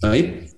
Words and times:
Baik, 0.00 0.48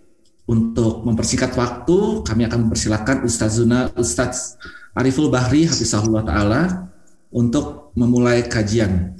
untuk 0.46 1.02
mempersingkat 1.02 1.58
waktu, 1.58 2.22
kami 2.22 2.46
akan 2.46 2.70
mempersilahkan 2.70 3.26
Ustazuna 3.26 3.90
Ustaz 3.98 4.54
Ariful 4.94 5.34
Bahri 5.34 5.66
Hafizahullah 5.66 6.22
Ta'ala 6.22 6.94
untuk 7.36 7.92
memulai 7.92 8.40
kajian. 8.48 9.12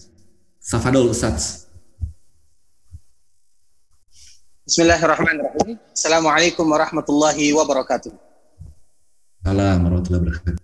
Safadol 0.57 1.13
Ustaz. 1.13 1.69
Bismillahirrahmanirrahim. 4.65 5.77
Assalamualaikum 5.93 6.65
warahmatullahi 6.65 7.53
wabarakatuh. 7.53 8.11
Salam 9.45 9.79
warahmatullahi 9.85 10.23
wabarakatuh. 10.27 10.63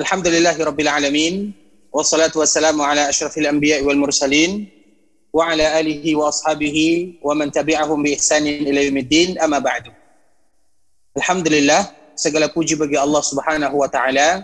Alhamdulillahi 0.00 0.60
rabbil 0.64 0.90
alamin. 0.90 1.34
Wassalatu 1.92 2.42
wassalamu 2.42 2.82
ala 2.82 3.06
ashrafil 3.12 3.46
anbiya 3.46 3.84
wal 3.86 3.94
mursalin 3.94 4.66
wa 5.30 5.46
ala 5.52 5.78
alihi 5.78 6.18
wa 6.18 6.32
ashabihi 6.32 7.22
wa 7.22 7.36
man 7.38 7.54
tabi'ahum 7.54 8.02
bi 8.02 8.18
ihsanin 8.18 8.66
ila 8.66 8.80
yaumiddin 8.82 9.38
amma 9.38 9.62
ba'du. 9.62 9.94
Alhamdulillah, 11.14 11.94
segala 12.18 12.50
puji 12.50 12.74
bagi 12.74 12.98
Allah 12.98 13.22
Subhanahu 13.22 13.78
wa 13.78 13.86
taala 13.86 14.42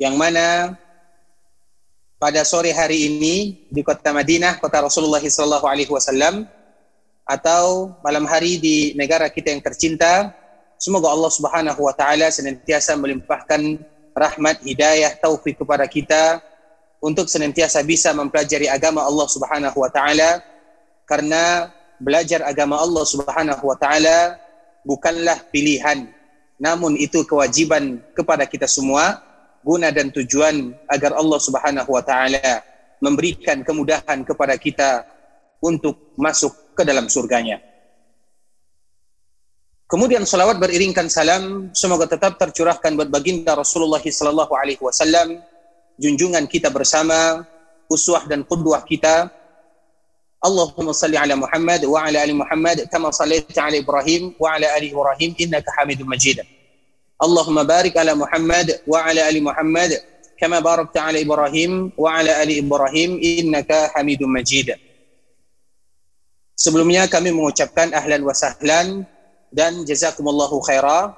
yang 0.00 0.16
mana 0.16 0.80
pada 2.16 2.40
sore 2.40 2.72
hari 2.72 3.12
ini 3.12 3.68
di 3.68 3.84
kota 3.84 4.16
Madinah, 4.16 4.56
kota 4.56 4.80
Rasulullah 4.80 5.20
sallallahu 5.20 5.68
alaihi 5.68 5.92
wasallam 5.92 6.48
atau 7.28 7.92
malam 8.00 8.24
hari 8.24 8.56
di 8.56 8.96
negara 8.96 9.28
kita 9.28 9.52
yang 9.52 9.60
tercinta, 9.60 10.32
semoga 10.80 11.12
Allah 11.12 11.28
Subhanahu 11.28 11.80
wa 11.84 11.92
taala 11.92 12.32
senantiasa 12.32 12.96
melimpahkan 12.96 13.76
rahmat, 14.16 14.64
hidayah, 14.64 15.20
taufik 15.20 15.60
kepada 15.60 15.84
kita 15.84 16.40
untuk 17.04 17.28
senantiasa 17.28 17.84
bisa 17.84 18.16
mempelajari 18.16 18.72
agama 18.72 19.04
Allah 19.04 19.28
Subhanahu 19.28 19.76
wa 19.84 19.92
taala. 19.92 20.40
Karena 21.04 21.68
belajar 22.00 22.40
agama 22.48 22.80
Allah 22.80 23.04
Subhanahu 23.04 23.68
wa 23.68 23.76
taala 23.76 24.40
bukanlah 24.80 25.44
pilihan 25.52 26.08
namun 26.56 26.96
itu 26.96 27.24
kewajiban 27.24 28.00
kepada 28.16 28.48
kita 28.48 28.64
semua 28.64 29.20
guna 29.60 29.92
dan 29.92 30.08
tujuan 30.12 30.72
agar 30.88 31.16
Allah 31.16 31.40
Subhanahu 31.40 31.90
wa 31.92 32.02
taala 32.04 32.64
memberikan 33.00 33.64
kemudahan 33.64 34.24
kepada 34.24 34.56
kita 34.60 35.04
untuk 35.60 36.12
masuk 36.16 36.76
ke 36.76 36.82
dalam 36.84 37.08
surganya. 37.08 37.60
Kemudian 39.90 40.22
salawat 40.22 40.62
beriringkan 40.62 41.10
salam 41.10 41.74
semoga 41.74 42.06
tetap 42.06 42.38
tercurahkan 42.38 42.94
buat 42.94 43.10
baginda 43.10 43.58
Rasulullah 43.58 43.98
sallallahu 43.98 44.54
alaihi 44.54 44.78
wasallam 44.78 45.42
junjungan 45.98 46.46
kita 46.46 46.70
bersama, 46.70 47.42
uswah 47.90 48.24
dan 48.30 48.46
qudwah 48.46 48.86
kita. 48.86 49.28
Allahumma 50.40 50.96
salli 50.96 51.20
ala 51.20 51.36
Muhammad 51.36 51.84
wa 51.84 52.00
ala 52.00 52.24
ali 52.24 52.32
Muhammad 52.32 52.88
kama 52.88 53.12
sallaita 53.12 53.60
ala 53.60 53.76
Ibrahim 53.76 54.32
wa 54.40 54.56
ala 54.56 54.72
ali 54.72 54.88
Ibrahim 54.88 55.36
innaka 55.36 55.68
Hamidum 55.76 56.08
Majid. 56.08 56.40
Allahumma 57.20 57.68
barik 57.68 57.92
ala 58.00 58.16
Muhammad 58.16 58.80
wa 58.88 59.04
ala 59.04 59.28
ali 59.28 59.44
Muhammad 59.44 59.92
kama 60.40 60.56
barakta 60.64 61.04
ala 61.04 61.20
Ibrahim 61.20 61.92
wa 61.92 62.16
ala 62.16 62.40
ali 62.40 62.64
Ibrahim 62.64 63.20
innaka 63.20 63.92
Hamidum 63.92 64.32
Majid. 64.32 64.72
Sebelumnya 66.56 67.04
kami 67.12 67.28
mengucapkan 67.28 67.92
ahlan 67.92 68.24
wa 68.24 68.32
sahlan 68.32 69.04
dan 69.52 69.84
jazakumullahu 69.84 70.64
khaira 70.64 71.12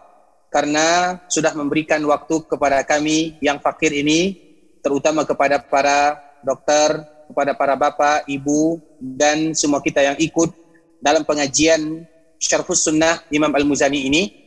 karena 0.51 1.23
sudah 1.31 1.55
memberikan 1.55 2.03
waktu 2.03 2.51
kepada 2.51 2.83
kami 2.83 3.39
yang 3.39 3.63
fakir 3.63 3.95
ini 3.95 4.35
terutama 4.83 5.23
kepada 5.23 5.63
para 5.63 6.19
dokter, 6.43 6.99
kepada 7.31 7.55
para 7.55 7.79
bapak, 7.79 8.27
ibu, 8.27 8.83
dan 8.99 9.55
semua 9.55 9.79
kita 9.79 10.03
yang 10.03 10.19
ikut 10.19 10.51
dalam 10.99 11.23
pengajian 11.23 12.03
Syarhus 12.43 12.83
Sunnah 12.83 13.23
Imam 13.31 13.55
Al-Muzani 13.55 14.03
ini. 14.11 14.42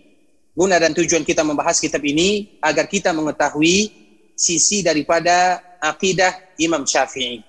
Guna 0.56 0.80
dan 0.80 0.96
tujuan 0.96 1.28
kita 1.28 1.44
membahas 1.44 1.84
kitab 1.84 2.00
ini 2.08 2.56
agar 2.64 2.88
kita 2.88 3.12
mengetahui 3.12 3.92
sisi 4.40 4.80
daripada 4.80 5.60
akidah 5.84 6.32
Imam 6.56 6.88
Syafi'i. 6.88 7.44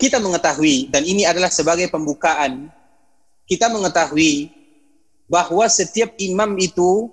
Kita 0.00 0.18
mengetahui, 0.18 0.88
dan 0.88 1.04
ini 1.04 1.22
adalah 1.28 1.52
sebagai 1.52 1.86
pembukaan, 1.92 2.72
kita 3.44 3.68
mengetahui 3.68 4.50
bahwa 5.28 5.68
setiap 5.68 6.16
imam 6.18 6.56
itu 6.58 7.12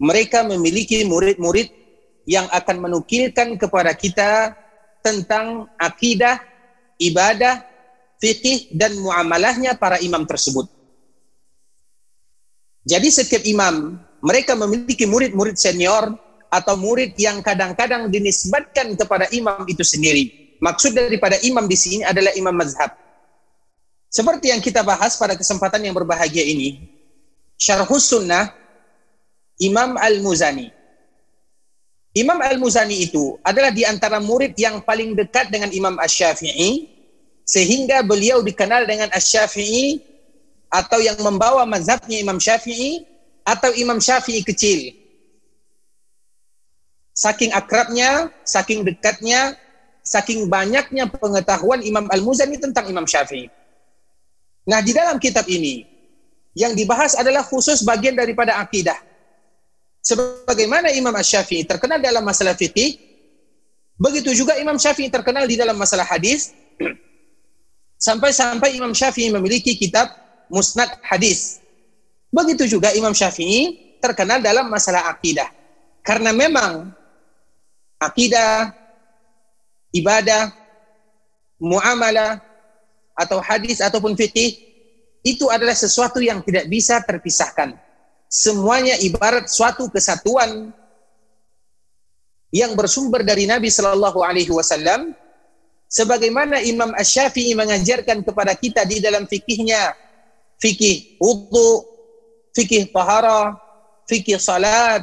mereka 0.00 0.42
memiliki 0.42 1.04
murid-murid 1.06 1.70
yang 2.24 2.48
akan 2.50 2.80
menukilkan 2.80 3.60
kepada 3.60 3.92
kita 3.94 4.56
tentang 5.04 5.68
akidah, 5.76 6.40
ibadah, 6.96 7.62
fikih 8.18 8.72
dan 8.72 8.96
muamalahnya 8.98 9.76
para 9.76 10.00
imam 10.00 10.24
tersebut. 10.24 10.73
Jadi 12.84 13.08
setiap 13.08 13.42
imam 13.48 13.96
mereka 14.20 14.52
memiliki 14.56 15.08
murid-murid 15.08 15.56
senior 15.56 16.12
atau 16.52 16.78
murid 16.78 17.16
yang 17.18 17.40
kadang-kadang 17.40 18.12
dinisbatkan 18.12 18.94
kepada 18.94 19.28
imam 19.32 19.64
itu 19.66 19.82
sendiri. 19.82 20.56
Maksud 20.62 20.94
daripada 20.94 21.36
imam 21.42 21.66
di 21.66 21.76
sini 21.76 22.00
adalah 22.06 22.30
imam 22.36 22.54
mazhab. 22.54 22.92
Seperti 24.08 24.54
yang 24.54 24.62
kita 24.62 24.86
bahas 24.86 25.18
pada 25.18 25.34
kesempatan 25.34 25.82
yang 25.82 25.92
berbahagia 25.96 26.46
ini, 26.46 26.86
Syarhus 27.58 28.06
Sunnah 28.06 28.54
Imam 29.58 29.98
Al-Muzani 29.98 30.70
Imam 32.14 32.38
Al-Muzani 32.38 33.02
itu 33.10 33.34
adalah 33.42 33.74
di 33.74 33.82
antara 33.82 34.22
murid 34.22 34.54
yang 34.54 34.78
paling 34.86 35.18
dekat 35.18 35.50
dengan 35.50 35.74
Imam 35.74 35.98
Ash-Syafi'i 35.98 36.86
sehingga 37.42 38.06
beliau 38.06 38.38
dikenal 38.38 38.86
dengan 38.86 39.10
Ash-Syafi'i 39.10 39.98
atau 40.74 40.98
yang 40.98 41.14
membawa 41.22 41.62
mazhabnya 41.62 42.18
Imam 42.18 42.42
Syafi'i 42.42 43.06
atau 43.46 43.70
Imam 43.78 44.02
Syafi'i 44.02 44.42
kecil. 44.42 44.90
Saking 47.14 47.54
akrabnya, 47.54 48.34
saking 48.42 48.82
dekatnya, 48.82 49.54
saking 50.02 50.50
banyaknya 50.50 51.06
pengetahuan 51.06 51.78
Imam 51.86 52.10
Al-Muzani 52.10 52.58
tentang 52.58 52.90
Imam 52.90 53.06
Syafi'i. 53.06 53.46
Nah, 54.66 54.82
di 54.82 54.90
dalam 54.90 55.22
kitab 55.22 55.46
ini 55.46 55.86
yang 56.58 56.74
dibahas 56.74 57.14
adalah 57.14 57.46
khusus 57.46 57.86
bagian 57.86 58.18
daripada 58.18 58.58
akidah 58.58 58.98
Sebagaimana 60.04 60.92
Imam 60.92 61.16
Ash-Syafi'i 61.16 61.64
terkenal 61.64 61.96
dalam 61.96 62.20
masalah 62.20 62.52
fikih, 62.52 63.00
begitu 63.96 64.36
juga 64.36 64.52
Imam 64.60 64.76
Syafi'i 64.76 65.08
terkenal 65.08 65.48
di 65.48 65.56
dalam 65.56 65.80
masalah 65.80 66.04
hadis. 66.04 66.52
Sampai-sampai 68.06 68.76
Imam 68.76 68.92
Syafi'i 68.92 69.32
memiliki 69.32 69.72
kitab 69.80 70.12
Musnad 70.54 70.94
Hadis. 71.02 71.58
Begitu 72.30 72.78
juga 72.78 72.94
Imam 72.94 73.10
Syafi'i 73.10 73.98
terkenal 73.98 74.38
dalam 74.38 74.70
masalah 74.70 75.10
akidah. 75.10 75.50
Karena 76.06 76.30
memang 76.30 76.94
akidah, 77.98 78.70
ibadah, 79.90 80.54
muamalah, 81.58 82.38
atau 83.14 83.38
hadis 83.42 83.78
ataupun 83.82 84.14
fikih 84.14 84.58
itu 85.22 85.46
adalah 85.50 85.74
sesuatu 85.74 86.18
yang 86.18 86.42
tidak 86.42 86.66
bisa 86.66 86.98
terpisahkan 87.02 87.78
semuanya 88.34 88.98
ibarat 88.98 89.46
suatu 89.46 89.86
kesatuan 89.86 90.74
yang 92.50 92.74
bersumber 92.74 93.22
dari 93.22 93.46
Nabi 93.46 93.70
Shallallahu 93.70 94.22
Alaihi 94.22 94.50
Wasallam, 94.50 95.14
sebagaimana 95.86 96.62
Imam 96.62 96.90
Ash-Syafi'i 96.94 97.54
mengajarkan 97.54 98.26
kepada 98.26 98.54
kita 98.58 98.82
di 98.86 98.98
dalam 99.02 99.26
fikihnya, 99.26 99.94
fikih 100.58 101.18
wudhu, 101.18 101.84
fikih 102.54 102.90
tahara, 102.90 103.58
fikih 104.06 104.38
salat, 104.38 105.02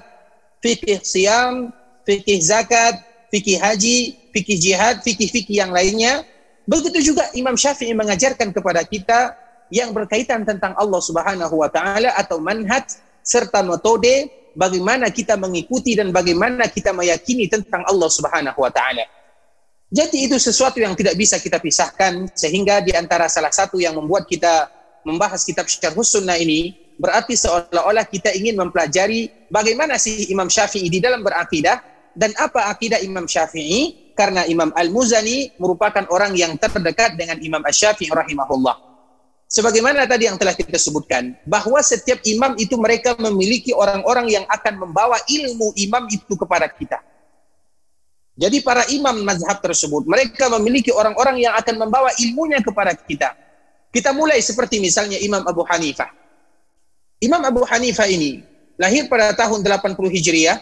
fikih 0.64 1.02
siam, 1.02 1.74
fikih 2.08 2.40
zakat, 2.40 3.02
fikih 3.32 3.58
haji, 3.58 4.16
fikih 4.32 4.58
jihad, 4.58 4.96
fikih-fikih 5.04 5.64
yang 5.64 5.72
lainnya. 5.72 6.24
Begitu 6.68 7.14
juga 7.14 7.28
Imam 7.34 7.58
Syafi'i 7.58 7.92
mengajarkan 7.92 8.54
kepada 8.54 8.86
kita 8.86 9.36
yang 9.72 9.96
berkaitan 9.96 10.44
tentang 10.44 10.76
Allah 10.76 11.02
Subhanahu 11.02 11.56
wa 11.56 11.72
taala 11.72 12.12
atau 12.16 12.38
manhaj 12.44 12.86
serta 13.24 13.64
metode 13.64 14.28
bagaimana 14.54 15.08
kita 15.08 15.40
mengikuti 15.40 15.96
dan 15.96 16.12
bagaimana 16.12 16.68
kita 16.68 16.92
meyakini 16.92 17.48
tentang 17.48 17.88
Allah 17.88 18.10
Subhanahu 18.12 18.60
wa 18.60 18.72
taala. 18.72 19.08
Jadi 19.92 20.32
itu 20.32 20.40
sesuatu 20.40 20.80
yang 20.80 20.96
tidak 20.96 21.20
bisa 21.20 21.36
kita 21.36 21.60
pisahkan 21.60 22.32
sehingga 22.32 22.80
di 22.80 22.96
antara 22.96 23.28
salah 23.28 23.52
satu 23.52 23.76
yang 23.76 23.96
membuat 24.00 24.24
kita 24.24 24.72
membahas 25.08 25.42
kitab 25.46 25.66
Syarhus 25.68 26.14
Sunnah 26.14 26.38
ini 26.38 26.78
berarti 27.02 27.34
seolah-olah 27.34 28.06
kita 28.06 28.30
ingin 28.34 28.58
mempelajari 28.62 29.50
bagaimana 29.50 29.98
sih 29.98 30.30
Imam 30.30 30.48
Syafi'i 30.48 30.88
di 30.90 31.02
dalam 31.02 31.26
berakidah 31.26 31.82
dan 32.14 32.36
apa 32.36 32.68
akidah 32.72 33.00
Imam 33.00 33.24
Syafi'i? 33.26 34.12
Karena 34.12 34.44
Imam 34.46 34.70
Al-Muzani 34.76 35.56
merupakan 35.56 36.04
orang 36.12 36.36
yang 36.36 36.60
terdekat 36.60 37.16
dengan 37.16 37.40
Imam 37.40 37.64
Asy-Syafi'i 37.64 38.12
rahimahullah. 38.12 38.92
Sebagaimana 39.52 40.08
tadi 40.08 40.32
yang 40.32 40.40
telah 40.40 40.56
kita 40.56 40.80
sebutkan, 40.80 41.36
bahwa 41.44 41.76
setiap 41.84 42.24
imam 42.24 42.56
itu 42.56 42.80
mereka 42.80 43.20
memiliki 43.20 43.76
orang-orang 43.76 44.32
yang 44.32 44.46
akan 44.48 44.80
membawa 44.80 45.20
ilmu 45.28 45.76
imam 45.76 46.08
itu 46.08 46.40
kepada 46.40 46.72
kita. 46.72 47.04
Jadi 48.40 48.64
para 48.64 48.88
imam 48.88 49.28
mazhab 49.28 49.60
tersebut, 49.60 50.08
mereka 50.08 50.48
memiliki 50.56 50.88
orang-orang 50.96 51.44
yang 51.44 51.52
akan 51.52 51.84
membawa 51.84 52.16
ilmunya 52.16 52.64
kepada 52.64 52.96
kita. 52.96 53.36
Kita 53.92 54.16
mulai 54.16 54.40
seperti 54.40 54.80
misalnya 54.80 55.20
Imam 55.20 55.44
Abu 55.44 55.68
Hanifah. 55.68 56.08
Imam 57.20 57.44
Abu 57.44 57.68
Hanifah 57.68 58.08
ini 58.08 58.40
lahir 58.80 59.12
pada 59.12 59.36
tahun 59.36 59.62
80 59.62 60.00
Hijriah 60.10 60.58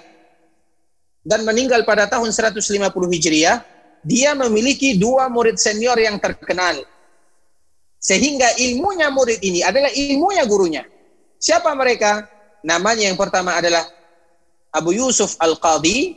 dan 1.23 1.45
meninggal 1.45 1.85
pada 1.85 2.09
tahun 2.09 2.33
150 2.33 2.65
Hijriah. 2.89 3.61
Dia 3.99 4.31
memiliki 4.31 4.95
dua 4.95 5.27
murid 5.27 5.59
senior 5.59 5.99
yang 5.99 6.17
terkenal. 6.17 6.81
Sehingga 7.99 8.55
ilmunya 8.55 9.11
murid 9.11 9.43
ini 9.43 9.59
adalah 9.59 9.91
ilmunya 9.91 10.43
gurunya. 10.47 10.83
Siapa 11.35 11.75
mereka? 11.75 12.25
Namanya 12.63 13.11
yang 13.11 13.19
pertama 13.19 13.59
adalah 13.59 13.83
Abu 14.71 14.95
Yusuf 14.95 15.35
Al-Qadi 15.39 16.15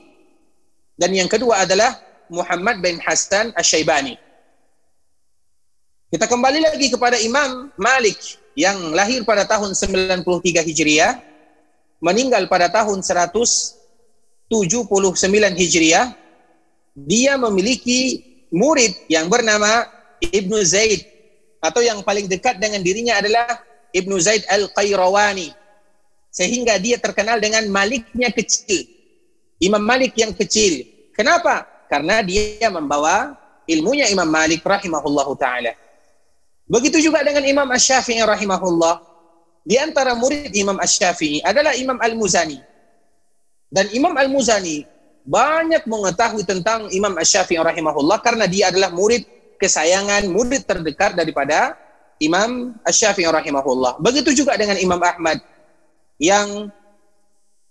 dan 0.94 1.11
yang 1.11 1.26
kedua 1.26 1.67
adalah 1.67 1.99
Muhammad 2.31 2.79
bin 2.79 3.03
Hasan 3.03 3.50
Asy-Syaibani. 3.58 4.15
Kita 6.12 6.29
kembali 6.29 6.61
lagi 6.61 6.93
kepada 6.93 7.17
Imam 7.25 7.73
Malik 7.81 8.37
yang 8.53 8.93
lahir 8.93 9.25
pada 9.25 9.49
tahun 9.49 9.73
93 9.73 10.61
Hijriah, 10.61 11.17
meninggal 12.05 12.53
pada 12.53 12.69
tahun 12.69 13.00
179 13.00 13.81
Hijriah. 15.56 16.12
Dia 16.93 17.41
memiliki 17.41 18.20
murid 18.53 18.93
yang 19.09 19.32
bernama 19.32 19.88
Ibnu 20.20 20.61
Zaid 20.61 21.00
atau 21.64 21.81
yang 21.81 22.05
paling 22.05 22.29
dekat 22.29 22.61
dengan 22.61 22.85
dirinya 22.85 23.17
adalah 23.17 23.65
Ibnu 23.97 24.20
Zaid 24.20 24.44
Al-Qayrawani. 24.53 25.49
Sehingga 26.29 26.76
dia 26.76 27.00
terkenal 27.00 27.41
dengan 27.41 27.65
Maliknya 27.73 28.29
kecil. 28.29 28.85
Imam 29.65 29.81
Malik 29.81 30.12
yang 30.20 30.37
kecil. 30.37 30.85
Kenapa? 31.17 31.65
Karena 31.88 32.20
dia 32.20 32.69
membawa 32.69 33.32
ilmunya 33.65 34.12
Imam 34.12 34.29
Malik 34.29 34.61
rahimahullahu 34.61 35.41
taala. 35.41 35.73
Begitu 36.73 37.05
juga 37.05 37.21
dengan 37.21 37.45
Imam 37.45 37.69
Ash-Syafi'i 37.69 38.25
rahimahullah. 38.25 39.05
Di 39.61 39.77
antara 39.77 40.17
murid 40.17 40.57
Imam 40.57 40.81
Ash-Syafi'i 40.81 41.45
adalah 41.45 41.77
Imam 41.77 42.01
Al-Muzani. 42.01 42.57
Dan 43.69 43.93
Imam 43.93 44.17
Al-Muzani 44.17 44.89
banyak 45.29 45.85
mengetahui 45.85 46.49
tentang 46.49 46.89
Imam 46.89 47.13
Ash-Syafi'i 47.21 47.61
rahimahullah 47.61 48.25
karena 48.25 48.49
dia 48.49 48.73
adalah 48.73 48.89
murid 48.89 49.29
kesayangan, 49.61 50.25
murid 50.33 50.65
terdekat 50.65 51.13
daripada 51.13 51.77
Imam 52.17 52.73
Ash-Syafi'i 52.89 53.29
rahimahullah. 53.29 54.01
Begitu 54.01 54.33
juga 54.33 54.57
dengan 54.57 54.81
Imam 54.81 54.99
Ahmad 54.99 55.45
yang 56.17 56.73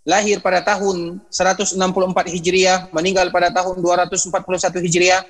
lahir 0.05 0.45
pada 0.45 0.61
tahun 0.61 1.17
164 1.25 1.73
Hijriah, 2.37 2.93
meninggal 2.93 3.33
pada 3.33 3.49
tahun 3.49 3.81
241 3.81 4.77
Hijriah. 4.77 5.21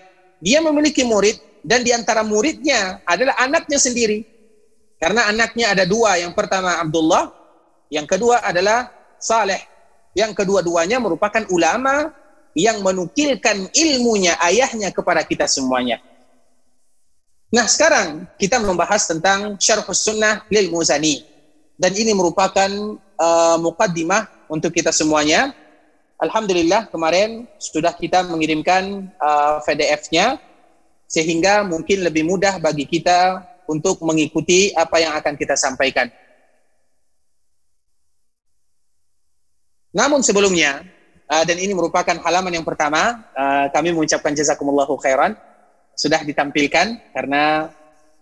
Dia 0.43 0.59
memiliki 0.59 1.07
murid 1.07 1.50
dan 1.61 1.85
di 1.85 1.93
antara 1.93 2.25
muridnya 2.25 3.01
adalah 3.05 3.37
anaknya 3.37 3.77
sendiri. 3.77 4.25
Karena 5.01 5.29
anaknya 5.29 5.73
ada 5.73 5.85
dua, 5.85 6.17
yang 6.21 6.33
pertama 6.33 6.77
Abdullah, 6.77 7.33
yang 7.89 8.05
kedua 8.05 8.41
adalah 8.45 8.89
Saleh. 9.17 9.61
Yang 10.13 10.43
kedua-duanya 10.43 10.99
merupakan 10.99 11.41
ulama 11.49 12.11
yang 12.51 12.83
menukilkan 12.83 13.71
ilmunya 13.71 14.35
ayahnya 14.43 14.91
kepada 14.91 15.23
kita 15.23 15.47
semuanya. 15.47 16.03
Nah 17.51 17.67
sekarang 17.67 18.27
kita 18.35 18.59
membahas 18.59 19.07
tentang 19.07 19.55
Syarhus 19.55 20.03
Sunnah 20.03 20.43
lil 20.51 20.67
Muzani. 20.71 21.23
Dan 21.79 21.97
ini 21.97 22.13
merupakan 22.13 22.69
uh, 23.17 23.57
mukaddimah 23.57 24.45
untuk 24.51 24.69
kita 24.75 24.93
semuanya. 24.93 25.55
Alhamdulillah 26.21 26.93
kemarin 26.93 27.49
sudah 27.57 27.95
kita 27.97 28.21
mengirimkan 28.21 29.09
uh, 29.17 29.57
PDF-nya 29.65 30.37
sehingga 31.11 31.67
mungkin 31.67 32.07
lebih 32.07 32.23
mudah 32.23 32.55
bagi 32.63 32.87
kita 32.87 33.43
untuk 33.67 33.99
mengikuti 33.99 34.71
apa 34.71 35.03
yang 35.03 35.11
akan 35.19 35.35
kita 35.35 35.59
sampaikan. 35.59 36.07
Namun 39.91 40.23
sebelumnya, 40.23 40.87
uh, 41.27 41.43
dan 41.43 41.59
ini 41.59 41.75
merupakan 41.75 42.15
halaman 42.23 42.55
yang 42.55 42.63
pertama, 42.63 43.27
uh, 43.35 43.67
kami 43.75 43.91
mengucapkan 43.91 44.31
jazakumullahu 44.31 44.95
khairan, 45.03 45.35
sudah 45.99 46.23
ditampilkan 46.23 47.11
karena 47.11 47.67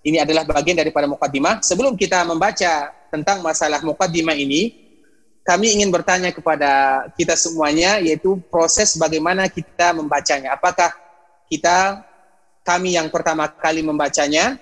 ini 0.01 0.17
adalah 0.17 0.49
bagian 0.49 0.81
daripada 0.81 1.05
mukaddimah. 1.05 1.61
Sebelum 1.61 1.93
kita 1.93 2.25
membaca 2.25 2.89
tentang 3.13 3.45
masalah 3.45 3.85
mukaddimah 3.85 4.33
ini, 4.33 4.89
kami 5.45 5.77
ingin 5.77 5.93
bertanya 5.93 6.33
kepada 6.33 7.05
kita 7.13 7.37
semuanya, 7.37 8.01
yaitu 8.01 8.41
proses 8.49 8.97
bagaimana 8.97 9.45
kita 9.45 9.93
membacanya. 9.93 10.57
Apakah 10.57 10.89
kita 11.45 12.08
kami 12.69 12.93
yang 12.93 13.09
pertama 13.09 13.49
kali 13.49 13.81
membacanya, 13.81 14.61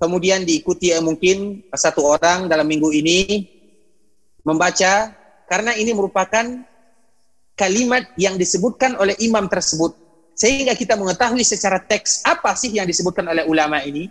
kemudian 0.00 0.48
diikuti 0.48 0.88
mungkin 1.04 1.60
satu 1.68 2.08
orang 2.08 2.48
dalam 2.48 2.64
minggu 2.64 2.88
ini 2.88 3.44
membaca, 4.48 5.12
karena 5.44 5.76
ini 5.76 5.92
merupakan 5.92 6.64
kalimat 7.52 8.08
yang 8.16 8.40
disebutkan 8.40 8.96
oleh 8.96 9.12
imam 9.20 9.44
tersebut. 9.44 9.92
Sehingga 10.32 10.72
kita 10.72 10.96
mengetahui 10.96 11.44
secara 11.44 11.76
teks 11.76 12.24
apa 12.24 12.56
sih 12.56 12.72
yang 12.72 12.88
disebutkan 12.88 13.28
oleh 13.28 13.44
ulama 13.44 13.84
ini. 13.84 14.08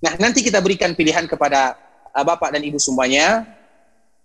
Nah, 0.00 0.16
nanti 0.16 0.40
kita 0.40 0.64
berikan 0.64 0.96
pilihan 0.96 1.28
kepada 1.28 1.76
uh, 2.16 2.24
Bapak 2.24 2.56
dan 2.56 2.64
Ibu 2.64 2.80
semuanya, 2.80 3.44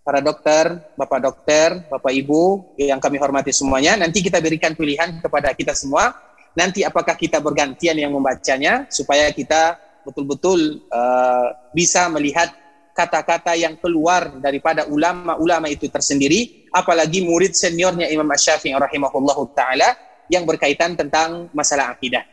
para 0.08 0.24
dokter, 0.24 0.80
Bapak 0.96 1.20
dokter, 1.20 1.84
Bapak 1.92 2.16
Ibu 2.16 2.74
yang 2.80 3.04
kami 3.04 3.20
hormati 3.20 3.52
semuanya. 3.52 4.00
Nanti 4.00 4.24
kita 4.24 4.40
berikan 4.40 4.72
pilihan 4.72 5.20
kepada 5.20 5.52
kita 5.52 5.76
semua 5.76 6.16
nanti 6.58 6.84
apakah 6.84 7.16
kita 7.16 7.40
bergantian 7.40 7.96
yang 7.96 8.12
membacanya 8.12 8.88
supaya 8.92 9.32
kita 9.32 9.80
betul-betul 10.04 10.84
uh, 10.92 11.48
bisa 11.72 12.10
melihat 12.10 12.52
kata-kata 12.92 13.56
yang 13.56 13.80
keluar 13.80 14.36
daripada 14.44 14.84
ulama-ulama 14.90 15.72
itu 15.72 15.88
tersendiri 15.88 16.68
apalagi 16.76 17.24
murid 17.24 17.56
seniornya 17.56 18.12
Imam 18.12 18.28
Asy-Syafi'i 18.28 18.76
rahimahullahu 18.76 19.56
taala 19.56 19.96
yang 20.28 20.44
berkaitan 20.44 20.96
tentang 20.96 21.52
masalah 21.56 21.92
akidah. 21.92 22.24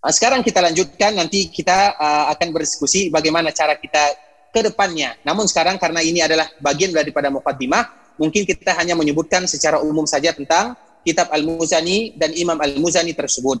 Nah, 0.00 0.12
sekarang 0.12 0.40
kita 0.40 0.64
lanjutkan 0.64 1.12
nanti 1.12 1.52
kita 1.52 1.96
uh, 2.00 2.24
akan 2.32 2.48
berdiskusi 2.56 3.12
bagaimana 3.12 3.52
cara 3.52 3.76
kita 3.76 4.16
ke 4.48 4.60
depannya. 4.64 5.16
Namun 5.24 5.44
sekarang 5.44 5.76
karena 5.76 6.00
ini 6.00 6.24
adalah 6.24 6.48
bagian 6.56 6.92
daripada 6.96 7.28
mukaddimah, 7.28 8.16
mungkin 8.16 8.48
kita 8.48 8.72
hanya 8.80 8.96
menyebutkan 8.96 9.44
secara 9.44 9.80
umum 9.84 10.08
saja 10.08 10.32
tentang 10.32 10.72
kitab 11.06 11.32
Al-Muzani 11.32 12.14
dan 12.16 12.32
Imam 12.36 12.56
Al-Muzani 12.58 13.16
tersebut. 13.16 13.60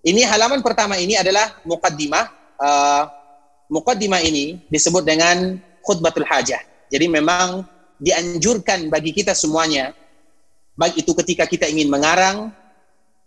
Ini 0.00 0.24
halaman 0.24 0.64
pertama 0.64 0.96
ini 0.96 1.16
adalah 1.16 1.60
mukaddimah. 1.68 2.24
Uh, 2.60 3.04
mukaddimah 3.68 4.20
ini 4.24 4.64
disebut 4.72 5.04
dengan 5.04 5.60
khutbatul 5.84 6.24
hajah. 6.24 6.60
Jadi 6.88 7.06
memang 7.06 7.64
dianjurkan 8.00 8.88
bagi 8.88 9.12
kita 9.12 9.36
semuanya, 9.36 9.92
baik 10.74 11.04
itu 11.04 11.12
ketika 11.20 11.44
kita 11.44 11.68
ingin 11.68 11.92
mengarang 11.92 12.48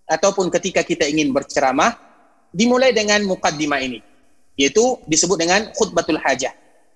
ataupun 0.10 0.50
ketika 0.50 0.82
kita 0.82 1.06
ingin 1.06 1.30
berceramah, 1.30 1.96
dimulai 2.50 2.92
dengan 2.92 3.22
mukaddimah 3.24 3.80
ini, 3.82 4.02
yaitu 4.58 4.98
disebut 5.06 5.38
dengan 5.38 5.70
khutbatul 5.78 6.20
hajah. 6.20 6.52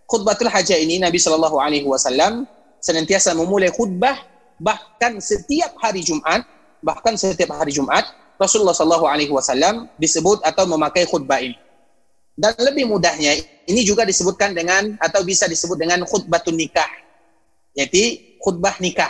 Khutbatul 0.10 0.50
hajah 0.50 0.78
ini 0.78 0.98
Nabi 0.98 1.22
Shallallahu 1.22 1.58
Alaihi 1.62 1.86
Wasallam 1.86 2.50
senantiasa 2.82 3.34
memulai 3.38 3.70
khutbah 3.74 4.18
bahkan 4.58 5.18
setiap 5.22 5.78
hari 5.82 6.02
Jumat, 6.02 6.46
bahkan 6.82 7.18
setiap 7.18 7.58
hari 7.58 7.74
Jumat, 7.74 8.06
Rasulullah 8.38 8.74
Shallallahu 8.74 9.06
Alaihi 9.10 9.34
Wasallam 9.34 9.90
disebut 9.98 10.46
atau 10.46 10.70
memakai 10.70 11.10
khutbah 11.10 11.42
ini. 11.42 11.58
Dan 12.38 12.54
lebih 12.62 12.86
mudahnya, 12.86 13.34
ini 13.66 13.82
juga 13.82 14.06
disebutkan 14.06 14.54
dengan 14.54 14.94
atau 15.02 15.26
bisa 15.26 15.50
disebut 15.50 15.74
dengan 15.74 16.06
khutbatun 16.06 16.54
nikah, 16.54 16.90
yaitu 17.74 18.38
khutbah 18.38 18.78
nikah. 18.78 19.10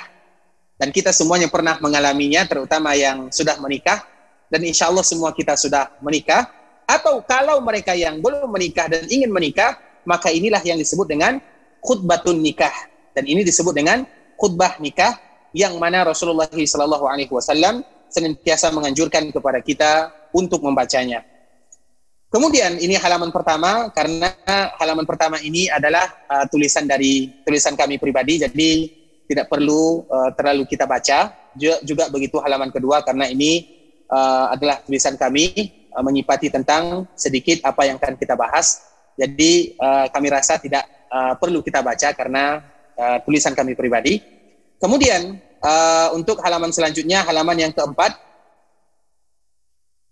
Dan 0.80 0.96
kita 0.96 1.12
semuanya 1.12 1.52
pernah 1.52 1.76
mengalaminya, 1.84 2.48
terutama 2.48 2.96
yang 2.96 3.28
sudah 3.28 3.60
menikah, 3.60 4.08
dan 4.48 4.64
insya 4.64 4.88
Allah 4.88 5.04
semua 5.04 5.36
kita 5.36 5.60
sudah 5.60 5.92
menikah. 6.00 6.48
Atau 6.88 7.20
kalau 7.28 7.60
mereka 7.60 7.92
yang 8.00 8.24
belum 8.24 8.48
menikah 8.48 8.88
dan 8.88 9.04
ingin 9.12 9.28
menikah, 9.28 9.76
maka 10.08 10.32
inilah 10.32 10.64
yang 10.64 10.80
disebut 10.80 11.04
dengan 11.04 11.44
khutbatun 11.84 12.40
nikah. 12.40 12.72
Dan 13.12 13.28
ini 13.28 13.44
disebut 13.44 13.76
dengan 13.76 14.08
khutbah 14.40 14.80
nikah 14.80 15.20
yang 15.56 15.76
mana 15.80 16.08
Rasulullah 16.08 16.50
Shallallahu 16.50 17.06
Alaihi 17.08 17.32
Wasallam 17.32 17.84
senantiasa 18.08 18.72
menganjurkan 18.72 19.32
kepada 19.32 19.60
kita 19.64 19.92
untuk 20.32 20.64
membacanya. 20.64 21.24
Kemudian 22.28 22.76
ini 22.84 23.00
halaman 23.00 23.32
pertama 23.32 23.88
karena 23.96 24.36
halaman 24.76 25.08
pertama 25.08 25.40
ini 25.40 25.72
adalah 25.72 26.12
uh, 26.28 26.44
tulisan 26.52 26.84
dari 26.84 27.32
tulisan 27.48 27.80
kami 27.80 27.96
pribadi, 27.96 28.44
jadi 28.44 28.72
tidak 29.28 29.48
perlu 29.48 30.04
uh, 30.08 30.36
terlalu 30.36 30.68
kita 30.68 30.84
baca. 30.84 31.48
juga, 31.58 31.82
juga 31.82 32.06
begitu 32.14 32.38
halaman 32.38 32.70
kedua 32.70 33.02
karena 33.02 33.26
ini 33.26 33.66
uh, 34.12 34.54
adalah 34.54 34.84
tulisan 34.86 35.18
kami 35.18 35.52
uh, 35.92 36.04
menyipati 36.06 36.54
tentang 36.54 37.10
sedikit 37.18 37.66
apa 37.66 37.90
yang 37.90 37.98
akan 37.98 38.14
kita 38.16 38.38
bahas. 38.38 38.86
Jadi 39.18 39.74
uh, 39.82 40.06
kami 40.14 40.28
rasa 40.30 40.62
tidak 40.62 40.86
uh, 41.10 41.34
perlu 41.42 41.66
kita 41.66 41.82
baca 41.82 42.14
karena 42.14 42.62
uh, 42.94 43.18
tulisan 43.26 43.58
kami 43.58 43.74
pribadi. 43.74 44.22
Kemudian 44.78 45.42
uh, 45.62 46.14
untuk 46.14 46.38
halaman 46.42 46.70
selanjutnya 46.70 47.26
halaman 47.26 47.58
yang 47.58 47.74
keempat. 47.74 48.14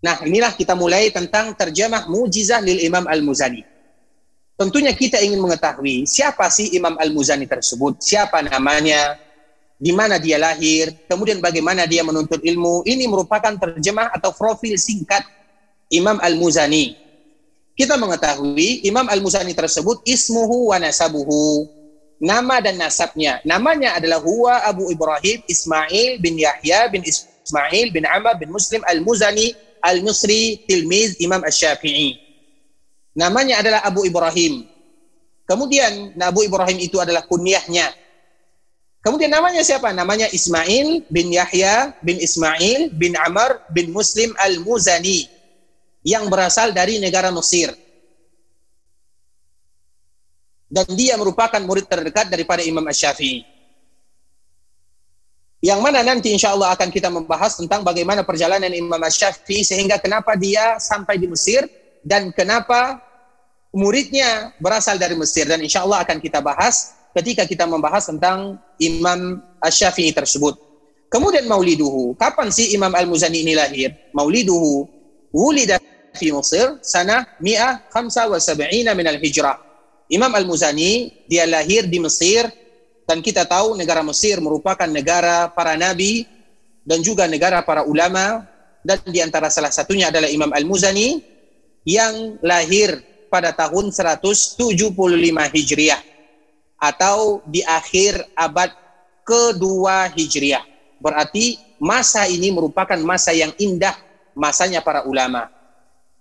Nah 0.01 0.22
inilah 0.25 0.53
kita 0.53 0.74
mulai 0.77 1.10
tentang 1.10 1.53
terjemah 1.57 2.05
mujizah 2.10 2.62
lil 2.62 2.81
Imam 2.81 3.05
Al-Muzani. 3.05 3.65
Tentunya 4.55 4.95
kita 4.95 5.19
ingin 5.19 5.41
mengetahui 5.43 6.07
siapa 6.07 6.48
sih 6.48 6.72
Imam 6.77 6.95
Al-Muzani 6.95 7.43
tersebut, 7.43 8.00
siapa 8.00 8.39
namanya, 8.39 9.19
di 9.75 9.91
mana 9.91 10.15
dia 10.15 10.39
lahir, 10.39 10.95
kemudian 11.12 11.43
bagaimana 11.43 11.84
dia 11.84 12.01
menuntut 12.07 12.39
ilmu. 12.39 12.88
Ini 12.88 13.03
merupakan 13.12 13.51
terjemah 13.51 14.15
atau 14.15 14.31
profil 14.31 14.79
singkat 14.79 15.27
Imam 15.91 16.15
Al-Muzani. 16.24 16.95
Kita 17.75 18.00
mengetahui 18.00 18.88
Imam 18.88 19.03
Al-Muzani 19.12 19.51
tersebut 19.51 20.00
ismuhu 20.07 20.72
wa 20.72 20.79
nasabuhu. 20.79 21.67
Nama 22.15 22.63
dan 22.63 22.79
nasabnya. 22.79 23.43
Namanya 23.43 24.00
adalah 24.00 24.24
Huwa 24.24 24.63
Abu 24.63 24.88
Ibrahim 24.88 25.43
Ismail 25.51 26.24
bin 26.24 26.39
Yahya 26.39 26.88
bin 26.88 27.03
Ismail 27.03 27.91
bin 27.91 28.07
Amr 28.07 28.39
bin 28.39 28.55
Muslim 28.55 28.79
Al-Muzani 28.88 29.51
Al-Misri 29.84 30.63
Tilmiz 30.63 31.19
Imam 31.19 31.43
Al-Syafi'i. 31.43 32.15
Namanya 33.15 33.60
adalah 33.60 33.81
Abu 33.84 34.07
Ibrahim. 34.07 34.63
Kemudian 35.45 36.15
Abu 36.24 36.48
Ibrahim 36.48 36.79
itu 36.81 36.98
adalah 36.98 37.27
kunyahnya. 37.27 37.93
Kemudian 39.05 39.29
namanya 39.29 39.62
siapa? 39.62 39.93
Namanya 39.93 40.25
Ismail 40.34 41.05
bin 41.13 41.29
Yahya 41.29 41.93
bin 42.01 42.17
Ismail 42.17 42.89
bin 42.98 43.13
Amr 43.13 43.62
bin 43.69 43.93
Muslim 43.93 44.34
al-Muzani 44.41 45.29
yang 46.01 46.25
berasal 46.31 46.74
dari 46.74 46.98
negara 46.98 47.29
Mesir. 47.29 47.69
Dan 50.65 50.86
dia 50.98 51.13
merupakan 51.15 51.62
murid 51.62 51.86
terdekat 51.86 52.29
daripada 52.29 52.65
Imam 52.65 52.84
Ash-Syafi'i. 52.86 53.45
Yang 55.65 55.79
mana 55.81 56.05
nanti 56.05 56.29
insya 56.29 56.53
Allah 56.53 56.77
akan 56.77 56.93
kita 56.93 57.10
membahas 57.10 57.57
tentang 57.57 57.81
bagaimana 57.81 58.22
perjalanan 58.22 58.69
Imam 58.69 59.01
Ash-Syafi'i 59.01 59.65
sehingga 59.65 59.98
kenapa 59.98 60.38
dia 60.38 60.77
sampai 60.77 61.17
di 61.17 61.25
Mesir 61.25 61.65
dan 62.05 62.29
kenapa 62.29 63.01
muridnya 63.74 64.53
berasal 64.62 65.01
dari 65.01 65.17
Mesir 65.17 65.50
dan 65.50 65.57
insya 65.65 65.81
Allah 65.81 66.05
akan 66.05 66.22
kita 66.22 66.38
bahas 66.38 66.93
ketika 67.17 67.50
kita 67.50 67.65
membahas 67.65 68.05
tentang 68.05 68.62
Imam 68.77 69.41
Ash-Syafi'i 69.57 70.13
tersebut. 70.13 70.53
Kemudian 71.10 71.50
mauliduhu. 71.50 72.13
Kapan 72.13 72.53
sih 72.53 72.77
Imam 72.77 72.93
Al-Muzani 72.93 73.41
ini 73.41 73.57
lahir? 73.57 73.89
Mauliduhu 74.13 74.86
wulida 75.34 75.81
fi 76.13 76.29
Mesir 76.29 76.77
wa 76.77 78.38
sab'ina 78.38 78.93
min 78.93 79.07
al-hijrah. 79.10 79.64
Imam 80.12 80.29
Al-Muzani 80.29 81.25
dia 81.25 81.50
lahir 81.50 81.89
di 81.89 81.97
Mesir 81.97 82.45
dan 83.05 83.21
kita 83.21 83.45
tahu 83.45 83.77
negara 83.77 84.05
Mesir 84.05 84.38
merupakan 84.41 84.85
negara 84.85 85.50
para 85.50 85.74
nabi 85.77 86.25
dan 86.85 87.01
juga 87.01 87.25
negara 87.25 87.65
para 87.65 87.85
ulama 87.85 88.45
dan 88.85 89.01
di 89.09 89.17
antara 89.17 89.50
salah 89.50 89.74
satunya 89.74 90.13
adalah 90.13 90.29
Imam 90.29 90.53
Al-Muzani 90.53 91.21
yang 91.85 92.38
lahir 92.45 93.01
pada 93.33 93.53
tahun 93.53 93.89
175 93.89 94.93
Hijriah 95.53 96.01
atau 96.77 97.41
di 97.50 97.65
akhir 97.65 98.29
abad 98.38 98.69
kedua 99.25 100.13
Hijriah. 100.13 100.62
Berarti 101.01 101.57
masa 101.81 102.29
ini 102.29 102.53
merupakan 102.53 102.97
masa 103.01 103.33
yang 103.33 103.51
indah, 103.57 103.97
masanya 104.38 104.85
para 104.85 105.05
ulama. 105.05 105.50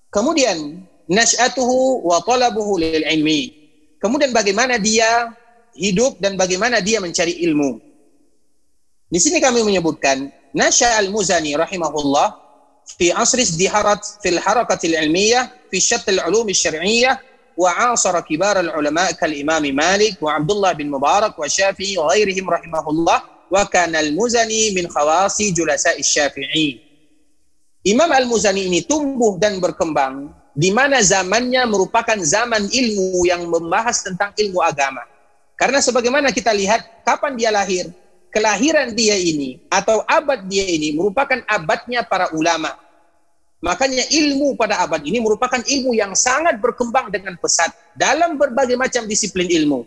Kemudian 0.08 0.84
nasyatuhu 1.04 2.04
wa 2.08 2.20
talabuhu 2.24 2.80
lil 2.80 3.04
ilmi. 3.04 3.63
Kemudian 4.04 4.36
bagaimana 4.36 4.76
dia 4.76 5.32
hidup 5.72 6.20
dan 6.20 6.36
bagaimana 6.36 6.84
dia 6.84 7.00
mencari 7.00 7.40
ilmu. 7.48 7.80
Di 9.08 9.16
sini 9.16 9.40
kami 9.40 9.64
menyebutkan 9.64 10.28
Nasha 10.52 11.00
al-Muzani 11.00 11.56
rahimahullah 11.56 12.36
fi 13.00 13.16
asris 13.16 13.56
diharat 13.56 14.04
fil 14.20 14.36
harakatil 14.36 14.92
ilmiyah 14.92 15.48
fi 15.72 15.80
syatil 15.80 16.20
ulum 16.20 16.52
syar'iyyah 16.52 17.16
wa 17.56 17.96
asara 17.96 18.20
kibar 18.20 18.60
al-ulama 18.60 19.08
kal 19.16 19.32
Imam 19.32 19.64
Malik 19.72 20.20
wa 20.20 20.36
Abdullah 20.36 20.76
bin 20.76 20.92
Mubarak 20.92 21.32
wa 21.40 21.48
Syafi'i 21.48 21.96
wa 21.96 22.12
ghairihim 22.12 22.44
rahimahullah 22.44 23.18
wa 23.48 23.62
kana 23.72 24.04
al-Muzani 24.04 24.76
min 24.76 24.84
khawasi 24.84 25.56
julasa 25.56 25.96
Syafi'i. 25.96 26.76
Imam 27.88 28.12
Al-Muzani 28.12 28.68
ini 28.68 28.84
tumbuh 28.84 29.40
dan 29.40 29.64
berkembang 29.64 30.43
di 30.54 30.70
mana 30.70 31.02
zamannya 31.02 31.66
merupakan 31.66 32.16
zaman 32.22 32.70
ilmu 32.70 33.26
yang 33.26 33.42
membahas 33.50 34.06
tentang 34.06 34.30
ilmu 34.38 34.62
agama. 34.62 35.02
Karena 35.58 35.82
sebagaimana 35.82 36.30
kita 36.30 36.54
lihat 36.54 37.02
kapan 37.02 37.34
dia 37.34 37.50
lahir, 37.50 37.90
kelahiran 38.30 38.94
dia 38.94 39.18
ini 39.18 39.62
atau 39.70 40.02
abad 40.06 40.46
dia 40.46 40.66
ini 40.66 40.94
merupakan 40.94 41.42
abadnya 41.50 42.06
para 42.06 42.30
ulama. 42.34 42.74
Makanya 43.62 44.06
ilmu 44.10 44.54
pada 44.54 44.82
abad 44.82 45.02
ini 45.02 45.18
merupakan 45.18 45.58
ilmu 45.58 45.94
yang 45.94 46.12
sangat 46.14 46.58
berkembang 46.62 47.10
dengan 47.10 47.34
pesat 47.38 47.72
dalam 47.94 48.38
berbagai 48.38 48.78
macam 48.78 49.06
disiplin 49.06 49.46
ilmu. 49.50 49.86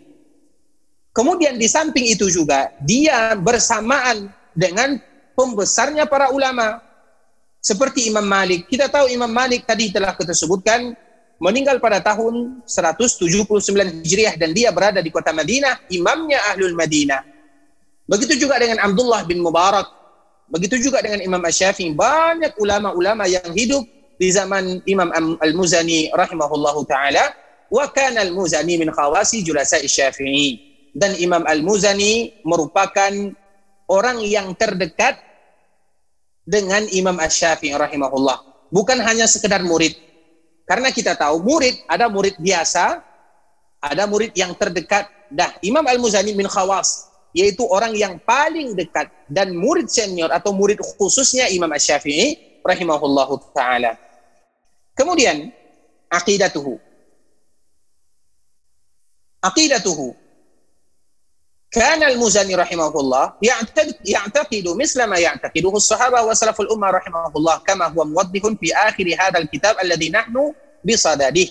Kemudian 1.16 1.56
di 1.56 1.68
samping 1.68 2.08
itu 2.10 2.28
juga 2.28 2.74
dia 2.82 3.38
bersamaan 3.38 4.28
dengan 4.52 4.98
pembesarnya 5.38 6.10
para 6.10 6.34
ulama 6.34 6.82
seperti 7.58 8.08
Imam 8.08 8.24
Malik. 8.24 8.70
Kita 8.70 8.88
tahu 8.88 9.10
Imam 9.10 9.30
Malik 9.30 9.66
tadi 9.66 9.90
telah 9.90 10.14
kita 10.14 10.32
sebutkan 10.32 10.94
meninggal 11.38 11.78
pada 11.78 12.02
tahun 12.02 12.62
179 12.66 14.02
Hijriah 14.02 14.34
dan 14.34 14.50
dia 14.50 14.74
berada 14.74 14.98
di 14.98 15.10
kota 15.10 15.30
Madinah, 15.30 15.86
imamnya 15.94 16.38
Ahlul 16.54 16.74
Madinah. 16.74 17.22
Begitu 18.08 18.48
juga 18.48 18.58
dengan 18.58 18.82
Abdullah 18.82 19.22
bin 19.28 19.38
Mubarak. 19.44 19.86
Begitu 20.48 20.80
juga 20.80 21.04
dengan 21.04 21.20
Imam 21.20 21.44
Asy-Syafi'i. 21.44 21.92
Banyak 21.92 22.56
ulama-ulama 22.56 23.28
yang 23.28 23.52
hidup 23.52 23.84
di 24.16 24.32
zaman 24.32 24.80
Imam 24.88 25.12
Al-Muzani 25.38 26.08
rahimahullahu 26.16 26.88
taala 26.88 27.36
wa 27.68 27.84
kana 27.92 28.24
Al-Muzani 28.24 28.80
min 28.80 28.88
khawasi 28.88 29.44
julasa 29.44 29.76
Syafi'i. 29.84 30.56
Dan 30.96 31.20
Imam 31.20 31.44
Al-Muzani 31.44 32.40
merupakan 32.48 33.12
orang 33.92 34.24
yang 34.24 34.56
terdekat 34.56 35.20
dengan 36.48 36.80
Imam 36.88 37.12
Asy-Syafi'i 37.20 37.76
rahimahullah. 37.76 38.40
Bukan 38.72 38.96
hanya 39.04 39.28
sekedar 39.28 39.60
murid. 39.60 39.92
Karena 40.64 40.88
kita 40.88 41.12
tahu 41.12 41.44
murid 41.44 41.84
ada 41.84 42.08
murid 42.08 42.40
biasa, 42.40 43.04
ada 43.84 44.08
murid 44.08 44.32
yang 44.32 44.56
terdekat. 44.56 45.12
Dah 45.28 45.52
Imam 45.60 45.84
Al-Muzani 45.84 46.32
min 46.32 46.48
khawas 46.48 47.12
yaitu 47.36 47.60
orang 47.68 47.92
yang 47.92 48.16
paling 48.24 48.72
dekat 48.72 49.12
dan 49.28 49.52
murid 49.52 49.92
senior 49.92 50.32
atau 50.32 50.56
murid 50.56 50.80
khususnya 50.96 51.52
Imam 51.52 51.68
Asy-Syafi'i 51.68 52.60
rahimahullahu 52.64 53.52
taala. 53.52 54.00
Kemudian 54.96 55.52
aqidatuhu. 56.08 56.80
Aqidatuhu 59.44 60.16
كان 61.73 62.03
المزني 62.05 62.53
رحمه 62.55 62.93
الله 62.93 63.33
يعتقد, 63.41 63.95
يعتقد 64.05 64.65
مثل 64.77 65.03
ما 65.03 65.17
يعتقده 65.17 65.73
الصحابة 65.73 66.21
وسلف 66.21 66.61
الأمة 66.61 66.87
رحمه 66.89 67.33
الله 67.35 67.55
كما 67.65 67.85
هو 67.89 68.05
موضح 68.05 68.41
في 68.61 68.69
آخر 68.69 69.07
هذا 69.19 69.37
الكتاب 69.41 69.75
الذي 69.81 70.09
نحن 70.13 70.53
بصدده 70.85 71.47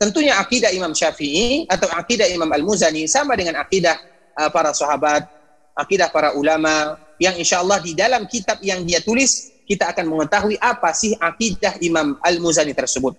tentunya 0.00 0.40
akidah 0.40 0.72
Imam 0.72 0.96
Syafi'i 0.96 1.68
atau 1.68 1.92
akidah 1.92 2.24
Imam 2.32 2.48
Al-Muzani 2.48 3.04
sama 3.04 3.36
dengan 3.36 3.60
akidah 3.60 4.00
uh, 4.40 4.48
para 4.48 4.72
sahabat, 4.72 5.28
akidah 5.76 6.08
para 6.08 6.32
ulama, 6.32 6.96
yang 7.20 7.36
insya 7.36 7.60
Allah 7.60 7.76
di 7.84 7.92
dalam 7.92 8.24
kitab 8.24 8.56
yang 8.64 8.80
dia 8.80 9.04
tulis, 9.04 9.52
kita 9.68 9.92
akan 9.92 10.08
mengetahui 10.08 10.56
apa 10.56 10.96
sih 10.96 11.12
akidah 11.20 11.76
Imam 11.84 12.16
Al-Muzani 12.24 12.72
tersebut. 12.72 13.12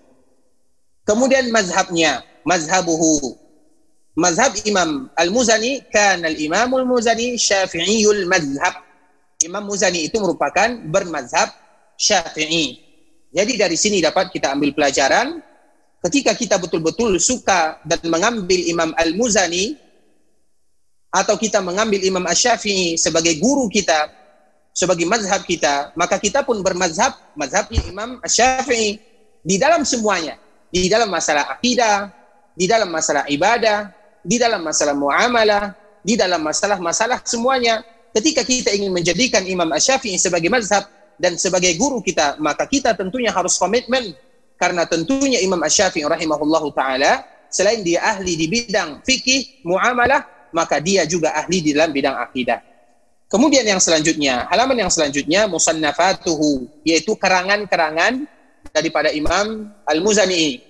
Kemudian 1.05 1.53
mazhabnya, 1.53 2.25
mazhabuhu. 2.41 3.37
Mazhab 4.16 4.56
Imam 4.64 5.12
Al-Muzani, 5.12 5.84
kan 5.92 6.24
al-Imam 6.24 6.72
Al-Muzani 6.72 7.36
syafi'iyul 7.36 8.24
mazhab. 8.24 8.80
Imam 9.44 9.68
Muzani 9.68 10.08
itu 10.08 10.16
merupakan 10.16 10.72
bermazhab 10.88 11.52
syafi'i. 12.00 12.80
Jadi 13.28 13.52
dari 13.60 13.76
sini 13.76 14.00
dapat 14.00 14.32
kita 14.32 14.56
ambil 14.56 14.72
pelajaran, 14.72 15.36
ketika 16.08 16.32
kita 16.32 16.56
betul-betul 16.56 17.20
suka 17.20 17.76
dan 17.84 18.00
mengambil 18.08 18.56
Imam 18.64 18.96
Al-Muzani 18.96 19.76
atau 21.12 21.36
kita 21.36 21.60
mengambil 21.60 22.00
Imam 22.00 22.24
Ash-Syafi'i 22.24 22.96
sebagai 22.96 23.36
guru 23.36 23.68
kita, 23.68 24.08
sebagai 24.72 25.04
mazhab 25.04 25.44
kita, 25.44 25.92
maka 25.92 26.16
kita 26.16 26.40
pun 26.40 26.64
bermazhab, 26.64 27.12
mazhabnya 27.36 27.84
Imam 27.84 28.16
Ash-Syafi'i 28.24 28.96
di 29.44 29.56
dalam 29.60 29.84
semuanya, 29.84 30.40
di 30.72 30.88
dalam 30.88 31.08
masalah 31.12 31.52
akidah, 31.52 32.12
di 32.56 32.64
dalam 32.64 32.88
masalah 32.88 33.28
ibadah, 33.28 33.95
di 34.26 34.36
dalam 34.42 34.66
masalah 34.66 34.98
muamalah, 34.98 35.70
di 36.02 36.18
dalam 36.18 36.42
masalah-masalah 36.42 37.22
semuanya, 37.22 37.86
ketika 38.10 38.42
kita 38.42 38.74
ingin 38.74 38.90
menjadikan 38.90 39.46
Imam 39.46 39.70
Asy-Syafi'i 39.70 40.18
sebagai 40.18 40.50
mazhab 40.50 40.90
dan 41.14 41.38
sebagai 41.38 41.70
guru 41.78 42.02
kita, 42.02 42.34
maka 42.42 42.66
kita 42.66 42.98
tentunya 42.98 43.30
harus 43.30 43.54
komitmen. 43.54 44.18
Karena 44.58 44.82
tentunya 44.88 45.38
Imam 45.38 45.62
Asy-Syafi'i 45.62 46.02
rahimahullahu 46.02 46.74
taala 46.74 47.22
selain 47.46 47.86
dia 47.86 48.02
ahli 48.02 48.34
di 48.34 48.50
bidang 48.50 49.06
fikih, 49.06 49.62
muamalah, 49.62 50.50
maka 50.50 50.82
dia 50.82 51.06
juga 51.06 51.32
ahli 51.38 51.62
di 51.62 51.70
dalam 51.70 51.94
bidang 51.94 52.18
akidah. 52.18 52.58
Kemudian 53.26 53.66
yang 53.66 53.82
selanjutnya, 53.82 54.46
halaman 54.50 54.86
yang 54.86 54.90
selanjutnya 54.90 55.50
musannafatuhu 55.50 56.82
yaitu 56.86 57.18
karangan-karangan 57.18 58.22
daripada 58.70 59.10
Imam 59.10 59.70
Al-Muzani. 59.82 60.62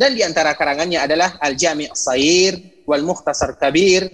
Dan 0.00 0.16
di 0.16 0.24
antara 0.24 0.56
karangannya 0.56 0.96
adalah 0.96 1.36
Al-Jami' 1.36 1.92
As-Sair 1.92 2.79
wal 2.90 3.06
Mukhtasar 3.06 3.54
Kabir 3.54 4.10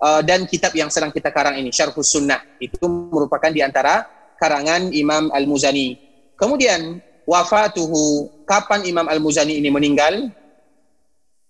uh, 0.00 0.24
dan 0.24 0.48
kitab 0.48 0.72
yang 0.72 0.88
sedang 0.88 1.12
kita 1.12 1.28
karang 1.28 1.60
ini 1.60 1.68
Syarhus 1.68 2.08
Sunnah. 2.08 2.40
Itu 2.56 2.88
merupakan 2.88 3.52
di 3.52 3.60
antara 3.60 4.08
karangan 4.40 4.88
Imam 4.96 5.28
Al-Muzani. 5.28 6.00
Kemudian 6.40 7.04
wafatuhu 7.28 8.32
kapan 8.48 8.88
Imam 8.88 9.04
Al-Muzani 9.04 9.60
ini 9.60 9.68
meninggal? 9.68 10.32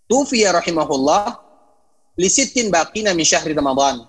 Tufiya 0.09 0.57
rahimahullah 0.57 1.37
li 2.19 2.27
sittin 2.27 2.73
baqina 2.75 3.15
min 3.15 3.23
syahri 3.23 3.55
Ramadan. 3.55 4.03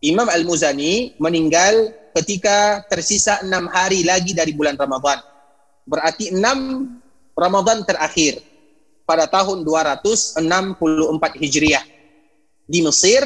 Imam 0.00 0.30
Al-Muzani 0.30 1.18
meninggal 1.20 1.92
ketika 2.14 2.86
tersisa 2.86 3.42
enam 3.42 3.66
hari 3.68 4.06
lagi 4.06 4.32
dari 4.32 4.54
bulan 4.54 4.78
Ramadan. 4.78 5.20
Berarti 5.84 6.32
enam 6.32 6.88
Ramadan 7.34 7.82
terakhir 7.82 8.40
pada 9.04 9.28
tahun 9.28 9.64
264 9.64 10.40
Hijriah 11.40 11.84
di 12.64 12.80
Mesir 12.80 13.20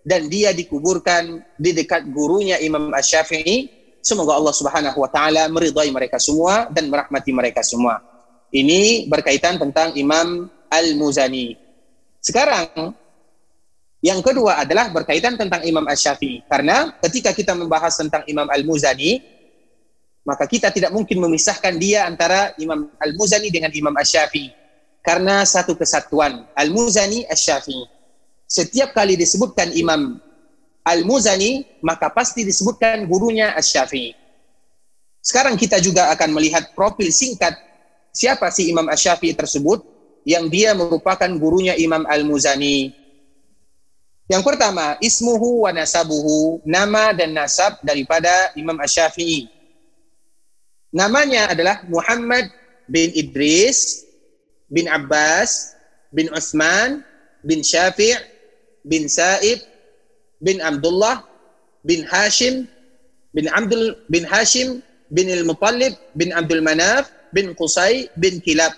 dan 0.00 0.26
dia 0.32 0.56
dikuburkan 0.56 1.44
di 1.60 1.70
dekat 1.76 2.08
gurunya 2.08 2.56
Imam 2.60 2.92
Asy-Syafi'i. 2.96 3.68
Semoga 4.00 4.40
Allah 4.40 4.56
Subhanahu 4.56 4.96
wa 4.96 5.10
taala 5.12 5.44
meridai 5.52 5.92
mereka 5.92 6.16
semua 6.16 6.72
dan 6.72 6.88
merahmati 6.88 7.30
mereka 7.36 7.60
semua. 7.60 8.00
Ini 8.50 9.06
berkaitan 9.06 9.60
tentang 9.60 9.92
Imam 9.94 10.48
Al-Muzani. 10.72 11.54
Sekarang 12.18 12.96
yang 14.00 14.24
kedua 14.24 14.64
adalah 14.64 14.88
berkaitan 14.88 15.36
tentang 15.36 15.60
Imam 15.68 15.84
Ash-Syafi'i. 15.84 16.48
Karena 16.48 16.96
ketika 17.04 17.36
kita 17.36 17.52
membahas 17.52 18.00
tentang 18.00 18.24
Imam 18.24 18.48
Al-Muzani, 18.48 19.20
maka 20.24 20.48
kita 20.48 20.72
tidak 20.72 20.96
mungkin 20.96 21.20
memisahkan 21.20 21.76
dia 21.76 22.08
antara 22.08 22.56
Imam 22.56 22.88
Al-Muzani 22.96 23.52
dengan 23.52 23.68
Imam 23.68 23.92
Ash-Syafi'i. 23.92 24.59
Karena 25.00 25.42
satu 25.48 25.72
kesatuan, 25.76 26.44
Al-Muzani 26.52 27.24
Ash-Syafi'i. 27.24 27.88
Setiap 28.44 28.92
kali 28.92 29.16
disebutkan 29.16 29.72
Imam 29.72 30.20
Al-Muzani, 30.84 31.80
maka 31.80 32.12
pasti 32.12 32.44
disebutkan 32.44 33.08
gurunya 33.08 33.56
Ash-Syafi'i. 33.56 34.12
Sekarang 35.20 35.56
kita 35.56 35.80
juga 35.80 36.08
akan 36.12 36.32
melihat 36.36 36.72
profil 36.72 37.12
singkat 37.12 37.52
siapa 38.12 38.48
sih 38.52 38.68
Imam 38.68 38.88
Ash-Syafi'i 38.88 39.36
tersebut 39.36 39.84
yang 40.28 40.52
dia 40.52 40.76
merupakan 40.76 41.28
gurunya 41.40 41.76
Imam 41.80 42.04
Al-Muzani. 42.04 42.92
Yang 44.30 44.42
pertama, 44.46 44.94
ismuhu 45.02 45.66
wa 45.66 45.74
nasabuhu, 45.74 46.62
nama 46.62 47.10
dan 47.16 47.34
nasab 47.34 47.80
daripada 47.82 48.52
Imam 48.54 48.76
Ash-Syafi'i. 48.78 49.48
Namanya 50.90 51.50
adalah 51.54 51.82
Muhammad 51.86 52.50
bin 52.90 53.14
Idris 53.14 54.09
bin 54.70 54.86
Abbas 54.86 55.74
bin 56.14 56.30
Utsman 56.30 57.02
bin 57.44 57.60
Syafi' 57.60 58.16
bin 58.86 59.10
Sa'id 59.10 59.60
bin 60.40 60.62
Abdullah 60.62 61.26
bin 61.84 62.06
Hashim 62.06 62.64
bin 63.36 63.46
Abdul 63.50 63.98
bin 64.08 64.24
Hashim 64.24 64.80
bin 65.10 65.26
Al-Muttalib 65.28 65.94
bin 66.16 66.30
Abdul 66.32 66.62
Manaf 66.62 67.10
bin 67.34 67.52
Qusay 67.58 68.08
bin 68.16 68.38
Kilab 68.40 68.72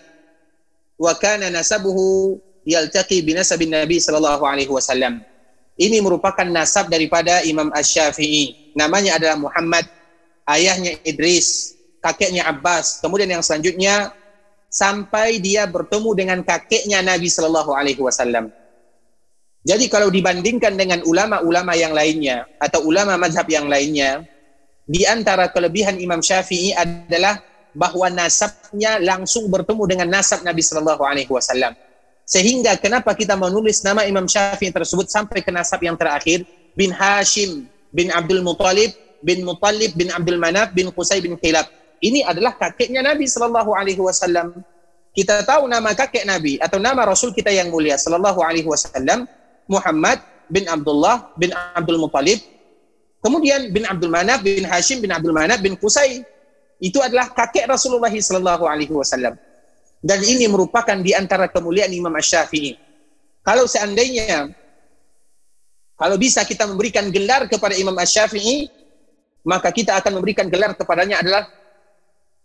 wa 0.99 1.13
kana 1.17 1.53
nasabuhu 1.53 2.41
yaltaqi 2.67 3.23
bi 3.27 3.35
nasabin 3.35 3.75
Nabi 3.75 3.99
sallallahu 3.99 4.43
alaihi 4.47 4.71
wasallam. 4.71 5.23
Ini 5.81 6.05
merupakan 6.05 6.45
nasab 6.47 6.93
daripada 6.93 7.43
Imam 7.49 7.73
Asy-Syafi'i. 7.73 8.77
Namanya 8.77 9.17
adalah 9.17 9.41
Muhammad, 9.41 9.89
ayahnya 10.47 11.01
Idris, 11.03 11.75
kakeknya 12.05 12.45
Abbas. 12.45 13.01
Kemudian 13.01 13.33
yang 13.33 13.43
selanjutnya 13.43 14.13
sampai 14.73 15.37
dia 15.37 15.69
bertemu 15.69 16.11
dengan 16.17 16.39
kakeknya 16.41 17.05
Nabi 17.05 17.29
sallallahu 17.29 17.77
alaihi 17.77 18.01
wasallam. 18.01 18.49
Jadi 19.63 19.87
kalau 19.87 20.11
dibandingkan 20.11 20.75
dengan 20.75 21.05
ulama-ulama 21.07 21.77
yang 21.79 21.95
lainnya 21.95 22.49
atau 22.59 22.83
ulama 22.83 23.15
mazhab 23.15 23.47
yang 23.47 23.71
lainnya, 23.71 24.27
di 24.89 25.07
antara 25.07 25.47
kelebihan 25.53 26.01
Imam 26.03 26.19
Syafi'i 26.19 26.75
adalah 26.75 27.39
bahwa 27.71 28.11
nasabnya 28.11 28.99
langsung 28.99 29.47
bertemu 29.47 29.83
dengan 29.87 30.09
nasab 30.19 30.43
Nabi 30.43 30.67
Shallallahu 30.67 31.03
Alaihi 31.07 31.31
Wasallam. 31.31 31.79
Sehingga 32.27 32.75
kenapa 32.81 33.15
kita 33.15 33.39
menulis 33.39 33.87
nama 33.87 34.03
Imam 34.03 34.27
Syafi'i 34.27 34.75
tersebut 34.75 35.07
sampai 35.07 35.45
ke 35.47 35.55
nasab 35.55 35.79
yang 35.85 35.95
terakhir 35.95 36.43
bin 36.75 36.91
Hashim 36.91 37.71
bin 37.95 38.11
Abdul 38.11 38.43
Muttalib 38.43 38.91
bin 39.23 39.47
Muttalib 39.47 39.95
bin 39.95 40.11
Abdul 40.11 40.43
Manaf 40.43 40.75
bin 40.75 40.91
Qusay 40.91 41.23
bin 41.23 41.39
Khilab. 41.39 41.71
Ini 42.03 42.27
adalah 42.27 42.59
kakeknya 42.59 42.99
Nabi 42.99 43.31
Shallallahu 43.31 43.71
Alaihi 43.79 44.03
Wasallam. 44.03 44.59
Kita 45.15 45.47
tahu 45.47 45.71
nama 45.71 45.95
kakek 45.95 46.27
Nabi 46.27 46.59
atau 46.59 46.83
nama 46.83 47.07
Rasul 47.07 47.31
kita 47.31 47.55
yang 47.55 47.71
mulia 47.71 47.95
Shallallahu 47.95 48.43
Alaihi 48.43 48.67
Wasallam 48.67 49.31
Muhammad 49.71 50.19
bin 50.51 50.67
Abdullah 50.67 51.31
bin 51.39 51.55
Abdul 51.55 52.03
Muttalib. 52.03 52.43
Kemudian 53.23 53.71
bin 53.71 53.87
Abdul 53.87 54.11
Manaf 54.11 54.43
bin 54.43 54.67
Hashim 54.67 54.99
bin 54.99 55.15
Abdul 55.15 55.31
Manaf 55.31 55.63
bin 55.63 55.79
Qusay 55.79 56.27
itu 56.83 56.99
adalah 56.99 57.31
kakek 57.31 57.71
Rasulullah 57.71 58.11
sallallahu 58.11 58.67
alaihi 58.67 58.91
wasallam. 58.91 59.39
Dan 60.03 60.19
ini 60.27 60.51
merupakan 60.51 60.99
di 60.99 61.15
antara 61.15 61.47
kemuliaan 61.47 61.95
Imam 61.95 62.11
Asy-Syafi'i. 62.11 62.75
Kalau 63.47 63.71
seandainya 63.71 64.51
kalau 65.95 66.19
bisa 66.19 66.43
kita 66.43 66.67
memberikan 66.67 67.07
gelar 67.15 67.47
kepada 67.47 67.79
Imam 67.79 67.95
Asy-Syafi'i, 67.95 68.67
maka 69.47 69.71
kita 69.71 70.03
akan 70.03 70.19
memberikan 70.19 70.51
gelar 70.51 70.75
kepadanya 70.75 71.23
adalah 71.23 71.47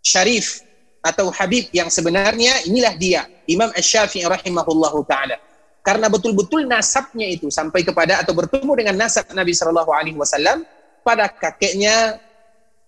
Syarif 0.02 0.62
atau 1.02 1.30
Habib 1.30 1.70
yang 1.70 1.88
sebenarnya 1.88 2.66
inilah 2.66 2.94
dia, 2.98 3.22
Imam 3.46 3.70
Asy-Syafi'i 3.74 4.26
rahimahullahu 4.26 5.04
taala. 5.06 5.38
Karena 5.82 6.10
betul-betul 6.12 6.68
nasabnya 6.68 7.24
itu 7.24 7.48
sampai 7.48 7.80
kepada 7.80 8.20
atau 8.20 8.36
bertemu 8.36 8.72
dengan 8.76 8.94
nasab 9.06 9.24
Nabi 9.32 9.56
sallallahu 9.56 9.88
alaihi 9.88 10.18
wasallam 10.18 10.66
pada 11.00 11.30
kakeknya 11.32 12.20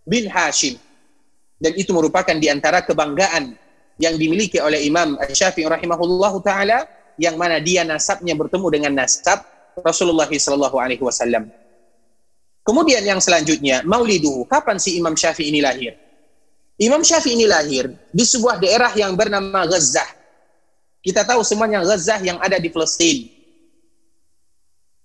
bin 0.05 0.29
Hashim 0.29 0.77
dan 1.61 1.73
itu 1.77 1.93
merupakan 1.93 2.33
di 2.33 2.49
antara 2.49 2.81
kebanggaan 2.81 3.53
yang 4.01 4.17
dimiliki 4.17 4.57
oleh 4.59 4.81
Imam 4.85 5.21
Syafi'i 5.29 5.69
rahimahullahu 5.69 6.41
taala 6.41 6.89
yang 7.21 7.37
mana 7.37 7.61
dia 7.61 7.85
nasabnya 7.85 8.33
bertemu 8.33 8.67
dengan 8.73 8.93
nasab 9.05 9.45
Rasulullah 9.85 10.29
sallallahu 10.29 10.77
alaihi 10.81 11.05
wasallam. 11.05 11.53
Kemudian 12.65 13.05
yang 13.05 13.21
selanjutnya, 13.21 13.85
Mauliduhu. 13.85 14.49
Kapan 14.49 14.81
si 14.81 14.97
Imam 14.97 15.13
Syafi'i 15.13 15.53
ini 15.53 15.61
lahir? 15.61 15.97
Imam 16.81 17.05
Syafi'i 17.05 17.37
ini 17.37 17.45
lahir 17.45 17.93
di 18.09 18.25
sebuah 18.25 18.57
daerah 18.57 18.89
yang 18.97 19.13
bernama 19.13 19.69
Gazzah. 19.69 20.17
Kita 21.05 21.29
tahu 21.29 21.45
semuanya 21.45 21.85
Gazzah 21.85 22.25
yang 22.25 22.41
ada 22.41 22.57
di 22.57 22.73
Palestina. 22.73 23.29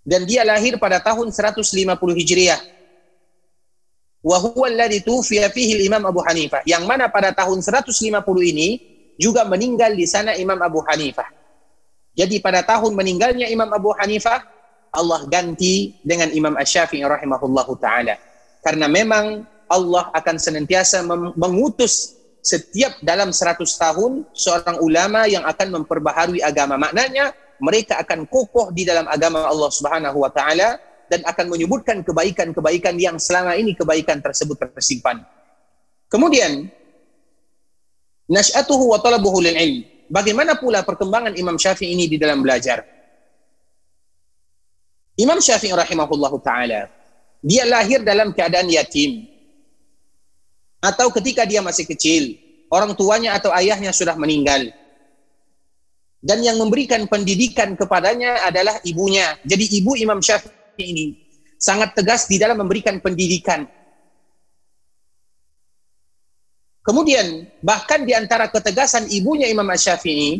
Dan 0.05 0.23
dia 0.23 0.47
lahir 0.47 0.79
pada 0.79 1.03
tahun 1.03 1.33
150 1.35 1.75
Hijriah 1.99 2.61
wa 4.25 4.38
huwa 4.41 4.65
alladhi 4.69 5.01
tufiya 5.01 5.49
Imam 5.53 6.01
Abu 6.05 6.21
Hanifah 6.21 6.61
yang 6.65 6.85
mana 6.85 7.09
pada 7.09 7.33
tahun 7.33 7.61
150 7.61 7.93
ini 8.53 8.69
juga 9.17 9.43
meninggal 9.45 9.97
di 9.97 10.05
sana 10.05 10.38
Imam 10.38 10.57
Abu 10.61 10.79
Hanifah. 10.85 11.27
Jadi 12.15 12.39
pada 12.39 12.63
tahun 12.63 12.95
meninggalnya 12.95 13.51
Imam 13.51 13.67
Abu 13.73 13.91
Hanifah 13.97 14.45
Allah 14.95 15.27
ganti 15.27 15.99
dengan 16.05 16.31
Imam 16.31 16.55
Asy-Syafi'i 16.55 17.03
rahimahullahu 17.03 17.75
taala. 17.81 18.15
Karena 18.63 18.88
memang 18.88 19.43
Allah 19.69 20.13
akan 20.13 20.36
senantiasa 20.38 21.01
mengutus 21.36 22.15
setiap 22.45 23.01
dalam 23.01 23.34
100 23.34 23.58
tahun 23.65 24.21
seorang 24.38 24.78
ulama 24.86 25.25
yang 25.25 25.41
akan 25.41 25.82
memperbaharui 25.82 26.45
agama. 26.45 26.78
Maknanya 26.78 27.34
mereka 27.58 27.97
akan 27.97 28.30
kokoh 28.30 28.69
di 28.69 28.86
dalam 28.86 29.10
agama 29.10 29.41
Allah 29.49 29.71
Subhanahu 29.73 30.21
wa 30.21 30.30
taala 30.30 30.78
dan 31.10 31.25
akan 31.25 31.45
menyebutkan 31.49 32.06
kebaikan-kebaikan 32.06 32.97
yang 33.01 33.17
selama 33.17 33.58
ini 33.58 33.73
kebaikan 33.73 34.21
tersebut 34.21 34.58
tersimpan. 34.62 35.25
Kemudian 36.10 36.69
nasyatuhu 38.30 38.93
wa 38.93 39.01
talabuhu 39.01 39.41
lil 39.41 39.58
ilm. 39.58 39.82
Bagaimana 40.06 40.54
pula 40.62 40.86
perkembangan 40.86 41.34
Imam 41.34 41.58
Syafi'i 41.58 41.97
ini 41.97 42.06
di 42.06 42.21
dalam 42.21 42.45
belajar? 42.45 42.86
Imam 45.17 45.41
Syafi'i 45.41 45.73
rahimahullahu 45.73 46.38
taala 46.45 46.93
dia 47.45 47.62
lahir 47.65 48.01
dalam 48.01 48.34
keadaan 48.34 48.65
yatim. 48.73 49.30
Atau 50.81 51.11
ketika 51.13 51.43
dia 51.47 51.59
masih 51.63 51.88
kecil, 51.88 52.35
orang 52.71 52.93
tuanya 52.95 53.38
atau 53.38 53.53
ayahnya 53.55 53.93
sudah 53.95 54.15
meninggal. 54.15 54.71
Dan 56.25 56.41
yang 56.41 56.57
memberikan 56.57 57.05
pendidikan 57.05 57.77
kepadanya 57.77 58.49
adalah 58.49 58.81
ibunya. 58.81 59.38
Jadi 59.45 59.77
ibu 59.77 59.93
Imam 59.93 60.17
Syafi'i 60.17 60.83
ini 60.83 61.05
sangat 61.61 61.93
tegas 61.93 62.25
di 62.25 62.41
dalam 62.41 62.57
memberikan 62.61 62.97
pendidikan. 62.97 63.65
Kemudian 66.85 67.49
bahkan 67.65 68.05
di 68.05 68.13
antara 68.13 68.45
ketegasan 68.45 69.09
ibunya 69.09 69.49
Imam 69.49 69.65
Asy-Syafi'i 69.65 70.38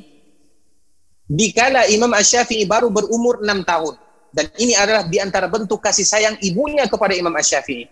dikala 1.26 1.90
Imam 1.90 2.14
Asy-Syafi'i 2.14 2.70
baru 2.70 2.94
berumur 2.94 3.42
enam 3.42 3.66
tahun 3.66 3.98
dan 4.30 4.54
ini 4.62 4.78
adalah 4.78 5.10
di 5.10 5.18
antara 5.18 5.50
bentuk 5.50 5.82
kasih 5.82 6.06
sayang 6.06 6.38
ibunya 6.46 6.86
kepada 6.86 7.18
Imam 7.18 7.34
Asy-Syafi'i. 7.34 7.90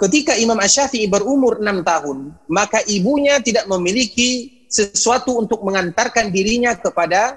Ketika 0.00 0.32
Imam 0.40 0.56
Asy-Syafi'i 0.56 1.12
berumur 1.12 1.60
enam 1.60 1.84
tahun, 1.84 2.32
maka 2.48 2.80
ibunya 2.88 3.36
tidak 3.44 3.68
memiliki 3.68 4.64
sesuatu 4.64 5.36
untuk 5.36 5.60
mengantarkan 5.60 6.32
dirinya 6.32 6.72
kepada 6.72 7.36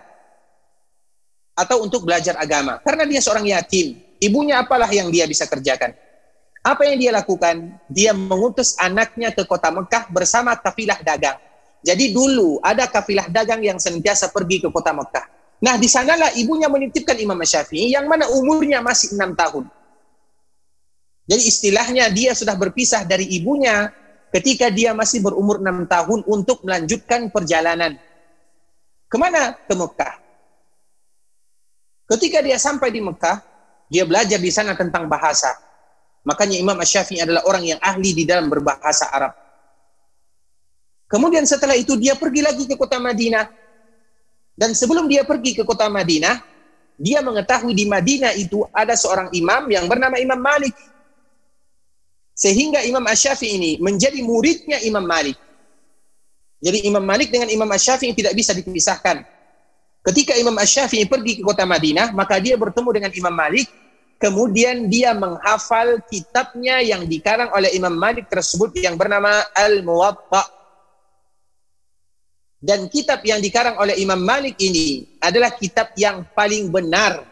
atau 1.53 1.83
untuk 1.83 2.07
belajar 2.07 2.39
agama 2.39 2.79
karena 2.79 3.03
dia 3.03 3.19
seorang 3.19 3.43
yatim. 3.51 3.99
Ibunya 4.23 4.63
apalah 4.63 4.87
yang 4.87 5.11
dia 5.11 5.27
bisa 5.27 5.43
kerjakan? 5.43 5.91
Apa 6.63 6.87
yang 6.87 6.95
dia 6.95 7.11
lakukan? 7.11 7.75
Dia 7.91 8.15
mengutus 8.15 8.79
anaknya 8.79 9.35
ke 9.35 9.43
kota 9.43 9.67
Mekah 9.67 10.07
bersama 10.07 10.55
kafilah 10.55 11.03
dagang. 11.03 11.35
Jadi 11.83 12.15
dulu 12.15 12.63
ada 12.63 12.87
kafilah 12.87 13.27
dagang 13.27 13.59
yang 13.59 13.75
senantiasa 13.75 14.31
pergi 14.31 14.63
ke 14.63 14.71
kota 14.71 14.95
Mekah. 14.95 15.27
Nah, 15.59 15.75
di 15.75 15.91
sanalah 15.91 16.31
ibunya 16.39 16.71
menitipkan 16.71 17.19
Imam 17.19 17.35
Syafi'i 17.43 17.91
yang 17.91 18.07
mana 18.07 18.31
umurnya 18.31 18.79
masih 18.79 19.19
enam 19.19 19.35
tahun. 19.35 19.67
Jadi 21.23 21.41
istilahnya 21.47 22.11
dia 22.11 22.35
sudah 22.35 22.55
berpisah 22.59 23.07
dari 23.07 23.29
ibunya 23.31 23.87
ketika 24.33 24.67
dia 24.67 24.91
masih 24.91 25.23
berumur 25.23 25.63
enam 25.63 25.87
tahun 25.87 26.25
untuk 26.27 26.65
melanjutkan 26.67 27.31
perjalanan. 27.31 27.95
Ke 29.07 29.15
mana? 29.15 29.55
Ke 29.55 29.73
Mekah. 29.77 30.15
Ketika 32.09 32.43
dia 32.43 32.59
sampai 32.59 32.91
di 32.91 32.99
Mekah, 32.99 33.39
dia 33.87 34.03
belajar 34.03 34.41
di 34.41 34.51
sana 34.51 34.75
tentang 34.75 35.07
bahasa. 35.07 35.53
Makanya 36.27 36.59
Imam 36.59 36.75
Ash-Syafi'i 36.79 37.23
adalah 37.23 37.45
orang 37.47 37.63
yang 37.63 37.79
ahli 37.79 38.11
di 38.15 38.23
dalam 38.27 38.51
berbahasa 38.51 39.11
Arab. 39.11 39.33
Kemudian 41.07 41.45
setelah 41.45 41.77
itu 41.77 41.93
dia 41.93 42.17
pergi 42.17 42.41
lagi 42.41 42.63
ke 42.65 42.73
kota 42.73 42.97
Madinah. 42.97 43.45
Dan 44.57 44.73
sebelum 44.73 45.05
dia 45.05 45.21
pergi 45.25 45.53
ke 45.53 45.61
kota 45.61 45.85
Madinah, 45.87 46.41
dia 46.97 47.21
mengetahui 47.21 47.73
di 47.73 47.85
Madinah 47.85 48.33
itu 48.33 48.65
ada 48.73 48.97
seorang 48.97 49.29
imam 49.33 49.69
yang 49.69 49.85
bernama 49.85 50.17
Imam 50.17 50.41
Malik. 50.41 50.73
Sehingga 52.33 52.81
Imam 52.83 53.05
Ash-Syafi'i 53.05 53.51
ini 53.55 53.71
menjadi 53.77 54.19
muridnya 54.25 54.81
Imam 54.81 55.05
Malik. 55.05 55.37
Jadi 56.63 56.89
Imam 56.89 57.05
Malik 57.05 57.29
dengan 57.29 57.49
Imam 57.53 57.69
Ash-Syafi'i 57.69 58.17
tidak 58.17 58.33
bisa 58.33 58.57
dipisahkan. 58.57 59.21
Ketika 60.03 60.33
Imam 60.35 60.57
Ash-Syafi'i 60.57 61.05
pergi 61.05 61.39
ke 61.39 61.43
kota 61.45 61.63
Madinah, 61.63 62.11
maka 62.11 62.41
dia 62.41 62.57
bertemu 62.57 62.89
dengan 62.89 63.11
Imam 63.13 63.35
Malik 63.37 63.69
kemudian 64.23 64.87
dia 64.87 65.11
menghafal 65.11 65.99
kitabnya 66.07 66.79
yang 66.79 67.03
dikarang 67.03 67.51
oleh 67.51 67.75
Imam 67.75 67.91
Malik 67.91 68.31
tersebut 68.31 68.71
yang 68.79 68.95
bernama 68.95 69.43
Al-Muwatta. 69.51 70.47
Dan 72.63 72.87
kitab 72.87 73.19
yang 73.27 73.43
dikarang 73.43 73.75
oleh 73.75 73.99
Imam 73.99 74.23
Malik 74.23 74.55
ini 74.63 75.19
adalah 75.19 75.51
kitab 75.51 75.91
yang 75.99 76.23
paling 76.31 76.71
benar 76.71 77.27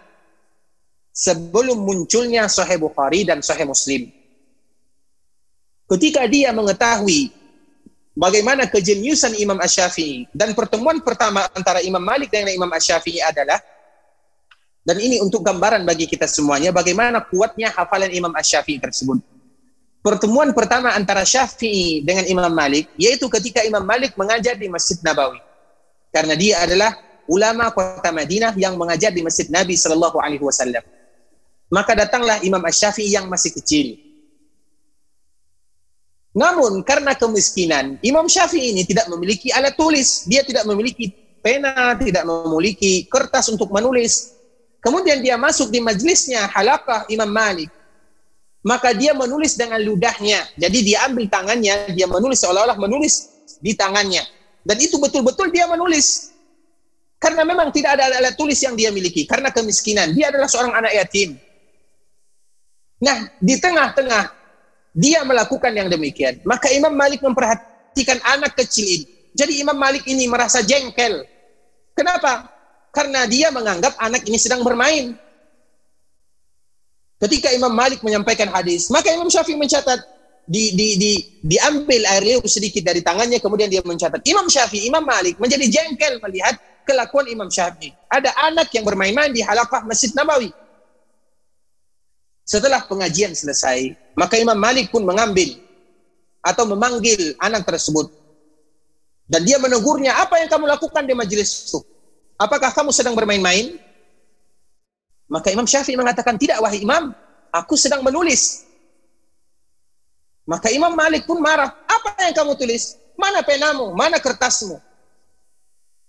sebelum 1.15 1.79
munculnya 1.79 2.51
Sahih 2.51 2.75
Bukhari 2.75 3.23
dan 3.23 3.39
Sahih 3.39 3.63
Muslim. 3.63 4.11
Ketika 5.91 6.23
dia 6.23 6.55
mengetahui 6.55 7.35
bagaimana 8.15 8.63
kejeniusan 8.63 9.35
Imam 9.35 9.59
Ash-Syafi'i 9.59 10.23
dan 10.31 10.55
pertemuan 10.55 11.03
pertama 11.03 11.43
antara 11.51 11.83
Imam 11.83 11.99
Malik 11.99 12.31
dengan 12.31 12.47
Imam 12.55 12.71
Ash-Syafi'i 12.71 13.19
adalah 13.19 13.59
dan 14.87 14.97
ini 15.03 15.19
untuk 15.19 15.43
gambaran 15.43 15.83
bagi 15.83 16.07
kita 16.07 16.31
semuanya 16.31 16.71
bagaimana 16.71 17.27
kuatnya 17.27 17.75
hafalan 17.75 18.07
Imam 18.07 18.31
Ash-Syafi'i 18.31 18.79
tersebut. 18.79 19.19
Pertemuan 19.99 20.55
pertama 20.55 20.95
antara 20.95 21.27
Syafi'i 21.27 22.07
dengan 22.07 22.23
Imam 22.23 22.55
Malik 22.55 22.87
yaitu 22.95 23.27
ketika 23.27 23.59
Imam 23.67 23.83
Malik 23.83 24.15
mengajar 24.15 24.55
di 24.55 24.71
Masjid 24.71 24.95
Nabawi. 25.03 25.43
Karena 26.07 26.39
dia 26.39 26.63
adalah 26.63 26.95
ulama 27.27 27.67
kota 27.75 28.15
Madinah 28.15 28.55
yang 28.55 28.79
mengajar 28.79 29.11
di 29.11 29.27
Masjid 29.27 29.51
Nabi 29.51 29.75
sallallahu 29.75 30.23
alaihi 30.23 30.43
wasallam. 30.43 30.83
Maka 31.67 31.99
datanglah 31.99 32.39
Imam 32.47 32.63
Ash-Syafi'i 32.63 33.11
yang 33.11 33.27
masih 33.27 33.51
kecil. 33.59 34.10
Namun 36.31 36.79
karena 36.87 37.11
kemiskinan, 37.11 37.99
Imam 37.99 38.23
Syafi'i 38.23 38.71
ini 38.71 38.87
tidak 38.87 39.11
memiliki 39.11 39.51
alat 39.51 39.75
tulis. 39.75 40.23
Dia 40.31 40.47
tidak 40.47 40.63
memiliki 40.63 41.11
pena, 41.43 41.99
tidak 41.99 42.23
memiliki 42.23 43.03
kertas 43.11 43.51
untuk 43.51 43.67
menulis. 43.67 44.39
Kemudian 44.79 45.19
dia 45.19 45.35
masuk 45.35 45.69
di 45.69 45.83
majlisnya 45.83 46.47
halakah 46.47 47.03
Imam 47.11 47.27
Malik. 47.27 47.69
Maka 48.63 48.93
dia 48.95 49.11
menulis 49.11 49.59
dengan 49.59 49.81
ludahnya. 49.81 50.45
Jadi 50.55 50.79
dia 50.85 51.03
ambil 51.09 51.27
tangannya, 51.27 51.91
dia 51.97 52.07
menulis 52.07 52.39
seolah-olah 52.39 52.77
menulis 52.79 53.27
di 53.59 53.75
tangannya. 53.75 54.21
Dan 54.61 54.77
itu 54.77 55.01
betul-betul 55.01 55.49
dia 55.51 55.65
menulis. 55.67 56.31
Karena 57.21 57.45
memang 57.45 57.69
tidak 57.69 57.97
ada 57.97 58.17
alat 58.17 58.33
tulis 58.33 58.57
yang 58.61 58.73
dia 58.73 58.89
miliki. 58.89 59.25
Karena 59.25 59.53
kemiskinan. 59.53 60.13
Dia 60.13 60.33
adalah 60.33 60.49
seorang 60.49 60.73
anak 60.73 60.93
yatim. 60.93 61.37
Nah, 63.01 63.33
di 63.41 63.57
tengah-tengah 63.57 64.40
dia 64.91 65.23
melakukan 65.23 65.71
yang 65.71 65.87
demikian. 65.87 66.43
Maka 66.43 66.71
Imam 66.71 66.91
Malik 66.91 67.23
memperhatikan 67.23 68.19
anak 68.27 68.55
kecil 68.59 68.83
ini. 68.83 69.05
Jadi 69.31 69.63
Imam 69.63 69.75
Malik 69.75 70.03
ini 70.07 70.27
merasa 70.27 70.59
jengkel. 70.59 71.23
Kenapa? 71.95 72.51
karena 72.91 73.23
dia 73.25 73.49
menganggap 73.49 73.95
anak 73.97 74.21
ini 74.27 74.37
sedang 74.37 74.61
bermain. 74.61 75.15
Ketika 77.17 77.53
Imam 77.55 77.71
Malik 77.71 78.03
menyampaikan 78.03 78.51
hadis, 78.51 78.91
maka 78.91 79.13
Imam 79.13 79.31
Syafi'i 79.31 79.55
mencatat 79.55 79.99
di, 80.49 80.73
di, 80.73 80.87
di, 80.99 81.11
diambil 81.45 82.03
air 82.11 82.23
liur 82.25 82.45
sedikit 82.49 82.81
dari 82.83 82.99
tangannya, 82.99 83.39
kemudian 83.39 83.71
dia 83.71 83.79
mencatat. 83.85 84.19
Imam 84.27 84.49
Syafi'i, 84.51 84.89
Imam 84.89 85.05
Malik 85.05 85.39
menjadi 85.39 85.65
jengkel 85.69 86.19
melihat 86.19 86.57
kelakuan 86.83 87.29
Imam 87.29 87.47
Syafi'i. 87.47 87.93
Ada 88.09 88.33
anak 88.51 88.73
yang 88.75 88.83
bermain-main 88.83 89.31
di 89.31 89.45
halakah 89.45 89.85
Masjid 89.87 90.11
Nabawi. 90.17 90.51
Setelah 92.51 92.83
pengajian 92.83 93.31
selesai, 93.31 93.95
maka 94.11 94.35
Imam 94.35 94.59
Malik 94.59 94.91
pun 94.91 95.07
mengambil 95.07 95.55
atau 96.43 96.67
memanggil 96.67 97.31
anak 97.39 97.63
tersebut. 97.63 98.11
Dan 99.23 99.47
dia 99.47 99.55
menegurnya, 99.55 100.19
apa 100.19 100.35
yang 100.43 100.51
kamu 100.51 100.67
lakukan 100.67 101.07
di 101.07 101.15
majelis 101.15 101.71
itu? 101.71 101.79
Apakah 102.35 102.75
kamu 102.75 102.91
sedang 102.91 103.15
bermain-main? 103.15 103.79
Maka 105.31 105.47
Imam 105.55 105.63
Syafi'i 105.63 105.95
mengatakan, 105.95 106.35
tidak 106.35 106.59
wahai 106.59 106.83
imam, 106.83 107.15
aku 107.55 107.79
sedang 107.79 108.03
menulis. 108.03 108.67
Maka 110.43 110.75
Imam 110.75 110.91
Malik 110.91 111.23
pun 111.23 111.39
marah, 111.39 111.71
apa 111.87 112.19
yang 112.19 112.35
kamu 112.35 112.59
tulis? 112.59 112.99
Mana 113.15 113.47
penamu? 113.47 113.95
Mana 113.95 114.19
kertasmu? 114.19 114.75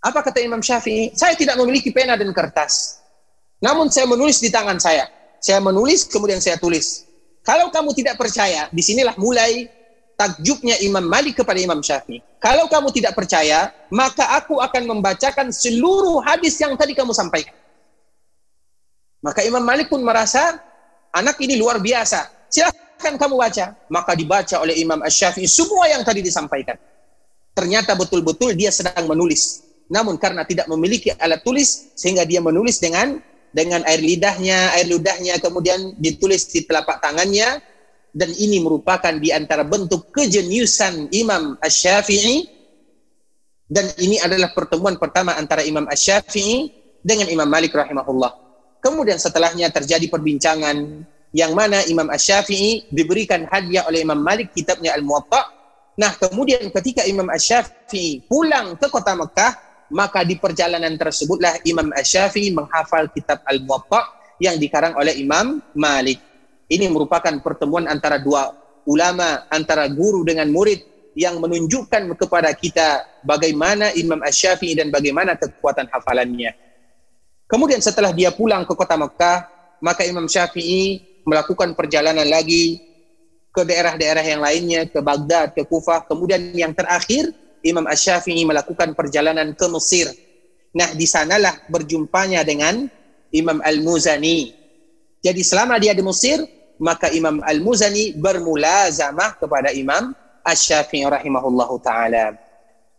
Apa 0.03 0.27
kata 0.27 0.43
Imam 0.43 0.59
Syafi'i? 0.59 1.15
Saya 1.15 1.39
tidak 1.39 1.55
memiliki 1.63 1.95
pena 1.95 2.19
dan 2.19 2.35
kertas. 2.35 2.99
Namun 3.63 3.95
saya 3.95 4.11
menulis 4.11 4.43
di 4.43 4.51
tangan 4.51 4.83
saya. 4.83 5.22
Saya 5.43 5.59
menulis, 5.59 6.07
kemudian 6.07 6.39
saya 6.39 6.55
tulis. 6.55 7.03
Kalau 7.43 7.75
kamu 7.75 7.91
tidak 7.99 8.15
percaya, 8.15 8.71
di 8.71 8.79
sinilah 8.79 9.19
mulai 9.19 9.67
takjubnya 10.15 10.79
Imam 10.87 11.03
Malik 11.03 11.43
kepada 11.43 11.59
Imam 11.59 11.83
Syafi'i. 11.83 12.23
Kalau 12.39 12.71
kamu 12.71 12.95
tidak 12.95 13.19
percaya, 13.19 13.75
maka 13.91 14.39
aku 14.39 14.63
akan 14.63 14.87
membacakan 14.87 15.51
seluruh 15.51 16.23
hadis 16.23 16.55
yang 16.63 16.79
tadi 16.79 16.95
kamu 16.95 17.11
sampaikan. 17.11 17.55
Maka 19.19 19.43
Imam 19.43 19.63
Malik 19.63 19.91
pun 19.91 20.03
merasa 20.07 20.63
anak 21.11 21.39
ini 21.43 21.59
luar 21.59 21.83
biasa. 21.83 22.47
Silahkan 22.47 23.15
kamu 23.19 23.35
baca. 23.35 23.75
Maka 23.91 24.13
dibaca 24.15 24.63
oleh 24.63 24.79
Imam 24.79 25.03
Ash-Syafi'i 25.03 25.51
semua 25.51 25.91
yang 25.91 26.07
tadi 26.07 26.23
disampaikan. 26.23 26.79
Ternyata 27.55 27.99
betul-betul 27.99 28.55
dia 28.55 28.71
sedang 28.71 29.11
menulis. 29.11 29.63
Namun 29.91 30.19
karena 30.23 30.47
tidak 30.47 30.71
memiliki 30.71 31.11
alat 31.19 31.43
tulis, 31.43 31.95
sehingga 31.99 32.23
dia 32.23 32.39
menulis 32.39 32.79
dengan 32.79 33.19
dengan 33.53 33.85
air 33.85 34.01
lidahnya, 34.01 34.73
air 34.77 34.89
ludahnya, 34.89 35.37
kemudian 35.39 35.97
ditulis 36.01 36.49
di 36.49 36.65
telapak 36.65 37.05
tangannya, 37.05 37.61
dan 38.13 38.29
ini 38.37 38.61
merupakan 38.61 39.13
di 39.17 39.33
antara 39.33 39.65
bentuk 39.65 40.13
kejeniusan 40.13 41.09
Imam 41.17 41.57
Ash-Syafi'i 41.65 42.45
dan 43.73 43.89
ini 43.97 44.21
adalah 44.21 44.53
pertemuan 44.53 45.01
pertama 45.01 45.33
antara 45.33 45.65
Imam 45.65 45.89
Ash-Syafi'i 45.89 46.69
dengan 47.01 47.25
Imam 47.33 47.49
Malik 47.49 47.73
rahimahullah. 47.73 48.37
Kemudian 48.85 49.17
setelahnya 49.17 49.73
terjadi 49.73 50.13
perbincangan 50.13 51.09
yang 51.33 51.57
mana 51.57 51.81
Imam 51.89 52.05
Ash-Syafi'i 52.13 52.93
diberikan 52.93 53.49
hadiah 53.49 53.89
oleh 53.89 54.05
Imam 54.05 54.21
Malik 54.21 54.53
kitabnya 54.53 54.93
Al-Muwatta. 54.93 55.49
Nah, 55.97 56.13
kemudian 56.21 56.69
ketika 56.69 57.09
Imam 57.09 57.33
Ash-Syafi'i 57.33 58.29
pulang 58.29 58.77
ke 58.77 58.93
kota 58.93 59.17
Mekah, 59.17 59.57
maka 59.93 60.25
di 60.25 60.41
perjalanan 60.41 60.97
tersebutlah 60.97 61.61
Imam 61.69 61.93
Ash-Syafi'i 61.93 62.51
menghafal 62.57 63.13
kitab 63.13 63.45
Al-Muwatta 63.45 64.09
yang 64.41 64.57
dikarang 64.57 64.97
oleh 64.97 65.15
Imam 65.21 65.61
Malik. 65.77 66.19
Ini 66.67 66.89
merupakan 66.89 67.37
pertemuan 67.45 67.85
antara 67.85 68.17
dua 68.17 68.49
ulama, 68.89 69.47
antara 69.53 69.87
guru 69.93 70.25
dengan 70.25 70.49
murid 70.49 70.81
yang 71.13 71.37
menunjukkan 71.39 72.17
kepada 72.17 72.51
kita 72.57 73.21
bagaimana 73.21 73.93
Imam 73.93 74.25
Ash-Syafi'i 74.25 74.81
dan 74.81 74.89
bagaimana 74.89 75.37
kekuatan 75.37 75.87
hafalannya. 75.93 76.57
Kemudian 77.45 77.85
setelah 77.85 78.17
dia 78.17 78.33
pulang 78.33 78.65
ke 78.65 78.73
kota 78.73 78.97
Mekah, 78.97 79.45
maka 79.85 80.09
Imam 80.09 80.25
Syafi'i 80.25 81.05
melakukan 81.29 81.77
perjalanan 81.77 82.25
lagi 82.25 82.81
ke 83.53 83.63
daerah-daerah 83.69 84.25
yang 84.25 84.41
lainnya, 84.41 84.89
ke 84.89 85.05
Baghdad, 85.05 85.53
ke 85.53 85.69
Kufah. 85.69 86.09
Kemudian 86.09 86.57
yang 86.57 86.73
terakhir, 86.73 87.29
Imam 87.63 87.87
Ash-Syafi'i 87.87 88.43
melakukan 88.43 88.95
perjalanan 88.99 89.55
ke 89.55 89.67
Mesir. 89.71 90.11
Nah, 90.75 90.91
di 90.93 91.07
sanalah 91.07 91.63
berjumpanya 91.71 92.43
dengan 92.43 92.87
Imam 93.31 93.63
Al-Muzani. 93.63 94.53
Jadi 95.23 95.43
selama 95.47 95.79
dia 95.79 95.95
di 95.95 96.03
Mesir, 96.03 96.43
maka 96.83 97.09
Imam 97.15 97.39
Al-Muzani 97.45 98.19
bermula 98.19 98.91
zamah 98.91 99.39
kepada 99.39 99.71
Imam 99.71 100.11
Ash-Syafi'i 100.43 101.07
rahimahullahu 101.07 101.79
taala. 101.79 102.35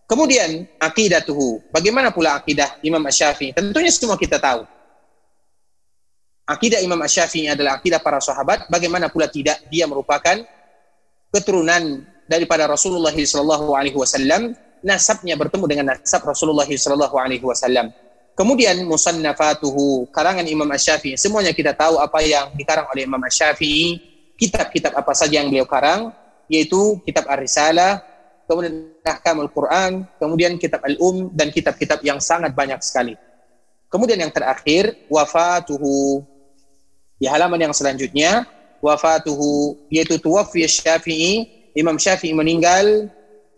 Kemudian 0.08 0.67
akidatuhu. 0.80 1.63
Bagaimana 1.73 2.13
pula 2.13 2.39
akidah 2.39 2.80
Imam 2.84 3.04
Ash-Syafi'i? 3.04 3.52
Tentunya 3.52 3.91
semua 3.91 4.15
kita 4.15 4.39
tahu. 4.39 4.63
Akidah 6.47 6.80
Imam 6.84 6.99
Ash-Syafi'i 7.04 7.52
adalah 7.52 7.80
akidah 7.80 7.99
para 7.99 8.19
sahabat. 8.23 8.67
Bagaimana 8.71 9.12
pula 9.12 9.28
tidak 9.28 9.60
dia 9.67 9.88
merupakan 9.88 10.43
keturunan 11.34 12.06
daripada 12.27 12.67
Rasulullah 12.69 13.13
sallallahu 13.13 13.75
alaihi 13.75 13.97
wasallam, 13.97 14.55
nasabnya 14.83 15.39
bertemu 15.39 15.65
dengan 15.65 15.86
nasab 15.95 16.23
Rasulullah 16.27 16.67
sallallahu 16.67 17.15
alaihi 17.15 17.43
wasallam. 17.43 17.89
Kemudian 18.33 18.81
musannafatuhu, 18.89 20.09
karangan 20.09 20.43
Imam 20.49 20.65
Asy-Syafi'i. 20.73 21.13
Semuanya 21.21 21.53
kita 21.53 21.77
tahu 21.77 22.01
apa 22.01 22.17
yang 22.25 22.49
dikarang 22.57 22.89
oleh 22.89 23.05
Imam 23.05 23.21
Asy-Syafi'i, 23.21 24.01
kitab-kitab 24.33 24.97
apa 24.97 25.13
saja 25.13 25.38
yang 25.38 25.53
beliau 25.53 25.69
karang, 25.69 26.09
yaitu 26.49 26.97
kitab 27.05 27.29
Ar-Risalah, 27.29 28.01
kemudian 28.49 28.89
Ahkamul 29.05 29.53
Quran, 29.53 30.09
kemudian 30.17 30.57
kitab 30.57 30.81
Al-Um 30.81 31.29
dan 31.31 31.53
kitab-kitab 31.53 32.01
yang 32.01 32.17
sangat 32.17 32.57
banyak 32.57 32.81
sekali. 32.81 33.13
Kemudian 33.93 34.17
yang 34.17 34.33
terakhir 34.33 35.05
wafatuhu. 35.05 36.25
Di 37.21 37.29
halaman 37.29 37.69
yang 37.69 37.73
selanjutnya 37.77 38.49
wafatuhu 38.83 39.79
yaitu 39.88 40.19
tuwaffi 40.19 40.65
Syafi'i 40.65 41.47
Imam 41.73 41.97
Syafi'i 41.97 42.38
meninggal 42.38 43.09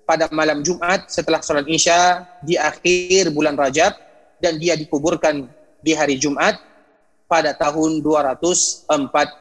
pada 0.08 0.32
malam 0.32 0.64
Jumat 0.64 1.12
setelah 1.12 1.44
sholat 1.44 1.68
Isya 1.68 2.24
di 2.46 2.56
akhir 2.56 3.36
bulan 3.36 3.60
Rajab 3.60 3.92
dan 4.40 4.56
dia 4.56 4.80
dikuburkan 4.80 5.50
di 5.84 5.92
hari 5.92 6.16
Jumat 6.16 6.56
pada 7.28 7.52
tahun 7.52 8.00
204 8.00 8.88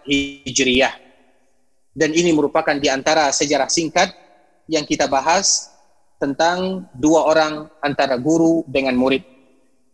Hijriyah. 0.09 0.95
Dan 1.95 2.11
ini 2.11 2.35
merupakan 2.35 2.75
di 2.75 2.91
antara 2.91 3.31
sejarah 3.31 3.71
singkat 3.71 4.11
yang 4.67 4.83
kita 4.83 5.07
bahas 5.07 5.71
tentang 6.19 6.89
dua 6.97 7.31
orang 7.31 7.71
antara 7.79 8.19
guru 8.19 8.67
dengan 8.67 8.99
murid. 8.99 9.23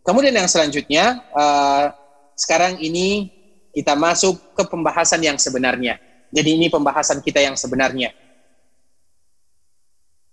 Kemudian 0.01 0.33
yang 0.33 0.49
selanjutnya, 0.49 1.21
uh, 1.29 1.93
sekarang 2.33 2.81
ini 2.81 3.29
kita 3.69 3.93
masuk 3.93 4.57
ke 4.57 4.63
pembahasan 4.65 5.21
yang 5.21 5.37
sebenarnya. 5.37 6.01
Jadi 6.33 6.57
ini 6.57 6.73
pembahasan 6.73 7.21
kita 7.21 7.43
yang 7.43 7.53
sebenarnya. 7.53 8.15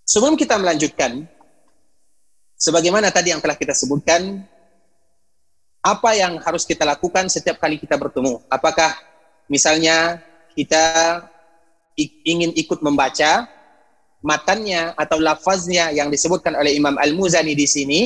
Sebelum 0.09 0.40
kita 0.40 0.57
melanjutkan, 0.57 1.29
sebagaimana 2.57 3.12
tadi 3.12 3.29
yang 3.29 3.44
telah 3.44 3.53
kita 3.53 3.77
sebutkan, 3.77 4.40
apa 5.85 6.11
yang 6.16 6.40
harus 6.40 6.64
kita 6.64 6.88
lakukan 6.88 7.29
setiap 7.29 7.61
kali 7.61 7.77
kita 7.77 8.01
bertemu? 8.01 8.40
Apakah 8.49 8.97
misalnya 9.53 10.16
kita 10.57 11.21
ingin 12.25 12.57
ikut 12.57 12.81
membaca 12.81 13.44
matannya 14.25 14.97
atau 14.97 15.21
lafaznya 15.21 15.92
yang 15.92 16.09
disebutkan 16.09 16.57
oleh 16.57 16.73
Imam 16.73 16.97
Al-Muzani 16.97 17.53
di 17.53 17.68
sini, 17.68 18.01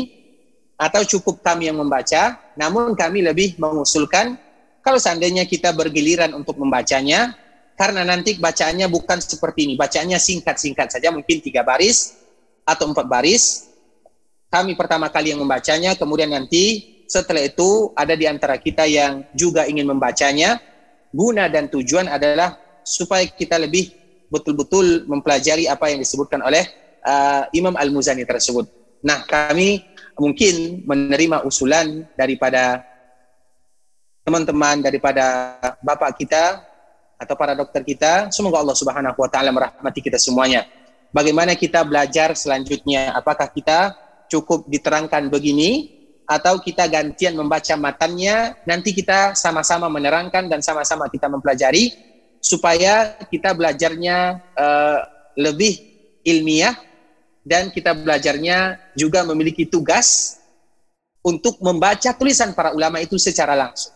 atau 0.75 1.07
cukup 1.07 1.39
kami 1.47 1.71
yang 1.71 1.79
membaca, 1.79 2.35
namun 2.59 2.99
kami 2.99 3.23
lebih 3.23 3.55
mengusulkan 3.63 4.35
kalau 4.83 4.99
seandainya 4.99 5.47
kita 5.47 5.71
bergiliran 5.71 6.35
untuk 6.35 6.59
membacanya, 6.59 7.39
karena 7.83 8.07
nanti 8.07 8.39
bacaannya 8.39 8.87
bukan 8.87 9.19
seperti 9.19 9.67
ini. 9.67 9.75
Bacaannya 9.75 10.15
singkat-singkat 10.15 10.95
saja, 10.95 11.11
mungkin 11.11 11.43
tiga 11.43 11.67
baris 11.67 12.15
atau 12.63 12.87
empat 12.95 13.11
baris. 13.11 13.75
Kami 14.47 14.79
pertama 14.79 15.11
kali 15.11 15.35
yang 15.35 15.43
membacanya, 15.43 15.99
kemudian 15.99 16.31
nanti 16.31 16.95
setelah 17.11 17.43
itu 17.43 17.91
ada 17.99 18.15
di 18.15 18.31
antara 18.31 18.55
kita 18.55 18.87
yang 18.87 19.27
juga 19.35 19.67
ingin 19.67 19.91
membacanya. 19.91 20.63
Guna 21.11 21.51
dan 21.51 21.67
tujuan 21.75 22.07
adalah 22.07 22.55
supaya 22.87 23.27
kita 23.27 23.59
lebih 23.59 23.91
betul-betul 24.31 25.03
mempelajari 25.11 25.67
apa 25.67 25.91
yang 25.91 25.99
disebutkan 25.99 26.39
oleh 26.39 26.63
uh, 27.03 27.51
Imam 27.51 27.75
Al-Muzani 27.75 28.23
tersebut. 28.23 28.71
Nah, 29.03 29.27
kami 29.27 29.83
mungkin 30.15 30.87
menerima 30.87 31.43
usulan 31.43 32.07
daripada 32.15 32.79
teman-teman 34.23 34.79
daripada 34.79 35.59
bapak 35.83 36.15
kita 36.23 36.72
atau 37.23 37.39
para 37.39 37.55
dokter 37.55 37.87
kita. 37.87 38.35
Semoga 38.35 38.59
Allah 38.59 38.75
Subhanahu 38.75 39.15
wa 39.15 39.31
taala 39.31 39.55
merahmati 39.55 40.03
kita 40.03 40.19
semuanya. 40.19 40.67
Bagaimana 41.15 41.55
kita 41.55 41.87
belajar 41.87 42.35
selanjutnya? 42.35 43.15
Apakah 43.15 43.47
kita 43.55 43.95
cukup 44.27 44.67
diterangkan 44.67 45.31
begini 45.31 46.03
atau 46.27 46.59
kita 46.59 46.89
gantian 46.89 47.37
membaca 47.37 47.77
matannya, 47.77 48.57
nanti 48.65 48.97
kita 48.97 49.37
sama-sama 49.37 49.93
menerangkan 49.93 50.49
dan 50.49 50.65
sama-sama 50.65 51.07
kita 51.13 51.29
mempelajari 51.29 51.93
supaya 52.43 53.15
kita 53.31 53.55
belajarnya 53.55 54.41
uh, 54.57 55.01
lebih 55.39 55.79
ilmiah 56.27 56.75
dan 57.45 57.69
kita 57.69 57.93
belajarnya 57.93 58.79
juga 58.97 59.23
memiliki 59.27 59.69
tugas 59.69 60.39
untuk 61.23 61.61
membaca 61.63 62.11
tulisan 62.17 62.57
para 62.57 62.75
ulama 62.75 62.99
itu 62.99 63.15
secara 63.21 63.55
langsung. 63.55 63.95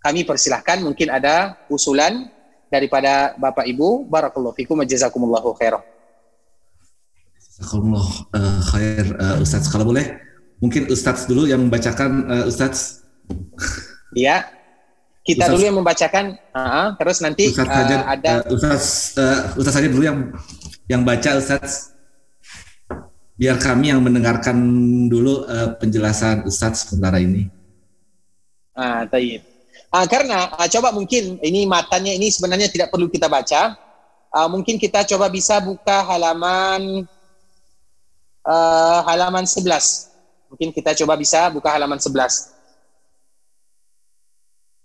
Kami 0.00 0.24
persilahkan 0.24 0.80
mungkin 0.80 1.12
ada 1.12 1.60
usulan 1.68 2.26
daripada 2.70 3.34
Bapak 3.36 3.66
Ibu. 3.66 4.06
Barakallahu 4.06 4.54
fikum 4.54 4.78
wa 4.78 4.86
jazakumullahu 4.86 5.52
khairan. 5.58 5.82
Jazakumullah 7.36 8.08
uh, 8.32 8.60
khair 8.72 9.04
uh, 9.18 9.36
Ustaz. 9.42 9.68
Kalau 9.68 9.84
boleh 9.84 10.16
mungkin 10.62 10.88
Ustaz 10.88 11.28
dulu 11.28 11.44
yang 11.50 11.66
membacakan 11.66 12.10
uh, 12.30 12.44
Ustaz. 12.46 13.04
Iya. 14.16 14.48
Kita 15.20 15.44
Ustaz, 15.44 15.52
dulu 15.52 15.62
yang 15.68 15.76
membacakan, 15.76 16.24
uh, 16.56 16.96
terus 16.96 17.20
nanti 17.20 17.52
Ustaz 17.52 17.68
uh, 17.68 18.08
ada 18.08 18.40
uh, 18.40 18.56
Ustaz 18.56 19.12
uh, 19.20 19.52
Ustaz 19.60 19.76
saja 19.76 19.92
dulu 19.92 20.00
yang 20.08 20.32
yang 20.88 21.04
baca 21.04 21.36
Ustaz. 21.36 21.92
Biar 23.36 23.60
kami 23.60 23.92
yang 23.92 24.00
mendengarkan 24.00 24.56
dulu 25.12 25.44
uh, 25.44 25.76
penjelasan 25.76 26.48
Ustaz 26.48 26.88
sementara 26.88 27.20
ini. 27.20 27.52
Ah, 28.72 29.04
tayyib. 29.04 29.44
Uh, 29.90 30.06
karena 30.06 30.46
uh, 30.54 30.68
coba 30.70 30.94
mungkin 30.94 31.42
ini 31.42 31.66
matanya 31.66 32.14
ini 32.14 32.30
sebenarnya 32.30 32.70
tidak 32.70 32.94
perlu 32.94 33.10
kita 33.10 33.26
baca. 33.26 33.74
Uh, 34.30 34.46
mungkin 34.46 34.78
kita 34.78 35.02
coba 35.02 35.26
bisa 35.26 35.58
buka 35.58 36.06
halaman 36.06 37.02
uh, 38.46 39.00
halaman 39.10 39.42
11. 39.42 39.66
Mungkin 40.54 40.70
kita 40.70 40.94
coba 41.02 41.18
bisa 41.18 41.50
buka 41.50 41.74
halaman 41.74 41.98
11. 41.98 42.54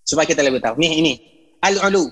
Supaya 0.05 0.25
kita 0.25 0.41
lebih 0.41 0.61
tahu. 0.61 0.73
Nih 0.81 0.97
ini 0.97 1.13
al-ulu. 1.61 2.09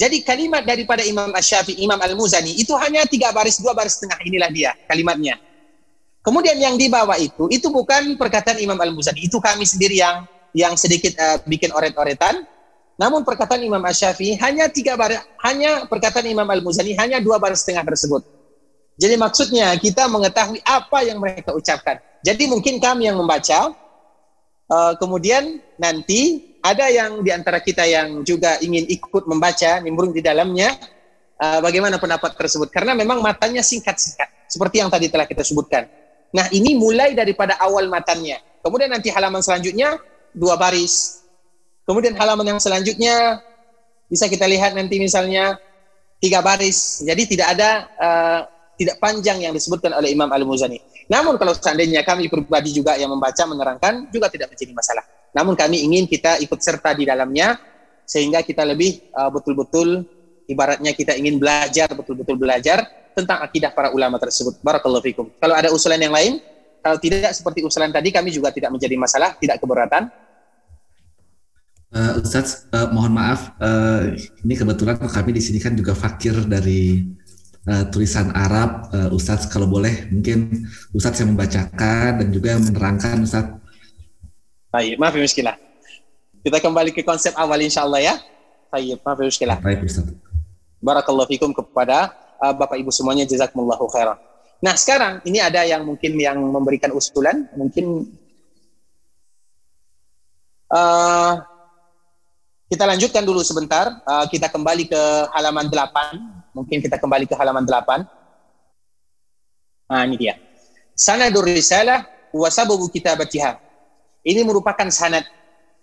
Jadi 0.00 0.24
kalimat 0.24 0.64
daripada 0.64 1.04
Imam 1.04 1.28
Asy-Syafi'i, 1.36 1.84
Imam 1.84 2.00
Al-Muzani 2.00 2.56
itu 2.56 2.72
hanya 2.80 3.04
tiga 3.04 3.36
baris, 3.36 3.60
dua 3.60 3.76
baris 3.76 4.00
setengah 4.00 4.16
inilah 4.24 4.48
dia 4.48 4.72
kalimatnya. 4.88 5.36
Kemudian 6.24 6.56
yang 6.56 6.80
di 6.80 6.88
bawah 6.88 7.20
itu, 7.20 7.52
itu 7.52 7.68
bukan 7.68 8.16
perkataan 8.16 8.64
Imam 8.64 8.80
Al-Muzani, 8.80 9.28
itu 9.28 9.36
kami 9.36 9.68
sendiri 9.68 10.00
yang 10.00 10.24
yang 10.56 10.74
sedikit 10.74 11.14
uh, 11.18 11.38
bikin 11.46 11.70
oret-oretan. 11.70 12.46
Namun 13.00 13.24
perkataan 13.24 13.64
Imam 13.64 13.80
Asy-Syafi'i 13.80 14.36
hanya 14.44 14.68
tiga 14.68 14.92
baris, 14.92 15.24
hanya 15.40 15.88
perkataan 15.88 16.28
Imam 16.28 16.44
Al-Muzani 16.44 16.92
hanya 17.00 17.16
dua 17.16 17.40
baris 17.40 17.64
setengah 17.64 17.88
tersebut. 17.88 18.20
Jadi 19.00 19.16
maksudnya 19.16 19.72
kita 19.80 20.04
mengetahui 20.12 20.60
apa 20.60 20.98
yang 21.08 21.16
mereka 21.16 21.56
ucapkan. 21.56 21.96
Jadi 22.20 22.44
mungkin 22.44 22.76
kami 22.76 23.08
yang 23.08 23.16
membaca, 23.16 23.72
uh, 24.68 24.92
kemudian 25.00 25.64
nanti 25.80 26.52
ada 26.60 26.92
yang 26.92 27.24
di 27.24 27.32
antara 27.32 27.64
kita 27.64 27.88
yang 27.88 28.20
juga 28.20 28.60
ingin 28.60 28.84
ikut 28.84 29.24
membaca, 29.24 29.80
nimbrung 29.80 30.12
di 30.12 30.20
dalamnya, 30.20 30.76
uh, 31.40 31.64
bagaimana 31.64 31.96
pendapat 31.96 32.36
tersebut. 32.36 32.68
Karena 32.68 32.92
memang 32.92 33.24
matanya 33.24 33.64
singkat-singkat, 33.64 34.52
seperti 34.52 34.84
yang 34.84 34.92
tadi 34.92 35.08
telah 35.08 35.24
kita 35.24 35.40
sebutkan. 35.40 35.88
Nah 36.36 36.52
ini 36.52 36.76
mulai 36.76 37.16
daripada 37.16 37.56
awal 37.56 37.88
matanya. 37.88 38.36
Kemudian 38.60 38.92
nanti 38.92 39.08
halaman 39.08 39.40
selanjutnya 39.40 39.96
dua 40.34 40.54
baris. 40.56 41.24
Kemudian 41.84 42.14
halaman 42.14 42.56
yang 42.56 42.60
selanjutnya 42.62 43.42
bisa 44.06 44.26
kita 44.26 44.46
lihat 44.46 44.74
nanti 44.74 44.98
misalnya 44.98 45.58
tiga 46.22 46.44
baris. 46.44 47.02
Jadi 47.02 47.22
tidak 47.26 47.56
ada 47.58 47.70
uh, 47.98 48.40
tidak 48.78 48.96
panjang 49.02 49.44
yang 49.44 49.52
disebutkan 49.52 49.92
oleh 49.92 50.12
Imam 50.14 50.30
Al-Muzani. 50.30 50.78
Namun 51.10 51.36
kalau 51.36 51.52
seandainya 51.52 52.06
kami 52.06 52.30
pribadi 52.30 52.70
juga 52.70 52.94
yang 52.94 53.10
membaca 53.10 53.42
menerangkan 53.44 54.08
juga 54.14 54.30
tidak 54.30 54.54
menjadi 54.54 54.72
masalah. 54.72 55.04
Namun 55.34 55.58
kami 55.58 55.82
ingin 55.82 56.06
kita 56.06 56.38
ikut 56.38 56.58
serta 56.62 56.94
di 56.94 57.04
dalamnya 57.06 57.58
sehingga 58.06 58.42
kita 58.42 58.62
lebih 58.66 59.10
uh, 59.14 59.30
betul-betul 59.30 60.06
ibaratnya 60.50 60.90
kita 60.94 61.14
ingin 61.14 61.38
belajar 61.38 61.86
betul-betul 61.94 62.34
belajar 62.34 62.82
tentang 63.14 63.42
akidah 63.42 63.70
para 63.74 63.90
ulama 63.90 64.18
tersebut. 64.18 64.58
Barakallahu 64.62 65.02
fikum. 65.02 65.26
Kalau 65.38 65.54
ada 65.54 65.70
usulan 65.70 65.98
yang 65.98 66.14
lain, 66.14 66.38
kalau 66.80 66.98
tidak 67.00 67.32
seperti 67.36 67.60
usulan 67.64 67.92
tadi 67.92 68.08
kami 68.08 68.32
juga 68.32 68.48
tidak 68.52 68.72
menjadi 68.72 68.96
masalah, 68.96 69.36
tidak 69.36 69.60
keberatan. 69.60 70.08
Uh, 71.90 72.22
Ustadz, 72.22 72.70
uh, 72.70 72.86
mohon 72.94 73.10
maaf, 73.10 73.50
uh, 73.58 74.14
ini 74.46 74.54
kebetulan 74.54 74.94
kami 74.94 75.34
di 75.34 75.42
sini 75.42 75.58
kan 75.58 75.74
juga 75.74 75.90
fakir 75.90 76.38
dari 76.46 77.02
uh, 77.66 77.84
tulisan 77.90 78.30
Arab. 78.30 78.88
Uh, 78.94 79.10
Ustadz, 79.10 79.50
kalau 79.50 79.66
boleh 79.66 80.06
mungkin 80.08 80.70
Ustadz 80.94 81.18
yang 81.18 81.34
membacakan 81.34 82.22
dan 82.22 82.28
juga 82.30 82.62
menerangkan 82.62 83.26
Ustadz. 83.26 83.58
Baik, 84.70 85.02
maaf 85.02 85.18
ya 85.18 85.22
Miskilah. 85.26 85.56
Kita 86.46 86.62
kembali 86.62 86.94
ke 86.94 87.02
konsep 87.02 87.34
awal 87.34 87.58
insya 87.58 87.82
Allah 87.82 88.00
ya. 88.00 88.14
Baik, 88.70 89.02
maaf 89.02 89.18
ya 89.18 89.26
Miskilah. 89.26 89.58
Baik 89.58 89.82
Ustadz. 89.82 90.14
Barakallahu 90.78 91.26
fikum 91.26 91.50
kepada 91.50 92.14
uh, 92.38 92.54
Bapak 92.54 92.78
Ibu 92.78 92.94
semuanya, 92.94 93.26
jazakumullahu 93.26 93.90
khairan. 93.90 94.29
Nah 94.60 94.74
sekarang 94.76 95.24
ini 95.24 95.40
ada 95.40 95.64
yang 95.64 95.88
mungkin 95.88 96.20
yang 96.20 96.36
memberikan 96.36 96.92
usulan, 96.92 97.48
mungkin 97.56 98.12
uh, 100.68 101.40
kita 102.70 102.84
lanjutkan 102.86 103.26
dulu 103.26 103.42
sebentar. 103.42 103.98
Uh, 104.06 104.30
kita 104.30 104.46
kembali 104.46 104.86
ke 104.86 105.02
halaman 105.34 105.66
8. 105.66 106.54
Mungkin 106.54 106.78
kita 106.78 107.02
kembali 107.02 107.26
ke 107.26 107.34
halaman 107.34 107.66
8. 107.66 108.06
Nah, 109.90 110.06
ini 110.06 110.14
dia. 110.14 110.38
Sanadur 110.94 111.50
risalah 111.50 112.06
sababu 112.54 112.86
kitabatiha. 112.86 113.58
Ini 114.22 114.46
merupakan 114.46 114.86
sanad. 114.92 115.26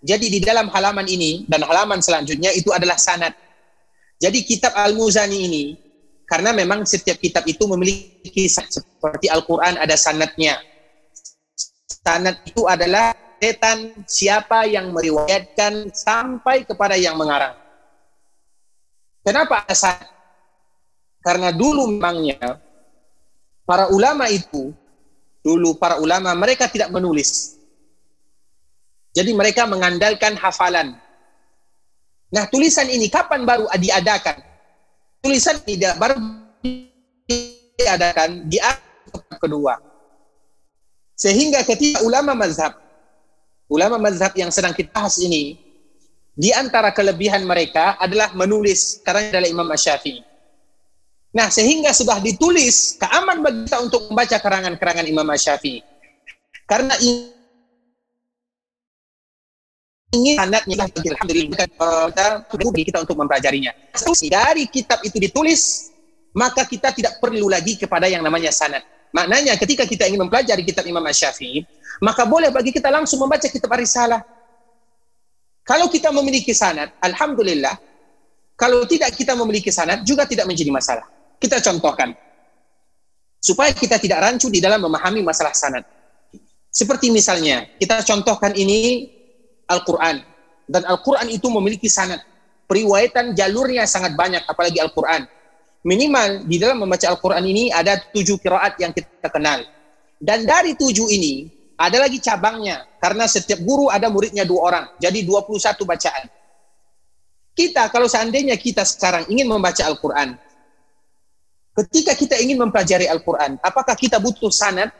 Jadi 0.00 0.32
di 0.32 0.40
dalam 0.40 0.72
halaman 0.72 1.04
ini 1.04 1.44
dan 1.44 1.60
halaman 1.66 2.00
selanjutnya 2.00 2.54
itu 2.56 2.72
adalah 2.72 2.96
sanad. 2.96 3.36
Jadi 4.16 4.46
kitab 4.48 4.72
Al-Muzani 4.72 5.38
ini 5.44 5.64
karena 6.28 6.52
memang 6.52 6.84
setiap 6.84 7.16
kitab 7.16 7.48
itu 7.48 7.64
memiliki 7.64 8.44
seperti 8.52 9.32
Al-Qur'an 9.32 9.80
ada 9.80 9.96
sanadnya. 9.96 10.60
Sanad 11.88 12.44
itu 12.44 12.68
adalah 12.68 13.16
setan 13.40 14.04
siapa 14.04 14.68
yang 14.68 14.92
meriwayatkan 14.92 15.88
sampai 15.96 16.68
kepada 16.68 17.00
yang 17.00 17.16
mengarang. 17.16 17.56
Kenapa 19.24 19.64
asal? 19.64 19.96
Karena 21.24 21.48
dulu 21.48 21.96
memangnya 21.96 22.60
para 23.64 23.88
ulama 23.88 24.28
itu, 24.28 24.72
dulu 25.40 25.80
para 25.80 25.96
ulama 25.96 26.36
mereka 26.36 26.68
tidak 26.68 26.92
menulis. 26.92 27.56
Jadi 29.16 29.32
mereka 29.32 29.64
mengandalkan 29.64 30.36
hafalan. 30.36 30.92
Nah 32.28 32.44
tulisan 32.52 32.88
ini 32.92 33.08
kapan 33.08 33.48
baru 33.48 33.64
diadakan? 33.72 34.47
Tulisan 35.18 35.58
tidak 35.66 35.98
baru 35.98 36.16
diadakan 37.78 38.46
di 38.46 38.58
abad 38.62 39.38
kedua. 39.38 39.74
Sehingga 41.18 41.66
ketika 41.66 42.06
ulama 42.06 42.34
mazhab 42.38 42.78
ulama 43.68 44.00
mazhab 44.00 44.32
yang 44.34 44.48
sedang 44.48 44.72
kita 44.72 44.90
bahas 44.90 45.20
ini, 45.20 45.60
di 46.34 46.50
antara 46.50 46.90
kelebihan 46.90 47.44
mereka 47.44 48.00
adalah 48.00 48.32
menulis 48.32 49.04
karena 49.04 49.28
adalah 49.28 49.48
Imam 49.48 49.68
Syafi'i. 49.68 50.24
Nah, 51.28 51.52
sehingga 51.52 51.92
sudah 51.92 52.18
ditulis 52.24 52.96
keaman 52.96 53.44
bagi 53.44 53.68
kita 53.68 53.78
untuk 53.84 54.08
membaca 54.08 54.36
karangan-karangan 54.40 55.06
Imam 55.06 55.28
Syafi'i. 55.36 55.84
Karena 56.64 56.96
ingin 60.08 60.36
sanadnya 60.40 60.88
alhamdulillah 60.88 61.48
kita 61.52 62.26
kita 62.72 62.98
untuk 63.04 63.16
mempelajarinya. 63.20 63.72
Dari 64.28 64.64
kitab 64.72 65.04
itu 65.04 65.20
ditulis, 65.20 65.92
maka 66.32 66.64
kita 66.64 66.92
tidak 66.96 67.20
perlu 67.20 67.48
lagi 67.52 67.76
kepada 67.76 68.08
yang 68.08 68.24
namanya 68.24 68.48
sanad. 68.48 68.80
Maknanya 69.12 69.56
ketika 69.56 69.88
kita 69.88 70.04
ingin 70.08 70.28
mempelajari 70.28 70.64
kitab 70.64 70.84
Imam 70.84 71.04
Syafi'i, 71.08 71.64
maka 72.04 72.28
boleh 72.28 72.52
bagi 72.52 72.72
kita 72.72 72.92
langsung 72.92 73.20
membaca 73.20 73.48
kitab 73.48 73.72
Risalah. 73.72 74.20
Kalau 75.64 75.92
kita 75.92 76.08
memiliki 76.12 76.56
sanad, 76.56 76.92
alhamdulillah. 77.00 77.76
Kalau 78.58 78.82
tidak 78.88 79.14
kita 79.14 79.36
memiliki 79.36 79.70
sanad 79.70 80.02
juga 80.02 80.24
tidak 80.24 80.48
menjadi 80.48 80.72
masalah. 80.72 81.06
Kita 81.36 81.60
contohkan. 81.60 82.16
Supaya 83.38 83.70
kita 83.70 84.02
tidak 84.02 84.18
rancu 84.18 84.50
di 84.50 84.58
dalam 84.58 84.82
memahami 84.82 85.22
masalah 85.22 85.54
sanad. 85.54 85.86
Seperti 86.68 87.12
misalnya, 87.14 87.70
kita 87.78 88.02
contohkan 88.02 88.50
ini 88.56 89.06
Al-Qur'an 89.68 90.24
dan 90.68 90.84
Al-Qur'an 90.84 91.28
itu 91.32 91.48
memiliki 91.48 91.88
sanad. 91.88 92.20
Periwayatan 92.68 93.32
jalurnya 93.32 93.88
sangat 93.88 94.12
banyak 94.12 94.44
apalagi 94.44 94.76
Al-Qur'an. 94.84 95.24
Minimal 95.88 96.44
di 96.44 96.60
dalam 96.60 96.84
membaca 96.84 97.08
Al-Qur'an 97.08 97.40
ini 97.48 97.72
ada 97.72 97.96
tujuh 97.96 98.36
kiraat 98.36 98.76
yang 98.76 98.92
kita 98.92 99.32
kenal. 99.32 99.64
Dan 100.20 100.44
dari 100.44 100.76
tujuh 100.76 101.08
ini, 101.08 101.48
ada 101.78 102.02
lagi 102.02 102.18
cabangnya, 102.18 102.84
karena 102.98 103.24
setiap 103.30 103.62
guru 103.62 103.86
ada 103.86 104.10
muridnya 104.10 104.42
dua 104.42 104.60
orang, 104.66 104.84
jadi 104.98 105.22
21 105.22 105.86
bacaan. 105.86 106.26
Kita, 107.54 107.86
kalau 107.88 108.10
seandainya 108.10 108.58
kita 108.58 108.82
sekarang 108.82 109.30
ingin 109.30 109.46
membaca 109.46 109.86
Al-Quran, 109.86 110.34
ketika 111.78 112.18
kita 112.18 112.34
ingin 112.42 112.58
mempelajari 112.58 113.06
Al-Quran, 113.06 113.62
apakah 113.62 113.94
kita 113.94 114.18
butuh 114.18 114.50
sanad? 114.50 114.90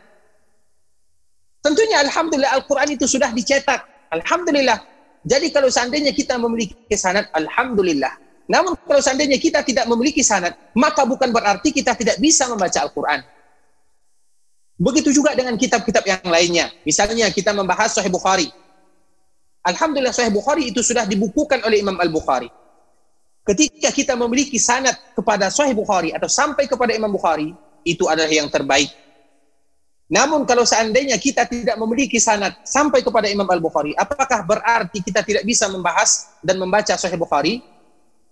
Tentunya 1.58 1.98
Alhamdulillah 2.06 2.54
Al-Quran 2.54 2.94
itu 2.94 3.10
sudah 3.10 3.34
dicetak. 3.34 3.97
Alhamdulillah. 4.12 4.78
Jadi 5.26 5.52
kalau 5.52 5.68
seandainya 5.68 6.14
kita 6.14 6.40
memiliki 6.40 6.96
sanad, 6.96 7.28
Alhamdulillah. 7.34 8.14
Namun 8.48 8.80
kalau 8.88 9.02
seandainya 9.04 9.36
kita 9.36 9.60
tidak 9.60 9.84
memiliki 9.84 10.24
sanad, 10.24 10.56
maka 10.72 11.04
bukan 11.04 11.28
berarti 11.28 11.68
kita 11.68 11.92
tidak 11.92 12.16
bisa 12.16 12.48
membaca 12.48 12.80
Al-Quran. 12.80 13.20
Begitu 14.78 15.10
juga 15.10 15.34
dengan 15.34 15.58
kitab-kitab 15.58 16.06
yang 16.06 16.24
lainnya. 16.24 16.70
Misalnya 16.86 17.28
kita 17.34 17.52
membahas 17.52 17.98
Sahih 17.98 18.08
Bukhari. 18.08 18.48
Alhamdulillah 19.66 20.14
Sahih 20.14 20.32
Bukhari 20.32 20.70
itu 20.70 20.80
sudah 20.80 21.04
dibukukan 21.04 21.60
oleh 21.66 21.82
Imam 21.82 21.98
Al-Bukhari. 21.98 22.48
Ketika 23.44 23.90
kita 23.92 24.14
memiliki 24.16 24.56
sanad 24.56 24.96
kepada 25.12 25.52
Sahih 25.52 25.76
Bukhari 25.76 26.14
atau 26.14 26.30
sampai 26.30 26.64
kepada 26.70 26.94
Imam 26.94 27.10
Bukhari, 27.12 27.52
itu 27.84 28.06
adalah 28.06 28.30
yang 28.30 28.48
terbaik. 28.48 28.88
Namun 30.08 30.48
kalau 30.48 30.64
seandainya 30.64 31.20
kita 31.20 31.44
tidak 31.44 31.76
memiliki 31.76 32.16
sanad 32.16 32.56
sampai 32.64 33.04
kepada 33.04 33.28
Imam 33.28 33.44
Al-Bukhari, 33.44 33.92
apakah 33.92 34.40
berarti 34.40 35.04
kita 35.04 35.20
tidak 35.20 35.44
bisa 35.44 35.68
membahas 35.68 36.32
dan 36.40 36.56
membaca 36.56 36.96
Sahih 36.96 37.20
Bukhari? 37.20 37.60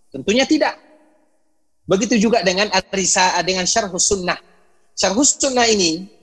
Tentunya 0.08 0.48
tidak. 0.48 0.80
Begitu 1.84 2.16
juga 2.16 2.40
dengan 2.40 2.72
Al-Risa 2.72 3.36
dengan 3.44 3.68
Syarhus 3.68 4.08
Sunnah. 4.08 4.40
Syarhus 4.96 5.36
Sunnah 5.36 5.68
ini 5.68 6.16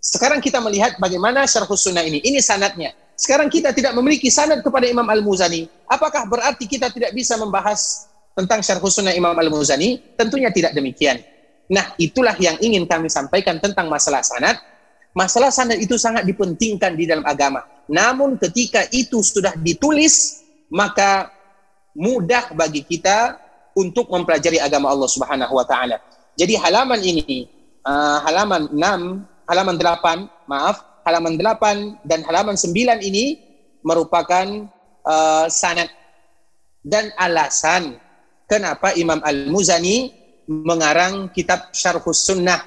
sekarang 0.00 0.40
kita 0.40 0.64
melihat 0.64 0.96
bagaimana 0.96 1.44
syarhus 1.44 1.84
sunnah 1.84 2.00
ini. 2.00 2.24
Ini 2.24 2.40
sanatnya. 2.40 2.96
Sekarang 3.20 3.52
kita 3.52 3.76
tidak 3.76 3.92
memiliki 3.92 4.32
sanad 4.32 4.64
kepada 4.64 4.88
Imam 4.88 5.04
Al-Muzani. 5.04 5.68
Apakah 5.84 6.24
berarti 6.24 6.64
kita 6.64 6.88
tidak 6.88 7.12
bisa 7.12 7.36
membahas 7.36 8.08
tentang 8.32 8.64
syarhus 8.64 8.96
sunnah 8.96 9.12
Imam 9.12 9.36
Al-Muzani? 9.36 10.16
Tentunya 10.16 10.48
tidak 10.48 10.72
demikian. 10.72 11.20
Nah, 11.68 11.92
itulah 12.00 12.32
yang 12.40 12.56
ingin 12.64 12.88
kami 12.88 13.12
sampaikan 13.12 13.60
tentang 13.60 13.92
masalah 13.92 14.24
sanad. 14.24 14.56
Masalah 15.10 15.50
sanad 15.50 15.78
itu 15.82 15.98
sangat 15.98 16.22
dipentingkan 16.22 16.94
di 16.94 17.04
dalam 17.06 17.26
agama. 17.26 17.66
Namun 17.90 18.38
ketika 18.38 18.86
itu 18.94 19.18
sudah 19.26 19.58
ditulis, 19.58 20.46
maka 20.70 21.34
mudah 21.98 22.54
bagi 22.54 22.86
kita 22.86 23.34
untuk 23.74 24.06
mempelajari 24.06 24.62
agama 24.62 24.86
Allah 24.90 25.10
Subhanahu 25.10 25.58
wa 25.58 25.66
taala. 25.66 25.98
Jadi 26.38 26.54
halaman 26.54 27.02
ini 27.02 27.50
uh, 27.82 28.22
halaman 28.22 28.70
6 28.70 29.50
halaman 29.50 29.76
8, 29.76 30.46
maaf, 30.46 31.02
halaman 31.02 31.34
8 31.34 32.06
dan 32.06 32.22
halaman 32.22 32.54
9 32.54 33.02
ini 33.02 33.42
merupakan 33.82 34.46
uh, 35.02 35.50
sanad 35.50 35.90
dan 36.86 37.10
alasan 37.18 37.98
kenapa 38.46 38.94
Imam 38.94 39.18
Al-Muzani 39.26 40.14
mengarang 40.46 41.30
kitab 41.30 41.74
Syarhus 41.74 42.26
Sunnah. 42.26 42.62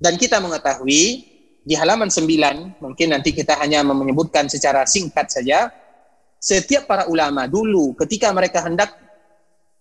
Dan 0.00 0.16
kita 0.16 0.40
mengetahui 0.40 1.29
di 1.60 1.76
halaman 1.76 2.08
9, 2.08 2.80
mungkin 2.80 3.08
nanti 3.12 3.36
kita 3.36 3.60
hanya 3.60 3.84
menyebutkan 3.84 4.48
secara 4.48 4.88
singkat 4.88 5.28
saja, 5.28 5.68
setiap 6.40 6.88
para 6.88 7.04
ulama 7.06 7.44
dulu 7.44 7.92
ketika 8.00 8.32
mereka 8.32 8.64
hendak 8.64 8.96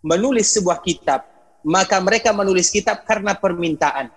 menulis 0.03 0.51
sebuah 0.51 0.83
kitab, 0.83 1.23
maka 1.63 1.99
mereka 2.03 2.35
menulis 2.35 2.67
kitab 2.67 3.07
karena 3.07 3.35
permintaan 3.35 4.11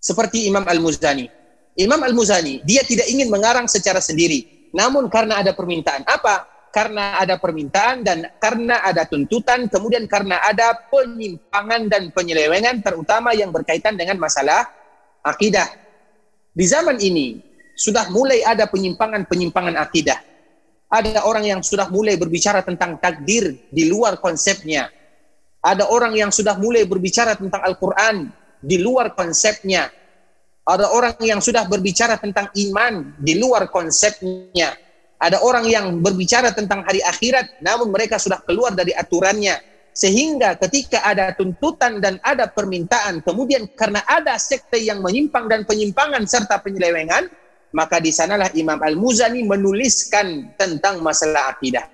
seperti 0.00 0.48
Imam 0.48 0.64
Al-Muzani. 0.64 1.28
Imam 1.76 2.00
Al-Muzani, 2.00 2.64
dia 2.64 2.84
tidak 2.84 3.08
ingin 3.08 3.28
mengarang 3.28 3.68
secara 3.68 4.00
sendiri. 4.00 4.72
Namun 4.72 5.08
karena 5.12 5.38
ada 5.44 5.52
permintaan. 5.52 6.02
Apa? 6.08 6.48
Karena 6.70 7.18
ada 7.18 7.36
permintaan 7.36 8.06
dan 8.06 8.30
karena 8.40 8.80
ada 8.84 9.04
tuntutan, 9.04 9.66
kemudian 9.66 10.06
karena 10.06 10.38
ada 10.44 10.76
penyimpangan 10.88 11.90
dan 11.90 12.02
penyelewengan 12.14 12.78
terutama 12.80 13.34
yang 13.34 13.50
berkaitan 13.50 13.98
dengan 13.98 14.16
masalah 14.16 14.70
akidah. 15.24 15.66
Di 16.50 16.66
zaman 16.66 16.98
ini 16.98 17.38
sudah 17.78 18.10
mulai 18.10 18.42
ada 18.42 18.66
penyimpangan-penyimpangan 18.66 19.74
akidah. 19.78 20.18
Ada 20.90 21.22
orang 21.22 21.46
yang 21.46 21.60
sudah 21.62 21.86
mulai 21.86 22.18
berbicara 22.18 22.66
tentang 22.66 22.98
takdir 22.98 23.54
di 23.70 23.86
luar 23.86 24.18
konsepnya. 24.18 24.90
Ada 25.62 25.86
orang 25.86 26.18
yang 26.18 26.34
sudah 26.34 26.58
mulai 26.58 26.82
berbicara 26.82 27.38
tentang 27.38 27.62
Al-Quran 27.62 28.34
di 28.58 28.82
luar 28.82 29.14
konsepnya. 29.14 29.86
Ada 30.66 30.90
orang 30.90 31.14
yang 31.22 31.38
sudah 31.38 31.64
berbicara 31.70 32.18
tentang 32.18 32.50
iman 32.52 33.14
di 33.16 33.38
luar 33.38 33.70
konsepnya. 33.70 34.74
ada 35.20 35.36
orang 35.44 35.68
yang 35.68 36.00
berbicara 36.00 36.48
tentang 36.56 36.80
hari 36.80 37.04
akhirat 37.04 37.60
namun 37.60 37.92
mereka 37.92 38.16
sudah 38.16 38.40
keluar 38.40 38.72
dari 38.72 38.96
aturannya 38.96 39.52
sehingga 39.90 40.54
ketika 40.56 41.02
ada 41.02 41.34
tuntutan 41.34 41.98
dan 41.98 42.22
ada 42.22 42.46
permintaan 42.46 43.20
kemudian 43.26 43.66
karena 43.74 44.00
ada 44.06 44.38
sekte 44.38 44.78
yang 44.78 45.02
menyimpang 45.02 45.50
dan 45.50 45.66
penyimpangan 45.66 46.22
serta 46.24 46.62
penyelewengan 46.62 47.26
maka 47.70 48.02
di 48.02 48.10
sanalah 48.10 48.50
Imam 48.58 48.78
Al-Muzani 48.78 49.46
menuliskan 49.46 50.58
tentang 50.58 50.98
masalah 51.02 51.54
akidah. 51.54 51.86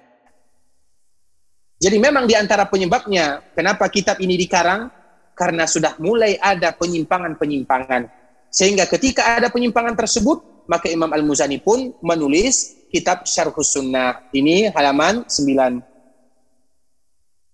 Jadi 1.77 1.97
memang 2.01 2.25
di 2.25 2.33
antara 2.33 2.65
penyebabnya 2.65 3.45
kenapa 3.53 3.93
kitab 3.93 4.17
ini 4.17 4.41
dikarang 4.41 4.89
karena 5.37 5.69
sudah 5.69 6.01
mulai 6.01 6.41
ada 6.41 6.73
penyimpangan-penyimpangan. 6.73 8.09
Sehingga 8.49 8.89
ketika 8.89 9.37
ada 9.37 9.53
penyimpangan 9.53 9.93
tersebut, 9.93 10.65
maka 10.65 10.89
Imam 10.89 11.13
Al-Muzani 11.13 11.61
pun 11.61 11.93
menulis 12.01 12.89
kitab 12.89 13.29
Syarhus 13.29 13.77
Sunnah. 13.77 14.25
Ini 14.33 14.73
halaman 14.73 15.29
9. 15.29 15.96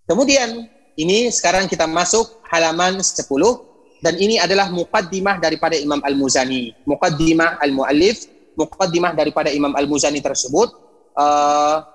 Kemudian 0.07 0.67
ini 0.99 1.31
sekarang 1.31 1.71
kita 1.71 1.87
masuk 1.87 2.43
halaman 2.51 3.01
10 3.01 3.23
dan 4.03 4.19
ini 4.19 4.37
adalah 4.43 4.69
muqaddimah 4.69 5.39
daripada 5.39 5.79
Imam 5.79 6.03
Al-Muzani. 6.03 6.75
Muqaddimah 6.85 7.63
Al-Muallif, 7.63 8.27
muqaddimah 8.59 9.15
daripada 9.15 9.49
Imam 9.55 9.73
Al-Muzani 9.73 10.19
tersebut 10.19 10.75
uh, 11.15 11.87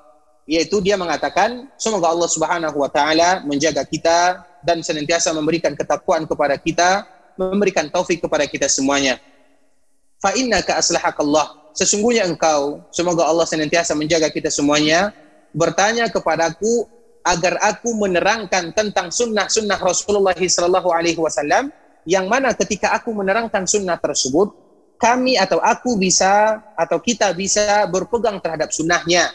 yaitu 0.48 0.80
dia 0.80 0.96
mengatakan 0.96 1.68
semoga 1.76 2.08
Allah 2.08 2.30
Subhanahu 2.32 2.80
wa 2.80 2.88
taala 2.88 3.44
menjaga 3.44 3.84
kita 3.84 4.48
dan 4.64 4.80
senantiasa 4.80 5.36
memberikan 5.36 5.76
ketakwaan 5.76 6.24
kepada 6.24 6.56
kita, 6.56 7.04
memberikan 7.36 7.92
taufik 7.92 8.24
kepada 8.24 8.48
kita 8.48 8.72
semuanya. 8.72 9.20
Fa 10.18 10.34
innaka 10.34 10.80
aslahakallah. 10.80 11.70
Sesungguhnya 11.78 12.26
engkau, 12.26 12.82
semoga 12.90 13.30
Allah 13.30 13.46
senantiasa 13.46 13.94
menjaga 13.94 14.34
kita 14.34 14.50
semuanya, 14.50 15.14
bertanya 15.54 16.10
kepadaku 16.10 16.90
agar 17.28 17.60
aku 17.60 17.92
menerangkan 17.92 18.72
tentang 18.72 19.12
sunnah-sunnah 19.12 19.76
Rasulullah 19.84 20.36
Sallallahu 20.36 20.90
Alaihi 20.96 21.20
Wasallam 21.20 21.68
yang 22.08 22.32
mana 22.32 22.56
ketika 22.56 22.96
aku 22.96 23.12
menerangkan 23.12 23.68
sunnah 23.68 24.00
tersebut, 24.00 24.56
kami 24.96 25.36
atau 25.36 25.60
aku 25.60 26.00
bisa 26.00 26.64
atau 26.74 26.98
kita 27.04 27.36
bisa 27.36 27.84
berpegang 27.92 28.40
terhadap 28.40 28.72
sunnahnya 28.72 29.30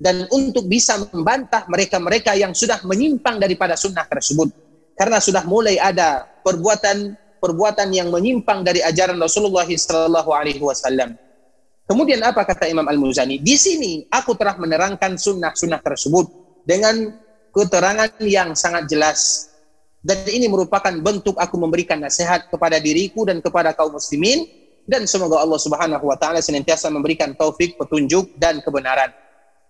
dan 0.00 0.24
untuk 0.32 0.66
bisa 0.66 0.96
membantah 1.12 1.68
mereka-mereka 1.68 2.32
yang 2.34 2.56
sudah 2.56 2.80
menyimpang 2.82 3.36
daripada 3.36 3.76
sunnah 3.76 4.08
tersebut 4.08 4.48
karena 4.96 5.20
sudah 5.22 5.44
mulai 5.46 5.78
ada 5.78 6.26
perbuatan 6.42 7.14
perbuatan 7.38 7.94
yang 7.94 8.10
menyimpang 8.10 8.66
dari 8.66 8.82
ajaran 8.82 9.14
Rasulullah 9.20 9.68
Sallallahu 9.68 10.30
Alaihi 10.34 10.58
Wasallam. 10.58 11.14
Kemudian 11.86 12.20
apa 12.20 12.44
kata 12.44 12.68
Imam 12.68 12.84
Al 12.84 12.98
Muzani? 12.98 13.38
Di 13.38 13.54
sini 13.54 14.04
aku 14.10 14.34
telah 14.34 14.58
menerangkan 14.58 15.14
sunnah-sunnah 15.16 15.80
tersebut 15.80 16.26
dengan 16.68 17.16
keterangan 17.56 18.12
yang 18.20 18.52
sangat 18.52 18.84
jelas. 18.92 19.48
Dan 20.04 20.20
ini 20.28 20.46
merupakan 20.46 20.92
bentuk 20.92 21.34
aku 21.40 21.56
memberikan 21.56 21.96
nasihat 21.98 22.52
kepada 22.52 22.76
diriku 22.76 23.24
dan 23.24 23.40
kepada 23.40 23.72
kaum 23.72 23.96
muslimin. 23.96 24.44
Dan 24.88 25.04
semoga 25.04 25.40
Allah 25.40 25.60
Subhanahu 25.60 26.04
wa 26.04 26.16
taala 26.16 26.40
senantiasa 26.40 26.88
memberikan 26.88 27.32
taufik, 27.36 27.76
petunjuk 27.76 28.36
dan 28.40 28.60
kebenaran. 28.64 29.12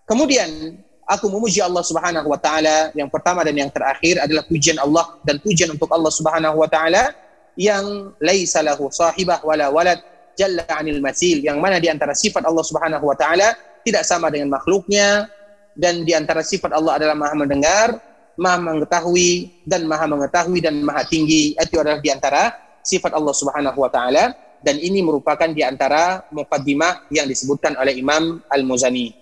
Kemudian 0.07 0.79
aku 1.11 1.27
memuji 1.27 1.59
Allah 1.59 1.83
Subhanahu 1.83 2.29
wa 2.29 2.39
taala. 2.39 2.95
Yang 2.95 3.11
pertama 3.11 3.43
dan 3.43 3.55
yang 3.55 3.71
terakhir 3.71 4.23
adalah 4.23 4.47
pujian 4.47 4.79
Allah 4.79 5.19
dan 5.27 5.43
pujian 5.43 5.75
untuk 5.75 5.91
Allah 5.91 6.13
Subhanahu 6.13 6.63
wa 6.63 6.69
taala 6.71 7.15
yang 7.59 8.15
laisa 8.23 8.63
lahu 8.63 8.87
sahibah 8.95 9.43
wala 9.43 9.75
walad 9.75 9.99
jalla 10.39 10.63
anil 10.71 11.03
masil. 11.03 11.43
Yang 11.43 11.59
mana 11.59 11.83
di 11.83 11.91
antara 11.91 12.15
sifat 12.15 12.47
Allah 12.47 12.63
Subhanahu 12.63 13.03
wa 13.03 13.17
taala 13.19 13.59
tidak 13.83 14.07
sama 14.07 14.31
dengan 14.31 14.55
makhluknya 14.55 15.27
dan 15.79 16.03
di 16.03 16.11
antara 16.11 16.43
sifat 16.43 16.75
Allah 16.75 16.99
adalah 16.99 17.15
Maha 17.15 17.39
mendengar, 17.39 18.03
maha 18.39 18.59
mengetahui 18.59 19.63
dan 19.67 19.87
maha 19.87 20.07
mengetahui 20.07 20.59
dan 20.63 20.79
maha 20.83 21.03
tinggi 21.07 21.59
itu 21.59 21.77
adalah 21.79 21.99
di 21.99 22.11
antara 22.11 22.55
sifat 22.87 23.15
Allah 23.15 23.35
Subhanahu 23.35 23.79
wa 23.83 23.91
taala 23.91 24.35
dan 24.63 24.79
ini 24.79 25.03
merupakan 25.03 25.47
di 25.51 25.63
antara 25.63 26.27
mukaddimah 26.31 27.11
yang 27.11 27.27
disebutkan 27.27 27.75
oleh 27.79 27.99
Imam 27.99 28.43
Al-Muzani. 28.51 29.15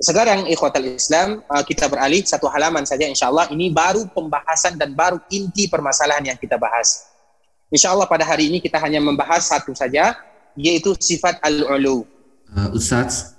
Sekarang 0.00 0.48
ikhwatal 0.48 0.88
Islam 0.96 1.44
uh, 1.48 1.64
kita 1.64 1.88
beralih 1.88 2.24
satu 2.24 2.48
halaman 2.48 2.88
saja 2.88 3.04
insyaallah 3.04 3.52
ini 3.52 3.68
baru 3.68 4.08
pembahasan 4.12 4.80
dan 4.80 4.96
baru 4.96 5.20
inti 5.28 5.68
permasalahan 5.68 6.32
yang 6.32 6.38
kita 6.40 6.56
bahas. 6.56 7.08
Insyaallah 7.72 8.08
pada 8.08 8.24
hari 8.24 8.48
ini 8.52 8.60
kita 8.60 8.80
hanya 8.80 9.00
membahas 9.00 9.48
satu 9.48 9.72
saja 9.76 10.16
yaitu 10.56 10.96
sifat 10.96 11.40
al-ulu. 11.44 12.04
Uh, 12.52 12.68
Ustaz. 12.76 13.36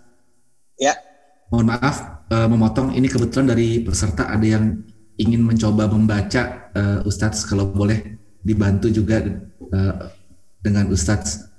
Ya. 0.77 0.97
Mohon 1.49 1.77
maaf 1.77 2.12
uh, 2.33 2.47
memotong 2.49 2.97
ini 2.97 3.05
kebetulan 3.05 3.53
dari 3.53 3.85
peserta 3.85 4.25
ada 4.25 4.41
yang 4.41 4.81
ingin 5.21 5.45
mencoba 5.45 5.85
membaca 5.85 6.73
uh, 6.73 6.99
Ustadz 7.05 7.45
kalau 7.45 7.69
boleh 7.69 8.17
dibantu 8.41 8.89
juga 8.89 9.21
uh, 9.69 10.09
dengan 10.57 10.89
Ustadz. 10.89 11.53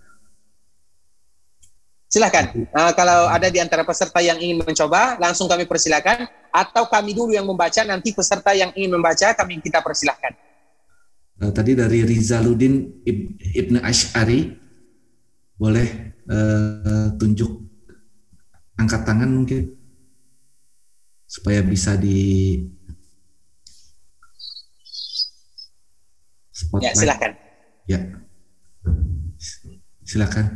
Silahkan. 2.10 2.54
Nah, 2.70 2.94
kalau 2.94 3.26
ada 3.26 3.50
di 3.50 3.58
antara 3.58 3.82
peserta 3.82 4.22
yang 4.22 4.38
ingin 4.38 4.62
mencoba, 4.62 5.18
langsung 5.18 5.50
kami 5.50 5.66
persilahkan. 5.66 6.30
Atau 6.54 6.86
kami 6.86 7.10
dulu 7.10 7.34
yang 7.34 7.42
membaca, 7.42 7.82
nanti 7.82 8.14
peserta 8.14 8.54
yang 8.54 8.70
ingin 8.78 8.94
membaca, 8.94 9.34
kami 9.34 9.58
kita 9.58 9.82
persilahkan. 9.82 10.30
Uh, 11.42 11.50
tadi 11.50 11.74
dari 11.74 12.06
Rizaluddin 12.06 13.02
Ib 13.02 13.18
Ibnu 13.58 13.82
Ash'ari, 13.82 14.54
boleh 15.58 16.14
uh, 16.30 17.18
tunjuk 17.18 17.50
angkat 18.78 19.02
tangan 19.06 19.30
mungkin 19.30 19.83
supaya 21.34 21.66
bisa 21.66 21.98
di 21.98 22.62
Spotlight. 26.54 26.86
Ya, 26.86 26.90
silakan. 26.94 27.32
Ya. 27.90 27.98
Silakan. 30.06 30.46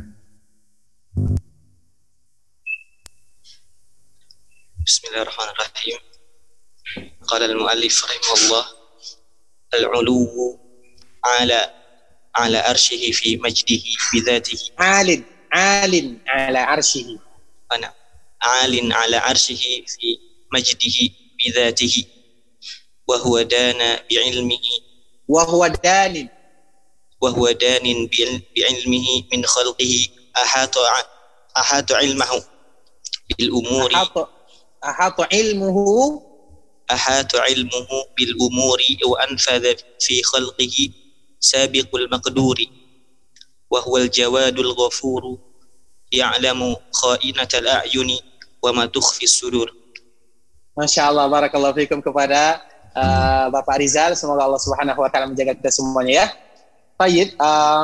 Bismillahirrahmanirrahim. 4.78 5.98
Qala 7.26 7.44
al-muallif 7.50 7.98
rahimahullah 7.98 8.66
al-ulu 9.74 10.54
ala 11.26 11.60
ala 12.38 12.58
arshihi 12.70 13.10
fi 13.10 13.34
majdihi. 13.42 13.98
Alin, 14.78 15.26
alin 15.50 16.22
ala 16.30 16.78
arshihi. 16.78 17.18
Ana 17.74 17.90
alin 18.62 18.94
ala 18.94 19.18
arshihi 19.26 19.82
fi 19.82 20.27
Wa 23.08 23.16
huwa 23.18 23.44
dana 23.44 24.00
bi 24.08 24.14
ilmihi 24.16 24.88
وهو 25.28 25.66
دان. 25.66 26.28
وهو 27.20 27.50
دان 27.50 28.08
بعلمه 28.56 29.08
من 29.32 29.44
خلقه. 29.44 30.08
أحاط 30.36 30.74
أحاط 31.56 31.92
علمه 31.92 32.44
بالأمور. 33.38 33.94
أحاط 33.94 34.28
أحاط 34.84 35.20
علمه. 35.20 35.78
أحاط 36.90 37.36
علمه 37.36 37.88
بالأمور 38.18 38.78
وأنفذ 39.06 39.74
في 40.00 40.22
خلقه 40.22 40.76
سابق 41.40 41.96
المقدور. 41.96 42.58
وهو 43.70 43.96
الجواد 43.96 44.58
الغفور 44.58 45.38
يعلم 46.12 46.76
خائنة 46.92 47.48
الأعين 47.54 48.18
وما 48.62 48.86
تخفي 48.86 49.24
الصدور. 49.24 49.74
Masya 50.78 51.10
Allah, 51.10 51.26
Barakallahu 51.26 51.74
Fikum 51.74 51.98
kepada 51.98 52.62
uh, 52.94 53.50
Bapak 53.50 53.82
Rizal. 53.82 54.14
Semoga 54.14 54.46
Allah 54.46 54.62
Subhanahu 54.62 55.02
Wa 55.02 55.10
Taala 55.10 55.26
menjaga 55.26 55.58
kita 55.58 55.74
semuanya 55.74 56.22
ya. 56.22 56.26
Baik, 56.94 57.34
uh, 57.34 57.46
eh, 57.46 57.82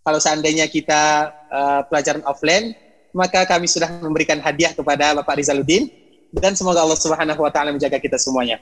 kalau 0.00 0.20
seandainya 0.20 0.64
kita 0.68 1.28
uh, 1.52 1.80
pelajaran 1.88 2.24
offline, 2.24 2.72
maka 3.12 3.44
kami 3.44 3.68
sudah 3.68 4.00
memberikan 4.00 4.40
hadiah 4.40 4.72
kepada 4.72 5.12
Bapak 5.20 5.40
Rizaluddin 5.40 5.92
dan 6.32 6.56
semoga 6.56 6.84
Allah 6.84 6.96
Subhanahu 6.96 7.40
wa 7.40 7.52
taala 7.52 7.72
menjaga 7.72 8.00
kita 8.00 8.16
semuanya. 8.16 8.56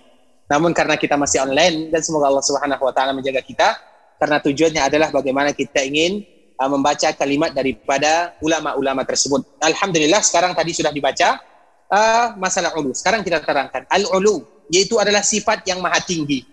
Namun 0.46 0.74
karena 0.74 0.98
kita 0.98 1.14
masih 1.14 1.42
online 1.42 1.90
dan 1.94 2.02
semoga 2.02 2.26
Allah 2.30 2.42
Subhanahu 2.42 2.82
wa 2.82 2.90
taala 2.94 3.14
menjaga 3.14 3.42
kita 3.42 3.78
karena 4.18 4.38
tujuannya 4.42 4.82
adalah 4.82 5.11
bagaimana 5.11 5.50
kita 5.54 5.82
ingin 5.82 6.22
uh, 6.59 6.70
membaca 6.70 7.11
kalimat 7.18 7.50
daripada 7.50 8.34
ulama-ulama 8.42 9.02
tersebut. 9.02 9.42
Alhamdulillah 9.59 10.22
sekarang 10.22 10.54
tadi 10.54 10.70
sudah 10.70 10.94
dibaca 10.94 11.47
uh, 11.93 12.36
masalah 12.36 12.72
ulu. 12.76 12.93
Sekarang 12.93 13.24
kita 13.24 13.41
terangkan 13.43 13.84
al-ulu 13.89 14.45
yaitu 14.68 14.97
adalah 15.01 15.24
sifat 15.24 15.64
yang 15.64 15.80
maha 15.80 16.01
tinggi. 16.05 16.45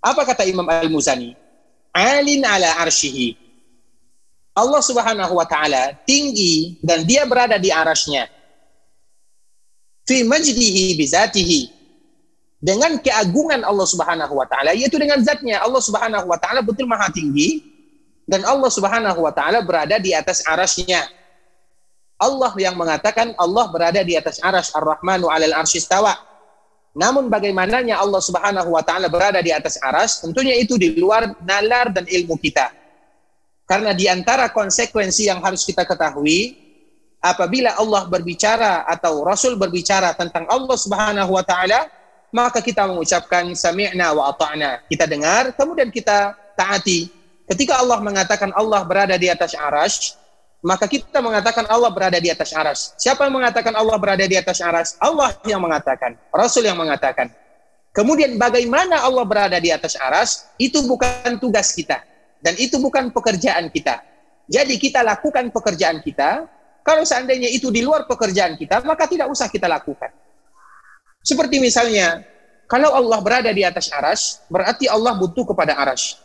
Apa 0.00 0.24
kata 0.24 0.48
Imam 0.48 0.64
Al-Muzani? 0.64 1.36
Alin 1.92 2.40
ala 2.44 2.80
arshihi. 2.80 3.36
Allah 4.56 4.82
Subhanahu 4.82 5.36
wa 5.36 5.46
taala 5.46 5.94
tinggi 6.08 6.80
dan 6.80 7.04
dia 7.04 7.28
berada 7.28 7.60
di 7.60 7.68
arasnya. 7.70 8.26
Fi 10.08 10.24
majdihi 10.24 10.96
bizatihi. 10.96 11.60
Dengan 12.60 13.00
keagungan 13.00 13.64
Allah 13.64 13.86
Subhanahu 13.88 14.36
wa 14.36 14.44
taala 14.44 14.76
yaitu 14.76 15.00
dengan 15.00 15.20
zatnya 15.24 15.64
Allah 15.64 15.80
Subhanahu 15.80 16.28
wa 16.28 16.36
taala 16.36 16.60
betul 16.60 16.84
maha 16.84 17.08
tinggi 17.08 17.64
dan 18.28 18.44
Allah 18.44 18.68
Subhanahu 18.68 19.20
wa 19.20 19.32
taala 19.32 19.64
berada 19.64 19.96
di 19.96 20.12
atas 20.12 20.44
arasnya. 20.44 21.08
Allah 22.20 22.52
yang 22.60 22.76
mengatakan 22.76 23.32
Allah 23.40 23.72
berada 23.72 24.04
di 24.04 24.12
atas 24.12 24.36
aras 24.44 24.68
ar-Rahmanu 24.76 25.32
alal 25.32 25.56
arsyistawa. 25.64 26.12
Namun 26.92 27.32
bagaimananya 27.32 27.96
Allah 27.96 28.20
Subhanahu 28.20 28.76
wa 28.76 28.82
taala 28.84 29.08
berada 29.08 29.40
di 29.40 29.48
atas 29.48 29.80
aras, 29.80 30.20
tentunya 30.20 30.52
itu 30.60 30.76
di 30.76 31.00
luar 31.00 31.32
nalar 31.40 31.88
dan 31.88 32.04
ilmu 32.04 32.36
kita. 32.36 32.76
Karena 33.64 33.96
di 33.96 34.04
antara 34.10 34.52
konsekuensi 34.52 35.30
yang 35.30 35.40
harus 35.40 35.64
kita 35.64 35.86
ketahui, 35.86 36.58
apabila 37.22 37.78
Allah 37.78 38.04
berbicara 38.10 38.84
atau 38.84 39.22
Rasul 39.24 39.54
berbicara 39.56 40.12
tentang 40.12 40.44
Allah 40.50 40.76
Subhanahu 40.76 41.30
wa 41.32 41.44
taala, 41.46 41.88
maka 42.34 42.60
kita 42.60 42.84
mengucapkan 42.84 43.48
sami'na 43.54 44.12
wa 44.12 44.28
ata'na. 44.34 44.84
Kita 44.90 45.06
dengar, 45.06 45.54
kemudian 45.54 45.88
kita 45.88 46.34
taati. 46.58 47.10
Ketika 47.46 47.82
Allah 47.82 47.98
mengatakan 47.98 48.54
Allah 48.54 48.82
berada 48.86 49.18
di 49.18 49.26
atas 49.26 49.54
aras, 49.58 50.19
maka 50.60 50.84
kita 50.84 51.24
mengatakan 51.24 51.64
Allah 51.72 51.88
berada 51.88 52.20
di 52.20 52.28
atas 52.28 52.52
aras. 52.52 52.92
Siapa 53.00 53.24
yang 53.24 53.40
mengatakan 53.40 53.72
Allah 53.72 53.96
berada 53.96 54.24
di 54.28 54.36
atas 54.36 54.60
aras? 54.60 54.96
Allah 55.00 55.32
yang 55.48 55.60
mengatakan, 55.64 56.20
Rasul 56.28 56.68
yang 56.68 56.76
mengatakan. 56.76 57.32
Kemudian 57.90 58.38
bagaimana 58.38 59.02
Allah 59.02 59.24
berada 59.26 59.58
di 59.58 59.72
atas 59.72 59.96
aras, 59.98 60.46
itu 60.60 60.84
bukan 60.84 61.40
tugas 61.40 61.72
kita. 61.72 62.04
Dan 62.44 62.54
itu 62.60 62.76
bukan 62.76 63.10
pekerjaan 63.10 63.72
kita. 63.72 64.04
Jadi 64.46 64.76
kita 64.76 65.00
lakukan 65.00 65.48
pekerjaan 65.48 66.04
kita, 66.04 66.44
kalau 66.84 67.02
seandainya 67.08 67.48
itu 67.48 67.72
di 67.72 67.80
luar 67.80 68.04
pekerjaan 68.04 68.54
kita, 68.56 68.84
maka 68.84 69.08
tidak 69.08 69.32
usah 69.32 69.48
kita 69.48 69.64
lakukan. 69.64 70.12
Seperti 71.20 71.60
misalnya, 71.60 72.24
kalau 72.70 72.94
Allah 72.94 73.18
berada 73.20 73.50
di 73.52 73.64
atas 73.66 73.90
aras, 73.92 74.40
berarti 74.46 74.88
Allah 74.88 75.16
butuh 75.16 75.42
kepada 75.42 75.76
aras. 75.76 76.20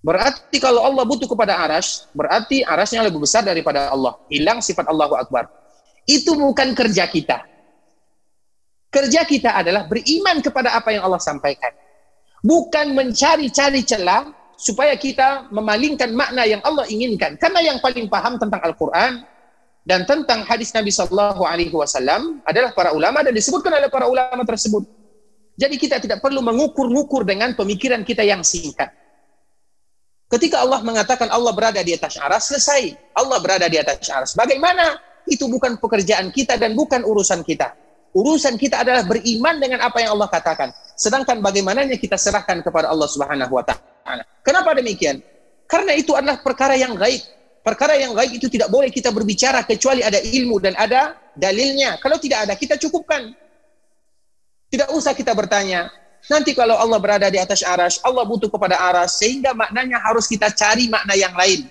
Berarti 0.00 0.56
kalau 0.56 0.80
Allah 0.80 1.04
butuh 1.04 1.28
kepada 1.28 1.60
aras, 1.60 2.08
berarti 2.16 2.64
arasnya 2.64 3.04
lebih 3.04 3.20
besar 3.20 3.44
daripada 3.44 3.92
Allah. 3.92 4.16
Hilang 4.32 4.64
sifat 4.64 4.88
Allahu 4.88 5.12
Akbar. 5.12 5.52
Itu 6.08 6.40
bukan 6.40 6.72
kerja 6.72 7.04
kita. 7.04 7.44
Kerja 8.90 9.22
kita 9.28 9.54
adalah 9.54 9.86
beriman 9.86 10.40
kepada 10.40 10.72
apa 10.74 10.90
yang 10.90 11.04
Allah 11.04 11.20
sampaikan. 11.20 11.70
Bukan 12.40 12.96
mencari-cari 12.96 13.84
celah 13.84 14.32
supaya 14.56 14.96
kita 14.96 15.52
memalingkan 15.52 16.10
makna 16.16 16.48
yang 16.48 16.64
Allah 16.64 16.88
inginkan. 16.88 17.36
Karena 17.36 17.60
yang 17.60 17.78
paling 17.84 18.08
paham 18.08 18.40
tentang 18.40 18.60
Al-Quran 18.64 19.24
dan 19.84 20.04
tentang 20.08 20.44
hadis 20.48 20.72
Nabi 20.72 20.92
Shallallahu 20.92 21.44
Alaihi 21.44 21.72
Wasallam 21.72 22.44
adalah 22.48 22.72
para 22.76 22.92
ulama 22.96 23.20
dan 23.20 23.32
disebutkan 23.36 23.72
oleh 23.72 23.92
para 23.92 24.08
ulama 24.08 24.44
tersebut. 24.48 24.84
Jadi 25.60 25.76
kita 25.76 26.00
tidak 26.00 26.24
perlu 26.24 26.40
mengukur-ngukur 26.40 27.24
dengan 27.28 27.52
pemikiran 27.52 28.00
kita 28.00 28.24
yang 28.24 28.40
singkat. 28.40 28.99
Ketika 30.30 30.62
Allah 30.62 30.78
mengatakan 30.86 31.26
Allah 31.26 31.50
berada 31.50 31.82
di 31.82 31.90
atas 31.90 32.14
aras, 32.14 32.46
selesai. 32.46 32.94
Allah 33.18 33.38
berada 33.42 33.66
di 33.66 33.76
atas 33.82 34.06
aras. 34.06 34.30
Bagaimana? 34.38 34.94
Itu 35.26 35.50
bukan 35.50 35.76
pekerjaan 35.82 36.30
kita 36.30 36.54
dan 36.54 36.78
bukan 36.78 37.02
urusan 37.02 37.42
kita. 37.42 37.74
Urusan 38.14 38.54
kita 38.54 38.82
adalah 38.82 39.02
beriman 39.06 39.58
dengan 39.58 39.82
apa 39.82 40.02
yang 40.02 40.14
Allah 40.14 40.30
katakan. 40.30 40.70
Sedangkan 40.94 41.42
bagaimananya 41.42 41.98
kita 41.98 42.14
serahkan 42.14 42.62
kepada 42.62 42.90
Allah 42.90 43.06
Subhanahu 43.10 43.58
wa 43.58 43.62
taala. 43.66 44.22
Kenapa 44.42 44.74
demikian? 44.74 45.22
Karena 45.66 45.94
itu 45.94 46.14
adalah 46.14 46.42
perkara 46.42 46.74
yang 46.74 46.94
gaib 46.98 47.22
perkara 47.60 47.96
yang 47.96 48.16
gaib 48.16 48.32
itu 48.40 48.48
tidak 48.48 48.72
boleh 48.72 48.88
kita 48.88 49.12
berbicara 49.12 49.64
kecuali 49.68 50.00
ada 50.00 50.18
ilmu 50.18 50.56
dan 50.58 50.74
ada 50.76 51.16
dalilnya. 51.36 52.00
Kalau 52.00 52.16
tidak 52.16 52.48
ada, 52.48 52.54
kita 52.56 52.80
cukupkan. 52.80 53.32
Tidak 54.70 54.88
usah 54.94 55.12
kita 55.12 55.34
bertanya. 55.36 55.92
Nanti 56.28 56.52
kalau 56.52 56.76
Allah 56.76 57.00
berada 57.00 57.26
di 57.32 57.40
atas 57.40 57.64
aras, 57.64 58.02
Allah 58.04 58.26
butuh 58.28 58.52
kepada 58.52 58.76
aras, 58.76 59.16
sehingga 59.16 59.56
maknanya 59.56 60.02
harus 60.04 60.28
kita 60.28 60.52
cari 60.52 60.90
makna 60.90 61.16
yang 61.16 61.32
lain. 61.32 61.64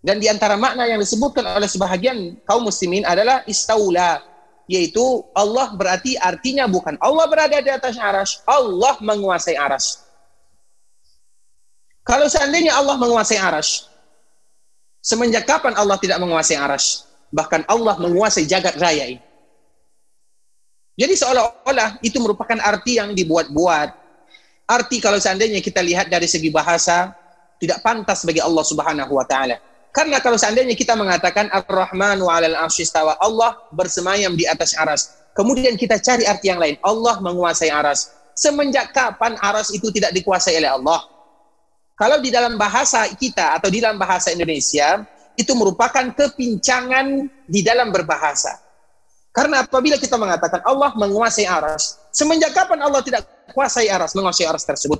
Dan 0.00 0.18
di 0.18 0.26
antara 0.26 0.56
makna 0.56 0.88
yang 0.88 0.98
disebutkan 0.98 1.44
oleh 1.44 1.68
sebahagian 1.68 2.40
kaum 2.48 2.66
muslimin 2.66 3.06
adalah 3.06 3.44
istaula, 3.46 4.24
yaitu 4.66 5.22
Allah 5.36 5.76
berarti 5.76 6.16
artinya 6.16 6.64
bukan 6.66 6.96
Allah 6.98 7.28
berada 7.28 7.60
di 7.60 7.70
atas 7.70 8.00
aras, 8.00 8.42
Allah 8.48 8.96
menguasai 8.98 9.54
aras. 9.54 10.02
Kalau 12.02 12.26
seandainya 12.26 12.74
Allah 12.74 12.96
menguasai 12.96 13.38
aras, 13.38 13.90
Semenjak 15.00 15.48
kapan 15.48 15.72
Allah 15.80 15.96
tidak 15.96 16.20
menguasai 16.20 16.60
aras? 16.60 17.08
Bahkan 17.32 17.64
Allah 17.72 17.96
menguasai 17.96 18.44
jagat 18.44 18.76
raya 18.76 19.16
ini. 19.16 19.22
Jadi 21.00 21.16
seolah-olah 21.16 22.04
itu 22.04 22.20
merupakan 22.20 22.60
arti 22.60 23.00
yang 23.00 23.16
dibuat-buat. 23.16 23.88
Arti 24.68 25.00
kalau 25.00 25.16
seandainya 25.16 25.64
kita 25.64 25.80
lihat 25.80 26.12
dari 26.12 26.28
segi 26.28 26.52
bahasa, 26.52 27.16
tidak 27.56 27.80
pantas 27.80 28.20
bagi 28.28 28.44
Allah 28.44 28.60
subhanahu 28.60 29.16
wa 29.16 29.24
ta'ala. 29.24 29.56
Karena 29.96 30.20
kalau 30.20 30.36
seandainya 30.36 30.76
kita 30.76 30.92
mengatakan 30.94 31.48
Ar-Rahman 31.48 32.20
wa 32.20 32.36
alal 32.36 32.54
arsyistawa, 32.68 33.16
Allah 33.16 33.56
bersemayam 33.72 34.36
di 34.36 34.44
atas 34.44 34.76
aras. 34.76 35.16
Kemudian 35.32 35.80
kita 35.80 35.96
cari 35.98 36.28
arti 36.28 36.52
yang 36.52 36.60
lain. 36.60 36.76
Allah 36.84 37.16
menguasai 37.24 37.72
aras. 37.72 38.12
Semenjak 38.36 38.92
kapan 38.92 39.40
aras 39.40 39.72
itu 39.72 39.88
tidak 39.88 40.12
dikuasai 40.12 40.60
oleh 40.60 40.68
Allah? 40.68 41.00
Kalau 41.96 42.20
di 42.20 42.28
dalam 42.28 42.60
bahasa 42.60 43.08
kita 43.08 43.56
atau 43.56 43.72
di 43.72 43.80
dalam 43.80 43.96
bahasa 43.96 44.30
Indonesia, 44.30 45.00
itu 45.32 45.52
merupakan 45.56 46.12
kepincangan 46.12 47.24
di 47.48 47.60
dalam 47.64 47.88
berbahasa. 47.88 48.69
Karena 49.30 49.62
apabila 49.62 49.94
kita 49.94 50.18
mengatakan 50.18 50.58
Allah 50.66 50.90
menguasai 50.98 51.46
aras, 51.46 52.02
semenjak 52.10 52.50
kapan 52.50 52.82
Allah 52.82 52.98
tidak 53.00 53.22
kuasai 53.54 53.86
aras, 53.86 54.10
menguasai 54.18 54.46
aras 54.46 54.66
tersebut? 54.66 54.98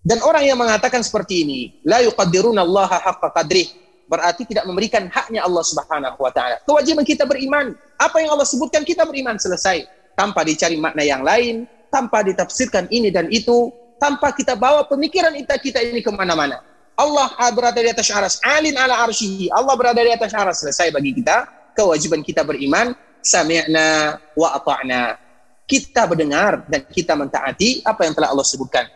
Dan 0.00 0.22
orang 0.24 0.46
yang 0.46 0.56
mengatakan 0.56 1.04
seperti 1.04 1.44
ini, 1.44 1.60
la 1.84 2.00
yuqaddiruna 2.00 2.64
Allah 2.64 2.88
haqqa 2.88 3.36
qadrih, 3.36 3.68
berarti 4.08 4.48
tidak 4.48 4.64
memberikan 4.64 5.10
haknya 5.12 5.44
Allah 5.44 5.60
Subhanahu 5.66 6.16
wa 6.16 6.32
taala. 6.32 6.62
Kewajiban 6.64 7.04
kita 7.04 7.28
beriman, 7.28 7.76
apa 8.00 8.22
yang 8.24 8.32
Allah 8.32 8.46
sebutkan 8.48 8.86
kita 8.86 9.04
beriman 9.04 9.36
selesai, 9.36 9.84
tanpa 10.16 10.40
dicari 10.46 10.80
makna 10.80 11.04
yang 11.04 11.20
lain, 11.20 11.68
tanpa 11.92 12.24
ditafsirkan 12.24 12.88
ini 12.88 13.12
dan 13.12 13.28
itu, 13.28 13.68
tanpa 14.00 14.32
kita 14.32 14.56
bawa 14.56 14.88
pemikiran 14.88 15.36
kita 15.36 15.60
kita 15.60 15.78
ini 15.84 16.00
ke 16.00 16.08
mana-mana. 16.08 16.64
Allah 16.96 17.28
berada 17.52 17.76
di 17.76 17.92
atas 17.92 18.08
aras, 18.08 18.40
alin 18.40 18.72
ala 18.80 19.04
arsyihi. 19.04 19.52
Allah 19.52 19.76
berada 19.76 20.00
di 20.00 20.08
atas 20.08 20.32
aras. 20.32 20.64
Selesai 20.64 20.88
bagi 20.88 21.12
kita. 21.12 21.44
Kewajiban 21.76 22.24
kita 22.24 22.40
beriman. 22.40 22.96
Sami'na 23.26 24.14
wa 24.38 24.48
ata'na. 24.54 25.18
Kita 25.66 26.06
mendengar 26.06 26.62
dan 26.70 26.86
kita 26.86 27.18
mentaati 27.18 27.82
apa 27.82 28.06
yang 28.06 28.14
telah 28.14 28.30
Allah 28.30 28.46
sebutkan. 28.46 28.86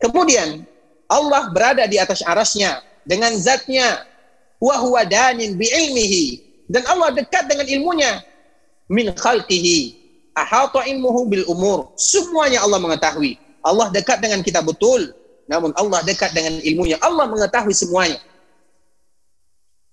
Kemudian, 0.00 0.64
Allah 1.04 1.52
berada 1.52 1.84
di 1.84 2.00
atas 2.00 2.24
arasnya 2.24 2.80
dengan 3.04 3.36
zatnya. 3.36 4.08
Wa 4.56 4.80
huwa 4.80 5.04
danin 5.04 5.60
bi'ilmihi. 5.60 6.40
Dan 6.64 6.88
Allah 6.88 7.12
dekat 7.12 7.44
dengan 7.44 7.68
ilmunya. 7.68 8.24
Min 8.88 9.12
khalqihi. 9.12 10.00
Ahata 10.32 10.88
ilmuhu 10.88 11.28
bil 11.28 11.44
umur. 11.44 11.92
Semuanya 12.00 12.64
Allah 12.64 12.80
mengetahui 12.80 13.44
Allah 13.64 13.88
dekat 13.88 14.20
dengan 14.20 14.44
kita 14.44 14.60
betul, 14.60 15.16
namun 15.48 15.72
Allah 15.72 16.04
dekat 16.04 16.36
dengan 16.36 16.60
ilmunya. 16.60 17.00
Allah 17.00 17.24
mengetahui 17.24 17.72
semuanya. 17.72 18.20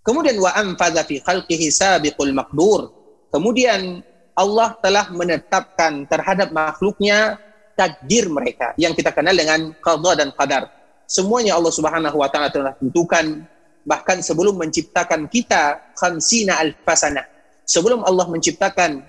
Kemudian 0.03 0.35
wa 0.43 0.51
anfadha 0.51 1.07
fi 1.07 1.23
khalqihi 1.23 1.71
sabiqul 1.71 2.35
maqdur. 2.35 2.91
Kemudian 3.31 4.03
Allah 4.35 4.75
telah 4.83 5.07
menetapkan 5.11 6.05
terhadap 6.07 6.51
makhluknya 6.51 7.39
takdir 7.75 8.27
mereka 8.27 8.75
yang 8.75 8.91
kita 8.91 9.15
kenal 9.15 9.33
dengan 9.33 9.71
qada 9.79 10.11
dan 10.19 10.29
qadar. 10.35 10.67
Semuanya 11.07 11.55
Allah 11.59 11.73
Subhanahu 11.73 12.15
wa 12.19 12.27
taala 12.31 12.51
telah 12.51 12.75
tentukan 12.75 13.43
bahkan 13.83 14.21
sebelum 14.21 14.55
menciptakan 14.59 15.27
kita 15.27 15.91
khamsina 15.97 16.61
alfasana. 16.61 17.25
Sebelum 17.67 18.03
Allah 18.03 18.27
menciptakan 18.27 19.03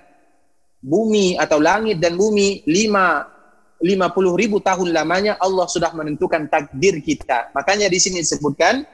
bumi 0.83 1.39
atau 1.39 1.63
langit 1.63 1.99
dan 2.03 2.19
bumi 2.19 2.63
lima 2.67 3.27
50 3.83 4.39
ribu 4.39 4.63
tahun 4.63 4.95
lamanya 4.95 5.35
Allah 5.39 5.67
sudah 5.67 5.91
menentukan 5.91 6.47
takdir 6.47 7.03
kita. 7.03 7.51
Makanya 7.51 7.91
di 7.91 7.99
sini 7.99 8.23
disebutkan 8.23 8.87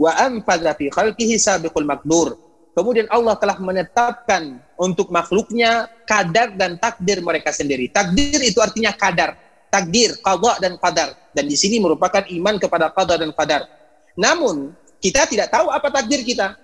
wa 0.00 0.10
anfadha 0.16 0.72
fi 0.76 0.88
khalqihi 0.88 1.36
sabiqul 1.36 1.84
maqdur. 1.84 2.32
Kemudian 2.74 3.06
Allah 3.06 3.38
telah 3.38 3.54
menetapkan 3.62 4.58
untuk 4.74 5.14
makhluknya 5.14 5.86
kadar 6.02 6.50
dan 6.58 6.74
takdir 6.74 7.22
mereka 7.22 7.54
sendiri. 7.54 7.86
Takdir 7.86 8.42
itu 8.42 8.58
artinya 8.58 8.90
kadar, 8.90 9.38
takdir, 9.70 10.18
qada 10.18 10.58
dan 10.58 10.74
qadar. 10.82 11.14
Dan 11.30 11.46
di 11.46 11.54
sini 11.54 11.78
merupakan 11.78 12.26
iman 12.26 12.58
kepada 12.58 12.90
qada 12.90 13.14
dan 13.14 13.30
qadar. 13.30 13.70
Namun 14.18 14.74
kita 14.98 15.30
tidak 15.30 15.54
tahu 15.54 15.70
apa 15.70 15.86
takdir 15.94 16.26
kita. 16.26 16.58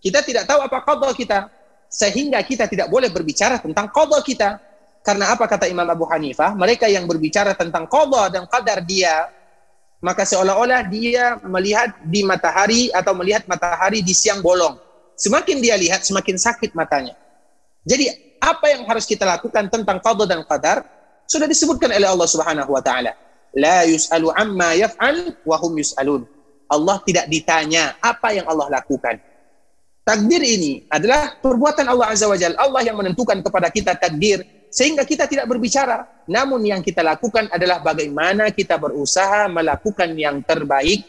Kita 0.00 0.24
tidak 0.24 0.48
tahu 0.48 0.64
apa 0.64 0.78
qada 0.80 1.08
kita. 1.12 1.38
Sehingga 1.92 2.40
kita 2.40 2.64
tidak 2.64 2.88
boleh 2.88 3.12
berbicara 3.12 3.60
tentang 3.60 3.92
qada 3.92 4.24
kita 4.24 4.56
karena 5.02 5.34
apa 5.34 5.50
kata 5.50 5.66
Imam 5.66 5.84
Abu 5.84 6.06
Hanifah? 6.06 6.54
Mereka 6.54 6.86
yang 6.86 7.10
berbicara 7.10 7.58
tentang 7.58 7.90
qada 7.90 8.30
dan 8.30 8.46
qadar 8.46 8.80
dia, 8.86 9.28
maka 9.98 10.22
seolah-olah 10.22 10.86
dia 10.86 11.42
melihat 11.42 11.90
di 12.06 12.22
matahari 12.22 12.88
atau 12.94 13.12
melihat 13.18 13.42
matahari 13.50 13.98
di 14.00 14.14
siang 14.14 14.38
bolong. 14.38 14.78
Semakin 15.16 15.62
dia 15.62 15.76
lihat, 15.78 16.02
semakin 16.02 16.36
sakit 16.40 16.74
matanya. 16.74 17.14
Jadi 17.82 18.36
apa 18.42 18.74
yang 18.74 18.82
harus 18.86 19.06
kita 19.06 19.22
lakukan 19.22 19.70
tentang 19.70 20.02
qada 20.02 20.24
dan 20.26 20.42
qadar 20.42 20.82
sudah 21.30 21.46
disebutkan 21.46 21.94
oleh 21.94 22.08
Allah 22.10 22.28
Subhanahu 22.28 22.70
wa 22.74 22.82
taala. 22.82 23.14
La 23.54 23.86
yus'alu 23.86 24.32
amma 24.34 24.74
yaf'al 24.74 25.38
wa 25.46 25.56
hum 25.62 25.72
yus'alun. 25.78 26.22
Allah 26.72 26.96
tidak 27.04 27.28
ditanya 27.28 28.00
apa 28.00 28.32
yang 28.32 28.48
Allah 28.48 28.80
lakukan. 28.80 29.20
Takdir 30.02 30.42
ini 30.42 30.82
adalah 30.90 31.38
perbuatan 31.38 31.86
Allah 31.86 32.10
Azza 32.10 32.26
wa 32.26 32.34
Jalla. 32.34 32.58
Allah 32.58 32.82
yang 32.82 32.98
menentukan 32.98 33.38
kepada 33.38 33.70
kita 33.70 33.94
takdir 33.94 34.42
sehingga 34.72 35.06
kita 35.06 35.30
tidak 35.30 35.46
berbicara. 35.46 36.26
Namun 36.26 36.64
yang 36.64 36.82
kita 36.82 37.04
lakukan 37.06 37.46
adalah 37.52 37.78
bagaimana 37.84 38.50
kita 38.50 38.80
berusaha 38.80 39.46
melakukan 39.46 40.10
yang 40.18 40.42
terbaik. 40.42 41.06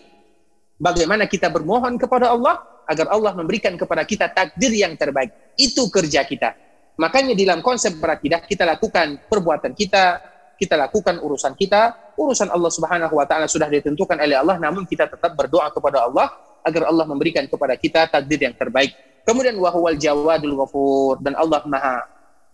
Bagaimana 0.78 1.26
kita 1.26 1.48
bermohon 1.48 1.96
kepada 1.96 2.36
Allah 2.36 2.60
agar 2.88 3.12
Allah 3.12 3.32
memberikan 3.36 3.74
kepada 3.76 4.04
kita 4.04 4.32
takdir 4.32 4.72
yang 4.74 4.94
terbaik. 5.00 5.56
Itu 5.56 5.88
kerja 5.88 6.24
kita. 6.28 6.56
Makanya 7.00 7.34
dalam 7.34 7.66
konsep 7.66 7.98
berakidah 7.98 8.46
kita 8.46 8.70
lakukan 8.70 9.26
perbuatan 9.26 9.74
kita, 9.74 10.22
kita 10.62 10.78
lakukan 10.78 11.18
urusan 11.20 11.58
kita, 11.58 12.14
urusan 12.16 12.54
Allah 12.54 12.70
Subhanahu 12.70 13.18
wa 13.18 13.26
taala 13.26 13.50
sudah 13.50 13.66
ditentukan 13.66 14.16
oleh 14.22 14.38
Allah 14.38 14.62
namun 14.62 14.86
kita 14.86 15.10
tetap 15.10 15.34
berdoa 15.34 15.74
kepada 15.74 16.06
Allah 16.06 16.30
agar 16.62 16.88
Allah 16.88 17.06
memberikan 17.10 17.44
kepada 17.50 17.74
kita 17.76 18.06
takdir 18.08 18.46
yang 18.46 18.54
terbaik. 18.54 18.94
Kemudian 19.26 19.58
wahwal 19.58 19.98
jawadul 19.98 20.54
ghafur 20.64 21.18
dan 21.24 21.34
Allah 21.34 21.62
Maha 21.66 21.96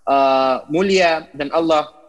uh, 0.05 0.55
mulia 0.71 1.27
dan 1.35 1.51
Allah 1.51 1.99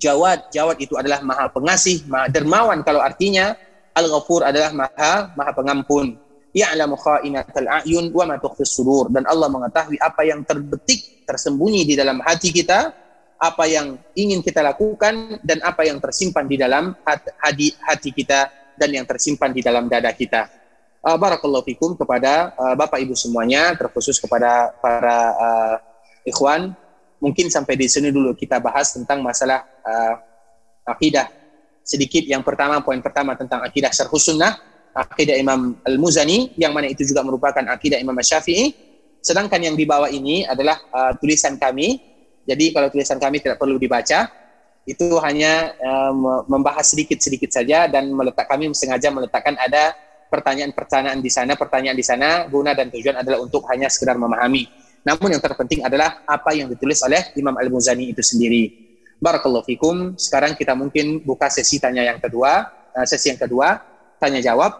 Jawad, 0.00 0.48
Jawad 0.48 0.80
itu 0.80 0.96
adalah 0.96 1.20
Maha 1.20 1.52
Pengasih, 1.52 2.08
Maha 2.08 2.32
Dermawan 2.32 2.80
kalau 2.80 3.04
artinya 3.04 3.52
Al-Ghafur 3.92 4.48
adalah 4.48 4.72
Maha 4.72 5.28
Maha 5.36 5.52
Pengampun. 5.52 6.16
Ya'lamu 6.50 6.98
kha'inatal 6.98 7.68
a'yun 7.82 8.10
wa 8.10 8.26
ma 8.26 8.36
tukhfis 8.42 8.74
sudur 8.74 9.06
dan 9.06 9.22
Allah 9.30 9.46
mengetahui 9.46 9.98
apa 10.02 10.26
yang 10.26 10.42
terbetik, 10.42 11.22
tersembunyi 11.22 11.86
di 11.86 11.94
dalam 11.94 12.18
hati 12.18 12.50
kita, 12.50 12.90
apa 13.38 13.64
yang 13.70 13.94
ingin 14.18 14.42
kita 14.42 14.60
lakukan 14.60 15.38
dan 15.46 15.62
apa 15.62 15.86
yang 15.86 16.02
tersimpan 16.02 16.44
di 16.50 16.58
dalam 16.58 16.92
hati, 17.06 17.72
hati 17.86 18.10
kita 18.10 18.50
dan 18.74 18.90
yang 18.90 19.06
tersimpan 19.06 19.54
di 19.54 19.62
dalam 19.62 19.86
dada 19.86 20.10
kita 20.10 20.60
uh, 21.04 21.16
barakallahu 21.16 21.64
fikum 21.64 21.96
kepada 21.96 22.52
uh, 22.56 22.74
Bapak 22.76 23.00
Ibu 23.00 23.16
semuanya, 23.16 23.72
terkhusus 23.76 24.20
kepada 24.20 24.72
para 24.80 25.18
uh, 25.36 25.76
ikhwan. 26.24 26.76
Mungkin 27.20 27.52
sampai 27.52 27.76
di 27.76 27.84
sini 27.84 28.08
dulu 28.08 28.32
kita 28.32 28.56
bahas 28.60 28.96
tentang 28.96 29.20
masalah 29.20 29.64
uh, 29.84 30.14
akidah. 30.88 31.28
Sedikit 31.84 32.24
yang 32.24 32.40
pertama, 32.40 32.80
poin 32.80 33.00
pertama 33.04 33.36
tentang 33.36 33.60
akidah 33.60 33.92
syarh 33.92 34.12
sunnah, 34.16 34.56
akidah 34.94 35.36
Imam 35.38 35.78
Al-Muzani, 35.86 36.54
yang 36.58 36.74
mana 36.74 36.90
itu 36.90 37.06
juga 37.06 37.22
merupakan 37.22 37.62
akidah 37.70 37.98
Imam 37.98 38.16
Syafi'i. 38.18 38.74
Sedangkan 39.20 39.60
yang 39.60 39.76
di 39.76 39.84
bawah 39.84 40.08
ini 40.08 40.48
adalah 40.48 40.80
uh, 40.90 41.12
tulisan 41.20 41.60
kami. 41.60 42.00
Jadi 42.48 42.72
kalau 42.72 42.88
tulisan 42.88 43.20
kami 43.20 43.38
tidak 43.38 43.60
perlu 43.60 43.76
dibaca, 43.76 44.26
itu 44.88 45.06
hanya 45.20 45.76
uh, 45.76 46.12
membahas 46.48 46.88
sedikit-sedikit 46.88 47.52
saja 47.52 47.86
dan 47.86 48.10
meletak 48.10 48.48
kami 48.48 48.72
sengaja 48.72 49.12
meletakkan 49.12 49.54
ada 49.60 49.92
pertanyaan-pertanyaan 50.32 51.20
di 51.20 51.30
sana, 51.30 51.52
pertanyaan 51.58 51.98
di 51.98 52.06
sana, 52.06 52.46
guna 52.48 52.72
dan 52.72 52.88
tujuan 52.88 53.20
adalah 53.20 53.42
untuk 53.42 53.66
hanya 53.68 53.90
sekedar 53.90 54.16
memahami. 54.16 54.66
Namun 55.04 55.36
yang 55.36 55.42
terpenting 55.42 55.84
adalah 55.84 56.24
apa 56.24 56.54
yang 56.54 56.70
ditulis 56.70 57.02
oleh 57.04 57.34
Imam 57.36 57.56
Al-Muzani 57.58 58.14
itu 58.14 58.22
sendiri. 58.22 58.88
Barakallahu 59.20 59.68
fikum. 59.68 60.16
Sekarang 60.16 60.56
kita 60.56 60.72
mungkin 60.72 61.20
buka 61.20 61.52
sesi 61.52 61.76
tanya 61.76 62.06
yang 62.06 62.16
kedua, 62.22 62.72
uh, 62.96 63.04
sesi 63.04 63.36
yang 63.36 63.40
kedua, 63.40 63.89
tanya 64.20 64.44
jawab. 64.44 64.76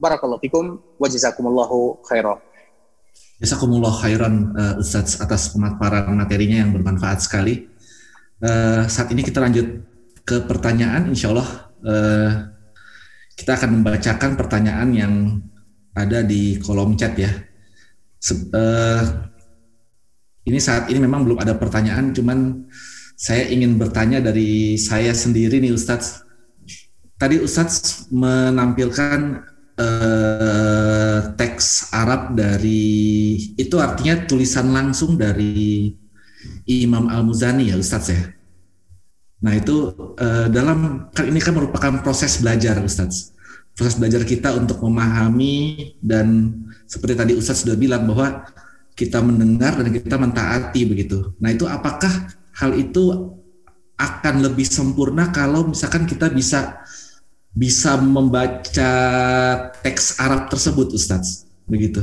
Barakallahu 0.00 0.40
fikum 0.40 0.80
wa 0.96 1.06
jazakumullahu 1.06 2.00
khairan. 2.08 2.40
Jazakumullah 3.36 3.92
khairan 4.00 4.56
uh, 4.56 4.74
Ustaz 4.80 5.20
atas 5.20 5.52
pemaparan 5.52 6.08
materinya 6.16 6.64
yang 6.64 6.72
bermanfaat 6.72 7.20
sekali. 7.20 7.68
Uh, 8.40 8.88
saat 8.88 9.12
ini 9.12 9.20
kita 9.20 9.44
lanjut 9.44 9.84
ke 10.24 10.40
pertanyaan, 10.48 11.12
insya 11.12 11.32
Allah 11.32 11.48
uh, 11.84 12.30
kita 13.36 13.60
akan 13.60 13.80
membacakan 13.80 14.30
pertanyaan 14.40 14.88
yang 14.96 15.14
ada 15.92 16.24
di 16.24 16.56
kolom 16.60 16.96
chat 16.96 17.12
ya. 17.16 17.32
Se 18.16 18.32
uh, 18.36 19.04
ini 20.48 20.56
saat 20.56 20.88
ini 20.88 21.00
memang 21.00 21.28
belum 21.28 21.40
ada 21.40 21.56
pertanyaan, 21.56 22.16
cuman 22.16 22.68
saya 23.20 23.48
ingin 23.52 23.76
bertanya 23.76 24.24
dari 24.24 24.80
saya 24.80 25.12
sendiri 25.12 25.60
nih 25.60 25.76
Ustadz. 25.76 26.24
Tadi 27.20 27.36
Ustadz 27.36 28.08
menampilkan 28.08 29.44
uh, 29.76 31.36
teks 31.36 31.92
Arab 31.92 32.32
dari 32.32 33.36
itu 33.60 33.76
artinya 33.76 34.24
tulisan 34.24 34.72
langsung 34.72 35.20
dari 35.20 35.92
Imam 36.64 37.12
Al 37.12 37.20
Muzani 37.28 37.68
ya 37.68 37.76
Ustadz 37.76 38.08
ya. 38.08 38.24
Nah 39.44 39.52
itu 39.52 39.92
uh, 40.16 40.48
dalam 40.48 41.12
kan 41.12 41.28
ini 41.28 41.44
kan 41.44 41.52
merupakan 41.52 42.00
proses 42.00 42.40
belajar 42.40 42.80
Ustadz. 42.80 43.36
Proses 43.76 44.00
belajar 44.00 44.24
kita 44.24 44.56
untuk 44.56 44.80
memahami 44.80 45.92
dan 46.00 46.56
seperti 46.88 47.20
tadi 47.20 47.32
Ustadz 47.36 47.68
sudah 47.68 47.76
bilang 47.76 48.08
bahwa 48.08 48.48
kita 48.96 49.20
mendengar 49.20 49.76
dan 49.76 49.92
kita 49.92 50.16
mentaati 50.16 50.88
begitu. 50.88 51.36
Nah 51.36 51.52
itu 51.52 51.68
apakah 51.68 52.32
hal 52.56 52.72
itu 52.80 53.36
akan 54.00 54.40
lebih 54.40 54.64
sempurna 54.64 55.28
kalau 55.28 55.68
misalkan 55.68 56.08
kita 56.08 56.32
bisa 56.32 56.79
bisa 57.50 57.98
membaca 57.98 58.92
teks 59.82 60.22
Arab 60.22 60.46
tersebut 60.46 60.94
Ustadz 60.94 61.46
begitu. 61.66 62.02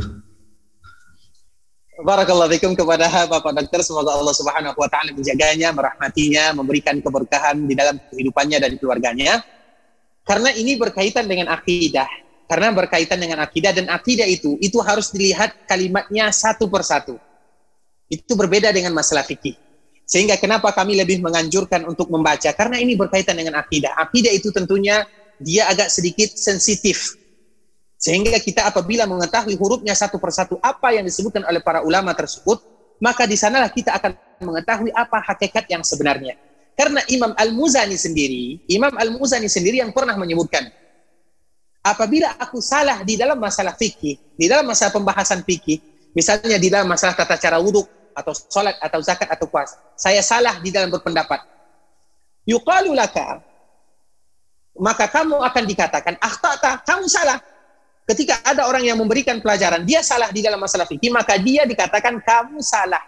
Barakallahu 1.97 2.53
kepada 2.77 3.09
Bapak 3.25 3.57
Dokter. 3.57 3.81
Semoga 3.81 4.13
Allah 4.13 4.35
Subhanahu 4.37 4.77
wa 4.77 4.85
taala 4.85 5.17
menjaganya, 5.17 5.73
merahmatinya, 5.73 6.53
memberikan 6.53 7.01
keberkahan 7.01 7.57
di 7.65 7.73
dalam 7.73 7.97
kehidupannya 8.13 8.57
dan 8.61 8.71
keluarganya. 8.77 9.41
Karena 10.21 10.53
ini 10.53 10.77
berkaitan 10.77 11.25
dengan 11.25 11.49
akidah. 11.49 12.05
Karena 12.47 12.71
berkaitan 12.71 13.17
dengan 13.19 13.43
akidah 13.43 13.75
dan 13.75 13.89
akidah 13.91 14.23
itu 14.29 14.55
itu 14.61 14.77
harus 14.79 15.09
dilihat 15.09 15.65
kalimatnya 15.65 16.29
satu 16.29 16.69
persatu. 16.69 17.17
Itu 18.07 18.37
berbeda 18.37 18.69
dengan 18.71 18.93
masalah 18.93 19.25
fikih. 19.25 19.57
Sehingga 20.07 20.39
kenapa 20.39 20.71
kami 20.71 20.95
lebih 20.95 21.19
menganjurkan 21.19 21.83
untuk 21.83 22.07
membaca 22.07 22.47
karena 22.53 22.77
ini 22.79 22.95
berkaitan 22.95 23.35
dengan 23.35 23.59
akidah. 23.59 23.97
Akidah 23.99 24.31
itu 24.31 24.53
tentunya 24.53 25.03
dia 25.37 25.69
agak 25.69 25.89
sedikit 25.93 26.33
sensitif 26.37 27.17
sehingga 27.97 28.37
kita 28.37 28.69
apabila 28.69 29.09
mengetahui 29.09 29.57
hurufnya 29.57 29.97
satu 29.97 30.21
persatu 30.21 30.61
apa 30.61 30.93
yang 30.93 31.01
disebutkan 31.01 31.41
oleh 31.49 31.57
para 31.65 31.81
ulama 31.81 32.13
tersebut, 32.13 32.61
maka 33.01 33.25
di 33.25 33.33
sanalah 33.33 33.73
kita 33.73 33.89
akan 33.97 34.13
mengetahui 34.37 34.93
apa 34.93 35.17
hakikat 35.17 35.65
yang 35.65 35.81
sebenarnya. 35.81 36.37
Karena 36.77 37.01
Imam 37.09 37.33
Al-Muzani 37.33 37.97
sendiri, 37.97 38.61
Imam 38.69 38.93
Al-Muzani 38.93 39.49
sendiri 39.49 39.81
yang 39.81 39.89
pernah 39.89 40.13
menyebutkan, 40.13 40.69
apabila 41.81 42.37
aku 42.37 42.61
salah 42.61 43.01
di 43.01 43.17
dalam 43.17 43.41
masalah 43.41 43.73
fikih, 43.73 44.37
di 44.37 44.45
dalam 44.45 44.69
masalah 44.69 44.93
pembahasan 44.93 45.41
fikih, 45.41 45.81
misalnya 46.13 46.61
di 46.61 46.69
dalam 46.69 46.85
masalah 46.85 47.17
tata 47.17 47.33
cara 47.41 47.57
wudhu, 47.57 47.81
atau 48.13 48.33
sholat, 48.33 48.77
atau 48.77 49.01
zakat, 49.01 49.25
atau 49.29 49.49
puasa, 49.49 49.77
saya 49.97 50.21
salah 50.21 50.61
di 50.61 50.69
dalam 50.69 50.93
berpendapat. 50.93 51.41
Yuqalu 52.45 52.93
laka, 52.93 53.41
maka 54.77 55.09
kamu 55.09 55.41
akan 55.41 55.63
dikatakan, 55.65 56.13
akhtata, 56.21 56.81
kamu 56.85 57.05
salah 57.09 57.41
ketika 58.07 58.39
ada 58.47 58.63
orang 58.65 58.87
yang 58.87 58.95
memberikan 58.95 59.43
pelajaran, 59.43 59.83
dia 59.83 59.99
salah 59.99 60.31
di 60.31 60.39
dalam 60.39 60.57
masalah 60.57 60.87
fikih, 60.87 61.11
maka 61.11 61.35
dia 61.35 61.67
dikatakan 61.67 62.23
kamu 62.23 62.63
salah. 62.63 63.03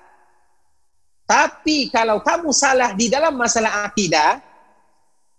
Tapi 1.23 1.87
kalau 1.87 2.19
kamu 2.19 2.51
salah 2.51 2.91
di 2.97 3.07
dalam 3.07 3.31
masalah 3.37 3.87
akidah, 3.87 4.43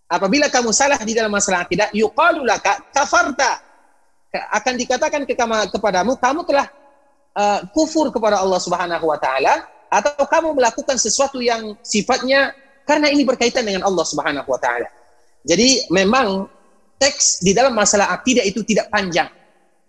apabila 0.09 0.49
kamu 0.49 0.73
salah 0.73 0.97
di 1.05 1.13
dalam 1.13 1.29
masalah 1.29 1.69
akidah, 1.69 1.93
yuqalu 1.93 2.47
laka 2.47 2.81
kafarta. 2.95 3.61
Akan 4.55 4.79
dikatakan 4.79 5.27
ke 5.27 5.35
kepadamu, 5.75 6.15
kamu 6.15 6.47
telah 6.47 6.71
uh, 7.35 7.67
kufur 7.75 8.15
kepada 8.15 8.39
Allah 8.39 8.63
Subhanahu 8.63 9.11
wa 9.11 9.19
taala 9.19 9.67
atau 9.91 10.23
kamu 10.23 10.55
melakukan 10.55 10.95
sesuatu 10.95 11.43
yang 11.43 11.75
sifatnya 11.83 12.55
karena 12.87 13.11
ini 13.11 13.27
berkaitan 13.27 13.67
dengan 13.67 13.83
Allah 13.83 14.07
Subhanahu 14.07 14.47
wa 14.47 14.61
taala. 14.63 14.87
Jadi 15.45 15.89
memang 15.93 16.49
teks 17.01 17.41
di 17.41 17.57
dalam 17.57 17.73
masalah 17.73 18.13
akidah 18.13 18.45
itu 18.45 18.61
tidak 18.65 18.93
panjang 18.93 19.29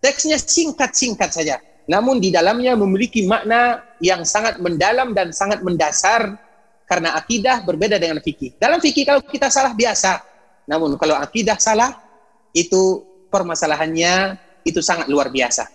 Teksnya 0.02 0.42
singkat-singkat 0.42 1.30
saja. 1.30 1.62
Namun 1.86 2.18
di 2.18 2.34
dalamnya 2.34 2.74
memiliki 2.74 3.22
makna 3.30 3.86
yang 4.02 4.26
sangat 4.26 4.58
mendalam 4.58 5.14
dan 5.14 5.30
sangat 5.30 5.62
mendasar 5.62 6.42
karena 6.90 7.14
akidah 7.14 7.62
berbeda 7.62 8.02
dengan 8.02 8.18
fikih. 8.18 8.58
Dalam 8.58 8.82
fikih 8.82 9.06
kalau 9.06 9.22
kita 9.22 9.54
salah 9.54 9.78
biasa. 9.78 10.18
Namun 10.66 10.98
kalau 10.98 11.14
akidah 11.22 11.56
salah 11.62 11.94
itu 12.58 13.06
permasalahannya 13.30 14.42
itu 14.66 14.82
sangat 14.82 15.06
luar 15.06 15.30
biasa. 15.30 15.70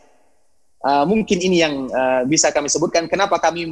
Uh, 0.83 1.07
mungkin 1.07 1.39
ini 1.39 1.63
yang 1.63 1.87
uh, 1.91 2.23
bisa 2.27 2.51
kami 2.51 2.67
sebutkan 2.67 3.07
kenapa 3.07 3.39
kami 3.39 3.67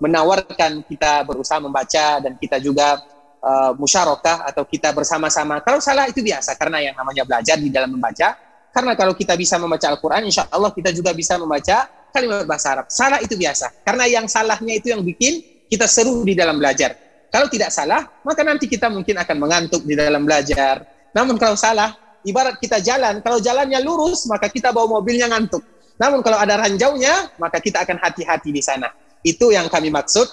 menawarkan 0.00 0.84
kita 0.88 1.24
berusaha 1.24 1.60
membaca 1.60 2.20
dan 2.20 2.36
kita 2.36 2.60
juga 2.60 3.00
uh, 3.42 3.72
musyarakah 3.74 4.46
atau 4.48 4.62
kita 4.66 4.94
bersama-sama. 4.94 5.62
Kalau 5.62 5.78
salah 5.82 6.06
itu 6.06 6.22
biasa 6.22 6.54
karena 6.58 6.90
yang 6.90 6.94
namanya 6.94 7.24
belajar 7.26 7.56
di 7.58 7.70
dalam 7.70 7.94
membaca 7.94 8.36
karena 8.72 8.92
kalau 8.94 9.16
kita 9.16 9.34
bisa 9.34 9.56
membaca 9.58 9.90
Al-Quran, 9.90 10.28
insya 10.28 10.46
Allah 10.52 10.70
kita 10.70 10.92
juga 10.94 11.10
bisa 11.16 11.34
membaca 11.40 11.88
kalimat 12.12 12.44
bahasa 12.46 12.78
Arab. 12.78 12.86
Salah 12.92 13.18
itu 13.18 13.34
biasa. 13.34 13.72
Karena 13.82 14.04
yang 14.06 14.26
salahnya 14.30 14.76
itu 14.76 14.92
yang 14.92 15.02
bikin 15.02 15.42
kita 15.66 15.88
seru 15.88 16.22
di 16.22 16.38
dalam 16.38 16.60
belajar. 16.60 16.94
Kalau 17.28 17.50
tidak 17.50 17.68
salah, 17.68 18.06
maka 18.24 18.40
nanti 18.40 18.64
kita 18.70 18.88
mungkin 18.88 19.18
akan 19.20 19.36
mengantuk 19.36 19.84
di 19.84 19.92
dalam 19.92 20.24
belajar. 20.24 20.86
Namun 21.12 21.36
kalau 21.36 21.58
salah, 21.58 21.92
ibarat 22.24 22.56
kita 22.56 22.80
jalan, 22.80 23.20
kalau 23.20 23.36
jalannya 23.36 23.76
lurus, 23.84 24.24
maka 24.30 24.48
kita 24.48 24.72
bawa 24.72 25.00
mobilnya 25.00 25.28
ngantuk. 25.28 25.60
Namun 26.00 26.24
kalau 26.24 26.40
ada 26.40 26.56
ranjaunya, 26.56 27.34
maka 27.36 27.60
kita 27.60 27.84
akan 27.84 28.00
hati-hati 28.00 28.48
di 28.54 28.62
sana. 28.64 28.88
Itu 29.20 29.52
yang 29.52 29.68
kami 29.68 29.92
maksud. 29.92 30.24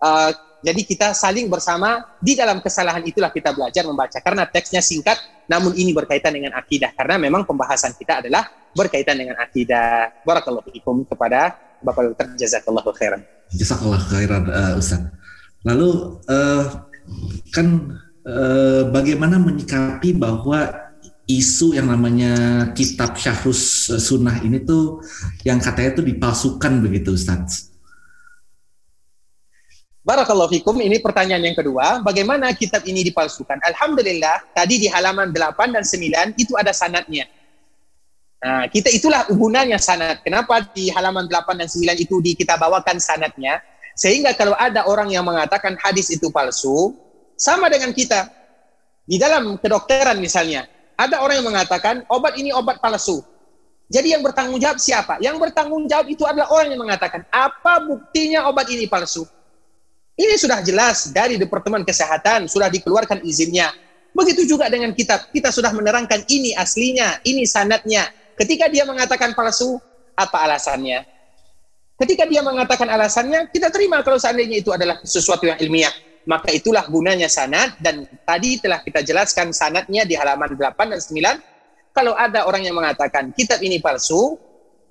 Uh, 0.00 0.32
jadi 0.60 0.80
kita 0.84 1.16
saling 1.16 1.48
bersama 1.48 2.04
di 2.20 2.36
dalam 2.36 2.60
kesalahan 2.60 3.00
itulah 3.04 3.32
kita 3.32 3.56
belajar 3.56 3.82
membaca 3.88 4.18
karena 4.20 4.44
teksnya 4.44 4.84
singkat 4.84 5.16
namun 5.48 5.72
ini 5.74 5.90
berkaitan 5.96 6.36
dengan 6.36 6.54
akidah 6.54 6.92
karena 6.94 7.16
memang 7.16 7.48
pembahasan 7.48 7.96
kita 7.96 8.20
adalah 8.22 8.46
berkaitan 8.74 9.18
dengan 9.18 9.36
akidah. 9.38 10.22
Barakallahu 10.22 10.70
fikum 10.70 11.02
kepada 11.02 11.58
Bapak 11.82 12.14
Dr. 12.14 12.36
Jazakallahu 12.38 12.92
khairan. 12.94 13.24
Jazakallah 13.50 13.98
khairan 13.98 14.46
uh, 14.46 14.78
Ustaz. 14.78 15.10
Lalu 15.66 16.20
uh, 16.30 16.64
kan 17.50 17.66
uh, 18.24 18.82
bagaimana 18.94 19.42
menyikapi 19.42 20.14
bahwa 20.14 20.70
isu 21.26 21.78
yang 21.78 21.90
namanya 21.90 22.34
kitab 22.74 23.14
Syahrus 23.14 23.90
Sunnah 24.02 24.42
ini 24.42 24.62
tuh 24.62 25.02
yang 25.46 25.62
katanya 25.62 26.02
tuh 26.02 26.06
dipalsukan 26.06 26.72
begitu 26.82 27.14
Ustaz. 27.14 27.69
Barakallahu 30.10 30.50
fikum, 30.50 30.74
ini 30.82 30.98
pertanyaan 30.98 31.38
yang 31.38 31.54
kedua. 31.54 32.02
Bagaimana 32.02 32.50
kitab 32.50 32.82
ini 32.82 33.06
dipalsukan? 33.06 33.62
Alhamdulillah, 33.62 34.42
tadi 34.50 34.82
di 34.82 34.90
halaman 34.90 35.30
8 35.30 35.70
dan 35.70 35.86
9 35.86 36.34
itu 36.34 36.58
ada 36.58 36.74
sanatnya. 36.74 37.30
Nah, 38.42 38.66
kita 38.66 38.90
itulah 38.90 39.22
gunanya 39.30 39.78
sanat. 39.78 40.18
Kenapa 40.26 40.66
di 40.74 40.90
halaman 40.90 41.30
8 41.30 41.62
dan 41.62 41.70
9 41.70 41.94
itu 41.94 42.18
di, 42.18 42.34
kita 42.34 42.58
bawakan 42.58 42.98
sanatnya? 42.98 43.62
Sehingga 43.94 44.34
kalau 44.34 44.58
ada 44.58 44.82
orang 44.90 45.14
yang 45.14 45.22
mengatakan 45.22 45.78
hadis 45.78 46.10
itu 46.10 46.26
palsu, 46.34 46.90
sama 47.38 47.70
dengan 47.70 47.94
kita. 47.94 48.34
Di 49.06 49.14
dalam 49.14 49.62
kedokteran 49.62 50.18
misalnya, 50.18 50.66
ada 50.98 51.22
orang 51.22 51.38
yang 51.38 51.54
mengatakan 51.54 52.02
obat 52.10 52.34
ini 52.34 52.50
obat 52.50 52.82
palsu. 52.82 53.22
Jadi 53.86 54.10
yang 54.18 54.26
bertanggung 54.26 54.58
jawab 54.58 54.82
siapa? 54.82 55.22
Yang 55.22 55.38
bertanggung 55.38 55.86
jawab 55.86 56.10
itu 56.10 56.26
adalah 56.26 56.50
orang 56.50 56.74
yang 56.74 56.82
mengatakan, 56.82 57.22
apa 57.30 57.78
buktinya 57.78 58.50
obat 58.50 58.66
ini 58.74 58.90
palsu? 58.90 59.22
Ini 60.20 60.36
sudah 60.36 60.60
jelas 60.60 61.08
dari 61.16 61.40
Departemen 61.40 61.80
Kesehatan, 61.80 62.44
sudah 62.44 62.68
dikeluarkan 62.68 63.24
izinnya. 63.24 63.72
Begitu 64.12 64.44
juga 64.44 64.68
dengan 64.68 64.92
kitab. 64.92 65.32
Kita 65.32 65.48
sudah 65.48 65.72
menerangkan 65.72 66.28
ini 66.28 66.52
aslinya, 66.52 67.24
ini 67.24 67.48
sanatnya. 67.48 68.04
Ketika 68.36 68.68
dia 68.68 68.84
mengatakan 68.84 69.32
palsu, 69.32 69.80
apa 70.12 70.44
alasannya? 70.44 71.08
Ketika 71.96 72.28
dia 72.28 72.44
mengatakan 72.44 72.92
alasannya, 72.92 73.48
kita 73.48 73.72
terima 73.72 74.04
kalau 74.04 74.20
seandainya 74.20 74.60
itu 74.60 74.68
adalah 74.68 75.00
sesuatu 75.00 75.48
yang 75.48 75.56
ilmiah. 75.56 75.92
Maka 76.28 76.52
itulah 76.52 76.84
gunanya 76.84 77.32
sanat 77.32 77.80
dan 77.80 78.04
tadi 78.28 78.60
telah 78.60 78.84
kita 78.84 79.00
jelaskan 79.00 79.56
sanatnya 79.56 80.04
di 80.04 80.20
halaman 80.20 80.52
8 80.52 80.92
dan 80.92 81.00
9. 81.00 81.96
Kalau 81.96 82.12
ada 82.12 82.44
orang 82.44 82.68
yang 82.68 82.76
mengatakan 82.76 83.32
kitab 83.32 83.64
ini 83.64 83.80
palsu, 83.80 84.36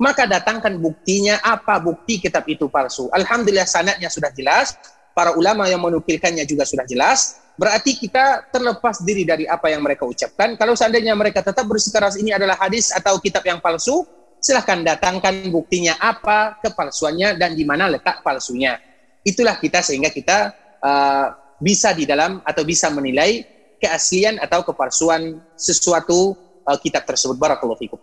maka 0.01 0.25
datangkan 0.25 0.73
buktinya 0.81 1.37
apa 1.45 1.77
bukti 1.77 2.17
kitab 2.17 2.49
itu 2.49 2.65
palsu. 2.65 3.13
Alhamdulillah 3.13 3.69
sanatnya 3.69 4.09
sudah 4.09 4.33
jelas, 4.33 4.73
para 5.19 5.35
ulama 5.35 5.67
yang 5.67 5.83
menukilkannya 5.83 6.47
juga 6.47 6.63
sudah 6.63 6.87
jelas, 6.87 7.43
berarti 7.59 7.99
kita 7.99 8.47
terlepas 8.55 9.03
diri 9.03 9.27
dari 9.27 9.43
apa 9.43 9.67
yang 9.67 9.83
mereka 9.83 10.07
ucapkan. 10.07 10.55
Kalau 10.55 10.79
seandainya 10.79 11.11
mereka 11.11 11.43
tetap 11.43 11.67
bersikeras 11.67 12.15
ini 12.15 12.31
adalah 12.31 12.55
hadis 12.55 12.95
atau 12.95 13.19
kitab 13.19 13.43
yang 13.43 13.59
palsu, 13.59 14.07
silahkan 14.39 14.79
datangkan 14.79 15.51
buktinya 15.51 15.99
apa 15.99 16.55
kepalsuannya 16.63 17.35
dan 17.35 17.51
di 17.51 17.67
mana 17.67 17.91
letak 17.91 18.23
palsunya. 18.23 18.79
Itulah 19.27 19.59
kita 19.59 19.83
sehingga 19.83 20.07
kita 20.07 20.55
uh, 20.79 21.35
bisa 21.59 21.91
di 21.91 22.07
dalam 22.07 22.39
atau 22.47 22.63
bisa 22.63 22.87
menilai 22.87 23.43
keaslian 23.83 24.39
atau 24.39 24.63
kepalsuan 24.63 25.43
sesuatu 25.59 26.31
uh, 26.63 26.79
kitab 26.79 27.03
tersebut. 27.03 27.35
Barakallahu 27.35 27.75
fikum. 27.75 27.99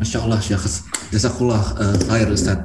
Masya 0.00 0.24
Allah, 0.24 0.40
Syekh. 0.40 0.80
Jazakullah 1.12 1.60
uh, 1.76 1.96
khair 2.08 2.32
Ustaz. 2.32 2.56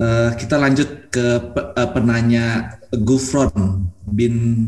Uh, 0.00 0.32
kita 0.32 0.56
lanjut 0.56 1.12
ke 1.12 1.52
uh, 1.52 1.88
penanya 1.92 2.72
Gufron 3.04 3.52
bin 4.08 4.64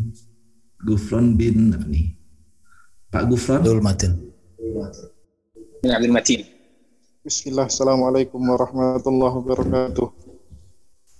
Gufron 0.76 1.40
bin 1.40 1.72
apa 1.72 1.88
nih? 1.88 2.12
Pak 3.08 3.32
Gufron? 3.32 3.64
Abdul 3.64 3.80
Matin. 3.80 4.12
Bin 5.80 5.88
Abdul 5.88 6.12
Matin. 6.12 6.44
Bismillah, 7.24 7.64
Assalamualaikum 7.64 8.44
warahmatullahi 8.44 9.34
wabarakatuh. 9.40 10.08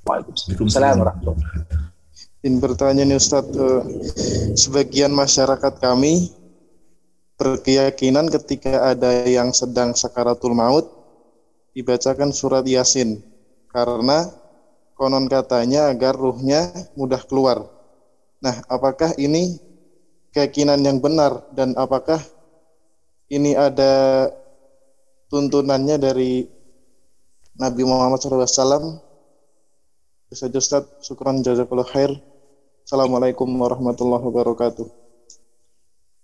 Waalaikumsalam 0.04 1.00
warahmatullahi 1.00 1.32
wabarakatuh. 1.32 1.80
Ingin 2.44 2.54
bertanya 2.60 3.02
nih 3.08 3.16
Ustadz, 3.16 3.56
eh, 3.56 3.82
sebagian 4.60 5.16
masyarakat 5.16 5.80
kami 5.80 6.36
berkeyakinan 7.40 8.28
ketika 8.28 8.92
ada 8.92 9.24
yang 9.24 9.56
sedang 9.56 9.96
sakaratul 9.96 10.52
maut 10.52 10.84
dibacakan 11.72 12.28
surat 12.28 12.68
Yasin 12.68 13.31
karena 13.72 14.28
konon 14.94 15.26
katanya 15.26 15.88
agar 15.88 16.14
ruhnya 16.14 16.70
mudah 16.94 17.24
keluar. 17.24 17.66
Nah, 18.44 18.60
apakah 18.68 19.16
ini 19.16 19.56
keyakinan 20.36 20.84
yang 20.84 21.00
benar 21.00 21.42
dan 21.56 21.72
apakah 21.74 22.20
ini 23.32 23.56
ada 23.56 24.28
tuntunannya 25.32 25.96
dari 25.96 26.44
Nabi 27.56 27.82
Muhammad 27.88 28.20
SAW? 28.20 29.00
Bisa 30.28 30.48
Ustaz, 30.48 30.84
syukran 31.04 31.40
jazakallah 31.40 31.88
khair. 31.88 32.12
Assalamualaikum 32.84 33.48
warahmatullahi 33.48 34.24
wabarakatuh. 34.24 34.86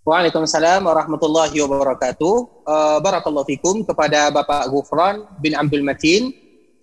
Waalaikumsalam 0.08 0.88
warahmatullahi 0.88 1.52
wabarakatuh. 1.60 2.34
Uh, 2.64 2.98
barakallahu 3.04 3.44
fikum 3.44 3.84
kepada 3.84 4.32
Bapak 4.32 4.72
Gufran 4.72 5.28
bin 5.36 5.52
Abdul 5.52 5.84
Matin 5.84 6.32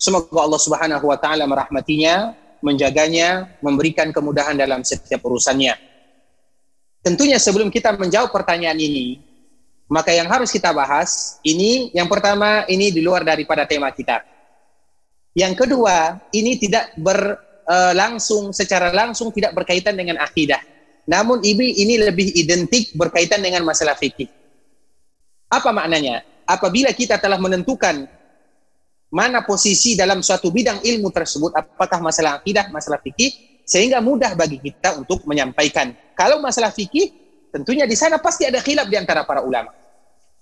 Semoga 0.05 0.37
Allah 0.37 0.61
Subhanahu 0.61 1.05
wa 1.09 1.17
taala 1.17 1.49
merahmatinya, 1.49 2.37
menjaganya, 2.61 3.57
memberikan 3.57 4.13
kemudahan 4.13 4.53
dalam 4.53 4.85
setiap 4.85 5.25
urusannya. 5.25 5.73
Tentunya 7.01 7.41
sebelum 7.41 7.73
kita 7.73 7.97
menjawab 7.97 8.29
pertanyaan 8.29 8.77
ini, 8.77 9.17
maka 9.89 10.13
yang 10.13 10.29
harus 10.29 10.53
kita 10.53 10.69
bahas 10.69 11.41
ini 11.41 11.89
yang 11.97 12.05
pertama 12.05 12.69
ini 12.69 12.93
di 12.93 13.01
luar 13.01 13.25
daripada 13.25 13.65
tema 13.65 13.89
kita. 13.89 14.21
Yang 15.33 15.65
kedua, 15.65 16.21
ini 16.37 16.61
tidak 16.61 16.93
berlangsung 17.01 18.53
eh, 18.53 18.61
secara 18.61 18.93
langsung 18.93 19.33
tidak 19.33 19.57
berkaitan 19.57 19.97
dengan 19.97 20.21
akidah. 20.21 20.61
Namun 21.09 21.41
ini 21.41 21.81
ini 21.81 21.97
lebih 21.97 22.29
identik 22.37 22.93
berkaitan 22.93 23.41
dengan 23.41 23.65
masalah 23.65 23.97
fikih. 23.97 24.29
Apa 25.49 25.73
maknanya? 25.73 26.21
Apabila 26.45 26.93
kita 26.93 27.17
telah 27.17 27.41
menentukan 27.41 28.05
mana 29.15 29.47
posisi 29.47 29.95
dalam 29.95 30.19
suatu 30.19 30.51
bidang 30.51 30.83
ilmu 30.83 31.07
tersebut, 31.07 31.55
apakah 31.55 32.03
masalah 32.03 32.43
akidah, 32.43 32.67
masalah 32.67 32.99
fikih, 32.99 33.63
sehingga 33.63 34.03
mudah 34.03 34.35
bagi 34.35 34.59
kita 34.59 34.99
untuk 34.99 35.23
menyampaikan. 35.23 35.95
Kalau 36.19 36.43
masalah 36.43 36.75
fikih, 36.75 37.15
tentunya 37.55 37.87
di 37.87 37.95
sana 37.95 38.19
pasti 38.19 38.43
ada 38.43 38.59
khilaf 38.59 38.91
di 38.91 38.99
antara 38.99 39.23
para 39.23 39.39
ulama. 39.39 39.71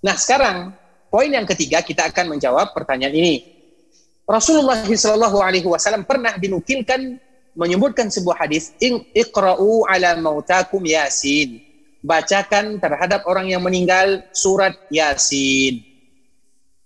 Nah 0.02 0.18
sekarang, 0.18 0.74
poin 1.06 1.30
yang 1.30 1.46
ketiga 1.46 1.86
kita 1.86 2.10
akan 2.10 2.34
menjawab 2.34 2.74
pertanyaan 2.74 3.14
ini. 3.14 3.34
Rasulullah 4.26 4.82
Shallallahu 4.82 5.38
Alaihi 5.38 5.70
Wasallam 5.70 6.02
pernah 6.02 6.34
dinukilkan 6.34 7.22
menyebutkan 7.54 8.10
sebuah 8.10 8.42
hadis, 8.42 8.74
Iqra'u 9.14 9.86
ala 9.86 10.18
mautakum 10.18 10.82
yasin. 10.82 11.62
Bacakan 12.02 12.82
terhadap 12.82 13.24
orang 13.24 13.48
yang 13.48 13.64
meninggal 13.64 14.20
surat 14.36 14.76
Yasin. 14.92 15.80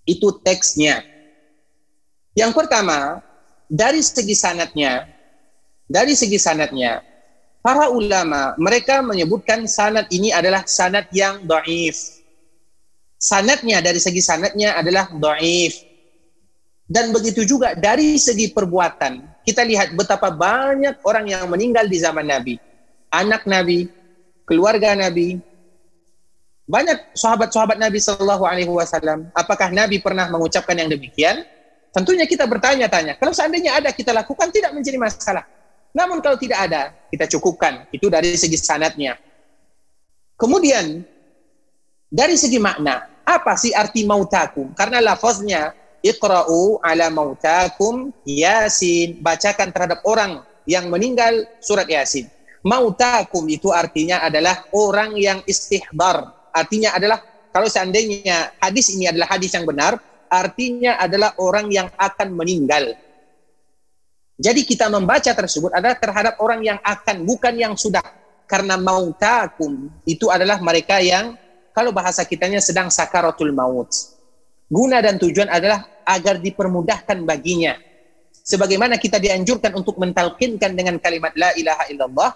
Itu 0.06 0.30
teksnya. 0.38 1.02
Yang 2.38 2.54
pertama, 2.54 3.18
dari 3.66 3.98
segi 3.98 4.38
sanatnya, 4.38 5.10
dari 5.90 6.14
segi 6.14 6.38
sanatnya, 6.38 7.02
para 7.58 7.90
ulama 7.90 8.54
mereka 8.62 9.02
menyebutkan 9.02 9.66
sanat 9.66 10.06
ini 10.14 10.30
adalah 10.30 10.62
sanat 10.62 11.10
yang 11.10 11.42
doif. 11.42 12.22
Sanatnya 13.18 13.82
dari 13.82 13.98
segi 13.98 14.22
sanatnya 14.22 14.78
adalah 14.78 15.10
doif. 15.10 15.82
Dan 16.86 17.10
begitu 17.10 17.42
juga 17.42 17.74
dari 17.74 18.14
segi 18.22 18.54
perbuatan, 18.54 19.42
kita 19.42 19.66
lihat 19.66 19.98
betapa 19.98 20.30
banyak 20.30 21.02
orang 21.02 21.26
yang 21.26 21.50
meninggal 21.50 21.90
di 21.90 21.98
zaman 21.98 22.22
Nabi. 22.22 22.54
Anak 23.10 23.50
Nabi, 23.50 23.90
keluarga 24.46 24.94
Nabi, 24.94 25.42
banyak 26.70 27.18
sahabat-sahabat 27.18 27.82
Nabi 27.82 27.98
Shallallahu 27.98 28.46
Alaihi 28.46 28.70
Wasallam. 28.70 29.26
Apakah 29.34 29.74
Nabi 29.74 29.98
pernah 29.98 30.30
mengucapkan 30.30 30.78
yang 30.78 30.86
demikian? 30.86 31.42
Tentunya 31.92 32.28
kita 32.28 32.44
bertanya-tanya. 32.44 33.16
Kalau 33.16 33.32
seandainya 33.32 33.80
ada 33.80 33.90
kita 33.90 34.12
lakukan 34.12 34.52
tidak 34.52 34.76
menjadi 34.76 35.00
masalah. 35.00 35.44
Namun 35.96 36.20
kalau 36.20 36.36
tidak 36.36 36.68
ada, 36.68 36.92
kita 37.08 37.24
cukupkan. 37.26 37.88
Itu 37.90 38.12
dari 38.12 38.36
segi 38.36 38.60
sanatnya. 38.60 39.16
Kemudian 40.38 41.02
dari 42.08 42.36
segi 42.38 42.60
makna, 42.60 43.08
apa 43.24 43.56
sih 43.56 43.72
arti 43.72 44.04
mautakum? 44.04 44.72
Karena 44.76 45.00
lafaznya 45.02 45.72
Iqra'u 46.04 46.78
ala 46.84 47.10
mautakum 47.10 48.14
Yasin. 48.22 49.18
Bacakan 49.18 49.74
terhadap 49.74 50.04
orang 50.06 50.44
yang 50.68 50.92
meninggal 50.92 51.48
surat 51.58 51.88
Yasin. 51.88 52.28
Mautakum 52.62 53.48
itu 53.48 53.72
artinya 53.72 54.20
adalah 54.20 54.68
orang 54.76 55.16
yang 55.16 55.40
istihbar. 55.48 56.36
Artinya 56.52 56.92
adalah 56.94 57.22
kalau 57.48 57.66
seandainya 57.66 58.52
hadis 58.60 58.92
ini 58.92 59.08
adalah 59.08 59.34
hadis 59.34 59.50
yang 59.56 59.64
benar, 59.64 59.96
artinya 60.30 61.00
adalah 61.00 61.34
orang 61.40 61.72
yang 61.72 61.88
akan 61.96 62.28
meninggal. 62.36 62.94
Jadi 64.38 64.62
kita 64.62 64.86
membaca 64.86 65.34
tersebut 65.34 65.74
adalah 65.74 65.98
terhadap 65.98 66.38
orang 66.38 66.62
yang 66.62 66.78
akan, 66.78 67.26
bukan 67.26 67.54
yang 67.58 67.74
sudah. 67.74 68.04
Karena 68.48 68.80
mautakum 68.80 69.92
itu 70.08 70.30
adalah 70.32 70.56
mereka 70.62 71.02
yang 71.02 71.36
kalau 71.74 71.92
bahasa 71.92 72.24
kitanya 72.24 72.62
sedang 72.62 72.88
sakaratul 72.88 73.52
maut. 73.52 73.90
Guna 74.70 75.02
dan 75.04 75.20
tujuan 75.20 75.52
adalah 75.52 75.84
agar 76.06 76.40
dipermudahkan 76.40 77.28
baginya. 77.28 77.76
Sebagaimana 78.32 78.96
kita 78.96 79.20
dianjurkan 79.20 79.76
untuk 79.76 80.00
mentalkinkan 80.00 80.72
dengan 80.72 80.96
kalimat 80.96 81.36
la 81.36 81.52
ilaha 81.52 81.84
illallah 81.92 82.32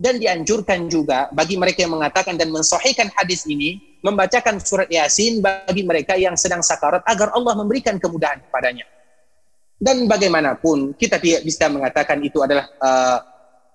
dan 0.00 0.16
dianjurkan 0.16 0.88
juga 0.88 1.28
bagi 1.36 1.60
mereka 1.60 1.84
yang 1.84 2.00
mengatakan 2.00 2.40
dan 2.40 2.48
mensahihkan 2.48 3.12
hadis 3.12 3.44
ini 3.44 3.91
membacakan 4.02 4.58
surat 4.58 4.90
Yasin 4.90 5.38
bagi 5.38 5.86
mereka 5.86 6.18
yang 6.18 6.34
sedang 6.34 6.60
sakarat 6.60 7.06
agar 7.06 7.32
Allah 7.32 7.54
memberikan 7.54 7.96
kemudahan 7.96 8.42
kepadanya. 8.42 8.84
Dan 9.82 10.06
bagaimanapun 10.06 10.94
kita 10.94 11.18
tidak 11.18 11.42
bisa 11.42 11.66
mengatakan 11.66 12.18
itu 12.22 12.38
adalah 12.38 12.70
uh, 12.78 13.18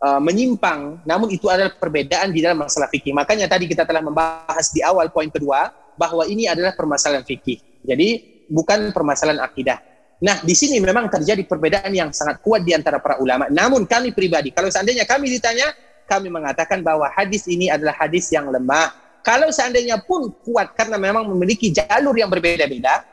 uh, 0.03 0.21
menyimpang, 0.23 1.03
namun 1.03 1.27
itu 1.31 1.51
adalah 1.51 1.75
perbedaan 1.75 2.31
di 2.31 2.39
dalam 2.39 2.63
masalah 2.63 2.87
fikih. 2.87 3.11
Makanya 3.11 3.47
tadi 3.47 3.67
kita 3.67 3.83
telah 3.83 3.99
membahas 3.99 4.71
di 4.71 4.79
awal 4.83 5.11
poin 5.11 5.27
kedua 5.27 5.71
bahwa 5.99 6.23
ini 6.27 6.47
adalah 6.47 6.75
permasalahan 6.75 7.27
fikih. 7.27 7.83
Jadi 7.83 8.43
bukan 8.47 8.95
permasalahan 8.95 9.43
akidah. 9.43 9.83
Nah, 10.17 10.41
di 10.41 10.57
sini 10.57 10.81
memang 10.81 11.13
terjadi 11.13 11.45
perbedaan 11.45 11.93
yang 11.93 12.09
sangat 12.09 12.41
kuat 12.41 12.65
di 12.65 12.73
antara 12.73 12.97
para 12.97 13.21
ulama. 13.21 13.51
Namun 13.53 13.85
kami 13.85 14.17
pribadi, 14.17 14.49
kalau 14.49 14.71
seandainya 14.71 15.05
kami 15.05 15.29
ditanya, 15.29 15.69
kami 16.09 16.31
mengatakan 16.31 16.81
bahwa 16.81 17.05
hadis 17.13 17.45
ini 17.45 17.69
adalah 17.69 17.93
hadis 17.93 18.31
yang 18.33 18.49
lemah. 18.49 19.06
Kalau 19.27 19.51
seandainya 19.51 19.99
pun 19.99 20.31
kuat 20.39 20.71
karena 20.71 20.95
memang 20.95 21.27
memiliki 21.27 21.67
jalur 21.75 22.15
yang 22.15 22.31
berbeda-beda, 22.31 23.03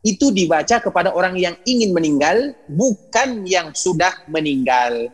itu 0.00 0.32
dibaca 0.32 0.80
kepada 0.80 1.12
orang 1.12 1.36
yang 1.36 1.52
ingin 1.68 1.92
meninggal, 1.92 2.56
bukan 2.64 3.44
yang 3.44 3.68
sudah 3.76 4.24
meninggal. 4.24 5.12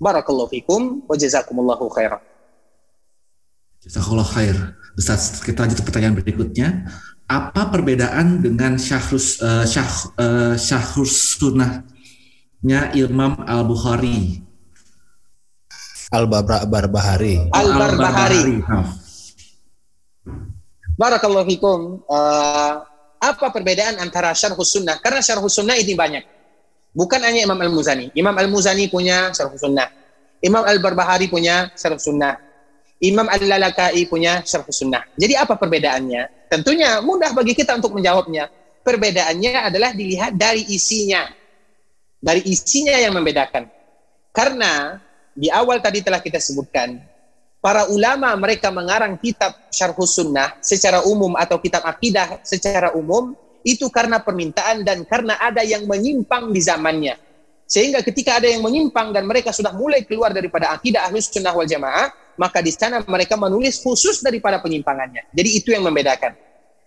Barakallahu 0.00 0.48
fikum 0.48 1.04
wa 1.04 1.12
jazakumullahu 1.12 1.92
khairan. 1.92 2.24
Jazakallah 3.84 4.24
khair. 4.24 4.56
Ustaz, 4.96 5.44
kita 5.44 5.68
lanjut 5.68 5.84
ke 5.84 5.84
pertanyaan 5.84 6.16
berikutnya. 6.16 6.68
Apa 7.28 7.68
perbedaan 7.68 8.40
dengan 8.40 8.80
syahrus 8.80 9.44
uh, 9.44 9.68
syah, 9.68 9.88
uh, 10.16 10.54
syahrus 10.56 11.36
sunnahnya 11.36 12.96
Imam 12.96 13.44
Al 13.44 13.68
Bukhari? 13.68 14.40
Al 16.08 16.24
Barbahari. 16.24 17.44
Al 17.52 17.68
Barbahari. 17.76 18.56
Barakallahu 20.96 21.46
fikum. 21.48 22.00
Uh, 22.08 22.74
apa 23.20 23.52
perbedaan 23.52 24.00
antara 24.00 24.32
syarhus 24.32 24.72
sunnah? 24.72 24.96
Karena 25.00 25.20
syarhus 25.20 25.52
sunnah 25.56 25.76
ini 25.76 25.92
banyak. 25.92 26.24
Bukan 26.96 27.20
hanya 27.20 27.44
Imam 27.44 27.60
Al-Muzani. 27.60 28.12
Imam 28.16 28.32
Al-Muzani 28.32 28.88
punya 28.88 29.28
syarhus 29.36 29.60
sunnah. 29.60 29.92
Imam 30.40 30.64
Al-Barbahari 30.64 31.28
punya 31.28 31.68
syarhus 31.76 32.08
sunnah. 32.08 32.40
Imam 33.04 33.28
Al-Lalakai 33.28 34.08
punya 34.08 34.40
syarhus 34.40 34.80
sunnah. 34.80 35.04
Jadi 35.20 35.36
apa 35.36 35.60
perbedaannya? 35.60 36.48
Tentunya 36.48 37.04
mudah 37.04 37.36
bagi 37.36 37.52
kita 37.52 37.76
untuk 37.76 37.92
menjawabnya. 37.92 38.48
Perbedaannya 38.80 39.68
adalah 39.68 39.92
dilihat 39.92 40.32
dari 40.32 40.64
isinya. 40.72 41.28
Dari 42.16 42.40
isinya 42.48 42.96
yang 42.96 43.12
membedakan. 43.12 43.68
Karena 44.32 44.96
di 45.36 45.52
awal 45.52 45.84
tadi 45.84 46.00
telah 46.00 46.24
kita 46.24 46.40
sebutkan, 46.40 46.96
para 47.66 47.90
ulama 47.90 48.30
mereka 48.38 48.70
mengarang 48.70 49.18
kitab 49.18 49.50
syarhus 49.74 50.14
sunnah 50.14 50.54
secara 50.62 51.02
umum 51.02 51.34
atau 51.34 51.58
kitab 51.58 51.82
akidah 51.82 52.38
secara 52.46 52.94
umum 52.94 53.34
itu 53.66 53.90
karena 53.90 54.22
permintaan 54.22 54.86
dan 54.86 55.02
karena 55.02 55.34
ada 55.42 55.66
yang 55.66 55.82
menyimpang 55.90 56.54
di 56.54 56.62
zamannya. 56.62 57.18
Sehingga 57.66 58.06
ketika 58.06 58.38
ada 58.38 58.46
yang 58.46 58.62
menyimpang 58.62 59.10
dan 59.10 59.26
mereka 59.26 59.50
sudah 59.50 59.74
mulai 59.74 60.06
keluar 60.06 60.30
daripada 60.30 60.70
akidah 60.70 61.10
ahlus 61.10 61.26
sunnah 61.26 61.50
wal 61.50 61.66
jamaah, 61.66 62.14
maka 62.38 62.62
di 62.62 62.70
sana 62.70 63.02
mereka 63.02 63.34
menulis 63.34 63.82
khusus 63.82 64.22
daripada 64.22 64.62
penyimpangannya. 64.62 65.26
Jadi 65.34 65.50
itu 65.58 65.74
yang 65.74 65.82
membedakan. 65.82 66.38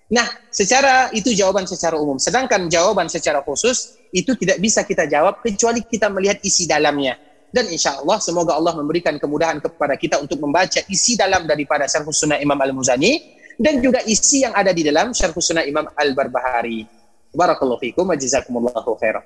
Nah, 0.07 0.31
secara 0.47 1.11
itu 1.11 1.35
jawaban 1.35 1.67
secara 1.67 1.99
umum. 1.99 2.15
Sedangkan 2.15 2.71
jawaban 2.71 3.11
secara 3.11 3.43
khusus 3.43 3.99
itu 4.15 4.31
tidak 4.39 4.63
bisa 4.63 4.87
kita 4.87 5.03
jawab 5.11 5.43
kecuali 5.43 5.83
kita 5.83 6.07
melihat 6.07 6.39
isi 6.39 6.63
dalamnya 6.63 7.19
dan 7.49 7.65
insya 7.69 7.97
Allah 7.97 8.21
semoga 8.21 8.53
Allah 8.53 8.77
memberikan 8.77 9.17
kemudahan 9.17 9.57
kepada 9.57 9.97
kita 9.97 10.21
untuk 10.21 10.37
membaca 10.37 10.79
isi 10.89 11.17
dalam 11.17 11.49
daripada 11.49 11.89
Syarh 11.89 12.05
Sunnah 12.13 12.37
Imam 12.37 12.57
Al-Muzani 12.57 13.37
dan 13.57 13.81
juga 13.81 13.99
isi 14.05 14.45
yang 14.45 14.53
ada 14.53 14.69
di 14.69 14.85
dalam 14.85 15.11
Syarh 15.11 15.33
Sunnah 15.35 15.65
Imam 15.65 15.89
Al-Barbahari. 15.97 16.85
Barakallahu 17.33 17.81
fikum 17.81 18.09
wa 18.09 18.17
jazakumullahu 18.17 18.97
khairan. 18.97 19.25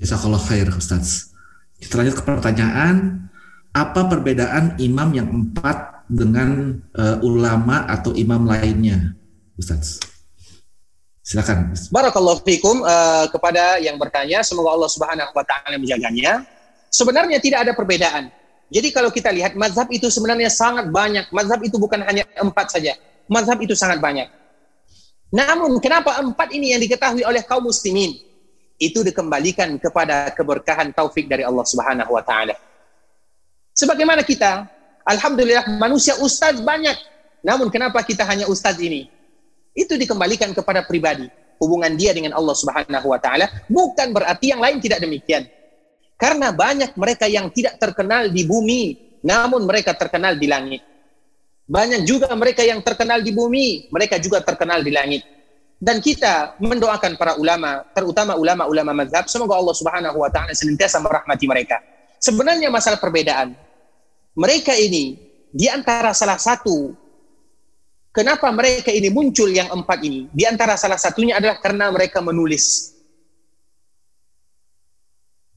Jazakallah 0.00 0.40
khair 0.40 0.68
Ustaz. 0.72 1.32
Kita 1.78 1.98
lanjut 1.98 2.20
ke 2.20 2.24
pertanyaan, 2.24 3.26
apa 3.72 4.06
perbedaan 4.06 4.76
imam 4.78 5.08
yang 5.16 5.28
empat 5.30 6.06
dengan 6.06 6.78
uh, 6.94 7.18
ulama 7.24 7.88
atau 7.88 8.12
imam 8.12 8.44
lainnya, 8.44 9.16
Ustaz? 9.56 9.98
Silakan. 11.22 11.72
Barakallahu 11.88 12.42
fikum 12.42 12.82
uh, 12.82 13.30
kepada 13.30 13.78
yang 13.78 13.96
bertanya, 13.96 14.42
semoga 14.42 14.74
Allah 14.74 14.90
Subhanahu 14.90 15.32
wa 15.32 15.44
taala 15.46 15.78
menjaganya. 15.78 16.42
Sebenarnya 16.92 17.40
tidak 17.40 17.64
ada 17.64 17.72
perbedaan. 17.72 18.28
Jadi 18.68 18.88
kalau 18.92 19.08
kita 19.08 19.32
lihat 19.32 19.56
mazhab 19.56 19.88
itu 19.88 20.12
sebenarnya 20.12 20.52
sangat 20.52 20.92
banyak. 20.92 21.32
Mazhab 21.32 21.60
itu 21.64 21.80
bukan 21.80 22.04
hanya 22.04 22.28
empat 22.36 22.76
saja. 22.76 22.96
Mazhab 23.32 23.56
itu 23.64 23.72
sangat 23.72 23.96
banyak. 23.96 24.28
Namun 25.32 25.80
kenapa 25.80 26.20
empat 26.20 26.52
ini 26.52 26.76
yang 26.76 26.80
diketahui 26.84 27.24
oleh 27.24 27.40
kaum 27.44 27.64
muslimin? 27.64 28.12
Itu 28.76 29.00
dikembalikan 29.00 29.80
kepada 29.80 30.28
keberkahan 30.36 30.92
taufik 30.92 31.28
dari 31.28 31.40
Allah 31.40 31.64
Subhanahu 31.64 32.12
wa 32.12 32.20
taala. 32.20 32.52
Sebagaimana 33.72 34.20
kita, 34.20 34.68
alhamdulillah 35.08 35.80
manusia 35.80 36.20
ustaz 36.20 36.60
banyak. 36.60 36.96
Namun 37.40 37.72
kenapa 37.72 38.04
kita 38.04 38.28
hanya 38.28 38.44
ustaz 38.52 38.76
ini? 38.76 39.08
Itu 39.72 39.96
dikembalikan 39.96 40.52
kepada 40.52 40.84
pribadi, 40.84 41.24
hubungan 41.56 41.96
dia 41.96 42.12
dengan 42.12 42.36
Allah 42.36 42.52
Subhanahu 42.52 43.06
wa 43.08 43.16
taala, 43.16 43.48
bukan 43.72 44.12
berarti 44.12 44.52
yang 44.52 44.60
lain 44.60 44.76
tidak 44.84 45.00
demikian. 45.00 45.48
Karena 46.22 46.54
banyak 46.54 46.94
mereka 46.94 47.26
yang 47.26 47.50
tidak 47.50 47.82
terkenal 47.82 48.30
di 48.30 48.46
bumi, 48.46 48.94
namun 49.26 49.66
mereka 49.66 49.90
terkenal 49.90 50.38
di 50.38 50.46
langit. 50.46 50.86
Banyak 51.66 52.06
juga 52.06 52.30
mereka 52.38 52.62
yang 52.62 52.78
terkenal 52.78 53.18
di 53.26 53.34
bumi, 53.34 53.90
mereka 53.90 54.22
juga 54.22 54.38
terkenal 54.38 54.86
di 54.86 54.94
langit. 54.94 55.26
Dan 55.82 55.98
kita 55.98 56.54
mendoakan 56.62 57.18
para 57.18 57.34
ulama, 57.34 57.82
terutama 57.90 58.38
ulama-ulama 58.38 59.02
mazhab, 59.02 59.26
semoga 59.26 59.58
Allah 59.58 59.74
Subhanahu 59.74 60.14
wa 60.14 60.30
taala 60.30 60.54
senantiasa 60.54 61.02
merahmati 61.02 61.42
mereka. 61.50 61.82
Sebenarnya 62.22 62.70
masalah 62.70 63.02
perbedaan. 63.02 63.58
Mereka 64.38 64.78
ini 64.78 65.18
di 65.50 65.66
antara 65.66 66.14
salah 66.14 66.38
satu 66.38 66.94
kenapa 68.14 68.46
mereka 68.54 68.94
ini 68.94 69.10
muncul 69.10 69.50
yang 69.50 69.74
empat 69.74 69.98
ini? 70.06 70.30
Di 70.30 70.46
antara 70.46 70.78
salah 70.78 71.02
satunya 71.02 71.42
adalah 71.42 71.58
karena 71.58 71.90
mereka 71.90 72.22
menulis. 72.22 72.94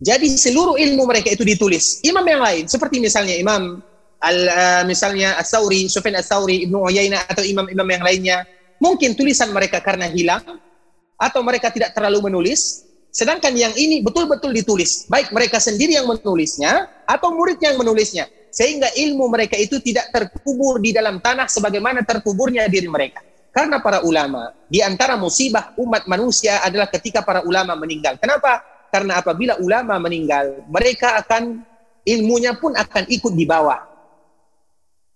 Jadi 0.06 0.38
seluruh 0.38 0.78
ilmu 0.78 1.10
mereka 1.10 1.34
itu 1.34 1.41
ditulis. 1.41 2.06
Imam 2.06 2.22
yang 2.22 2.45
lain 2.45 2.70
seperti 2.70 3.01
misalnya 3.01 3.34
Imam 3.34 3.82
al 4.22 4.38
uh, 4.45 4.84
misalnya 4.86 5.34
As-Sauri, 5.41 5.89
Sufyan 5.89 6.22
As-Sauri, 6.22 6.70
Ibnu 6.70 6.78
Uyainah 6.78 7.26
atau 7.26 7.41
imam-imam 7.41 7.89
yang 7.89 8.03
lainnya, 8.06 8.38
mungkin 8.78 9.18
tulisan 9.18 9.49
mereka 9.49 9.82
karena 9.82 10.06
hilang 10.06 10.62
atau 11.18 11.41
mereka 11.41 11.74
tidak 11.74 11.97
terlalu 11.97 12.30
menulis, 12.30 12.86
sedangkan 13.10 13.58
yang 13.58 13.74
ini 13.74 14.06
betul-betul 14.06 14.53
ditulis. 14.53 15.10
Baik 15.10 15.34
mereka 15.34 15.58
sendiri 15.58 15.97
yang 15.97 16.06
menulisnya 16.06 16.86
atau 17.10 17.34
murid 17.34 17.58
yang 17.58 17.74
menulisnya. 17.74 18.30
Sehingga 18.53 18.88
ilmu 18.93 19.28
mereka 19.28 19.60
itu 19.60 19.84
tidak 19.84 20.14
terkubur 20.16 20.80
di 20.80 20.95
dalam 20.95 21.20
tanah 21.20 21.49
sebagaimana 21.49 22.08
terkuburnya 22.08 22.72
diri 22.72 22.88
mereka. 22.88 23.20
Karena 23.51 23.80
para 23.84 24.03
ulama, 24.03 24.51
di 24.68 24.80
antara 24.84 25.16
musibah 25.20 25.76
umat 25.80 26.08
manusia 26.08 26.64
adalah 26.64 26.88
ketika 26.91 27.24
para 27.24 27.43
ulama 27.43 27.76
meninggal. 27.76 28.16
Kenapa? 28.20 28.74
Karena 28.93 29.19
apabila 29.19 29.59
ulama 29.59 29.99
meninggal, 29.99 30.63
mereka 30.69 31.19
akan 31.19 31.61
ilmunya 32.05 32.55
pun 32.55 32.71
akan 32.77 33.03
ikut 33.09 33.33
di 33.33 33.43
bawah. 33.43 33.81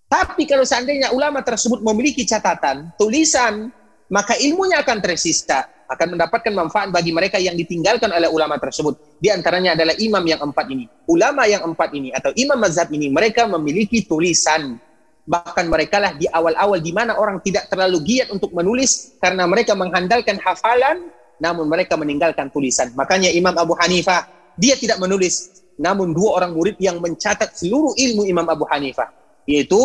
Tapi 0.10 0.50
kalau 0.50 0.66
seandainya 0.66 1.14
ulama 1.14 1.46
tersebut 1.46 1.86
memiliki 1.86 2.26
catatan, 2.26 2.90
tulisan, 2.98 3.70
maka 4.10 4.34
ilmunya 4.42 4.82
akan 4.82 4.98
tersisa, 5.06 5.70
akan 5.86 6.18
mendapatkan 6.18 6.50
manfaat 6.50 6.90
bagi 6.90 7.14
mereka 7.14 7.38
yang 7.38 7.54
ditinggalkan 7.54 8.10
oleh 8.10 8.26
ulama 8.26 8.58
tersebut. 8.58 8.98
Di 9.22 9.30
antaranya 9.30 9.78
adalah 9.78 9.94
imam 10.02 10.26
yang 10.26 10.42
empat 10.42 10.66
ini. 10.74 10.90
Ulama 11.06 11.46
yang 11.46 11.62
empat 11.62 11.94
ini 11.94 12.10
atau 12.10 12.34
imam 12.34 12.58
mazhab 12.58 12.90
ini, 12.90 13.06
mereka 13.14 13.46
memiliki 13.46 14.02
tulisan. 14.02 14.82
Bahkan 15.30 15.70
mereka 15.70 16.02
lah 16.02 16.18
di 16.18 16.26
awal-awal 16.26 16.82
di 16.82 16.90
mana 16.90 17.14
orang 17.14 17.38
tidak 17.46 17.70
terlalu 17.70 18.02
giat 18.02 18.34
untuk 18.34 18.50
menulis 18.50 19.14
karena 19.22 19.46
mereka 19.46 19.78
mengandalkan 19.78 20.42
hafalan 20.42 21.14
namun 21.40 21.66
mereka 21.66 21.96
meninggalkan 21.96 22.52
tulisan. 22.54 22.92
Makanya 22.94 23.32
Imam 23.32 23.56
Abu 23.56 23.74
Hanifah, 23.80 24.28
dia 24.60 24.76
tidak 24.76 25.00
menulis, 25.00 25.64
namun 25.80 26.12
dua 26.12 26.44
orang 26.44 26.52
murid 26.54 26.76
yang 26.78 27.00
mencatat 27.00 27.56
seluruh 27.56 27.96
ilmu 27.96 28.28
Imam 28.28 28.46
Abu 28.48 28.68
Hanifah, 28.68 29.10
yaitu 29.48 29.80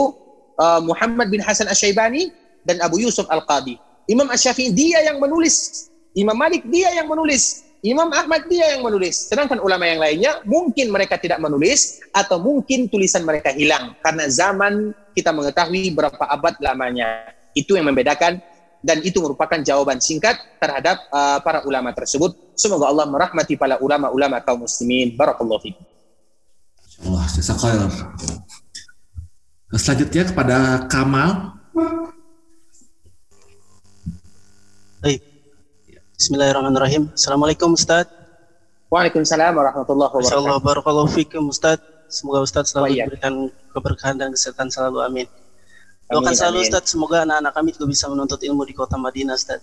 uh, 0.59 0.81
Muhammad 0.83 1.31
bin 1.31 1.41
Hasan 1.41 1.71
Asy-Syaibani 1.71 2.35
dan 2.67 2.83
Abu 2.83 2.99
Yusuf 3.01 3.25
Al-Qadi. 3.31 3.79
Imam 4.11 4.27
Asy-Syafi'i 4.29 4.75
dia 4.75 5.01
yang 5.07 5.23
menulis 5.23 5.89
Imam 6.15 6.39
Malik 6.39 6.63
dia 6.71 6.95
yang 6.95 7.11
menulis, 7.11 7.67
Imam 7.83 8.07
Ahmad 8.15 8.47
dia 8.47 8.71
yang 8.71 8.87
menulis. 8.87 9.27
Sedangkan 9.27 9.59
ulama 9.59 9.83
yang 9.83 9.99
lainnya 9.99 10.39
mungkin 10.47 10.95
mereka 10.95 11.19
tidak 11.19 11.43
menulis 11.43 11.99
atau 12.15 12.39
mungkin 12.39 12.87
tulisan 12.87 13.27
mereka 13.27 13.51
hilang 13.51 13.99
karena 13.99 14.31
zaman 14.31 14.95
kita 15.11 15.35
mengetahui 15.35 15.91
berapa 15.91 16.25
abad 16.31 16.55
lamanya. 16.63 17.35
Itu 17.51 17.75
yang 17.75 17.91
membedakan 17.91 18.39
dan 18.85 19.01
itu 19.01 19.17
merupakan 19.25 19.57
jawaban 19.65 19.97
singkat 19.97 20.37
terhadap 20.61 21.01
uh, 21.09 21.41
para 21.41 21.65
ulama 21.65 21.89
tersebut. 21.97 22.37
Semoga 22.53 22.93
Allah 22.93 23.09
merahmati 23.09 23.57
para 23.57 23.81
ulama-ulama 23.81 24.45
kaum 24.45 24.69
muslimin. 24.69 25.17
Barakallahu 25.17 25.65
fikum. 25.65 25.85
Allah. 27.01 27.25
Selanjutnya 29.75 30.29
kepada 30.29 30.85
Kamal. 30.87 31.57
Baik. 35.01 35.25
Bismillahirrahmanirrahim. 36.21 37.09
Assalamualaikum 37.17 37.73
Ustaz. 37.73 38.07
Waalaikumsalam 38.93 39.57
warahmatullahi 39.57 40.13
wabarakatuh. 40.13 40.39
Allah 40.45 40.61
barakallahu 40.61 41.09
fikum 41.09 41.49
Ustaz. 41.49 41.81
Semoga 42.13 42.45
Ustaz 42.45 42.71
selalu 42.71 42.95
Wa'iyyak. 42.95 43.07
diberikan 43.11 43.35
keberkahan 43.73 44.15
dan 44.21 44.29
kesehatan 44.31 44.69
selalu 44.71 45.03
amin. 45.03 45.27
Doakan 46.11 46.35
selalu 46.37 46.59
amin. 46.61 46.69
Ustaz, 46.69 46.85
semoga 46.93 47.25
anak-anak 47.25 47.53
kami 47.57 47.69
juga 47.73 47.87
bisa 47.89 48.05
menuntut 48.13 48.41
ilmu 48.45 48.63
di 48.69 48.75
kota 48.77 49.01
Madinah 49.01 49.37
Ustaz. 49.37 49.61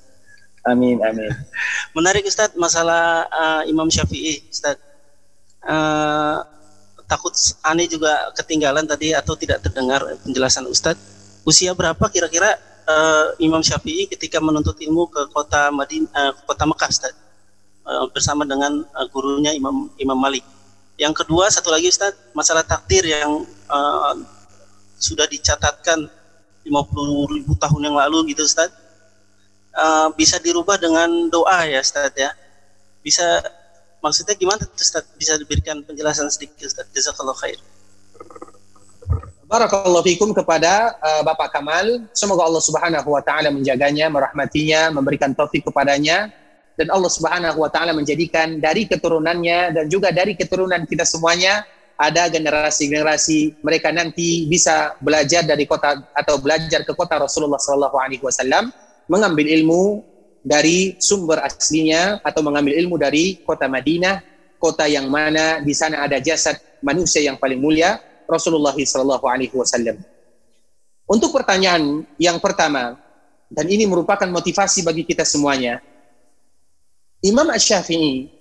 Amin, 0.65 0.97
amin. 1.01 1.29
Menarik 1.97 2.25
Ustaz 2.25 2.53
masalah 2.57 3.29
uh, 3.29 3.61
Imam 3.69 3.89
Syafi'i 3.89 4.41
Ustaz. 4.49 4.77
Uh, 5.61 6.41
takut 7.05 7.33
aneh 7.61 7.85
juga 7.85 8.33
ketinggalan 8.33 8.87
tadi 8.89 9.13
atau 9.13 9.37
tidak 9.37 9.61
terdengar 9.61 10.01
penjelasan 10.25 10.65
Ustaz. 10.65 10.97
Usia 11.45 11.77
berapa 11.77 12.01
kira-kira 12.09 12.57
uh, 12.89 13.37
Imam 13.37 13.61
Syafi'i 13.61 14.09
ketika 14.09 14.41
menuntut 14.41 14.77
ilmu 14.81 15.09
ke 15.13 15.29
kota 15.29 15.69
Madinah, 15.69 16.09
uh, 16.09 16.31
kota 16.45 16.65
Mekah 16.65 16.89
Ustaz? 16.89 17.13
Uh, 17.81 18.05
bersama 18.13 18.45
dengan 18.45 18.85
uh, 18.93 19.05
gurunya 19.09 19.53
Imam 19.53 19.89
Imam 19.97 20.17
Malik. 20.17 20.45
Yang 20.97 21.25
kedua 21.25 21.49
satu 21.49 21.73
lagi 21.73 21.89
Ustaz, 21.89 22.13
masalah 22.33 22.61
takdir 22.61 23.05
yang 23.05 23.45
uh, 23.69 24.13
sudah 25.01 25.25
dicatatkan 25.25 26.20
50 26.65 27.33
ribu 27.35 27.51
tahun 27.57 27.81
yang 27.91 27.97
lalu 27.97 28.33
gitu 28.33 28.45
Ustaz. 28.45 28.69
Uh, 29.71 30.11
bisa 30.19 30.35
dirubah 30.37 30.75
dengan 30.75 31.07
doa 31.31 31.65
ya 31.65 31.79
Ustaz 31.79 32.11
ya. 32.13 32.31
Bisa 33.01 33.23
maksudnya 34.03 34.35
gimana 34.37 34.61
Ustaz? 34.75 35.05
Bisa 35.17 35.37
diberikan 35.39 35.81
penjelasan 35.81 36.29
sedikit 36.29 36.67
Ustaz. 36.67 36.85
Jazakallah 36.93 37.37
khair. 37.37 37.57
Barakallahu 39.51 40.05
fikum 40.07 40.31
kepada 40.31 40.95
uh, 41.01 41.21
Bapak 41.27 41.51
Kamal. 41.51 42.07
Semoga 42.15 42.47
Allah 42.47 42.63
Subhanahu 42.63 43.09
wa 43.11 43.19
taala 43.19 43.51
menjaganya, 43.51 44.07
merahmatinya, 44.07 44.95
memberikan 44.95 45.35
taufik 45.35 45.67
kepadanya 45.67 46.31
dan 46.79 46.87
Allah 46.89 47.11
Subhanahu 47.11 47.61
wa 47.61 47.69
taala 47.69 47.91
menjadikan 47.91 48.57
dari 48.57 48.87
keturunannya 48.87 49.75
dan 49.75 49.85
juga 49.91 50.09
dari 50.09 50.33
keturunan 50.33 50.87
kita 50.87 51.03
semuanya 51.03 51.61
ada 52.01 52.25
generasi-generasi 52.33 53.61
mereka 53.61 53.93
nanti 53.93 54.49
bisa 54.49 54.97
belajar 54.97 55.45
dari 55.45 55.69
kota 55.69 56.01
atau 56.17 56.41
belajar 56.41 56.81
ke 56.81 56.97
kota 56.97 57.21
Rasulullah 57.21 57.61
sallallahu 57.61 57.97
alaihi 58.01 58.25
wasallam 58.25 58.73
mengambil 59.05 59.45
ilmu 59.45 60.01
dari 60.41 60.97
sumber 60.97 61.45
aslinya 61.45 62.17
atau 62.25 62.41
mengambil 62.41 62.73
ilmu 62.73 62.97
dari 62.97 63.45
kota 63.45 63.69
Madinah, 63.69 64.25
kota 64.57 64.89
yang 64.89 65.13
mana 65.13 65.61
di 65.61 65.77
sana 65.77 66.01
ada 66.01 66.17
jasad 66.17 66.57
manusia 66.81 67.21
yang 67.21 67.37
paling 67.37 67.61
mulia 67.61 68.01
Rasulullah 68.25 68.73
sallallahu 68.73 69.25
alaihi 69.29 69.53
wasallam. 69.53 70.01
Untuk 71.05 71.29
pertanyaan 71.29 72.01
yang 72.17 72.41
pertama 72.41 72.97
dan 73.53 73.69
ini 73.69 73.85
merupakan 73.85 74.25
motivasi 74.25 74.81
bagi 74.81 75.05
kita 75.05 75.21
semuanya. 75.21 75.83
Imam 77.21 77.45
Asy-Syafi'i 77.53 78.40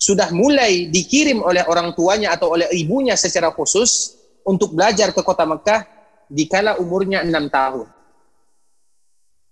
sudah 0.00 0.32
mulai 0.32 0.88
dikirim 0.88 1.44
oleh 1.44 1.60
orang 1.68 1.92
tuanya 1.92 2.32
atau 2.32 2.56
oleh 2.56 2.64
ibunya 2.72 3.12
secara 3.20 3.52
khusus 3.52 4.16
untuk 4.48 4.72
belajar 4.72 5.12
ke 5.12 5.20
kota 5.20 5.44
Mekah 5.44 5.84
di 6.24 6.48
kala 6.48 6.80
umurnya 6.80 7.20
enam 7.20 7.52
tahun. 7.52 7.84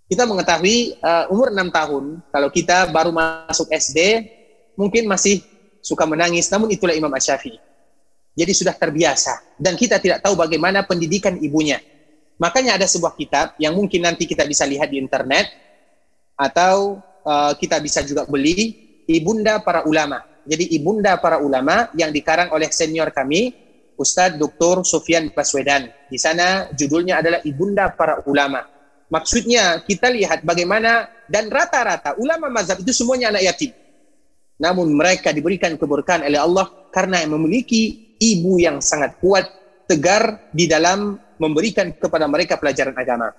Kita 0.09 0.25
mengetahui 0.25 0.97
uh, 1.05 1.29
umur 1.29 1.53
enam 1.53 1.69
tahun, 1.69 2.17
kalau 2.33 2.49
kita 2.49 2.89
baru 2.89 3.13
masuk 3.13 3.69
SD, 3.69 4.25
mungkin 4.73 5.05
masih 5.05 5.45
suka 5.85 6.09
menangis, 6.09 6.49
namun 6.49 6.73
itulah 6.73 6.97
Imam 6.97 7.13
Asy-Syafi'i. 7.13 7.61
Jadi 8.33 8.51
sudah 8.57 8.73
terbiasa 8.73 9.53
dan 9.61 9.77
kita 9.77 10.01
tidak 10.01 10.25
tahu 10.25 10.33
bagaimana 10.33 10.81
pendidikan 10.81 11.37
ibunya. 11.37 11.77
Makanya 12.41 12.81
ada 12.81 12.89
sebuah 12.89 13.13
kitab 13.13 13.53
yang 13.61 13.77
mungkin 13.77 14.01
nanti 14.01 14.25
kita 14.25 14.49
bisa 14.49 14.65
lihat 14.65 14.89
di 14.89 14.97
internet 14.97 15.45
atau 16.33 17.03
uh, 17.21 17.53
kita 17.53 17.77
bisa 17.77 18.01
juga 18.01 18.25
beli 18.25 18.89
Ibunda 19.09 19.57
para 19.65 19.89
ulama. 19.89 20.21
Jadi 20.49 20.73
Ibunda 20.73 21.21
para 21.21 21.37
ulama 21.37 21.93
yang 21.93 22.09
dikarang 22.09 22.49
oleh 22.49 22.73
senior 22.73 23.13
kami 23.13 23.53
Ustadz 23.93 24.41
Dr. 24.41 24.81
Sufyan 24.81 25.29
Baswedan. 25.29 25.93
Di 26.09 26.17
sana 26.17 26.73
judulnya 26.73 27.21
adalah 27.21 27.39
Ibunda 27.45 27.93
para 27.93 28.25
ulama. 28.25 28.65
Maksudnya 29.13 29.85
kita 29.85 30.09
lihat 30.09 30.41
bagaimana 30.41 31.05
dan 31.29 31.53
rata-rata 31.53 32.17
ulama 32.17 32.49
mazhab 32.49 32.81
itu 32.81 32.89
semuanya 32.89 33.29
anak 33.29 33.45
yatim. 33.45 33.71
Namun 34.57 34.89
mereka 34.89 35.29
diberikan 35.29 35.77
keberkahan 35.77 36.25
oleh 36.25 36.41
Allah 36.41 36.65
karena 36.89 37.21
memiliki 37.29 38.15
ibu 38.17 38.57
yang 38.57 38.81
sangat 38.81 39.21
kuat, 39.21 39.45
tegar 39.85 40.49
di 40.49 40.65
dalam 40.65 41.17
memberikan 41.37 41.93
kepada 41.93 42.25
mereka 42.25 42.57
pelajaran 42.57 42.97
agama. 42.97 43.31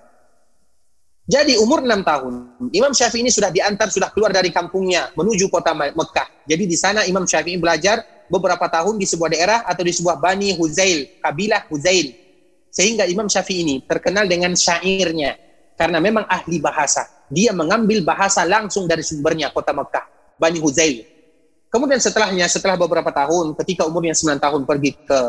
Jadi 1.31 1.55
umur 1.63 1.79
6 1.79 2.03
tahun, 2.03 2.33
Imam 2.75 2.91
Syafi'i 2.91 3.23
ini 3.23 3.31
sudah 3.31 3.47
diantar, 3.47 3.87
sudah 3.87 4.11
keluar 4.11 4.35
dari 4.35 4.51
kampungnya 4.51 5.15
menuju 5.15 5.47
kota 5.47 5.71
Mekah. 5.71 6.27
Jadi 6.43 6.67
di 6.67 6.75
sana 6.75 7.07
Imam 7.07 7.23
Syafi'i 7.23 7.55
belajar 7.55 8.03
beberapa 8.27 8.67
tahun 8.67 8.99
di 8.99 9.07
sebuah 9.07 9.31
daerah 9.31 9.59
atau 9.63 9.79
di 9.79 9.95
sebuah 9.95 10.19
Bani 10.19 10.51
Huzail, 10.59 11.23
kabilah 11.23 11.71
Huzail. 11.71 12.11
Sehingga 12.67 13.07
Imam 13.07 13.31
Syafi'i 13.31 13.63
ini 13.63 13.75
terkenal 13.87 14.27
dengan 14.27 14.51
syairnya 14.59 15.39
karena 15.79 16.03
memang 16.03 16.27
ahli 16.27 16.59
bahasa. 16.59 17.07
Dia 17.31 17.55
mengambil 17.55 18.03
bahasa 18.03 18.43
langsung 18.43 18.83
dari 18.83 18.99
sumbernya 18.99 19.55
kota 19.55 19.71
Mekah, 19.71 20.35
Bani 20.35 20.59
Huzail. 20.59 21.07
Kemudian 21.71 22.03
setelahnya, 22.03 22.51
setelah 22.51 22.75
beberapa 22.75 23.07
tahun, 23.07 23.55
ketika 23.55 23.87
umurnya 23.87 24.11
9 24.11 24.35
tahun 24.35 24.67
pergi 24.67 24.99
ke 25.07 25.19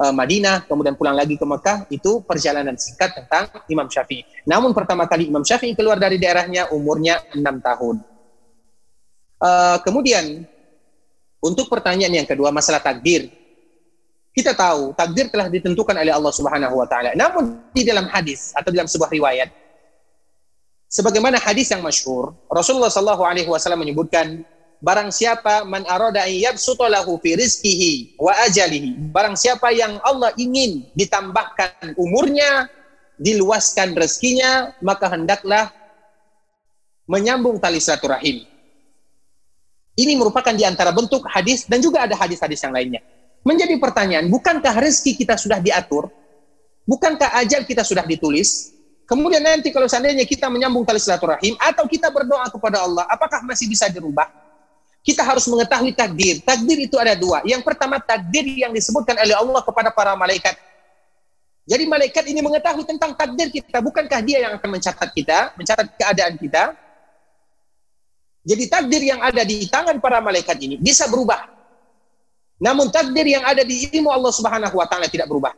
uh, 0.00 0.14
Madinah, 0.16 0.64
kemudian 0.64 0.96
pulang 0.96 1.12
lagi 1.12 1.36
ke 1.36 1.44
Mekah, 1.44 1.84
itu 1.92 2.24
perjalanan 2.24 2.74
singkat 2.80 3.12
tentang 3.12 3.52
Imam 3.68 3.84
Syafi'i. 3.84 4.24
Namun 4.48 4.72
pertama 4.72 5.04
kali 5.04 5.28
Imam 5.28 5.44
Syafi'i 5.44 5.76
keluar 5.76 6.00
dari 6.00 6.16
daerahnya 6.16 6.72
umurnya 6.72 7.20
6 7.36 7.44
tahun. 7.44 7.96
Uh, 9.40 9.76
kemudian, 9.84 10.48
untuk 11.44 11.68
pertanyaan 11.68 12.24
yang 12.24 12.28
kedua, 12.28 12.48
masalah 12.48 12.80
takdir. 12.80 13.28
Kita 14.32 14.56
tahu, 14.56 14.96
takdir 14.96 15.28
telah 15.28 15.52
ditentukan 15.52 15.96
oleh 15.96 16.12
Allah 16.14 16.32
Subhanahu 16.32 16.74
wa 16.80 16.86
taala. 16.88 17.12
Namun 17.12 17.70
di 17.74 17.82
dalam 17.82 18.08
hadis 18.08 18.54
atau 18.56 18.70
dalam 18.70 18.86
sebuah 18.86 19.10
riwayat 19.10 19.50
sebagaimana 20.90 21.38
hadis 21.38 21.70
yang 21.70 21.82
masyhur, 21.82 22.34
Rasulullah 22.50 22.90
sallallahu 22.90 23.22
alaihi 23.22 23.46
wasallam 23.46 23.86
menyebutkan 23.86 24.42
barang 24.80 25.12
siapa 25.12 25.68
man 25.68 25.84
arada 25.84 26.24
an 26.24 26.32
yabsuta 26.32 26.88
fi 27.20 28.16
wa 28.16 28.32
ajalihi 28.48 29.12
barang 29.12 29.36
siapa 29.36 29.70
yang 29.76 30.00
Allah 30.00 30.32
ingin 30.40 30.88
ditambahkan 30.96 31.94
umurnya 32.00 32.68
diluaskan 33.20 33.92
rezekinya 33.92 34.72
maka 34.80 35.12
hendaklah 35.12 35.68
menyambung 37.10 37.58
tali 37.58 37.82
silaturahim. 37.82 38.46
Ini 39.98 40.14
merupakan 40.14 40.54
di 40.54 40.62
antara 40.62 40.94
bentuk 40.94 41.26
hadis 41.26 41.66
dan 41.66 41.82
juga 41.82 42.06
ada 42.06 42.14
hadis-hadis 42.14 42.62
yang 42.62 42.72
lainnya. 42.72 43.02
Menjadi 43.42 43.74
pertanyaan 43.82 44.30
bukankah 44.30 44.78
rezeki 44.78 45.26
kita 45.26 45.34
sudah 45.34 45.58
diatur? 45.58 46.08
Bukankah 46.86 47.36
ajal 47.42 47.66
kita 47.66 47.82
sudah 47.82 48.06
ditulis? 48.06 48.72
Kemudian 49.04 49.42
nanti 49.42 49.74
kalau 49.74 49.90
seandainya 49.90 50.22
kita 50.22 50.46
menyambung 50.46 50.86
tali 50.86 51.02
silaturahim 51.02 51.58
atau 51.58 51.84
kita 51.90 52.14
berdoa 52.14 52.46
kepada 52.46 52.86
Allah 52.86 53.04
apakah 53.10 53.42
masih 53.42 53.66
bisa 53.66 53.90
dirubah 53.90 54.30
kita 55.00 55.24
harus 55.24 55.48
mengetahui 55.48 55.96
takdir. 55.96 56.44
Takdir 56.44 56.78
itu 56.84 56.96
ada 57.00 57.16
dua. 57.16 57.40
Yang 57.48 57.64
pertama 57.64 57.96
takdir 57.96 58.44
yang 58.44 58.72
disebutkan 58.72 59.16
oleh 59.16 59.32
Allah 59.32 59.60
kepada 59.64 59.88
para 59.88 60.12
malaikat. 60.12 60.56
Jadi 61.64 61.84
malaikat 61.86 62.24
ini 62.28 62.40
mengetahui 62.44 62.84
tentang 62.84 63.16
takdir 63.16 63.48
kita. 63.48 63.80
Bukankah 63.80 64.20
dia 64.20 64.48
yang 64.48 64.52
akan 64.58 64.68
mencatat 64.68 65.08
kita, 65.14 65.54
mencatat 65.56 65.86
keadaan 65.96 66.34
kita? 66.36 66.74
Jadi 68.40 68.64
takdir 68.72 69.02
yang 69.04 69.20
ada 69.20 69.44
di 69.44 69.68
tangan 69.68 70.00
para 70.00 70.20
malaikat 70.24 70.56
ini 70.60 70.80
bisa 70.80 71.04
berubah. 71.08 71.48
Namun 72.60 72.92
takdir 72.92 73.24
yang 73.24 73.44
ada 73.44 73.64
di 73.64 73.88
ilmu 73.88 74.12
Allah 74.12 74.32
Subhanahu 74.32 74.76
wa 74.76 74.84
taala 74.88 75.08
tidak 75.08 75.28
berubah. 75.28 75.56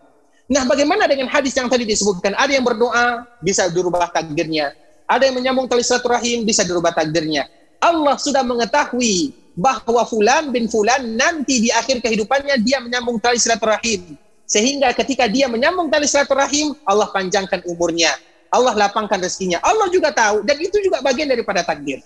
Nah, 0.51 0.67
bagaimana 0.67 1.07
dengan 1.07 1.31
hadis 1.31 1.55
yang 1.55 1.71
tadi 1.71 1.87
disebutkan? 1.87 2.35
Ada 2.35 2.59
yang 2.59 2.67
berdoa 2.67 3.25
bisa 3.41 3.67
dirubah 3.71 4.11
takdirnya. 4.11 4.75
Ada 5.07 5.31
yang 5.31 5.39
menyambung 5.39 5.67
tali 5.71 5.83
silaturahim 5.83 6.45
bisa 6.45 6.63
dirubah 6.67 6.93
takdirnya. 6.93 7.47
Allah 7.83 8.15
sudah 8.15 8.47
mengetahui 8.47 9.35
bahwa 9.59 10.07
fulan 10.07 10.55
bin 10.55 10.71
fulan 10.71 11.19
nanti 11.19 11.59
di 11.67 11.71
akhir 11.75 11.99
kehidupannya 12.01 12.63
dia 12.63 12.79
menyambung 12.79 13.19
tali 13.19 13.43
silaturahim. 13.43 14.15
Sehingga 14.47 14.95
ketika 14.95 15.27
dia 15.27 15.51
menyambung 15.51 15.91
tali 15.91 16.07
silaturahim, 16.07 16.79
Allah 16.87 17.11
panjangkan 17.11 17.67
umurnya. 17.67 18.15
Allah 18.53 18.77
lapangkan 18.77 19.17
rezekinya. 19.17 19.59
Allah 19.65 19.89
juga 19.89 20.13
tahu 20.13 20.45
dan 20.45 20.61
itu 20.61 20.77
juga 20.85 21.01
bagian 21.01 21.27
daripada 21.27 21.65
takdir. 21.65 22.05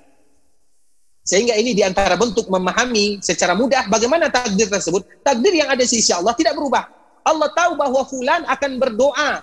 Sehingga 1.26 1.58
ini 1.58 1.74
di 1.74 1.82
antara 1.82 2.14
bentuk 2.14 2.46
memahami 2.46 3.18
secara 3.18 3.58
mudah 3.58 3.90
bagaimana 3.90 4.30
takdir 4.30 4.70
tersebut. 4.70 5.02
Takdir 5.26 5.58
yang 5.58 5.66
ada 5.66 5.82
di 5.82 5.90
sisi 5.90 6.14
Allah 6.14 6.38
tidak 6.38 6.54
berubah. 6.54 6.86
Allah 7.26 7.50
tahu 7.50 7.74
bahwa 7.74 8.06
fulan 8.06 8.46
akan 8.46 8.70
berdoa. 8.78 9.42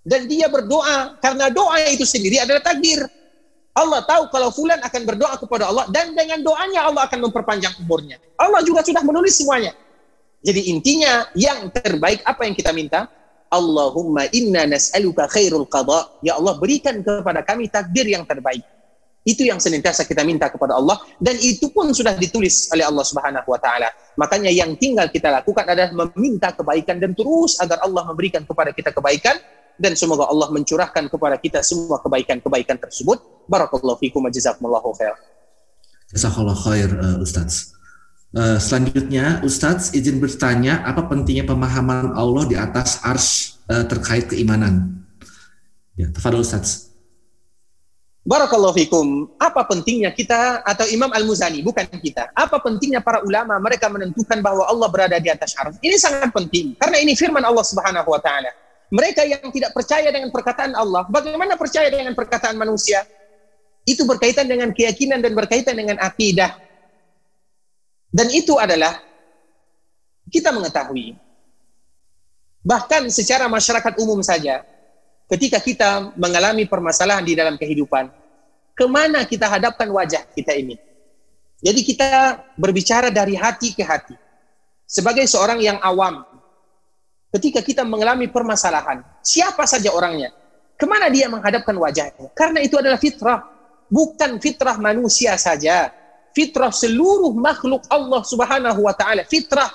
Dan 0.00 0.24
dia 0.24 0.48
berdoa 0.48 1.20
karena 1.20 1.52
doa 1.52 1.76
itu 1.92 2.08
sendiri 2.08 2.40
adalah 2.40 2.64
takdir. 2.64 3.04
Allah 3.76 4.00
tahu 4.08 4.32
kalau 4.32 4.48
fulan 4.48 4.80
akan 4.80 5.02
berdoa 5.04 5.36
kepada 5.36 5.68
Allah 5.68 5.84
dan 5.92 6.16
dengan 6.16 6.40
doanya 6.40 6.88
Allah 6.88 7.04
akan 7.04 7.28
memperpanjang 7.28 7.76
umurnya. 7.84 8.16
Allah 8.40 8.64
juga 8.64 8.80
sudah 8.80 9.04
menulis 9.04 9.36
semuanya. 9.36 9.76
Jadi 10.40 10.72
intinya 10.72 11.28
yang 11.36 11.68
terbaik 11.68 12.24
apa 12.24 12.48
yang 12.48 12.56
kita 12.56 12.72
minta? 12.72 13.04
Allahumma 13.52 14.26
inna 14.32 14.64
nas'aluka 14.64 15.28
khairul 15.28 15.68
qada. 15.68 16.08
Ya 16.24 16.40
Allah 16.40 16.56
berikan 16.56 17.04
kepada 17.04 17.44
kami 17.44 17.68
takdir 17.68 18.08
yang 18.08 18.24
terbaik. 18.24 18.64
Itu 19.26 19.42
yang 19.42 19.58
senantiasa 19.58 20.06
kita 20.06 20.22
minta 20.22 20.46
kepada 20.46 20.78
Allah 20.78 21.02
dan 21.18 21.34
itu 21.42 21.66
pun 21.74 21.90
sudah 21.90 22.14
ditulis 22.14 22.70
oleh 22.70 22.86
Allah 22.86 23.02
Subhanahu 23.02 23.50
wa 23.50 23.58
taala. 23.58 23.90
Makanya 24.14 24.54
yang 24.54 24.78
tinggal 24.78 25.10
kita 25.10 25.34
lakukan 25.34 25.66
adalah 25.66 25.90
meminta 25.90 26.54
kebaikan 26.54 27.02
dan 27.02 27.10
terus 27.12 27.58
agar 27.58 27.82
Allah 27.82 28.06
memberikan 28.06 28.46
kepada 28.46 28.70
kita 28.70 28.94
kebaikan 28.94 29.34
dan 29.76 29.92
semoga 29.96 30.28
Allah 30.28 30.48
mencurahkan 30.52 31.08
kepada 31.12 31.36
kita 31.36 31.60
semua 31.60 32.00
kebaikan-kebaikan 32.00 32.80
tersebut. 32.80 33.46
Barakallahu 33.46 34.00
fikum 34.00 34.24
wa 34.24 34.32
jazakumullahu 34.32 34.96
khair. 34.96 35.14
Jazakallah 36.10 36.56
khair 36.56 36.88
uh, 36.96 37.16
Ustaz. 37.22 37.76
Uh, 38.36 38.58
selanjutnya 38.60 39.40
Ustaz 39.46 39.94
izin 39.96 40.20
bertanya 40.20 40.82
apa 40.84 41.06
pentingnya 41.06 41.46
pemahaman 41.46 42.12
Allah 42.12 42.44
di 42.44 42.56
atas 42.58 43.00
ars 43.04 43.56
uh, 43.70 43.84
terkait 43.86 44.28
keimanan? 44.28 45.04
Ya, 45.96 46.12
tafadhol 46.12 46.44
Ustaz. 46.44 46.86
Barakallahu 48.26 48.74
fikum. 48.74 49.30
Apa 49.38 49.62
pentingnya 49.70 50.10
kita 50.10 50.66
atau 50.66 50.82
Imam 50.90 51.06
Al-Muzani, 51.14 51.62
bukan 51.62 51.86
kita. 51.86 52.34
Apa 52.34 52.58
pentingnya 52.58 52.98
para 52.98 53.22
ulama 53.22 53.54
mereka 53.62 53.86
menentukan 53.86 54.42
bahwa 54.42 54.66
Allah 54.66 54.90
berada 54.90 55.16
di 55.22 55.30
atas 55.30 55.54
arsy? 55.54 55.78
Ini 55.78 55.94
sangat 55.94 56.34
penting 56.34 56.74
karena 56.74 56.98
ini 56.98 57.14
firman 57.14 57.46
Allah 57.46 57.62
Subhanahu 57.62 58.10
wa 58.10 58.18
taala. 58.18 58.50
Mereka 58.86 59.26
yang 59.26 59.50
tidak 59.50 59.74
percaya 59.74 60.08
dengan 60.14 60.30
perkataan 60.30 60.72
Allah, 60.78 61.02
bagaimana 61.10 61.58
percaya 61.58 61.90
dengan 61.90 62.14
perkataan 62.14 62.54
manusia? 62.54 63.02
Itu 63.82 64.06
berkaitan 64.06 64.46
dengan 64.46 64.70
keyakinan 64.70 65.22
dan 65.22 65.34
berkaitan 65.34 65.74
dengan 65.74 65.98
akidah. 65.98 66.54
Dan 68.10 68.30
itu 68.30 68.54
adalah 68.58 69.02
kita 70.30 70.50
mengetahui 70.54 71.14
bahkan 72.66 73.06
secara 73.10 73.46
masyarakat 73.46 73.94
umum 74.02 74.18
saja 74.26 74.66
ketika 75.30 75.62
kita 75.62 76.14
mengalami 76.18 76.66
permasalahan 76.66 77.22
di 77.22 77.34
dalam 77.34 77.54
kehidupan, 77.58 78.10
ke 78.74 78.86
mana 78.86 79.26
kita 79.26 79.46
hadapkan 79.50 79.90
wajah 79.90 80.22
kita 80.34 80.54
ini? 80.54 80.78
Jadi 81.62 81.80
kita 81.82 82.42
berbicara 82.54 83.10
dari 83.10 83.34
hati 83.34 83.74
ke 83.74 83.82
hati. 83.82 84.14
Sebagai 84.86 85.26
seorang 85.26 85.58
yang 85.58 85.78
awam, 85.82 86.22
ketika 87.36 87.60
kita 87.60 87.82
mengalami 87.84 88.32
permasalahan, 88.32 89.04
siapa 89.20 89.68
saja 89.68 89.92
orangnya, 89.92 90.32
ke 90.76 90.84
mana 90.88 91.12
dia 91.12 91.28
menghadapkan 91.28 91.76
wajahnya? 91.76 92.32
Karena 92.32 92.64
itu 92.64 92.80
adalah 92.80 92.96
fitrah, 92.96 93.44
bukan 93.92 94.40
fitrah 94.40 94.76
manusia 94.80 95.36
saja. 95.36 95.92
Fitrah 96.36 96.68
seluruh 96.68 97.32
makhluk 97.32 97.84
Allah 97.88 98.20
Subhanahu 98.20 98.84
wa 98.84 98.92
taala, 98.92 99.24
fitrah 99.24 99.72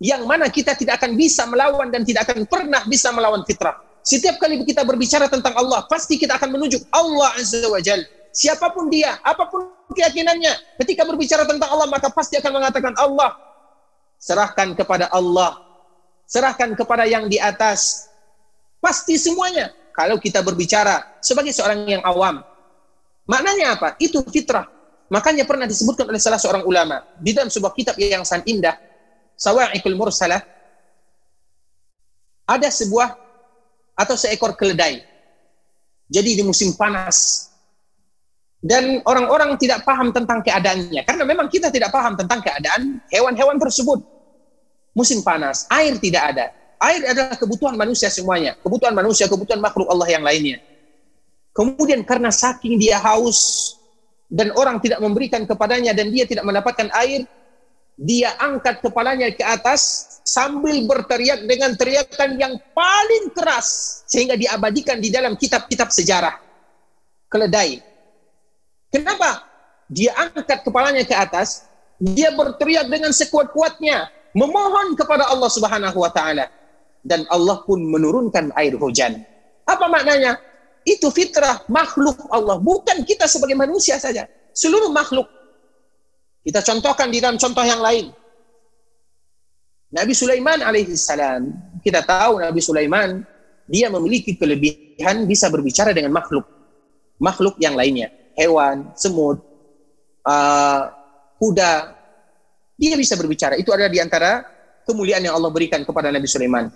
yang 0.00 0.24
mana 0.24 0.48
kita 0.48 0.72
tidak 0.72 0.98
akan 0.98 1.14
bisa 1.14 1.44
melawan 1.44 1.92
dan 1.92 2.00
tidak 2.02 2.26
akan 2.28 2.48
pernah 2.48 2.80
bisa 2.88 3.12
melawan 3.12 3.44
fitrah. 3.44 3.76
Setiap 4.02 4.40
kali 4.40 4.58
kita 4.66 4.82
berbicara 4.82 5.30
tentang 5.30 5.54
Allah, 5.54 5.86
pasti 5.86 6.18
kita 6.18 6.34
akan 6.34 6.58
menunjuk 6.58 6.82
Allah 6.90 7.38
Azza 7.38 7.62
wa 7.70 7.78
Jal. 7.78 8.02
Siapa 8.32 8.72
pun 8.72 8.88
dia, 8.90 9.20
apa 9.22 9.46
pun 9.46 9.68
keyakinannya, 9.94 10.80
ketika 10.82 11.06
berbicara 11.06 11.44
tentang 11.46 11.70
Allah, 11.70 11.86
maka 11.86 12.10
pasti 12.10 12.34
akan 12.40 12.50
mengatakan 12.50 12.96
Allah. 12.98 13.36
Serahkan 14.18 14.74
kepada 14.74 15.06
Allah. 15.12 15.71
Serahkan 16.32 16.72
kepada 16.72 17.04
yang 17.04 17.28
di 17.28 17.36
atas. 17.36 18.08
Pasti 18.80 19.20
semuanya. 19.20 19.68
Kalau 19.92 20.16
kita 20.16 20.40
berbicara 20.40 21.20
sebagai 21.20 21.52
seorang 21.52 21.84
yang 21.84 22.00
awam. 22.08 22.40
Maknanya 23.28 23.76
apa? 23.76 23.88
Itu 24.00 24.24
fitrah. 24.24 24.64
Makanya 25.12 25.44
pernah 25.44 25.68
disebutkan 25.68 26.08
oleh 26.08 26.16
salah 26.16 26.40
seorang 26.40 26.64
ulama. 26.64 27.04
Di 27.20 27.36
dalam 27.36 27.52
sebuah 27.52 27.76
kitab 27.76 28.00
yang 28.00 28.24
sangat 28.24 28.48
indah. 28.48 28.80
Sawa'ikul 29.36 29.92
Mursalah. 29.92 30.40
Ada 32.48 32.72
sebuah 32.72 33.12
atau 33.92 34.16
seekor 34.16 34.56
keledai. 34.56 35.04
Jadi 36.08 36.40
di 36.40 36.42
musim 36.48 36.72
panas. 36.72 37.52
Dan 38.56 39.04
orang-orang 39.04 39.60
tidak 39.60 39.84
paham 39.84 40.16
tentang 40.16 40.40
keadaannya. 40.40 41.04
Karena 41.04 41.28
memang 41.28 41.52
kita 41.52 41.68
tidak 41.68 41.92
paham 41.92 42.16
tentang 42.16 42.40
keadaan 42.40 43.04
hewan-hewan 43.12 43.60
tersebut. 43.60 44.00
Musim 44.92 45.24
panas, 45.24 45.64
air 45.72 45.96
tidak 45.96 46.36
ada. 46.36 46.46
Air 46.82 47.00
adalah 47.08 47.36
kebutuhan 47.38 47.76
manusia 47.78 48.12
semuanya. 48.12 48.58
Kebutuhan 48.60 48.92
manusia, 48.92 49.24
kebutuhan 49.30 49.62
makhluk 49.62 49.88
Allah 49.88 50.08
yang 50.10 50.24
lainnya. 50.24 50.60
Kemudian 51.52 52.04
karena 52.04 52.32
saking 52.32 52.80
dia 52.80 53.00
haus, 53.00 53.72
dan 54.32 54.48
orang 54.56 54.80
tidak 54.80 54.96
memberikan 55.04 55.44
kepadanya 55.44 55.92
dan 55.92 56.08
dia 56.08 56.24
tidak 56.24 56.48
mendapatkan 56.48 56.88
air, 57.04 57.28
dia 58.00 58.32
angkat 58.40 58.80
kepalanya 58.80 59.28
ke 59.28 59.44
atas 59.44 60.08
sambil 60.24 60.88
berteriak 60.88 61.44
dengan 61.44 61.76
teriakan 61.76 62.40
yang 62.40 62.56
paling 62.72 63.28
keras 63.36 64.00
sehingga 64.08 64.32
diabadikan 64.32 64.96
di 64.96 65.12
dalam 65.12 65.36
kitab-kitab 65.36 65.92
sejarah. 65.92 66.40
Keledai. 67.28 67.84
Kenapa? 68.88 69.44
Dia 69.92 70.16
angkat 70.16 70.64
kepalanya 70.64 71.04
ke 71.04 71.12
atas, 71.12 71.68
dia 72.00 72.32
berteriak 72.32 72.88
dengan 72.88 73.12
sekuat-kuatnya, 73.12 74.08
memohon 74.32 74.96
kepada 74.96 75.28
Allah 75.28 75.50
Subhanahu 75.52 75.98
wa 76.00 76.10
taala 76.12 76.48
dan 77.02 77.26
Allah 77.28 77.60
pun 77.66 77.82
menurunkan 77.82 78.54
air 78.56 78.74
hujan. 78.78 79.20
Apa 79.66 79.86
maknanya? 79.90 80.38
Itu 80.82 81.14
fitrah 81.14 81.62
makhluk 81.70 82.26
Allah, 82.34 82.58
bukan 82.58 83.06
kita 83.06 83.30
sebagai 83.30 83.54
manusia 83.54 84.02
saja. 84.02 84.26
Seluruh 84.50 84.90
makhluk. 84.90 85.30
Kita 86.42 86.58
contohkan 86.58 87.06
di 87.06 87.22
dalam 87.22 87.38
contoh 87.38 87.62
yang 87.62 87.78
lain. 87.78 88.10
Nabi 89.92 90.10
Sulaiman 90.16 90.58
alaihi 90.64 90.98
salam, 90.98 91.54
kita 91.84 92.02
tahu 92.02 92.42
Nabi 92.42 92.58
Sulaiman 92.58 93.22
dia 93.70 93.86
memiliki 93.92 94.34
kelebihan 94.34 95.28
bisa 95.28 95.46
berbicara 95.52 95.94
dengan 95.94 96.10
makhluk. 96.10 96.42
Makhluk 97.22 97.54
yang 97.62 97.78
lainnya, 97.78 98.10
hewan, 98.34 98.90
semut, 98.98 99.38
uh, 100.26 100.90
kuda, 101.38 101.94
dia 102.82 102.98
bisa 102.98 103.14
berbicara. 103.14 103.54
Itu 103.54 103.70
adalah 103.70 103.86
di 103.86 104.02
antara 104.02 104.42
kemuliaan 104.82 105.22
yang 105.22 105.38
Allah 105.38 105.54
berikan 105.54 105.86
kepada 105.86 106.10
Nabi 106.10 106.26
Sulaiman. 106.26 106.66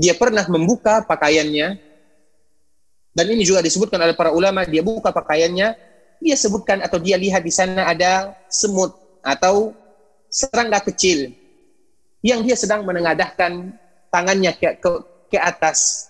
Dia 0.00 0.16
pernah 0.16 0.48
membuka 0.48 1.04
pakaiannya, 1.04 1.76
dan 3.12 3.26
ini 3.28 3.44
juga 3.44 3.60
disebutkan 3.60 4.00
oleh 4.00 4.16
para 4.16 4.32
ulama, 4.32 4.64
dia 4.64 4.80
buka 4.80 5.12
pakaiannya, 5.12 5.76
dia 6.24 6.36
sebutkan 6.40 6.80
atau 6.80 6.96
dia 6.96 7.20
lihat 7.20 7.44
di 7.44 7.52
sana 7.52 7.92
ada 7.92 8.32
semut 8.48 8.96
atau 9.20 9.76
serangga 10.32 10.80
kecil 10.80 11.30
yang 12.24 12.40
dia 12.40 12.56
sedang 12.56 12.82
menengadahkan 12.88 13.76
tangannya 14.08 14.56
ke, 14.56 14.80
ke, 14.80 14.90
ke 15.28 15.38
atas. 15.38 16.08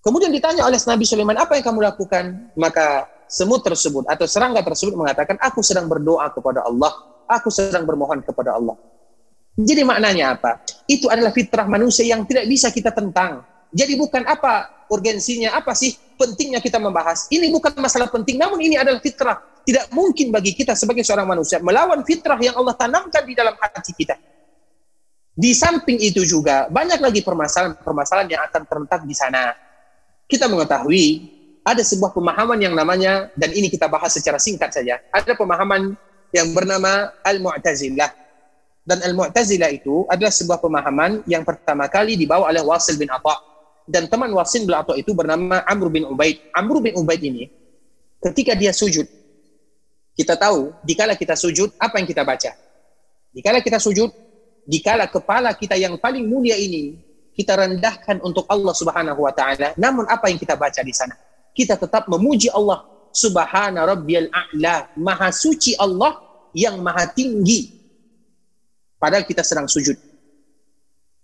Kemudian 0.00 0.30
ditanya 0.30 0.64
oleh 0.64 0.78
Nabi 0.78 1.04
Sulaiman, 1.04 1.36
apa 1.36 1.58
yang 1.58 1.64
kamu 1.66 1.80
lakukan? 1.82 2.54
Maka 2.54 3.10
semut 3.26 3.66
tersebut 3.66 4.06
atau 4.06 4.24
serangga 4.24 4.62
tersebut 4.62 4.94
mengatakan, 4.94 5.34
aku 5.42 5.60
sedang 5.60 5.90
berdoa 5.90 6.30
kepada 6.30 6.62
Allah. 6.64 7.13
Aku 7.28 7.48
sedang 7.48 7.88
bermohon 7.88 8.20
kepada 8.20 8.56
Allah. 8.56 8.76
Jadi 9.54 9.86
maknanya 9.86 10.34
apa? 10.34 10.66
Itu 10.90 11.06
adalah 11.06 11.30
fitrah 11.30 11.64
manusia 11.70 12.02
yang 12.02 12.26
tidak 12.26 12.50
bisa 12.50 12.74
kita 12.74 12.90
tentang. 12.90 13.46
Jadi 13.74 13.94
bukan 13.98 14.26
apa 14.26 14.86
urgensinya, 14.90 15.54
apa 15.54 15.74
sih 15.74 15.94
pentingnya 16.18 16.58
kita 16.62 16.78
membahas. 16.78 17.26
Ini 17.30 17.50
bukan 17.50 17.74
masalah 17.78 18.10
penting, 18.10 18.38
namun 18.38 18.58
ini 18.62 18.78
adalah 18.78 18.98
fitrah. 18.98 19.38
Tidak 19.64 19.90
mungkin 19.96 20.28
bagi 20.28 20.52
kita 20.52 20.76
sebagai 20.76 21.02
seorang 21.06 21.24
manusia 21.24 21.56
melawan 21.62 22.04
fitrah 22.04 22.36
yang 22.36 22.54
Allah 22.58 22.76
tanamkan 22.76 23.24
di 23.24 23.34
dalam 23.34 23.56
hati 23.56 23.94
kita. 23.96 24.14
Di 25.34 25.50
samping 25.50 25.98
itu 25.98 26.22
juga 26.22 26.70
banyak 26.70 27.02
lagi 27.02 27.24
permasalahan-permasalahan 27.26 28.28
yang 28.30 28.42
akan 28.46 28.62
terletak 28.70 29.02
di 29.02 29.14
sana. 29.18 29.50
Kita 30.30 30.46
mengetahui 30.46 31.06
ada 31.64 31.82
sebuah 31.82 32.14
pemahaman 32.14 32.60
yang 32.60 32.76
namanya 32.76 33.32
dan 33.34 33.50
ini 33.50 33.66
kita 33.72 33.90
bahas 33.90 34.14
secara 34.14 34.38
singkat 34.38 34.70
saja. 34.70 35.00
Ada 35.10 35.34
pemahaman 35.34 35.98
yang 36.34 36.50
bernama 36.50 37.14
Al-Mu'tazilah. 37.22 38.10
Dan 38.82 38.98
Al-Mu'tazilah 39.06 39.70
itu 39.70 40.02
adalah 40.10 40.34
sebuah 40.34 40.58
pemahaman 40.58 41.22
yang 41.30 41.46
pertama 41.46 41.86
kali 41.86 42.18
dibawa 42.18 42.50
oleh 42.50 42.60
Wasil 42.60 42.98
bin 42.98 43.06
Atha. 43.06 43.38
Dan 43.86 44.10
teman 44.10 44.34
Wasil 44.34 44.66
bin 44.66 44.74
Atha 44.74 44.98
itu 44.98 45.14
bernama 45.14 45.62
Amr 45.62 45.94
bin 45.94 46.02
Ubaid. 46.10 46.50
Amr 46.50 46.82
bin 46.82 46.98
Ubaid 46.98 47.22
ini 47.22 47.46
ketika 48.18 48.58
dia 48.58 48.74
sujud 48.74 49.06
kita 50.18 50.34
tahu 50.34 50.74
dikala 50.82 51.14
kita 51.14 51.38
sujud 51.38 51.70
apa 51.78 52.02
yang 52.02 52.08
kita 52.10 52.26
baca. 52.26 52.50
Dikala 53.30 53.62
kita 53.62 53.78
sujud 53.78 54.10
dikala 54.66 55.06
kepala 55.06 55.54
kita 55.54 55.78
yang 55.78 55.94
paling 56.02 56.26
mulia 56.26 56.58
ini 56.58 56.98
kita 57.34 57.58
rendahkan 57.58 58.22
untuk 58.22 58.46
Allah 58.46 58.70
Subhanahu 58.70 59.26
wa 59.26 59.34
taala, 59.34 59.74
namun 59.74 60.06
apa 60.06 60.30
yang 60.30 60.38
kita 60.38 60.54
baca 60.54 60.80
di 60.86 60.94
sana? 60.94 61.18
Kita 61.50 61.74
tetap 61.74 62.06
memuji 62.06 62.46
Allah 62.50 62.93
subhana 63.14 63.86
rabbiyal 63.86 64.26
a'la 64.34 64.90
maha 64.98 65.30
suci 65.30 65.78
Allah 65.78 66.18
yang 66.50 66.82
maha 66.82 67.06
tinggi. 67.14 67.70
Padahal 68.98 69.22
kita 69.22 69.46
sedang 69.46 69.70
sujud. 69.70 69.94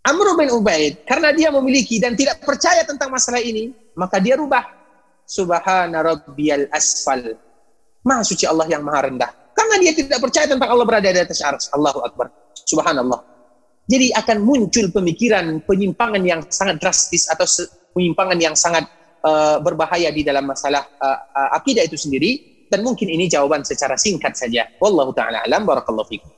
Amr 0.01 0.33
bin 0.39 0.49
Ubaid 0.55 1.05
karena 1.05 1.35
dia 1.35 1.53
memiliki 1.53 2.01
dan 2.01 2.17
tidak 2.17 2.41
percaya 2.41 2.87
tentang 2.89 3.13
masalah 3.13 3.43
ini 3.43 3.75
maka 3.99 4.23
dia 4.23 4.39
rubah. 4.39 4.65
Subhana 5.27 6.03
rabbiyal 6.03 6.67
asfal 6.73 7.37
maha 8.07 8.23
suci 8.25 8.47
Allah 8.47 8.67
yang 8.71 8.87
maha 8.87 9.11
rendah. 9.11 9.31
Karena 9.53 9.77
dia 9.77 9.93
tidak 9.93 10.19
percaya 10.25 10.49
tentang 10.49 10.71
Allah 10.73 10.87
berada 10.89 11.11
di 11.11 11.21
atas 11.21 11.43
arsy 11.45 11.69
Allahu 11.75 12.01
akbar. 12.07 12.33
Subhanallah. 12.65 13.21
Jadi 13.91 14.15
akan 14.15 14.39
muncul 14.47 14.87
pemikiran 14.95 15.67
penyimpangan 15.67 16.23
yang 16.23 16.41
sangat 16.47 16.79
drastis 16.79 17.27
atau 17.27 17.45
penyimpangan 17.91 18.39
yang 18.39 18.55
sangat 18.55 18.87
uh, 19.25 19.59
berbahaya 19.63 20.09
di 20.13 20.25
dalam 20.25 20.49
masalah 20.49 20.85
uh, 21.01 21.19
uh, 21.33 21.51
akidah 21.57 21.85
itu 21.85 21.97
sendiri 21.97 22.65
dan 22.71 22.87
mungkin 22.87 23.11
ini 23.11 23.27
jawaban 23.27 23.67
secara 23.67 23.99
singkat 23.99 24.39
saja. 24.39 24.69
Wallahu 24.79 25.11
taala 25.17 25.43
alam 25.43 25.67
barakallahu 25.67 26.07
fikum. 26.07 26.31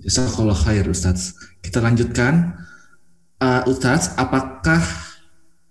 Jazakallah 0.00 0.56
khair 0.56 0.84
Ustaz. 0.88 1.36
Kita 1.60 1.80
lanjutkan. 1.84 2.56
Uh, 3.40 3.64
Ustaz, 3.72 4.12
apakah 4.20 4.84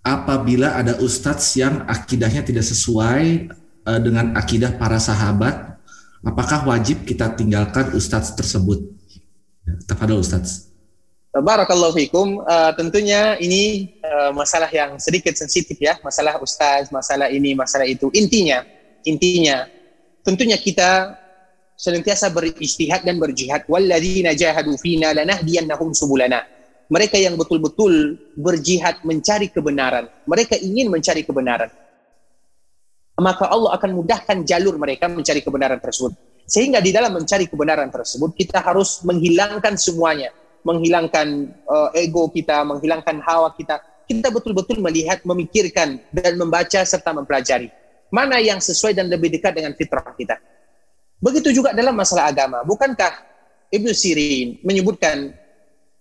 apabila 0.02 0.74
ada 0.74 0.98
Ustaz 0.98 1.54
yang 1.54 1.86
akidahnya 1.86 2.42
tidak 2.42 2.66
sesuai 2.66 3.46
uh, 3.86 4.00
dengan 4.02 4.34
akidah 4.34 4.74
para 4.74 4.98
sahabat, 4.98 5.78
apakah 6.26 6.66
wajib 6.66 7.06
kita 7.06 7.30
tinggalkan 7.38 7.94
Ustaz 7.94 8.34
tersebut? 8.34 8.90
Tafadol 9.86 10.22
Ustaz. 10.22 10.69
Barakallahu 11.30 11.94
fikum. 11.94 12.42
Uh, 12.42 12.74
tentunya 12.74 13.38
ini 13.38 13.94
uh, 14.02 14.34
masalah 14.34 14.66
yang 14.66 14.98
sedikit 14.98 15.38
sensitif 15.38 15.78
ya, 15.78 15.94
masalah 16.02 16.42
ustaz, 16.42 16.90
masalah 16.90 17.30
ini, 17.30 17.54
masalah 17.54 17.86
itu. 17.86 18.10
Intinya, 18.18 18.66
intinya 19.06 19.70
tentunya 20.26 20.58
kita 20.58 21.14
senantiasa 21.78 22.34
beristihad 22.34 23.06
dan 23.06 23.22
berjihad. 23.22 23.62
Walladzina 23.70 24.34
jahadu 24.34 24.74
fina 24.82 25.14
lanahdiyannahum 25.14 25.94
subulana. 25.94 26.42
Mereka 26.90 27.14
yang 27.22 27.38
betul-betul 27.38 28.18
berjihad 28.34 29.06
mencari 29.06 29.54
kebenaran. 29.54 30.10
Mereka 30.26 30.58
ingin 30.58 30.90
mencari 30.90 31.22
kebenaran. 31.22 31.70
Maka 33.22 33.46
Allah 33.46 33.78
akan 33.78 34.02
mudahkan 34.02 34.42
jalur 34.42 34.74
mereka 34.82 35.06
mencari 35.06 35.46
kebenaran 35.46 35.78
tersebut. 35.78 36.10
Sehingga 36.50 36.82
di 36.82 36.90
dalam 36.90 37.14
mencari 37.14 37.46
kebenaran 37.46 37.86
tersebut 37.86 38.34
kita 38.34 38.58
harus 38.58 39.06
menghilangkan 39.06 39.78
semuanya 39.78 40.34
menghilangkan 40.66 41.50
uh, 41.68 41.88
ego 41.96 42.28
kita, 42.28 42.62
menghilangkan 42.64 43.20
hawa 43.24 43.52
kita. 43.56 43.80
Kita 44.04 44.28
betul-betul 44.34 44.82
melihat, 44.82 45.22
memikirkan 45.22 46.02
dan 46.10 46.34
membaca 46.34 46.82
serta 46.82 47.14
mempelajari 47.14 47.70
mana 48.10 48.42
yang 48.42 48.58
sesuai 48.58 48.92
dan 48.92 49.06
lebih 49.06 49.30
dekat 49.30 49.54
dengan 49.54 49.72
fitrah 49.78 50.02
kita. 50.18 50.36
Begitu 51.22 51.62
juga 51.62 51.70
dalam 51.70 51.94
masalah 51.94 52.28
agama. 52.28 52.66
Bukankah 52.66 53.12
Ibnu 53.70 53.94
Sirin 53.94 54.58
menyebutkan 54.66 55.30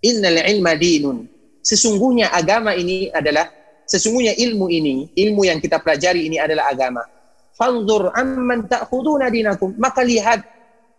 innal 0.01 0.41
ilma 0.49 0.73
dinun. 0.73 1.29
Sesungguhnya 1.61 2.33
agama 2.33 2.73
ini 2.73 3.13
adalah 3.13 3.45
sesungguhnya 3.85 4.33
ilmu 4.41 4.67
ini, 4.73 5.13
ilmu 5.13 5.45
yang 5.45 5.61
kita 5.61 5.77
pelajari 5.77 6.25
ini 6.25 6.41
adalah 6.41 6.73
agama. 6.73 7.05
Fanzur 7.53 8.09
amman 8.15 8.65
ta'khuduna 8.65 9.29
dinakum. 9.29 9.77
Maka 9.77 10.01
lihat 10.01 10.41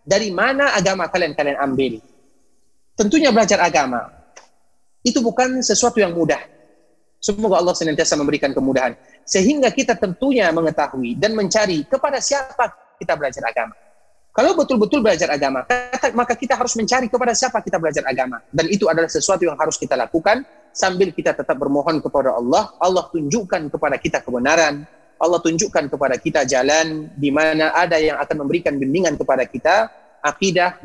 dari 0.06 0.30
mana 0.30 0.76
agama 0.78 1.10
kalian 1.10 1.34
kalian 1.34 1.58
ambil 1.58 1.98
Tentunya 3.00 3.32
belajar 3.32 3.56
agama 3.64 4.12
itu 5.00 5.24
bukan 5.24 5.64
sesuatu 5.64 5.96
yang 5.96 6.12
mudah. 6.12 6.36
Semoga 7.16 7.56
Allah 7.56 7.72
senantiasa 7.72 8.12
memberikan 8.20 8.52
kemudahan 8.52 8.92
sehingga 9.24 9.72
kita 9.72 9.96
tentunya 9.96 10.52
mengetahui 10.52 11.16
dan 11.16 11.32
mencari 11.32 11.88
kepada 11.88 12.20
siapa 12.20 12.68
kita 13.00 13.16
belajar 13.16 13.40
agama. 13.48 13.72
Kalau 14.36 14.52
betul-betul 14.52 15.00
belajar 15.00 15.32
agama, 15.32 15.64
maka 16.12 16.36
kita 16.36 16.60
harus 16.60 16.76
mencari 16.76 17.08
kepada 17.08 17.32
siapa 17.32 17.64
kita 17.64 17.80
belajar 17.80 18.04
agama. 18.04 18.44
Dan 18.52 18.68
itu 18.68 18.84
adalah 18.86 19.08
sesuatu 19.08 19.48
yang 19.48 19.56
harus 19.56 19.80
kita 19.80 19.96
lakukan 19.96 20.44
sambil 20.70 21.08
kita 21.10 21.32
tetap 21.32 21.56
bermohon 21.56 22.04
kepada 22.04 22.36
Allah. 22.36 22.68
Allah 22.78 23.08
tunjukkan 23.10 23.72
kepada 23.72 23.96
kita 23.96 24.20
kebenaran. 24.20 24.84
Allah 25.16 25.40
tunjukkan 25.40 25.88
kepada 25.88 26.16
kita 26.20 26.44
jalan 26.44 27.08
di 27.16 27.32
mana 27.32 27.72
ada 27.72 27.96
yang 27.96 28.20
akan 28.20 28.44
memberikan 28.44 28.76
bimbingan 28.76 29.16
kepada 29.16 29.44
kita 29.48 29.88
akidah 30.20 30.80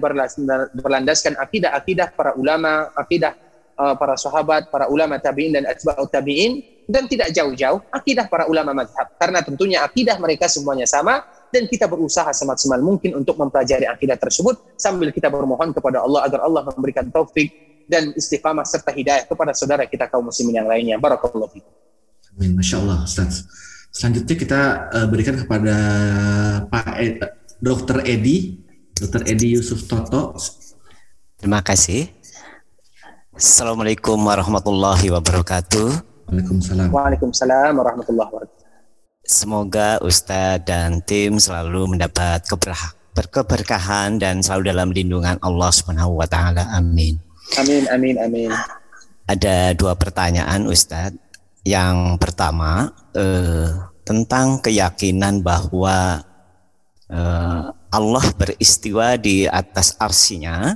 berlandaskan 0.75 1.35
akidah-akidah 1.35 2.15
para 2.15 2.33
ulama, 2.35 2.91
akidah 2.95 3.35
uh, 3.75 3.95
para 3.95 4.15
sahabat, 4.15 4.71
para 4.71 4.87
ulama 4.87 5.19
tabi'in 5.19 5.55
dan 5.55 5.63
atba'ut 5.67 6.09
tabi'in 6.11 6.63
dan 6.85 7.09
tidak 7.09 7.33
jauh-jauh 7.33 7.81
akidah 7.89 8.29
para 8.29 8.45
ulama 8.45 8.71
mazhab 8.71 9.09
karena 9.17 9.41
tentunya 9.41 9.81
akidah 9.81 10.21
mereka 10.21 10.45
semuanya 10.45 10.85
sama 10.85 11.25
dan 11.49 11.65
kita 11.65 11.89
berusaha 11.89 12.29
semaksimal 12.29 12.77
mungkin 12.77 13.17
untuk 13.17 13.41
mempelajari 13.41 13.89
akidah 13.89 14.17
tersebut 14.21 14.77
sambil 14.77 15.09
kita 15.09 15.33
bermohon 15.33 15.73
kepada 15.73 16.05
Allah 16.05 16.29
agar 16.29 16.45
Allah 16.45 16.61
memberikan 16.77 17.09
taufik 17.09 17.49
dan 17.89 18.13
istiqamah 18.13 18.65
serta 18.65 18.93
hidayah 18.93 19.25
kepada 19.29 19.53
saudara 19.53 19.85
kita 19.85 20.09
kaum 20.09 20.29
muslimin 20.29 20.61
yang 20.61 20.69
lainnya. 20.69 20.97
Barakallahu 20.97 21.49
fikum. 21.53 21.73
Amin. 22.35 22.57
Masya 22.57 22.81
Allah, 22.81 23.05
Ustaz. 23.05 23.45
Selanjutnya 23.93 24.35
kita 24.35 24.61
uh, 24.91 25.07
berikan 25.07 25.39
kepada 25.39 25.75
Pak 26.67 26.95
Ed, 26.99 27.15
Dr. 27.63 28.03
Edi 28.03 28.64
Dr. 28.95 29.27
Edi 29.27 29.59
Yusuf 29.59 29.91
Toto. 29.91 30.39
Terima 31.35 31.59
kasih. 31.59 32.07
Assalamualaikum 33.35 34.15
warahmatullahi 34.15 35.11
wabarakatuh. 35.11 35.99
Waalaikumsalam. 36.31 36.87
Waalaikumsalam 36.95 37.75
warahmatullahi 37.75 38.29
wabarakatuh. 38.31 38.63
Semoga 39.27 39.99
Ustadz 39.99 40.63
dan 40.63 41.03
tim 41.03 41.35
selalu 41.43 41.91
mendapat 41.91 42.47
keberkahan 43.19 44.15
dan 44.15 44.39
selalu 44.39 44.71
dalam 44.71 44.95
lindungan 44.95 45.35
Allah 45.43 45.75
Subhanahu 45.75 46.15
wa 46.15 46.27
taala. 46.31 46.63
Amin. 46.71 47.19
Amin 47.59 47.83
amin 47.91 48.15
amin. 48.15 48.49
Ada 49.27 49.75
dua 49.75 49.99
pertanyaan 49.99 50.71
Ustadz. 50.71 51.19
Yang 51.67 52.15
pertama 52.23 52.95
eh, 53.11 53.75
tentang 54.07 54.63
keyakinan 54.63 55.43
bahwa 55.43 56.23
eh, 57.11 57.75
Allah 57.95 58.25
beristiwa 58.35 59.15
di 59.15 59.47
atas 59.47 59.95
arsinya 59.95 60.75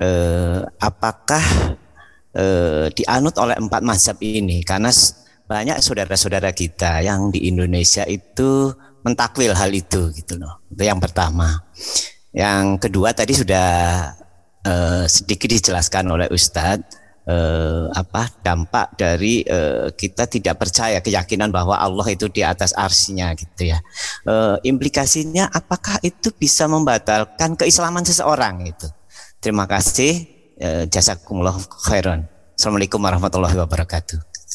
eh, 0.00 0.60
apakah 0.80 1.44
eh, 2.32 2.88
dianut 2.96 3.36
oleh 3.36 3.56
empat 3.60 3.84
mazhab 3.84 4.16
ini? 4.24 4.64
Karena 4.64 4.88
banyak 5.46 5.78
saudara-saudara 5.84 6.56
kita 6.56 7.04
yang 7.04 7.28
di 7.28 7.52
Indonesia 7.52 8.08
itu 8.08 8.72
mentakwil 9.04 9.52
hal 9.52 9.70
itu 9.76 10.08
gitu 10.16 10.40
loh. 10.40 10.64
Itu 10.72 10.82
yang 10.88 10.98
pertama. 10.98 11.68
Yang 12.32 12.88
kedua 12.88 13.12
tadi 13.12 13.36
sudah 13.36 13.68
eh, 14.64 15.04
sedikit 15.04 15.52
dijelaskan 15.52 16.04
oleh 16.08 16.28
Ustadz 16.32 17.05
eh, 17.26 17.84
apa 17.90 18.30
dampak 18.40 18.94
dari 18.94 19.42
eh, 19.42 19.90
kita 19.92 20.30
tidak 20.30 20.62
percaya 20.62 21.02
keyakinan 21.02 21.50
bahwa 21.50 21.76
Allah 21.76 22.06
itu 22.08 22.30
di 22.30 22.46
atas 22.46 22.72
arsinya 22.72 23.34
gitu 23.34 23.68
ya. 23.74 23.82
Eh, 24.24 24.56
implikasinya 24.70 25.50
apakah 25.50 25.98
itu 26.06 26.30
bisa 26.32 26.70
membatalkan 26.70 27.58
keislaman 27.58 28.06
seseorang 28.06 28.64
itu? 28.64 28.86
Terima 29.42 29.66
kasih. 29.66 30.24
Eh, 30.56 30.84
jazakumullah 30.88 31.58
khairan. 31.84 32.24
Assalamualaikum 32.56 32.96
warahmatullahi 33.02 33.58
wabarakatuh. 33.60 34.45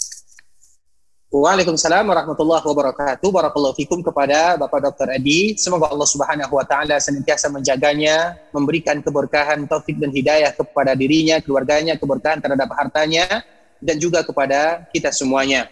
Waalaikumsalam 1.31 2.11
warahmatullahi 2.11 2.59
wabarakatuh. 2.59 3.31
Barakallahu 3.31 3.71
fikum 3.79 4.03
kepada 4.03 4.59
Bapak 4.59 4.91
Dr. 4.91 5.15
Adi. 5.15 5.55
Semoga 5.55 5.87
Allah 5.87 6.03
Subhanahu 6.03 6.59
wa 6.59 6.67
taala 6.67 6.99
senantiasa 6.99 7.47
menjaganya, 7.47 8.35
memberikan 8.51 8.99
keberkahan, 8.99 9.63
taufik 9.63 9.95
dan 9.95 10.11
hidayah 10.11 10.51
kepada 10.51 10.91
dirinya, 10.91 11.39
keluarganya, 11.39 11.95
keberkahan 11.95 12.43
terhadap 12.43 12.67
hartanya 12.75 13.47
dan 13.79 13.95
juga 13.95 14.27
kepada 14.27 14.83
kita 14.91 15.07
semuanya. 15.15 15.71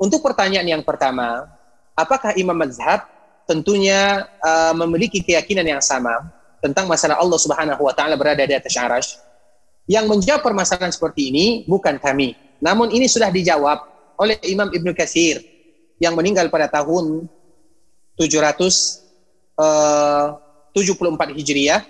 Untuk 0.00 0.24
pertanyaan 0.24 0.64
yang 0.64 0.80
pertama, 0.80 1.52
apakah 1.92 2.32
imam 2.40 2.56
mazhab 2.56 3.04
tentunya 3.44 4.24
uh, 4.40 4.72
memiliki 4.72 5.20
keyakinan 5.20 5.68
yang 5.68 5.84
sama 5.84 6.32
tentang 6.64 6.88
masalah 6.88 7.20
Allah 7.20 7.36
Subhanahu 7.36 7.84
wa 7.84 7.92
taala 7.92 8.16
berada 8.16 8.40
di 8.40 8.56
atas 8.56 8.72
arash? 8.80 9.20
Yang 9.84 10.16
menjawab 10.16 10.40
permasalahan 10.40 10.96
seperti 10.96 11.28
ini 11.28 11.68
bukan 11.68 12.00
kami. 12.00 12.40
Namun 12.64 12.88
ini 12.88 13.04
sudah 13.04 13.28
dijawab 13.28 13.91
oleh 14.22 14.38
Imam 14.46 14.70
Ibnu 14.70 14.94
Katsir 14.94 15.42
yang 15.98 16.14
meninggal 16.14 16.46
pada 16.46 16.70
tahun 16.70 17.26
774 18.14 19.58
eh, 19.58 21.34
Hijriah. 21.34 21.82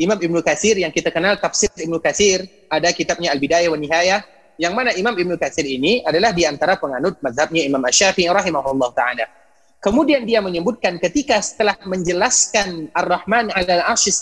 Imam 0.00 0.16
Ibnu 0.16 0.40
Katsir 0.40 0.80
yang 0.80 0.88
kita 0.94 1.12
kenal 1.12 1.36
tafsir 1.36 1.68
Ibnu 1.76 2.00
Katsir 2.00 2.46
ada 2.72 2.88
kitabnya 2.94 3.36
Al-Bidayah 3.36 3.68
wa 3.68 3.76
Nihayah 3.76 4.24
yang 4.56 4.72
mana 4.72 4.96
Imam 4.96 5.12
Ibnu 5.12 5.36
Katsir 5.36 5.68
ini 5.68 6.00
adalah 6.00 6.32
di 6.32 6.48
antara 6.48 6.80
penganut 6.80 7.20
mazhabnya 7.20 7.60
Imam 7.64 7.84
Asy-Syafi'i 7.84 8.32
rahimahullah 8.32 8.90
taala. 8.96 9.28
Kemudian 9.80 10.28
dia 10.28 10.44
menyebutkan 10.44 11.00
ketika 11.00 11.40
setelah 11.40 11.76
menjelaskan 11.84 12.92
Ar-Rahman 12.92 13.52
'alal 13.52 13.84
'arsy 13.88 14.12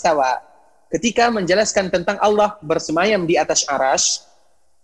ketika 0.89 1.29
menjelaskan 1.29 1.91
tentang 1.91 2.17
Allah 2.19 2.57
bersemayam 2.63 3.27
di 3.27 3.35
atas 3.35 3.63
arash, 3.67 4.23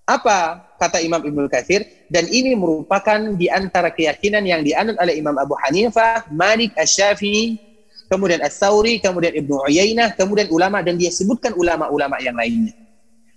Apa 0.06 0.62
kata 0.78 1.02
Imam 1.02 1.18
Ibnu 1.18 1.50
Katsir? 1.50 1.82
Dan 2.14 2.30
ini 2.30 2.54
merupakan 2.54 3.18
di 3.34 3.50
antara 3.50 3.90
keyakinan 3.90 4.46
yang 4.46 4.62
dianut 4.62 4.94
oleh 5.02 5.18
Imam 5.18 5.34
Abu 5.42 5.58
Hanifah, 5.66 6.30
Malik, 6.30 6.78
Asy-Syafi'i, 6.78 7.58
kemudian 8.06 8.38
Ats-Tsauri, 8.46 9.02
kemudian 9.02 9.34
Ibnu 9.34 9.66
Uyainah, 9.66 10.14
kemudian 10.14 10.46
ulama 10.54 10.86
dan 10.86 11.02
dia 11.02 11.10
sebutkan 11.10 11.58
ulama-ulama 11.58 12.22
yang 12.22 12.38
lainnya. 12.38 12.78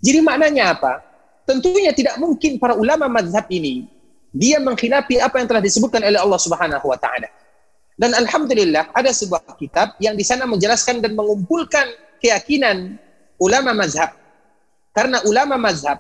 Jadi 0.05 0.19
maknanya 0.21 0.77
apa? 0.77 1.01
Tentunya 1.49 1.97
tidak 1.97 2.21
mungkin 2.21 2.61
para 2.61 2.77
ulama 2.77 3.09
mazhab 3.09 3.49
ini 3.49 3.89
dia 4.33 4.61
mengkhilafi 4.61 5.19
apa 5.19 5.41
yang 5.41 5.49
telah 5.49 5.63
disebutkan 5.65 6.05
oleh 6.05 6.21
Allah 6.21 6.41
Subhanahu 6.41 6.87
wa 6.87 6.99
taala. 7.01 7.29
Dan 7.99 8.15
alhamdulillah 8.15 8.95
ada 8.95 9.11
sebuah 9.11 9.43
kitab 9.59 9.99
yang 9.99 10.15
di 10.15 10.23
sana 10.23 10.47
menjelaskan 10.47 11.03
dan 11.03 11.19
mengumpulkan 11.19 11.89
keyakinan 12.23 13.01
ulama 13.41 13.75
mazhab. 13.75 14.15
Karena 14.95 15.19
ulama 15.27 15.59
mazhab 15.59 15.99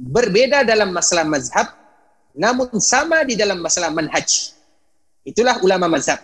berbeda 0.00 0.64
dalam 0.64 0.96
masalah 0.96 1.28
mazhab, 1.28 1.68
namun 2.32 2.72
sama 2.80 3.20
di 3.28 3.36
dalam 3.36 3.60
masalah 3.60 3.92
manhaj. 3.92 4.56
Itulah 5.20 5.60
ulama 5.60 5.92
mazhab. 5.92 6.16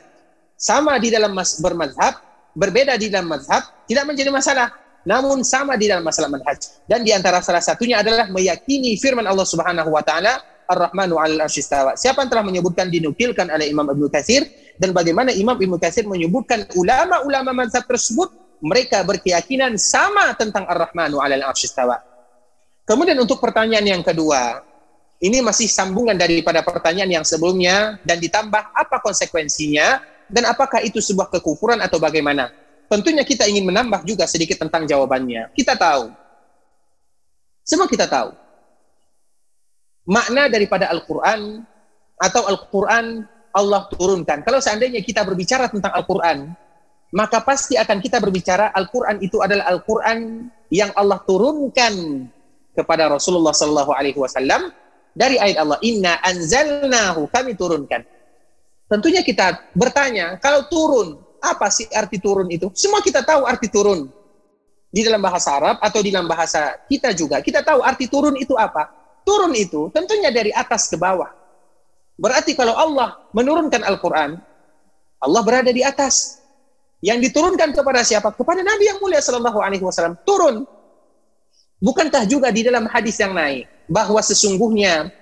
Sama 0.56 0.96
di 0.96 1.12
dalam 1.12 1.36
mas 1.36 1.60
bermazhab, 1.60 2.16
berbeda 2.56 2.96
di 2.96 3.12
dalam 3.12 3.28
mazhab, 3.28 3.60
tidak 3.84 4.08
menjadi 4.08 4.32
masalah. 4.32 4.72
Namun 5.04 5.44
sama 5.44 5.76
di 5.76 5.86
dalam 5.86 6.02
masalah 6.02 6.32
manhaj. 6.32 6.56
Dan 6.88 7.04
di 7.04 7.12
antara 7.12 7.44
salah 7.44 7.60
satunya 7.60 8.00
adalah 8.00 8.26
meyakini 8.32 8.96
firman 8.96 9.28
Allah 9.28 9.44
Subhanahu 9.44 9.92
wa 9.92 10.00
taala 10.00 10.40
Ar-Rahmanu 10.66 11.20
'alal 11.20 11.46
arsyistawa. 11.46 11.94
Siapa 11.94 12.26
yang 12.26 12.30
telah 12.32 12.42
menyebutkan 12.42 12.90
dinukilkan 12.90 13.46
oleh 13.52 13.70
Imam 13.70 13.86
Ibnu 13.86 14.10
Katsir 14.10 14.48
dan 14.80 14.90
bagaimana 14.90 15.30
Imam 15.30 15.54
Ibnu 15.54 15.78
Katsir 15.78 16.08
menyebutkan 16.08 16.66
ulama-ulama 16.74 17.54
mazhab 17.54 17.86
tersebut 17.86 18.34
mereka 18.64 19.04
berkeyakinan 19.04 19.76
sama 19.78 20.32
tentang 20.34 20.66
Ar-Rahmanu 20.66 21.20
'alal 21.22 21.44
arsyistawa. 21.52 22.15
Kemudian 22.86 23.18
untuk 23.18 23.42
pertanyaan 23.42 23.82
yang 23.82 24.02
kedua, 24.06 24.62
ini 25.18 25.42
masih 25.42 25.66
sambungan 25.66 26.14
daripada 26.14 26.62
pertanyaan 26.62 27.20
yang 27.20 27.26
sebelumnya 27.26 27.98
dan 28.06 28.22
ditambah 28.22 28.62
apa 28.72 29.02
konsekuensinya 29.02 29.98
dan 30.30 30.46
apakah 30.46 30.82
itu 30.86 31.02
sebuah 31.02 31.26
kekufuran 31.34 31.82
atau 31.82 31.98
bagaimana? 31.98 32.54
Tentunya 32.86 33.26
kita 33.26 33.50
ingin 33.50 33.66
menambah 33.66 34.06
juga 34.06 34.30
sedikit 34.30 34.62
tentang 34.62 34.86
jawabannya. 34.86 35.50
Kita 35.50 35.74
tahu. 35.74 36.14
Semua 37.66 37.90
kita 37.90 38.06
tahu. 38.06 38.30
Makna 40.06 40.46
daripada 40.46 40.86
Al-Quran 40.86 41.66
atau 42.22 42.46
Al-Quran 42.46 43.26
Allah 43.50 43.90
turunkan. 43.90 44.46
Kalau 44.46 44.62
seandainya 44.62 45.02
kita 45.02 45.26
berbicara 45.26 45.66
tentang 45.66 45.90
Al-Quran, 45.90 46.54
maka 47.10 47.42
pasti 47.42 47.74
akan 47.74 47.98
kita 47.98 48.22
berbicara 48.22 48.70
Al-Quran 48.70 49.18
itu 49.18 49.42
adalah 49.42 49.66
Al-Quran 49.74 50.46
yang 50.70 50.94
Allah 50.94 51.18
turunkan 51.26 52.26
kepada 52.76 53.08
Rasulullah 53.08 53.56
Sallallahu 53.56 53.92
Alaihi 53.96 54.20
Wasallam 54.20 54.68
dari 55.16 55.40
ayat 55.40 55.64
Allah 55.64 55.80
Inna 55.80 56.20
anzalnahu 56.20 57.32
kami 57.32 57.56
turunkan. 57.56 58.04
Tentunya 58.86 59.24
kita 59.24 59.72
bertanya 59.72 60.36
kalau 60.38 60.68
turun 60.68 61.16
apa 61.40 61.72
sih 61.72 61.88
arti 61.90 62.20
turun 62.20 62.46
itu? 62.52 62.68
Semua 62.76 63.00
kita 63.00 63.24
tahu 63.24 63.48
arti 63.48 63.72
turun 63.72 64.12
di 64.92 65.00
dalam 65.02 65.24
bahasa 65.24 65.56
Arab 65.56 65.76
atau 65.80 66.00
di 66.04 66.12
dalam 66.12 66.28
bahasa 66.28 66.76
kita 66.86 67.16
juga. 67.16 67.40
Kita 67.40 67.64
tahu 67.64 67.80
arti 67.80 68.06
turun 68.06 68.36
itu 68.36 68.52
apa? 68.54 68.92
Turun 69.26 69.56
itu 69.56 69.90
tentunya 69.90 70.30
dari 70.30 70.52
atas 70.54 70.86
ke 70.86 71.00
bawah. 71.00 71.32
Berarti 72.16 72.54
kalau 72.56 72.72
Allah 72.76 73.20
menurunkan 73.34 73.82
Al-Quran, 73.84 74.38
Allah 75.20 75.42
berada 75.42 75.72
di 75.72 75.82
atas. 75.82 76.44
Yang 77.04 77.28
diturunkan 77.28 77.76
kepada 77.76 78.00
siapa? 78.00 78.32
Kepada 78.32 78.64
Nabi 78.64 78.88
yang 78.88 78.98
mulia 79.04 79.20
Sallallahu 79.20 79.60
Alaihi 79.60 79.84
Wasallam. 79.84 80.16
Turun 80.24 80.64
Bukankah 81.76 82.24
juga 82.24 82.48
di 82.48 82.64
dalam 82.64 82.88
hadis 82.88 83.20
yang 83.20 83.36
naik 83.36 83.68
bahwa 83.84 84.18
sesungguhnya 84.24 85.12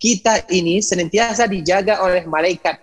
kita 0.00 0.48
ini 0.48 0.80
senantiasa 0.80 1.44
dijaga 1.44 2.00
oleh 2.00 2.24
malaikat. 2.24 2.80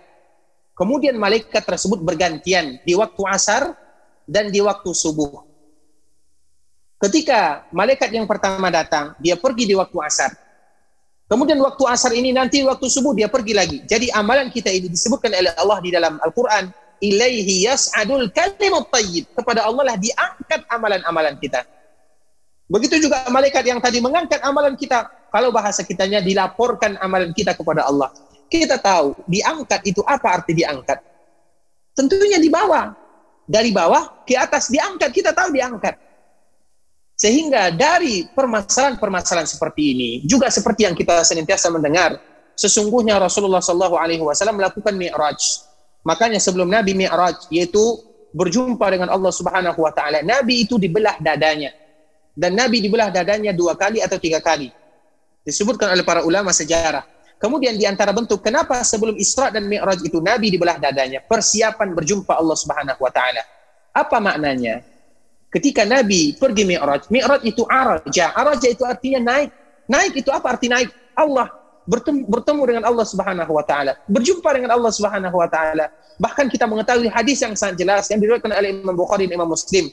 Kemudian 0.78 1.18
malaikat 1.18 1.66
tersebut 1.66 1.98
bergantian 1.98 2.78
di 2.86 2.94
waktu 2.94 3.22
asar 3.26 3.74
dan 4.22 4.54
di 4.54 4.62
waktu 4.62 4.86
subuh. 4.94 5.42
Ketika 7.02 7.66
malaikat 7.74 8.14
yang 8.14 8.30
pertama 8.30 8.70
datang, 8.70 9.18
dia 9.18 9.34
pergi 9.34 9.66
di 9.66 9.74
waktu 9.74 9.98
asar. 9.98 10.30
Kemudian 11.26 11.58
waktu 11.58 11.82
asar 11.90 12.14
ini 12.14 12.30
nanti 12.30 12.62
waktu 12.62 12.86
subuh 12.86 13.12
dia 13.18 13.26
pergi 13.26 13.52
lagi. 13.52 13.78
Jadi 13.82 14.14
amalan 14.14 14.48
kita 14.54 14.70
ini 14.70 14.86
disebutkan 14.86 15.34
oleh 15.34 15.52
Allah 15.58 15.78
di 15.82 15.90
dalam 15.90 16.22
Al-Qur'an, 16.22 16.70
ilaihi 17.02 17.66
yas'adul 17.66 18.30
kalimut 18.30 18.86
thayyib. 18.94 19.26
Kepada 19.34 19.66
Allah 19.66 19.94
lah 19.94 19.96
diangkat 19.98 20.66
amalan-amalan 20.70 21.34
kita. 21.42 21.66
Begitu 22.68 23.08
juga 23.08 23.24
malaikat 23.32 23.64
yang 23.64 23.80
tadi 23.80 23.98
mengangkat 24.04 24.44
amalan 24.44 24.76
kita. 24.76 25.08
Kalau 25.32 25.48
bahasa 25.48 25.80
kitanya 25.80 26.20
dilaporkan 26.20 27.00
amalan 27.00 27.32
kita 27.32 27.56
kepada 27.56 27.88
Allah. 27.88 28.12
Kita 28.48 28.76
tahu 28.76 29.16
diangkat 29.24 29.88
itu 29.88 30.04
apa 30.04 30.40
arti 30.40 30.52
diangkat. 30.52 31.00
Tentunya 31.96 32.36
di 32.36 32.52
bawah. 32.52 32.92
Dari 33.48 33.72
bawah 33.72 34.24
ke 34.28 34.36
atas 34.36 34.68
diangkat. 34.68 35.08
Kita 35.08 35.32
tahu 35.32 35.48
diangkat. 35.56 35.96
Sehingga 37.18 37.72
dari 37.72 38.28
permasalahan-permasalahan 38.30 39.48
seperti 39.48 39.82
ini, 39.96 40.10
juga 40.22 40.52
seperti 40.52 40.86
yang 40.86 40.94
kita 40.94 41.24
senantiasa 41.26 41.66
mendengar, 41.72 42.14
sesungguhnya 42.54 43.18
Rasulullah 43.18 43.58
Shallallahu 43.58 43.96
Alaihi 43.98 44.22
Wasallam 44.22 44.60
melakukan 44.60 44.94
mi'raj. 44.94 45.40
Makanya 46.06 46.38
sebelum 46.38 46.70
Nabi 46.70 46.94
mi'raj, 46.94 47.50
yaitu 47.50 47.80
berjumpa 48.30 48.86
dengan 48.86 49.10
Allah 49.10 49.34
Subhanahu 49.34 49.82
Wa 49.82 49.90
Taala, 49.90 50.22
Nabi 50.22 50.62
itu 50.62 50.78
dibelah 50.78 51.18
dadanya 51.18 51.74
dan 52.38 52.54
Nabi 52.54 52.78
dibelah 52.78 53.10
dadanya 53.10 53.50
dua 53.50 53.74
kali 53.74 53.98
atau 53.98 54.14
tiga 54.14 54.38
kali. 54.38 54.70
Disebutkan 55.42 55.90
oleh 55.90 56.06
para 56.06 56.22
ulama 56.22 56.54
sejarah. 56.54 57.02
Kemudian 57.42 57.74
di 57.74 57.82
antara 57.82 58.14
bentuk 58.14 58.38
kenapa 58.38 58.78
sebelum 58.86 59.18
Isra 59.18 59.50
dan 59.50 59.66
Mi'raj 59.66 60.06
itu 60.06 60.22
Nabi 60.22 60.54
dibelah 60.54 60.78
dadanya, 60.78 61.18
persiapan 61.18 61.98
berjumpa 61.98 62.38
Allah 62.38 62.54
Subhanahu 62.54 63.00
wa 63.02 63.10
taala. 63.10 63.42
Apa 63.90 64.22
maknanya? 64.22 64.86
Ketika 65.50 65.82
Nabi 65.82 66.38
pergi 66.38 66.62
Mi'raj, 66.62 67.10
Mi'raj 67.10 67.42
itu 67.42 67.66
araja. 67.66 68.30
Araja 68.38 68.66
itu 68.70 68.86
artinya 68.86 69.34
naik. 69.34 69.50
Naik 69.90 70.22
itu 70.22 70.30
apa 70.30 70.54
arti 70.54 70.70
naik? 70.70 70.94
Allah 71.18 71.50
bertemu, 71.88 72.22
bertemu 72.28 72.62
dengan 72.68 72.82
Allah 72.86 73.06
Subhanahu 73.08 73.50
wa 73.50 73.64
taala, 73.66 73.98
berjumpa 74.06 74.46
dengan 74.54 74.78
Allah 74.78 74.92
Subhanahu 74.94 75.34
wa 75.34 75.48
taala. 75.50 75.90
Bahkan 76.22 76.46
kita 76.52 76.70
mengetahui 76.70 77.10
hadis 77.10 77.42
yang 77.42 77.54
sangat 77.58 77.82
jelas 77.82 78.06
yang 78.10 78.22
diriwayatkan 78.22 78.50
oleh 78.52 78.70
Imam 78.78 78.94
Bukhari 78.94 79.26
dan 79.26 79.42
Imam 79.42 79.50
Muslim 79.50 79.90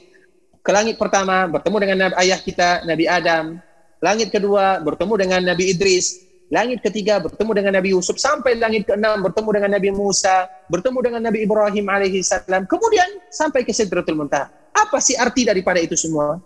ke 0.66 0.74
langit 0.74 0.98
pertama 0.98 1.46
bertemu 1.46 1.76
dengan 1.78 1.96
Nabi, 2.02 2.14
ayah 2.26 2.40
kita 2.42 2.82
Nabi 2.82 3.06
Adam. 3.06 3.62
Langit 4.02 4.34
kedua 4.34 4.82
bertemu 4.82 5.14
dengan 5.14 5.40
Nabi 5.54 5.70
Idris. 5.70 6.26
Langit 6.50 6.82
ketiga 6.82 7.22
bertemu 7.22 7.50
dengan 7.54 7.72
Nabi 7.78 7.94
Yusuf 7.94 8.18
sampai 8.18 8.58
langit 8.58 8.86
keenam 8.86 9.22
bertemu 9.22 9.50
dengan 9.62 9.70
Nabi 9.78 9.90
Musa, 9.94 10.50
bertemu 10.66 10.98
dengan 11.02 11.22
Nabi 11.30 11.46
Ibrahim 11.46 11.86
alaihi 11.86 12.18
salam. 12.22 12.66
Kemudian 12.66 13.06
sampai 13.30 13.62
ke 13.62 13.70
Sidratul 13.70 14.18
Muntaha. 14.18 14.50
Apa 14.74 14.98
sih 14.98 15.14
arti 15.14 15.46
daripada 15.46 15.78
itu 15.78 15.94
semua? 15.94 16.38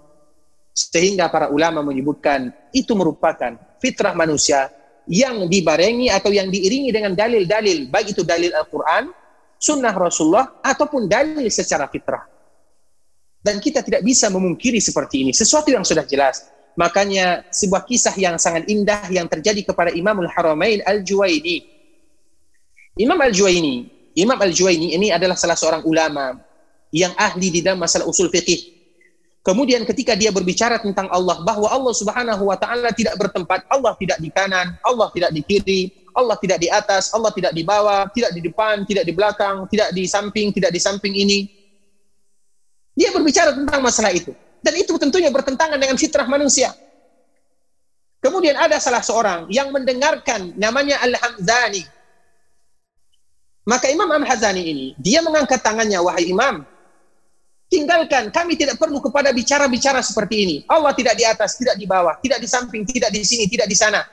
Sehingga 0.76 1.32
para 1.32 1.48
ulama 1.48 1.80
menyebutkan 1.80 2.52
itu 2.76 2.92
merupakan 2.92 3.56
fitrah 3.80 4.12
manusia 4.12 4.68
yang 5.08 5.48
dibarengi 5.48 6.12
atau 6.12 6.28
yang 6.32 6.48
diiringi 6.52 6.92
dengan 6.92 7.16
dalil-dalil, 7.16 7.88
baik 7.88 8.14
itu 8.16 8.22
dalil 8.22 8.52
Al-Quran, 8.52 9.10
sunnah 9.58 9.92
Rasulullah, 9.92 10.60
ataupun 10.64 11.10
dalil 11.10 11.44
secara 11.50 11.90
fitrah. 11.90 12.39
Dan 13.40 13.56
kita 13.58 13.80
tidak 13.80 14.04
bisa 14.04 14.28
memungkiri 14.28 14.78
seperti 14.78 15.24
ini. 15.24 15.32
Sesuatu 15.32 15.72
yang 15.72 15.84
sudah 15.84 16.04
jelas. 16.04 16.44
Makanya 16.76 17.48
sebuah 17.50 17.88
kisah 17.88 18.14
yang 18.14 18.36
sangat 18.36 18.68
indah 18.68 19.08
yang 19.10 19.26
terjadi 19.26 19.64
kepada 19.64 19.90
Imamul 19.90 20.28
Haramain 20.28 20.84
Al-Juwaini. 20.84 21.64
Imam 23.00 23.16
Al-Juwaini, 23.16 23.88
Imam 24.14 24.36
Al-Juwaini 24.36 24.92
ini 24.92 25.08
adalah 25.08 25.34
salah 25.34 25.56
seorang 25.56 25.82
ulama 25.88 26.36
yang 26.92 27.14
ahli 27.16 27.48
di 27.48 27.60
dalam 27.64 27.80
masalah 27.80 28.06
usul 28.06 28.28
fikih. 28.28 28.80
Kemudian 29.40 29.88
ketika 29.88 30.12
dia 30.12 30.28
berbicara 30.28 30.76
tentang 30.84 31.08
Allah 31.08 31.40
bahwa 31.40 31.64
Allah 31.64 31.94
Subhanahu 31.96 32.52
wa 32.52 32.60
taala 32.60 32.92
tidak 32.92 33.16
bertempat, 33.16 33.64
Allah 33.72 33.96
tidak 33.96 34.20
di 34.20 34.28
kanan, 34.28 34.76
Allah 34.84 35.08
tidak 35.16 35.32
di 35.32 35.40
kiri, 35.40 35.82
Allah 36.12 36.36
tidak 36.36 36.60
di 36.60 36.68
atas, 36.68 37.08
Allah 37.16 37.32
tidak 37.32 37.56
di 37.56 37.64
bawah, 37.64 38.04
tidak 38.12 38.36
di 38.36 38.40
depan, 38.44 38.84
tidak 38.84 39.08
di 39.08 39.12
belakang, 39.16 39.64
tidak 39.72 39.96
di 39.96 40.04
samping, 40.04 40.52
tidak 40.52 40.76
di 40.76 40.80
samping 40.82 41.14
ini. 41.16 41.59
Dia 42.94 43.10
berbicara 43.14 43.54
tentang 43.54 43.80
masalah 43.80 44.12
itu. 44.12 44.34
Dan 44.60 44.76
itu 44.76 44.92
tentunya 45.00 45.32
bertentangan 45.32 45.80
dengan 45.80 45.96
fitrah 45.96 46.28
manusia. 46.28 46.72
Kemudian 48.20 48.52
ada 48.60 48.76
salah 48.76 49.00
seorang 49.00 49.48
yang 49.48 49.72
mendengarkan 49.72 50.52
namanya 50.60 51.00
Al-Hamzani. 51.00 51.80
Maka 53.64 53.88
Imam 53.88 54.12
Al-Hamzani 54.12 54.60
ini, 54.60 54.86
dia 55.00 55.24
mengangkat 55.24 55.64
tangannya, 55.64 55.96
wahai 56.04 56.28
imam, 56.28 56.60
tinggalkan, 57.72 58.28
kami 58.28 58.58
tidak 58.60 58.76
perlu 58.76 59.00
kepada 59.00 59.32
bicara-bicara 59.32 60.04
seperti 60.04 60.36
ini. 60.44 60.56
Allah 60.68 60.92
tidak 60.92 61.16
di 61.16 61.24
atas, 61.24 61.56
tidak 61.56 61.80
di 61.80 61.88
bawah, 61.88 62.18
tidak 62.20 62.44
di 62.44 62.48
samping, 62.50 62.82
tidak 62.84 63.08
di 63.08 63.24
sini, 63.24 63.48
tidak 63.48 63.70
di 63.70 63.78
sana. 63.78 64.04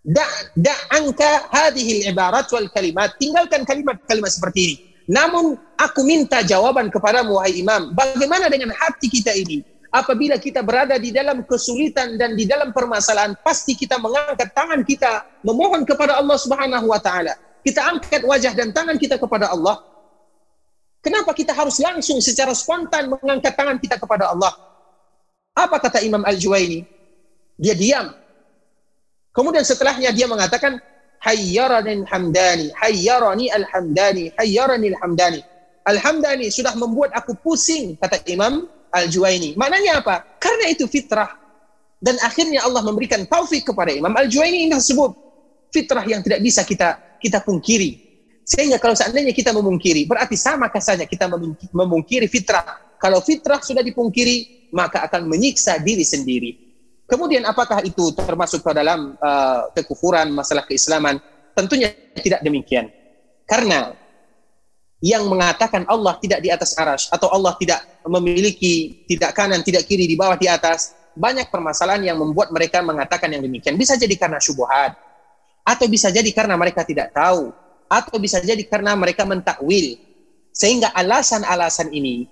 Da, 0.00 0.24
da 0.56 0.72
angka 0.94 1.52
hadihil 1.52 2.08
ibarat 2.08 2.48
wal 2.48 2.70
kalimat. 2.72 3.12
Tinggalkan 3.20 3.68
kalimat-kalimat 3.68 4.32
seperti 4.32 4.60
ini. 4.64 4.76
Namun 5.08 5.56
aku 5.80 6.04
minta 6.04 6.44
jawaban 6.44 6.92
kepadamu 6.92 7.40
wahai 7.40 7.64
imam, 7.64 7.96
bagaimana 7.96 8.52
dengan 8.52 8.76
hati 8.76 9.08
kita 9.08 9.32
ini? 9.32 9.64
apabila 9.92 10.36
kita 10.36 10.60
berada 10.60 10.96
di 11.00 11.10
dalam 11.12 11.44
kesulitan 11.44 12.20
dan 12.20 12.36
di 12.36 12.44
dalam 12.44 12.72
permasalahan, 12.72 13.36
pasti 13.40 13.72
kita 13.72 13.96
mengangkat 13.96 14.52
tangan 14.52 14.80
kita 14.84 15.24
memohon 15.44 15.84
kepada 15.84 16.20
Allah 16.20 16.36
Subhanahu 16.36 16.86
wa 16.88 17.00
taala. 17.00 17.34
Kita 17.64 17.84
angkat 17.84 18.22
wajah 18.24 18.52
dan 18.54 18.72
tangan 18.72 18.96
kita 18.96 19.18
kepada 19.18 19.52
Allah. 19.52 19.80
Kenapa 21.02 21.30
kita 21.32 21.54
harus 21.54 21.78
langsung 21.78 22.18
secara 22.18 22.52
spontan 22.52 23.08
mengangkat 23.08 23.54
tangan 23.54 23.78
kita 23.78 23.96
kepada 23.96 24.34
Allah? 24.34 24.52
Apa 25.54 25.78
kata 25.82 26.02
Imam 26.04 26.22
Al-Juwaini? 26.22 26.86
Dia 27.58 27.74
diam. 27.74 28.14
Kemudian 29.34 29.62
setelahnya 29.66 30.10
dia 30.14 30.26
mengatakan 30.26 30.78
hayyarani 31.22 32.06
hamdani, 32.06 32.70
hayyarani 32.78 33.46
al-hamdani, 33.50 34.32
hayyarani 34.38 34.86
al-hamdani. 34.94 35.40
Al-hamdani 35.88 36.52
sudah 36.52 36.76
membuat 36.76 37.16
aku 37.16 37.32
pusing 37.40 37.96
kata 37.96 38.20
Imam 38.28 38.68
Al-Juwaini. 38.92 39.56
Maknanya 39.56 40.04
apa? 40.04 40.24
Karena 40.36 40.68
itu 40.68 40.84
fitrah. 40.84 41.32
Dan 41.98 42.14
akhirnya 42.22 42.62
Allah 42.62 42.84
memberikan 42.84 43.24
taufik 43.26 43.66
kepada 43.66 43.90
Imam 43.90 44.12
Al-Juwaini 44.12 44.68
ini 44.68 44.70
tersebut. 44.72 45.16
Fitrah 45.72 46.04
yang 46.04 46.20
tidak 46.20 46.40
bisa 46.44 46.64
kita 46.64 47.18
kita 47.20 47.40
pungkiri. 47.40 48.08
Sehingga 48.48 48.80
kalau 48.80 48.96
seandainya 48.96 49.36
kita 49.36 49.52
memungkiri, 49.52 50.08
berarti 50.08 50.32
sama 50.32 50.72
saja 50.80 51.04
kita 51.04 51.28
memungkiri 51.72 52.24
fitrah. 52.32 52.96
Kalau 52.96 53.20
fitrah 53.20 53.60
sudah 53.60 53.84
dipungkiri, 53.84 54.68
maka 54.72 55.04
akan 55.04 55.28
menyiksa 55.28 55.76
diri 55.84 56.00
sendiri. 56.00 56.67
Kemudian 57.08 57.40
apakah 57.48 57.80
itu 57.88 58.12
termasuk 58.12 58.60
ke 58.60 58.72
dalam 58.76 59.16
uh, 59.16 59.72
kekufuran, 59.72 60.28
masalah 60.28 60.68
keislaman? 60.68 61.16
Tentunya 61.56 61.88
tidak 62.20 62.44
demikian. 62.44 62.92
Karena 63.48 63.96
yang 65.00 65.24
mengatakan 65.24 65.88
Allah 65.88 66.20
tidak 66.20 66.44
di 66.44 66.52
atas 66.52 66.76
arash 66.76 67.08
atau 67.08 67.32
Allah 67.32 67.56
tidak 67.56 67.80
memiliki 68.04 69.08
tidak 69.08 69.32
kanan, 69.32 69.64
tidak 69.64 69.88
kiri, 69.88 70.04
di 70.04 70.20
bawah, 70.20 70.36
di 70.36 70.52
atas, 70.52 70.92
banyak 71.16 71.48
permasalahan 71.48 72.12
yang 72.12 72.20
membuat 72.20 72.52
mereka 72.52 72.84
mengatakan 72.84 73.32
yang 73.32 73.40
demikian. 73.40 73.80
Bisa 73.80 73.96
jadi 73.96 74.12
karena 74.20 74.36
syubhat, 74.36 74.92
atau 75.64 75.86
bisa 75.88 76.12
jadi 76.12 76.28
karena 76.36 76.60
mereka 76.60 76.84
tidak 76.84 77.14
tahu, 77.16 77.56
atau 77.88 78.16
bisa 78.20 78.36
jadi 78.44 78.60
karena 78.68 78.92
mereka 78.92 79.24
mentakwil. 79.24 79.96
Sehingga 80.52 80.90
alasan-alasan 80.92 81.88
ini, 81.94 82.26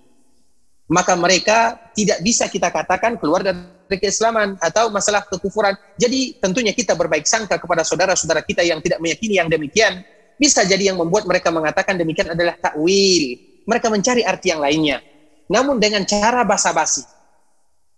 maka 0.91 1.15
mereka 1.15 1.79
tidak 1.95 2.19
bisa 2.21 2.51
kita 2.51 2.69
katakan 2.75 3.17
keluar 3.17 3.41
dari 3.41 3.76
keislaman 3.95 4.59
atau 4.59 4.91
masalah 4.91 5.23
kekufuran. 5.23 5.79
Jadi 5.95 6.35
tentunya 6.43 6.75
kita 6.75 6.99
berbaik 6.99 7.25
sangka 7.25 7.63
kepada 7.63 7.87
saudara-saudara 7.87 8.43
kita 8.43 8.67
yang 8.67 8.83
tidak 8.83 8.99
meyakini 8.99 9.39
yang 9.39 9.47
demikian, 9.47 10.03
bisa 10.37 10.67
jadi 10.67 10.93
yang 10.93 10.99
membuat 10.99 11.25
mereka 11.31 11.55
mengatakan 11.55 11.95
demikian 11.95 12.35
adalah 12.35 12.59
takwil. 12.59 13.39
Mereka 13.67 13.87
mencari 13.91 14.23
arti 14.27 14.51
yang 14.51 14.63
lainnya. 14.63 14.99
Namun 15.47 15.79
dengan 15.79 16.03
cara 16.03 16.43
basa-basi. 16.43 17.07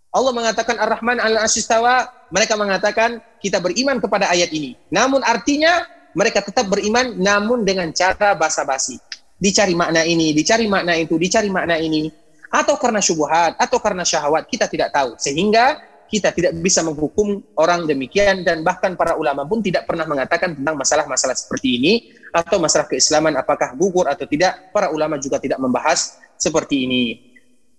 Allah 0.09 0.33
mengatakan 0.33 0.81
Ar-Rahman 0.81 1.21
al 1.21 1.45
asistawa 1.45 2.09
mereka 2.33 2.57
mengatakan 2.57 3.21
kita 3.41 3.61
beriman 3.61 4.01
kepada 4.01 4.33
ayat 4.33 4.49
ini. 4.53 4.77
Namun 4.89 5.21
artinya 5.21 5.85
mereka 6.17 6.41
tetap 6.41 6.69
beriman 6.69 7.17
namun 7.21 7.65
dengan 7.65 7.93
cara 7.93 8.33
basa-basi. 8.33 8.97
Dicari 9.39 9.77
makna 9.77 10.03
ini, 10.03 10.35
dicari 10.35 10.67
makna 10.67 10.97
itu, 10.99 11.15
dicari 11.15 11.47
makna 11.53 11.79
ini. 11.79 12.09
Atau 12.49 12.81
karena 12.81 12.99
syubhat, 12.99 13.55
atau 13.61 13.79
karena 13.79 14.03
syahwat, 14.03 14.49
kita 14.49 14.67
tidak 14.69 14.89
tahu. 14.93 15.17
Sehingga 15.21 15.79
kita 16.09 16.33
tidak 16.33 16.57
bisa 16.65 16.81
menghukum 16.81 17.45
orang 17.61 17.85
demikian 17.85 18.41
dan 18.41 18.65
bahkan 18.65 18.97
para 18.97 19.15
ulama 19.21 19.45
pun 19.45 19.61
tidak 19.61 19.85
pernah 19.85 20.09
mengatakan 20.09 20.57
tentang 20.57 20.75
masalah-masalah 20.81 21.37
seperti 21.37 21.69
ini 21.77 21.93
atau 22.33 22.57
masalah 22.57 22.89
keislaman 22.89 23.37
apakah 23.37 23.77
gugur 23.77 24.09
atau 24.09 24.25
tidak. 24.25 24.73
Para 24.73 24.89
ulama 24.89 25.21
juga 25.21 25.37
tidak 25.37 25.61
membahas 25.61 26.17
seperti 26.41 26.89
ini. 26.89 27.03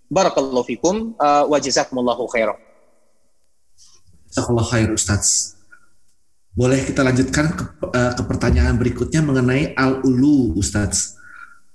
Barakallahu 0.06 0.62
fikum 0.62 1.18
uh, 1.18 1.50
wa 1.50 1.58
jazakumullahu 1.58 2.30
khairan. 2.30 2.58
Jazakallahu 4.30 4.70
khair 4.70 4.88
Ustaz. 4.94 5.58
Boleh 6.54 6.82
kita 6.86 7.02
lanjutkan 7.02 7.50
ke, 7.54 7.62
uh, 7.90 8.14
ke 8.14 8.22
pertanyaan 8.26 8.78
berikutnya 8.78 9.22
mengenai 9.26 9.74
al-ulu 9.74 10.54
Ustaz? 10.54 11.18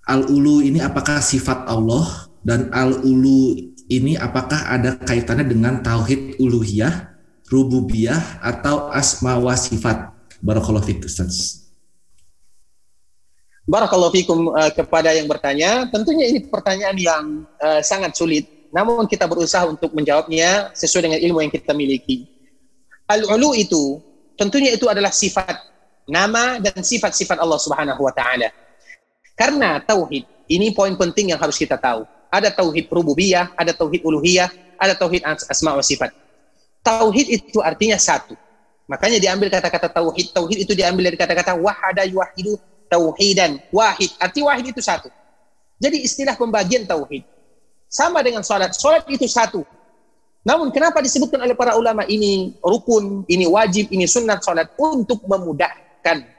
Al-ulu 0.07 0.63
ini 0.63 0.79
apakah 0.79 1.19
sifat 1.19 1.67
Allah 1.67 2.31
dan 2.45 2.69
al-ulu 2.69 3.57
ini 3.89 4.13
apakah 4.21 4.69
ada 4.69 5.01
kaitannya 5.01 5.49
dengan 5.49 5.81
tauhid 5.81 6.37
uluhiyah, 6.37 7.17
rububiyah 7.49 8.37
atau 8.45 8.93
asma 8.93 9.41
wa 9.41 9.57
sifat? 9.57 10.13
Barakallahu 10.45 10.85
fiik 10.85 11.09
Ustaz. 11.09 11.65
Barakallahu 13.65 14.13
fikum 14.13 14.53
uh, 14.53 14.69
kepada 14.69 15.09
yang 15.17 15.25
bertanya. 15.25 15.89
Tentunya 15.89 16.29
ini 16.29 16.45
pertanyaan 16.45 16.97
yang 17.01 17.23
uh, 17.57 17.81
sangat 17.81 18.13
sulit. 18.13 18.69
Namun 18.69 19.09
kita 19.09 19.25
berusaha 19.25 19.65
untuk 19.65 19.89
menjawabnya 19.97 20.69
sesuai 20.77 21.09
dengan 21.09 21.19
ilmu 21.25 21.39
yang 21.41 21.53
kita 21.53 21.73
miliki. 21.73 22.29
Al-ulu 23.09 23.57
itu 23.57 23.97
tentunya 24.37 24.69
itu 24.69 24.85
adalah 24.85 25.09
sifat 25.09 25.65
nama 26.05 26.61
dan 26.61 26.77
sifat-sifat 26.77 27.41
Allah 27.41 27.57
Subhanahu 27.57 28.05
wa 28.05 28.13
taala. 28.13 28.53
Karena 29.33 29.81
tauhid 29.81 30.45
ini 30.45 30.69
poin 30.77 30.93
penting 30.93 31.33
yang 31.33 31.41
harus 31.41 31.57
kita 31.57 31.81
tahu. 31.81 32.05
Ada 32.35 32.51
tauhid 32.51 32.91
rububiyah, 32.91 33.55
ada 33.55 33.71
tauhid 33.71 34.03
uluhiyah, 34.03 34.51
ada 34.75 34.91
tauhid 34.91 35.23
asma 35.23 35.71
wa 35.71 35.79
sifat. 35.79 36.11
Tauhid 36.83 37.31
itu 37.31 37.63
artinya 37.63 37.95
satu. 37.95 38.35
Makanya 38.91 39.23
diambil 39.23 39.47
kata-kata 39.47 39.87
tauhid. 39.87 40.35
Tauhid 40.35 40.67
itu 40.67 40.73
diambil 40.75 41.07
dari 41.07 41.17
kata-kata 41.17 41.55
wahada 41.55 42.03
yuwahidu 42.03 42.59
tauhidan. 42.91 43.63
Wahid. 43.71 44.11
Arti 44.19 44.43
wahid 44.43 44.75
itu 44.75 44.83
satu. 44.83 45.07
Jadi 45.79 46.03
istilah 46.03 46.35
pembagian 46.35 46.83
tauhid. 46.83 47.23
Sama 47.87 48.19
dengan 48.19 48.43
sholat. 48.43 48.75
Sholat 48.75 49.07
itu 49.07 49.25
satu. 49.25 49.63
Namun 50.45 50.69
kenapa 50.69 51.01
disebutkan 51.01 51.41
oleh 51.41 51.57
para 51.57 51.73
ulama 51.73 52.05
ini 52.05 52.53
rukun, 52.61 53.25
ini 53.25 53.49
wajib, 53.49 53.89
ini 53.89 54.05
sunnah 54.05 54.37
sholat 54.37 54.69
untuk 54.77 55.25
memudahkan 55.25 56.34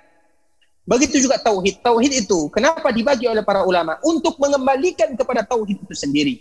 Begitu 0.87 1.27
juga 1.27 1.43
tauhid. 1.43 1.83
Tauhid 1.83 2.13
itu 2.25 2.47
kenapa 2.55 2.95
dibagi 2.95 3.27
oleh 3.27 3.43
para 3.43 3.67
ulama? 3.67 3.99
Untuk 4.07 4.39
mengembalikan 4.39 5.19
kepada 5.19 5.43
tauhid 5.43 5.83
itu 5.83 5.95
sendiri. 5.99 6.35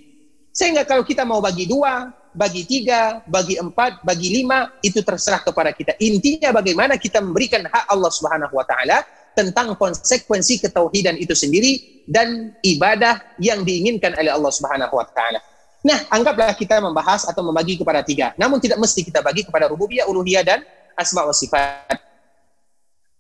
Sehingga 0.56 0.88
kalau 0.88 1.04
kita 1.04 1.26
mau 1.28 1.44
bagi 1.44 1.68
dua, 1.68 2.14
bagi 2.32 2.64
tiga, 2.64 3.20
bagi 3.28 3.60
empat, 3.60 4.06
bagi 4.06 4.40
lima, 4.40 4.72
itu 4.80 5.04
terserah 5.04 5.44
kepada 5.44 5.74
kita. 5.76 5.98
Intinya 6.00 6.56
bagaimana 6.56 6.96
kita 6.96 7.20
memberikan 7.20 7.68
hak 7.68 7.92
Allah 7.92 8.12
Subhanahu 8.14 8.54
wa 8.56 8.64
taala 8.64 9.04
tentang 9.36 9.76
konsekuensi 9.76 10.64
ketauhidan 10.64 11.20
itu 11.20 11.36
sendiri 11.36 12.06
dan 12.08 12.56
ibadah 12.64 13.20
yang 13.42 13.68
diinginkan 13.68 14.16
oleh 14.16 14.32
Allah 14.32 14.54
Subhanahu 14.54 14.96
wa 14.96 15.04
taala. 15.12 15.44
Nah, 15.86 16.02
anggaplah 16.08 16.56
kita 16.56 16.80
membahas 16.80 17.28
atau 17.28 17.44
membagi 17.44 17.78
kepada 17.78 18.02
tiga. 18.02 18.32
Namun 18.40 18.64
tidak 18.64 18.80
mesti 18.80 19.04
kita 19.04 19.20
bagi 19.20 19.44
kepada 19.44 19.68
rububiyah, 19.68 20.08
uluhiyah 20.08 20.44
dan 20.46 20.60
asma 20.96 21.28
wa 21.28 21.36
sifat. 21.36 22.15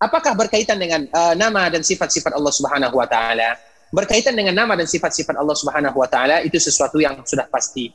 Apakah 0.05 0.37
berkaitan 0.37 0.77
dengan 0.77 1.09
uh, 1.09 1.33
nama 1.33 1.65
dan 1.73 1.81
sifat-sifat 1.81 2.37
Allah 2.37 2.53
Subhanahu 2.53 2.93
wa 2.93 3.09
taala? 3.09 3.57
Berkaitan 3.89 4.37
dengan 4.37 4.53
nama 4.53 4.77
dan 4.77 4.85
sifat-sifat 4.85 5.33
Allah 5.33 5.57
Subhanahu 5.57 5.97
wa 5.97 6.05
taala 6.05 6.45
itu 6.45 6.61
sesuatu 6.61 7.01
yang 7.01 7.25
sudah 7.25 7.49
pasti. 7.49 7.89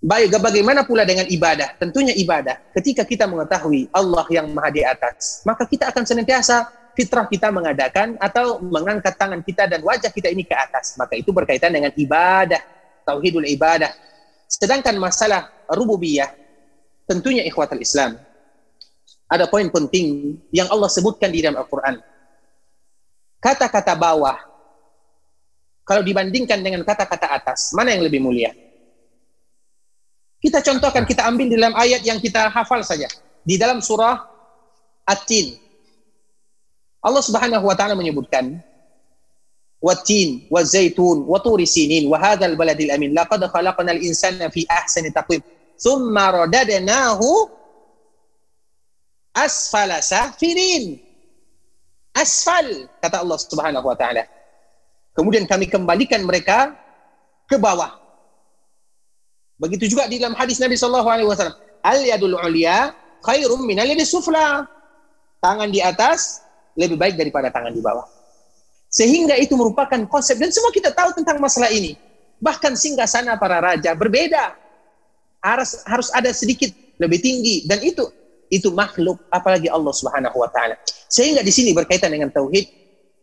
Baik, 0.00 0.32
bagaimana 0.40 0.88
pula 0.88 1.04
dengan 1.04 1.28
ibadah? 1.28 1.76
Tentunya 1.76 2.16
ibadah. 2.16 2.56
Ketika 2.72 3.04
kita 3.04 3.28
mengetahui 3.28 3.92
Allah 3.92 4.24
yang 4.32 4.48
Maha 4.48 4.72
di 4.72 4.80
atas, 4.80 5.44
maka 5.44 5.68
kita 5.68 5.92
akan 5.92 6.08
senantiasa 6.08 6.72
fitrah 6.96 7.28
kita 7.28 7.52
mengadakan 7.52 8.16
atau 8.16 8.56
mengangkat 8.64 9.12
tangan 9.20 9.44
kita 9.44 9.68
dan 9.68 9.84
wajah 9.84 10.08
kita 10.08 10.32
ini 10.32 10.48
ke 10.48 10.56
atas. 10.56 10.96
Maka 10.96 11.20
itu 11.20 11.36
berkaitan 11.36 11.68
dengan 11.68 11.92
ibadah, 11.92 12.64
tauhidul 13.04 13.44
ibadah. 13.44 13.92
Sedangkan 14.48 14.96
masalah 14.96 15.52
rububiyah, 15.68 16.32
tentunya 17.04 17.44
ikhwatal 17.44 17.84
Islam, 17.84 18.16
ada 19.30 19.46
poin 19.46 19.70
penting 19.70 20.34
yang 20.50 20.66
Allah 20.66 20.90
sebutkan 20.90 21.30
di 21.30 21.38
dalam 21.38 21.62
Al-Quran. 21.62 22.02
Kata-kata 23.38 23.94
bawah, 23.94 24.36
kalau 25.86 26.02
dibandingkan 26.02 26.58
dengan 26.58 26.82
kata-kata 26.82 27.30
atas, 27.30 27.70
mana 27.72 27.94
yang 27.94 28.02
lebih 28.02 28.18
mulia? 28.18 28.50
Kita 30.42 30.58
contohkan, 30.66 31.06
kita 31.06 31.30
ambil 31.30 31.46
di 31.46 31.54
dalam 31.54 31.78
ayat 31.78 32.02
yang 32.02 32.18
kita 32.18 32.50
hafal 32.50 32.82
saja. 32.82 33.06
Di 33.46 33.54
dalam 33.54 33.78
surah 33.78 34.18
At-Tin. 35.06 35.56
Allah 37.00 37.22
Subhanahu 37.24 37.64
wa 37.64 37.76
taala 37.78 37.96
menyebutkan 37.96 38.60
wa-zaitun, 39.80 41.24
wa-turi 41.24 41.64
sinin, 41.64 42.10
wa 42.10 42.20
hadzal 42.20 42.52
baladil 42.58 42.92
amin. 42.92 43.16
Laqad 43.16 43.40
khalaqnal 43.48 44.00
insana 44.02 44.52
fi 44.52 44.68
ahsani 44.68 45.08
taqwim. 45.08 45.40
Tsumma 45.80 46.44
radadnahu 46.44 47.59
asfala 49.46 50.04
safirin. 50.04 51.00
Asfal 52.12 52.90
kata 52.98 53.22
Allah 53.22 53.38
Subhanahu 53.38 53.86
wa 53.86 53.96
taala. 53.96 54.26
Kemudian 55.14 55.46
kami 55.46 55.66
kembalikan 55.66 56.22
mereka 56.22 56.74
ke 57.46 57.56
bawah. 57.58 57.98
Begitu 59.60 59.92
juga 59.92 60.08
di 60.08 60.16
dalam 60.16 60.32
hadis 60.38 60.56
Nabi 60.56 60.74
sallallahu 60.78 61.08
alaihi 61.10 61.28
wasallam, 61.28 61.56
al 61.84 62.00
yadul 62.00 62.36
ulya 62.36 62.96
khairum 63.20 63.64
min 63.68 63.76
al 63.80 63.90
sufla. 64.04 64.64
Tangan 65.40 65.72
di 65.72 65.80
atas 65.80 66.44
lebih 66.76 67.00
baik 67.00 67.16
daripada 67.16 67.48
tangan 67.48 67.72
di 67.72 67.80
bawah. 67.80 68.04
Sehingga 68.90 69.38
itu 69.38 69.56
merupakan 69.56 69.96
konsep 70.10 70.36
dan 70.36 70.50
semua 70.50 70.68
kita 70.74 70.92
tahu 70.92 71.16
tentang 71.16 71.40
masalah 71.40 71.70
ini. 71.72 71.96
Bahkan 72.42 72.76
singgah 72.76 73.08
sana 73.08 73.38
para 73.40 73.60
raja 73.60 73.96
berbeda. 73.96 74.56
harus 75.40 75.80
harus 75.88 76.12
ada 76.12 76.28
sedikit 76.36 76.68
lebih 77.00 77.16
tinggi 77.16 77.64
dan 77.64 77.80
itu 77.80 78.04
itu 78.50 78.74
makhluk 78.74 79.22
apalagi 79.30 79.70
Allah 79.70 79.94
Subhanahu 79.94 80.36
wa 80.36 80.50
taala. 80.50 80.74
Sehingga 81.06 81.40
di 81.40 81.54
sini 81.54 81.70
berkaitan 81.70 82.10
dengan 82.10 82.34
tauhid 82.34 82.66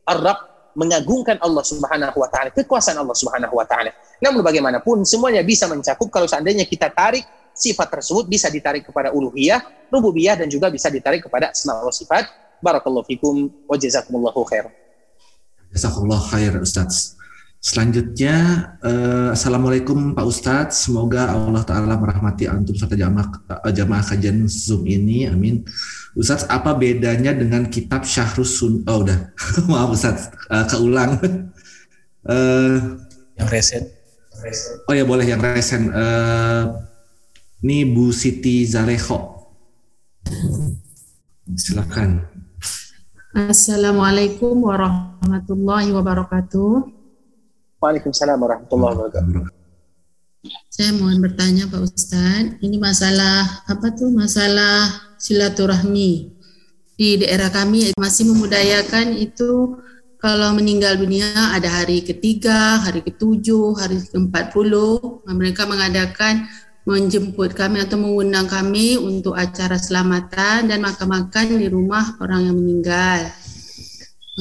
Ar-Rabb 0.08 0.72
mengagungkan 0.80 1.36
Allah 1.44 1.62
Subhanahu 1.68 2.18
wa 2.18 2.30
taala, 2.32 2.50
kekuasaan 2.56 2.98
Allah 2.98 3.18
Subhanahu 3.18 3.54
wa 3.54 3.68
taala. 3.68 3.92
Namun 4.24 4.42
bagaimanapun 4.42 5.04
semuanya 5.04 5.44
bisa 5.44 5.68
mencakup 5.68 6.08
kalau 6.08 6.26
seandainya 6.26 6.64
kita 6.64 6.90
tarik 6.96 7.28
sifat 7.58 8.00
tersebut 8.00 8.30
bisa 8.30 8.48
ditarik 8.48 8.86
kepada 8.86 9.12
uluhiyah, 9.12 9.90
rububiyah 9.90 10.38
dan 10.38 10.48
juga 10.48 10.70
bisa 10.70 10.88
ditarik 10.94 11.26
kepada 11.26 11.52
asma 11.52 11.82
wa 11.82 11.92
sifat. 11.92 12.30
Barakallahu 12.62 13.06
fikum 13.06 13.50
wa 13.66 13.76
jazakumullahu 13.78 14.42
khair. 14.48 14.70
Jazakallah 15.74 16.22
khair 16.30 16.54
Ustaz. 16.62 17.18
Selanjutnya, 17.58 18.36
eh, 18.86 19.30
Assalamualaikum 19.34 20.14
Pak 20.14 20.26
Ustadz. 20.30 20.88
Semoga 20.88 21.34
Allah 21.34 21.66
Ta'ala 21.66 21.98
merahmati 21.98 22.46
antum 22.46 22.78
serta 22.78 22.94
jamaah, 22.94 23.28
eh, 23.66 23.74
jamaah 23.74 24.06
kajian 24.06 24.46
Zoom 24.46 24.86
ini. 24.86 25.26
Amin. 25.26 25.66
Ustadz, 26.14 26.46
apa 26.54 26.78
bedanya 26.78 27.34
dengan 27.34 27.66
kitab 27.66 28.06
Syahrus 28.06 28.62
Sun... 28.62 28.86
Oh 28.86 29.02
udah, 29.02 29.34
maaf 29.72 29.90
Ustadz, 29.94 30.30
eh, 30.54 30.66
keulang. 30.70 31.12
Eh, 32.28 32.76
Yang 33.40 33.50
resen. 33.56 33.84
oh 34.84 34.92
ya 34.92 35.08
boleh 35.08 35.24
yang 35.24 35.40
resen. 35.40 35.88
Eh, 35.96 36.64
ini 37.64 37.88
Bu 37.88 38.12
Siti 38.12 38.68
Zaleho. 38.68 39.48
Silakan. 41.56 42.28
Assalamualaikum 43.32 44.60
warahmatullahi 44.60 45.96
wabarakatuh. 45.96 46.97
Waalaikumsalam 47.78 48.42
warahmatullahi 48.42 48.94
wabarakatuh. 48.98 49.54
Saya 50.74 50.92
mohon 50.98 51.22
bertanya 51.22 51.70
Pak 51.70 51.82
Ustadz, 51.86 52.58
ini 52.66 52.82
masalah 52.82 53.62
apa 53.70 53.94
tuh 53.94 54.10
masalah 54.10 54.90
silaturahmi 55.22 56.34
di 56.98 57.22
daerah 57.22 57.54
kami 57.54 57.94
masih 57.94 58.34
memudayakan 58.34 59.14
itu 59.22 59.78
kalau 60.18 60.58
meninggal 60.58 60.98
dunia 60.98 61.54
ada 61.54 61.70
hari 61.70 62.02
ketiga, 62.02 62.82
hari 62.82 63.06
ketujuh, 63.06 63.78
hari 63.78 64.02
ke-40, 64.02 64.74
mereka 65.30 65.70
mengadakan 65.70 66.50
menjemput 66.90 67.54
kami 67.54 67.86
atau 67.86 68.02
mengundang 68.02 68.50
kami 68.50 68.98
untuk 68.98 69.38
acara 69.38 69.78
selamatan 69.78 70.74
dan 70.74 70.82
makan-makan 70.82 71.62
di 71.62 71.70
rumah 71.70 72.18
orang 72.18 72.50
yang 72.50 72.58
meninggal. 72.58 73.30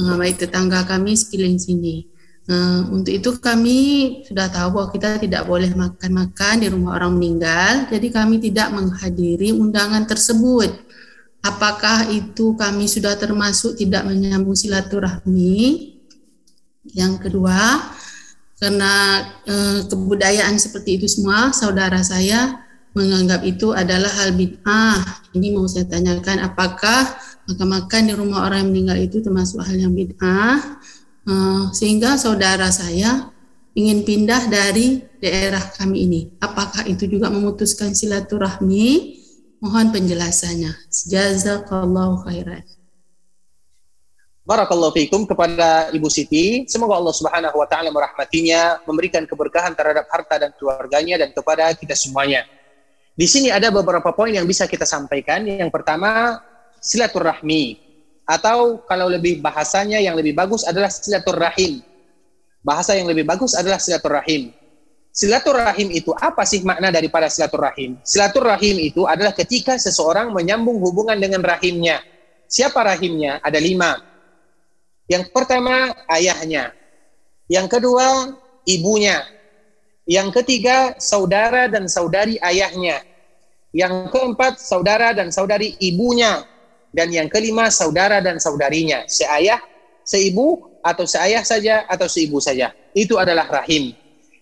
Nah, 0.01 0.17
baik 0.17 0.41
tetangga 0.41 0.81
kami 0.89 1.13
sekeliling 1.13 1.61
sini. 1.61 2.16
Nah, 2.47 2.87
untuk 2.95 3.11
itu 3.11 3.29
kami 3.43 3.79
sudah 4.23 4.47
tahu 4.47 4.79
bahwa 4.79 4.87
kita 4.95 5.19
tidak 5.19 5.43
boleh 5.43 5.67
makan-makan 5.75 6.63
di 6.63 6.67
rumah 6.71 6.95
orang 6.95 7.19
meninggal, 7.19 7.91
jadi 7.91 8.07
kami 8.07 8.39
tidak 8.39 8.71
menghadiri 8.71 9.51
undangan 9.51 10.07
tersebut. 10.07 10.71
Apakah 11.43 12.07
itu 12.07 12.55
kami 12.55 12.87
sudah 12.87 13.19
termasuk 13.19 13.75
tidak 13.75 14.07
menyambung 14.07 14.55
silaturahmi? 14.55 15.91
Yang 16.95 17.13
kedua, 17.27 17.83
karena 18.63 19.27
eh, 19.43 19.79
kebudayaan 19.83 20.55
seperti 20.55 21.03
itu 21.03 21.07
semua, 21.11 21.51
saudara 21.51 21.99
saya 21.99 22.63
menganggap 22.95 23.43
itu 23.43 23.75
adalah 23.75 24.09
hal 24.23 24.33
bid'ah. 24.33 25.03
Ini 25.35 25.51
mau 25.51 25.67
saya 25.67 25.83
tanyakan, 25.85 26.47
apakah 26.47 27.11
makan-makan 27.51 28.01
di 28.07 28.13
rumah 28.15 28.47
orang 28.47 28.71
meninggal 28.71 28.97
itu 29.03 29.19
termasuk 29.19 29.61
hal 29.61 29.75
yang 29.75 29.91
bid'ah? 29.91 30.79
Eh, 31.27 31.63
sehingga 31.75 32.15
saudara 32.15 32.71
saya 32.71 33.27
ingin 33.75 34.07
pindah 34.07 34.47
dari 34.47 35.03
daerah 35.19 35.59
kami 35.75 36.07
ini. 36.07 36.21
Apakah 36.39 36.87
itu 36.87 37.03
juga 37.03 37.27
memutuskan 37.27 37.91
silaturahmi? 37.91 39.19
Mohon 39.59 39.91
penjelasannya. 39.91 40.71
Jazakallahu 40.87 42.23
khairan. 42.23 42.63
Barakallahu 44.47 44.95
fiikum 44.95 45.27
kepada 45.27 45.91
Ibu 45.91 46.07
Siti. 46.07 46.63
Semoga 46.71 46.95
Allah 46.95 47.11
Subhanahu 47.11 47.59
wa 47.59 47.67
taala 47.67 47.91
merahmatinya, 47.91 48.79
memberikan 48.87 49.27
keberkahan 49.27 49.75
terhadap 49.75 50.07
harta 50.07 50.39
dan 50.39 50.55
keluarganya 50.55 51.19
dan 51.19 51.35
kepada 51.35 51.75
kita 51.75 51.99
semuanya. 51.99 52.47
Di 53.11 53.27
sini 53.27 53.51
ada 53.51 53.67
beberapa 53.67 54.15
poin 54.15 54.31
yang 54.31 54.47
bisa 54.47 54.63
kita 54.63 54.87
sampaikan. 54.87 55.43
Yang 55.43 55.75
pertama, 55.75 56.39
silaturahmi 56.79 57.86
atau 58.27 58.83
kalau 58.83 59.07
lebih 59.07 59.39
bahasanya 59.39 60.03
yang 60.03 60.19
lebih 60.19 60.35
bagus 60.35 60.67
adalah 60.67 60.91
silaturahim. 60.91 61.79
Bahasa 62.59 62.99
yang 62.99 63.07
lebih 63.07 63.23
bagus 63.23 63.55
adalah 63.55 63.79
silaturahim. 63.79 64.51
Silaturahim 65.15 65.89
itu 65.95 66.11
apa 66.13 66.43
sih 66.43 66.61
makna 66.61 66.91
daripada 66.91 67.31
silaturahim? 67.31 67.97
Silaturahim 68.03 68.77
itu 68.83 69.07
adalah 69.07 69.31
ketika 69.31 69.79
seseorang 69.79 70.35
menyambung 70.35 70.77
hubungan 70.83 71.15
dengan 71.17 71.41
rahimnya. 71.41 72.03
Siapa 72.45 72.83
rahimnya? 72.83 73.39
Ada 73.41 73.57
lima. 73.57 73.97
Yang 75.07 75.31
pertama, 75.31 75.95
ayahnya. 76.11 76.75
Yang 77.47 77.79
kedua, 77.79 78.35
ibunya. 78.67 79.23
Yang 80.03 80.43
ketiga, 80.43 80.99
saudara 80.99 81.71
dan 81.71 81.87
saudari 81.87 82.35
ayahnya. 82.43 82.99
Yang 83.71 84.11
keempat, 84.11 84.59
saudara 84.59 85.15
dan 85.15 85.31
saudari 85.31 85.79
ibunya. 85.79 86.43
Dan 86.97 87.13
yang 87.13 87.29
kelima, 87.29 87.69
saudara 87.69 88.17
dan 88.17 88.41
saudarinya. 88.41 89.05
Seayah, 89.05 89.61
seibu, 90.01 90.81
atau 90.81 91.05
seayah 91.05 91.45
saja, 91.45 91.85
atau 91.85 92.09
seibu 92.09 92.41
saja. 92.41 92.73
Itu 92.97 93.21
adalah 93.21 93.45
rahim. 93.45 93.93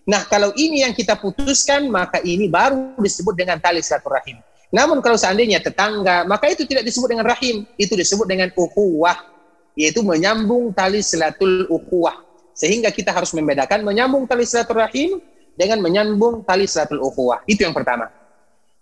Nah, 0.08 0.24
kalau 0.24 0.56
ini 0.56 0.80
yang 0.80 0.96
kita 0.96 1.20
putuskan, 1.20 1.92
maka 1.92 2.24
ini 2.24 2.48
baru 2.48 2.96
disebut 2.96 3.36
dengan 3.36 3.60
tali 3.60 3.84
silaturahim. 3.84 4.40
Namun 4.72 5.04
kalau 5.04 5.20
seandainya 5.20 5.60
tetangga, 5.60 6.24
maka 6.24 6.48
itu 6.48 6.64
tidak 6.64 6.88
disebut 6.88 7.12
dengan 7.12 7.28
rahim. 7.28 7.68
Itu 7.76 7.92
disebut 7.92 8.24
dengan 8.24 8.48
ukhuwah 8.56 9.36
yaitu 9.76 10.00
menyambung 10.00 10.72
tali 10.72 11.04
silatul 11.04 11.68
ukhuwah. 11.68 12.24
Sehingga 12.56 12.88
kita 12.88 13.12
harus 13.12 13.36
membedakan 13.36 13.84
menyambung 13.84 14.24
tali 14.24 14.48
silaturahim 14.48 15.20
dengan 15.52 15.84
menyambung 15.84 16.40
tali 16.42 16.64
silatul 16.64 17.04
ukhuwah. 17.04 17.44
Itu 17.44 17.68
yang 17.68 17.76
pertama. 17.76 18.08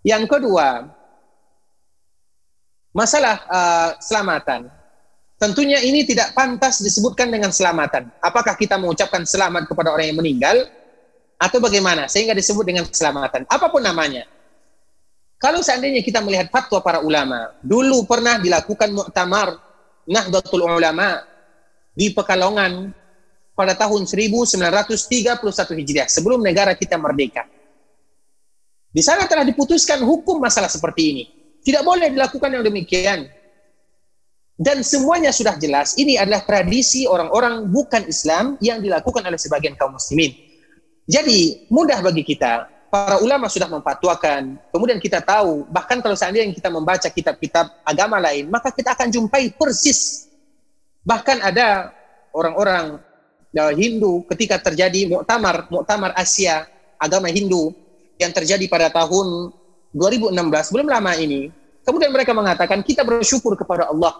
Yang 0.01 0.31
kedua, 0.31 0.87
masalah 2.95 3.43
uh, 3.51 3.89
selamatan. 3.99 4.71
Tentunya 5.35 5.83
ini 5.83 6.07
tidak 6.07 6.31
pantas 6.31 6.79
disebutkan 6.79 7.27
dengan 7.27 7.51
selamatan. 7.51 8.07
Apakah 8.23 8.55
kita 8.55 8.79
mengucapkan 8.79 9.27
selamat 9.27 9.67
kepada 9.67 9.91
orang 9.91 10.15
yang 10.15 10.19
meninggal 10.23 10.63
atau 11.35 11.59
bagaimana 11.59 12.07
sehingga 12.07 12.31
disebut 12.31 12.63
dengan 12.63 12.87
keselamatan 12.87 13.43
apa 13.51 13.67
pun 13.67 13.83
namanya. 13.83 14.23
Kalau 15.35 15.59
seandainya 15.59 15.99
kita 15.99 16.23
melihat 16.23 16.47
fatwa 16.47 16.79
para 16.79 17.03
ulama, 17.03 17.51
dulu 17.59 18.07
pernah 18.07 18.39
dilakukan 18.39 18.95
muktamar 18.95 19.59
Nahdlatul 20.07 20.63
Ulama 20.63 21.27
di 21.91 22.15
Pekalongan 22.15 22.95
pada 23.51 23.75
tahun 23.75 24.07
1931 24.07 25.35
Hijriah 25.51 26.07
sebelum 26.07 26.39
negara 26.39 26.71
kita 26.71 26.95
merdeka. 26.95 27.43
Di 28.95 29.03
sana 29.03 29.27
telah 29.27 29.43
diputuskan 29.43 29.99
hukum 30.07 30.39
masalah 30.39 30.71
seperti 30.71 31.01
ini. 31.11 31.34
Tidak 31.65 31.81
boleh 31.81 32.13
dilakukan 32.13 32.53
yang 32.53 32.61
demikian. 32.61 33.25
Dan 34.55 34.85
semuanya 34.85 35.33
sudah 35.33 35.57
jelas, 35.57 35.97
ini 35.97 36.15
adalah 36.15 36.45
tradisi 36.45 37.03
orang-orang 37.09 37.67
bukan 37.67 38.05
Islam 38.07 38.55
yang 38.63 38.79
dilakukan 38.79 39.25
oleh 39.25 39.35
sebagian 39.35 39.73
kaum 39.75 39.97
muslimin. 39.97 40.31
Jadi, 41.09 41.67
mudah 41.67 41.99
bagi 41.99 42.23
kita, 42.23 42.71
para 42.87 43.19
ulama 43.19 43.51
sudah 43.51 43.67
memfatwakan, 43.67 44.55
kemudian 44.71 45.01
kita 45.03 45.19
tahu, 45.19 45.67
bahkan 45.67 45.99
kalau 45.99 46.15
seandainya 46.15 46.55
kita 46.55 46.71
membaca 46.71 47.11
kitab-kitab 47.11 47.67
agama 47.83 48.15
lain, 48.23 48.47
maka 48.47 48.71
kita 48.71 48.95
akan 48.95 49.11
jumpai 49.11 49.51
persis. 49.59 50.31
Bahkan 51.03 51.43
ada 51.43 51.91
orang-orang 52.31 53.03
Hindu 53.75 54.23
ketika 54.31 54.55
terjadi 54.63 55.11
muktamar, 55.11 55.67
muktamar 55.67 56.15
Asia, 56.15 56.63
agama 56.95 57.27
Hindu, 57.27 57.75
yang 58.15 58.31
terjadi 58.31 58.63
pada 58.71 58.87
tahun 58.87 59.51
2016, 59.95 60.75
belum 60.75 60.87
lama 60.91 61.15
ini, 61.15 61.47
kemudian 61.87 62.11
mereka 62.11 62.35
mengatakan, 62.35 62.83
kita 62.83 63.07
bersyukur 63.07 63.55
kepada 63.55 63.87
Allah, 63.87 64.19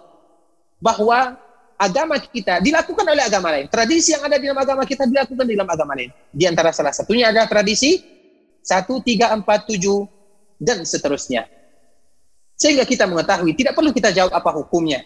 bahwa 0.80 1.36
agama 1.76 2.16
kita 2.16 2.64
dilakukan 2.64 3.04
oleh 3.04 3.24
agama 3.28 3.52
lain. 3.52 3.68
Tradisi 3.68 4.16
yang 4.16 4.24
ada 4.24 4.40
di 4.40 4.48
dalam 4.48 4.56
agama 4.56 4.88
kita 4.88 5.04
dilakukan 5.04 5.44
di 5.44 5.52
dalam 5.52 5.68
agama 5.68 5.92
lain. 5.92 6.08
Di 6.32 6.44
antara 6.48 6.72
salah 6.72 6.96
satunya 6.96 7.28
adalah 7.28 7.44
tradisi 7.44 8.00
satu, 8.64 9.04
tiga, 9.04 9.30
empat, 9.36 9.68
tujuh, 9.68 10.08
dan 10.56 10.82
seterusnya. 10.82 11.46
Sehingga 12.56 12.88
kita 12.88 13.04
mengetahui, 13.04 13.52
tidak 13.52 13.76
perlu 13.76 13.92
kita 13.92 14.10
jawab 14.10 14.32
apa 14.32 14.50
hukumnya. 14.56 15.04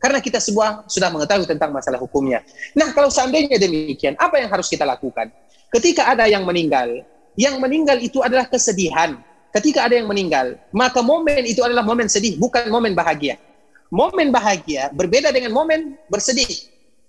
Karena 0.00 0.20
kita 0.20 0.40
semua 0.40 0.84
sudah 0.88 1.12
mengetahui 1.12 1.44
tentang 1.44 1.72
masalah 1.72 2.00
hukumnya. 2.00 2.40
Nah, 2.72 2.92
kalau 2.96 3.12
seandainya 3.12 3.60
demikian, 3.60 4.16
apa 4.16 4.40
yang 4.40 4.48
harus 4.48 4.68
kita 4.68 4.84
lakukan? 4.88 5.28
Ketika 5.72 6.08
ada 6.08 6.24
yang 6.24 6.44
meninggal, 6.44 7.04
yang 7.36 7.60
meninggal 7.60 8.00
itu 8.00 8.24
adalah 8.24 8.48
kesedihan. 8.48 9.20
Ketika 9.56 9.88
ada 9.88 9.96
yang 9.96 10.04
meninggal, 10.04 10.60
maka 10.68 11.00
momen 11.00 11.48
itu 11.48 11.64
adalah 11.64 11.80
momen 11.80 12.12
sedih, 12.12 12.36
bukan 12.36 12.68
momen 12.68 12.92
bahagia. 12.92 13.40
Momen 13.88 14.28
bahagia 14.28 14.92
berbeda 14.92 15.32
dengan 15.32 15.56
momen 15.56 15.96
bersedih. 16.12 16.44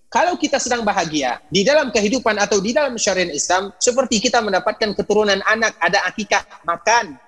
Kalau 0.07 0.39
kita 0.39 0.55
sedang 0.55 0.87
bahagia 0.87 1.43
di 1.51 1.67
dalam 1.67 1.91
kehidupan 1.91 2.39
atau 2.39 2.63
di 2.63 2.71
dalam 2.71 2.95
syariat 2.95 3.27
Islam, 3.35 3.75
seperti 3.75 4.23
kita 4.23 4.39
mendapatkan 4.39 4.95
keturunan 4.95 5.43
anak, 5.43 5.75
ada 5.83 6.07
akikah, 6.07 6.47
makan. 6.63 7.19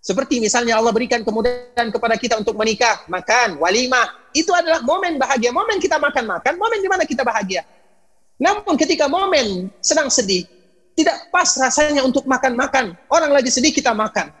Seperti 0.00 0.40
misalnya 0.40 0.80
Allah 0.80 0.96
berikan 0.96 1.20
kemudahan 1.20 1.92
kepada 1.92 2.16
kita 2.16 2.40
untuk 2.40 2.56
menikah, 2.56 3.04
makan, 3.04 3.60
walimah. 3.60 4.32
Itu 4.32 4.56
adalah 4.56 4.80
momen 4.80 5.20
bahagia. 5.20 5.52
Momen 5.52 5.76
kita 5.76 6.00
makan-makan, 6.00 6.56
momen 6.56 6.80
di 6.80 6.88
mana 6.88 7.04
kita 7.04 7.20
bahagia. 7.20 7.68
Namun 8.40 8.80
ketika 8.80 9.12
momen 9.12 9.68
sedang 9.84 10.08
sedih, 10.08 10.48
tidak 10.98 11.30
pas 11.30 11.46
rasanya 11.54 12.02
untuk 12.02 12.26
makan-makan. 12.26 12.98
Orang 13.06 13.30
lagi 13.30 13.54
sedih 13.54 13.70
kita 13.70 13.94
makan. 13.94 14.34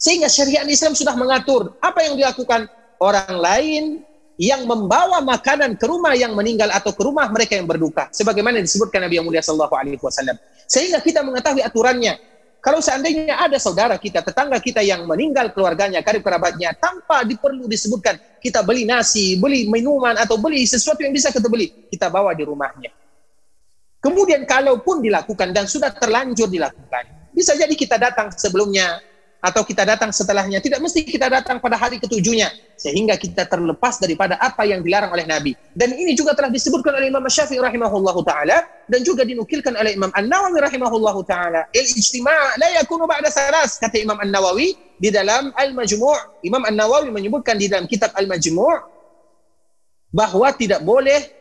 Sehingga 0.00 0.32
syariat 0.32 0.64
Islam 0.64 0.96
sudah 0.96 1.12
mengatur 1.12 1.76
apa 1.84 2.00
yang 2.00 2.16
dilakukan. 2.16 2.64
Orang 3.00 3.36
lain 3.36 4.04
yang 4.40 4.64
membawa 4.64 5.20
makanan 5.20 5.76
ke 5.76 5.84
rumah 5.84 6.16
yang 6.16 6.32
meninggal 6.32 6.72
atau 6.72 6.96
ke 6.96 7.02
rumah 7.04 7.28
mereka 7.28 7.60
yang 7.60 7.68
berduka. 7.68 8.08
Sebagaimana 8.08 8.60
disebutkan 8.64 9.04
Nabi 9.04 9.20
yang 9.20 9.28
mulia 9.28 9.44
sallallahu 9.44 9.76
alaihi 9.76 10.00
wasallam. 10.00 10.40
Sehingga 10.64 11.04
kita 11.04 11.20
mengetahui 11.20 11.60
aturannya. 11.60 12.16
Kalau 12.60 12.80
seandainya 12.80 13.40
ada 13.40 13.56
saudara 13.56 13.96
kita 13.96 14.20
tetangga 14.20 14.60
kita 14.60 14.84
yang 14.84 15.08
meninggal 15.08 15.48
keluarganya 15.52 16.04
karib 16.04 16.20
kerabatnya 16.20 16.76
tanpa 16.76 17.24
diperlu 17.24 17.64
disebutkan 17.64 18.20
kita 18.36 18.60
beli 18.60 18.84
nasi 18.84 19.40
beli 19.40 19.64
minuman 19.64 20.12
atau 20.20 20.36
beli 20.36 20.68
sesuatu 20.68 21.00
yang 21.00 21.08
bisa 21.08 21.32
kita 21.32 21.48
beli 21.48 21.72
kita 21.88 22.12
bawa 22.12 22.36
di 22.36 22.44
rumahnya 22.44 22.92
kemudian 24.00 24.48
kalaupun 24.48 25.04
dilakukan 25.04 25.54
dan 25.54 25.68
sudah 25.68 25.92
terlanjur 25.94 26.48
dilakukan 26.48 27.04
bisa 27.30 27.54
jadi 27.54 27.72
kita 27.72 27.96
datang 27.96 28.32
sebelumnya 28.34 29.00
atau 29.40 29.64
kita 29.64 29.88
datang 29.88 30.12
setelahnya. 30.12 30.60
Tidak 30.60 30.78
mesti 30.78 31.00
kita 31.02 31.32
datang 31.32 31.58
pada 31.58 31.80
hari 31.80 31.96
ketujuhnya. 31.96 32.52
Sehingga 32.76 33.16
kita 33.16 33.48
terlepas 33.48 33.96
daripada 34.00 34.36
apa 34.36 34.68
yang 34.68 34.84
dilarang 34.84 35.12
oleh 35.12 35.24
Nabi. 35.24 35.52
Dan 35.72 35.96
ini 35.96 36.12
juga 36.12 36.36
telah 36.36 36.52
disebutkan 36.52 36.96
oleh 36.96 37.08
Imam 37.08 37.24
Syafi'i 37.24 37.60
rahimahullah 37.60 38.16
ta'ala. 38.20 38.56
Dan 38.84 39.00
juga 39.00 39.24
dinukilkan 39.24 39.72
oleh 39.76 39.96
Imam 39.96 40.12
An-Nawawi 40.12 40.60
rahimahullah 40.60 41.16
ta'ala. 41.24 41.60
Il-ijtima' 41.72 42.60
la 42.60 42.68
yakunu 42.80 43.08
ba'da 43.08 43.32
salas. 43.32 43.80
Kata 43.80 43.96
Imam 43.96 44.20
An-Nawawi 44.20 44.76
di 45.00 45.08
dalam 45.08 45.52
Al-Majmu' 45.56 46.44
Imam 46.44 46.62
An-Nawawi 46.68 47.08
menyebutkan 47.08 47.56
di 47.56 47.68
dalam 47.68 47.88
kitab 47.88 48.12
Al-Majmu' 48.12 49.00
bahwa 50.12 50.48
tidak 50.52 50.84
boleh 50.84 51.39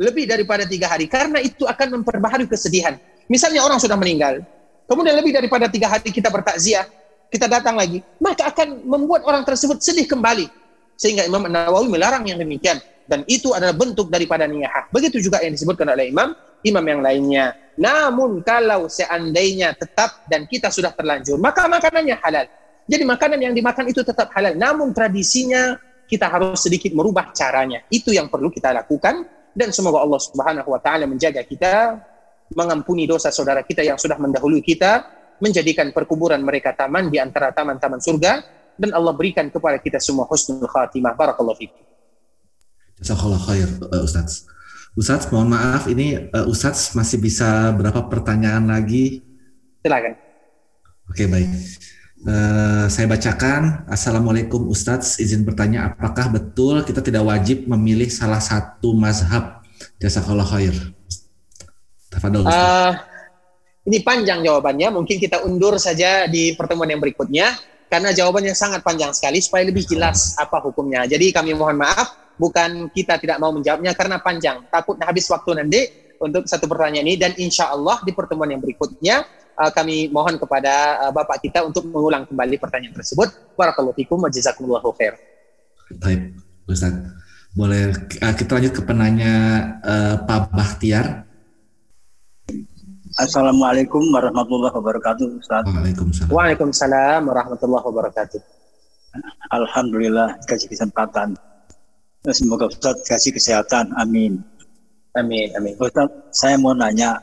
lebih 0.00 0.24
daripada 0.24 0.64
tiga 0.64 0.88
hari. 0.88 1.04
Karena 1.04 1.44
itu 1.44 1.68
akan 1.68 2.00
memperbaharui 2.00 2.48
kesedihan. 2.48 2.96
Misalnya 3.28 3.60
orang 3.60 3.76
sudah 3.76 4.00
meninggal. 4.00 4.40
Kemudian 4.88 5.14
lebih 5.14 5.36
daripada 5.36 5.68
tiga 5.68 5.92
hari 5.92 6.08
kita 6.08 6.32
bertakziah 6.32 6.88
kita 7.30 7.46
datang 7.46 7.78
lagi, 7.78 8.02
maka 8.18 8.50
akan 8.50 8.82
membuat 8.82 9.22
orang 9.22 9.46
tersebut 9.46 9.78
sedih 9.78 10.04
kembali. 10.10 10.50
Sehingga 10.98 11.24
Imam 11.24 11.46
Nawawi 11.46 11.86
melarang 11.88 12.26
yang 12.26 12.42
demikian. 12.42 12.82
Dan 13.06 13.22
itu 13.30 13.54
adalah 13.54 13.74
bentuk 13.74 14.10
daripada 14.10 14.46
niyahah. 14.46 14.90
Begitu 14.90 15.18
juga 15.22 15.42
yang 15.42 15.54
disebutkan 15.54 15.86
oleh 15.94 16.10
Imam, 16.10 16.34
Imam 16.62 16.84
yang 16.84 17.00
lainnya. 17.02 17.54
Namun 17.74 18.42
kalau 18.44 18.86
seandainya 18.86 19.74
tetap 19.74 20.26
dan 20.30 20.46
kita 20.46 20.68
sudah 20.70 20.94
terlanjur, 20.94 21.38
maka 21.40 21.66
makanannya 21.66 22.18
halal. 22.22 22.46
Jadi 22.86 23.02
makanan 23.06 23.38
yang 23.40 23.54
dimakan 23.54 23.88
itu 23.90 24.02
tetap 24.02 24.30
halal. 24.34 24.54
Namun 24.54 24.94
tradisinya 24.94 25.78
kita 26.06 26.26
harus 26.26 26.62
sedikit 26.62 26.90
merubah 26.94 27.30
caranya. 27.34 27.82
Itu 27.90 28.10
yang 28.14 28.26
perlu 28.30 28.50
kita 28.50 28.74
lakukan. 28.74 29.26
Dan 29.50 29.74
semoga 29.74 30.02
Allah 30.02 30.20
subhanahu 30.22 30.68
wa 30.70 30.80
ta'ala 30.80 31.04
menjaga 31.10 31.42
kita, 31.42 31.98
mengampuni 32.54 33.06
dosa 33.06 33.30
saudara 33.34 33.62
kita 33.62 33.82
yang 33.82 33.98
sudah 33.98 34.18
mendahului 34.18 34.62
kita, 34.62 35.06
menjadikan 35.40 35.90
perkuburan 35.90 36.42
mereka 36.42 36.76
taman 36.76 37.08
di 37.08 37.18
antara 37.18 37.50
taman-taman 37.50 37.98
surga 37.98 38.32
dan 38.80 38.90
Allah 38.96 39.12
berikan 39.12 39.48
kepada 39.48 39.80
kita 39.80 39.98
semua 40.00 40.24
husnul 40.28 40.68
khatimah. 40.68 41.16
Barakallahu 41.16 41.56
fikum. 41.58 41.82
Jazakallah 43.00 43.40
khair 43.40 43.68
uh, 43.80 44.04
Ustaz. 44.04 44.44
Ustaz, 44.98 45.24
mohon 45.32 45.56
maaf 45.56 45.88
ini 45.88 46.28
uh, 46.30 46.44
Ustaz 46.44 46.92
masih 46.92 47.16
bisa 47.16 47.72
berapa 47.72 48.04
pertanyaan 48.08 48.68
lagi? 48.68 49.24
Silakan. 49.80 50.12
Oke, 51.08 51.24
baik. 51.26 51.48
Uh, 52.20 52.84
saya 52.92 53.08
bacakan. 53.08 53.88
Assalamualaikum 53.88 54.68
Ustadz, 54.68 55.16
izin 55.24 55.40
bertanya 55.40 55.88
apakah 55.88 56.28
betul 56.28 56.84
kita 56.84 57.00
tidak 57.00 57.24
wajib 57.24 57.64
memilih 57.64 58.12
salah 58.12 58.44
satu 58.44 58.92
mazhab? 58.92 59.64
Jazakallah 59.96 60.44
khair. 60.44 60.76
Tafadol. 62.12 62.44
Uh, 62.44 62.92
ini 63.88 64.04
panjang 64.04 64.44
jawabannya, 64.44 64.92
mungkin 64.92 65.16
kita 65.16 65.40
undur 65.48 65.80
saja 65.80 66.28
di 66.28 66.52
pertemuan 66.52 66.92
yang 66.92 67.00
berikutnya 67.00 67.56
karena 67.88 68.12
jawabannya 68.12 68.52
sangat 68.52 68.84
panjang 68.84 69.16
sekali 69.16 69.40
supaya 69.40 69.64
lebih 69.64 69.88
jelas 69.88 70.36
apa 70.36 70.60
hukumnya. 70.60 71.08
Jadi 71.08 71.32
kami 71.32 71.56
mohon 71.56 71.80
maaf, 71.80 72.36
bukan 72.36 72.92
kita 72.92 73.16
tidak 73.16 73.40
mau 73.40 73.48
menjawabnya 73.48 73.96
karena 73.96 74.20
panjang. 74.20 74.60
Takut 74.68 75.00
habis 75.00 75.24
waktu 75.32 75.56
nanti 75.56 75.80
untuk 76.20 76.44
satu 76.44 76.68
pertanyaan 76.68 77.08
ini 77.08 77.16
dan 77.16 77.32
insya 77.40 77.72
Allah 77.72 77.96
di 78.04 78.12
pertemuan 78.12 78.52
yang 78.52 78.60
berikutnya 78.60 79.24
uh, 79.56 79.72
kami 79.72 80.12
mohon 80.12 80.36
kepada 80.36 81.08
uh, 81.08 81.12
Bapak 81.16 81.40
kita 81.40 81.64
untuk 81.64 81.88
mengulang 81.88 82.28
kembali 82.28 82.60
pertanyaan 82.60 82.92
tersebut. 82.92 83.56
Barakallahu 83.56 83.96
fikum 83.96 84.20
wa 84.20 84.28
jazakumullahu 84.28 84.92
khair. 85.00 85.16
Baik, 85.96 86.36
Ustaz. 86.68 86.92
Boleh 87.56 87.96
uh, 87.96 88.34
kita 88.36 88.60
lanjut 88.60 88.72
ke 88.76 88.82
penanya 88.84 89.32
uh, 89.80 90.14
Pak 90.28 90.52
Bahtiar. 90.52 91.24
Assalamualaikum 93.18 94.06
warahmatullahi 94.14 94.70
wabarakatuh 94.70 95.26
Ustaz. 95.40 95.66
Waalaikumsalam. 95.66 96.30
Waalaikumsalam 96.30 97.20
warahmatullahi 97.26 97.84
wabarakatuh. 97.90 98.40
Alhamdulillah 99.50 100.38
kasih 100.46 100.70
kesempatan. 100.70 101.34
Semoga 102.30 102.70
Ustaz 102.70 103.02
kasih 103.08 103.34
kesehatan. 103.34 103.90
Amin. 103.98 104.46
Amin. 105.18 105.50
Amin. 105.58 105.74
Ustaz, 105.78 106.06
saya 106.30 106.54
mau 106.54 106.74
nanya. 106.76 107.18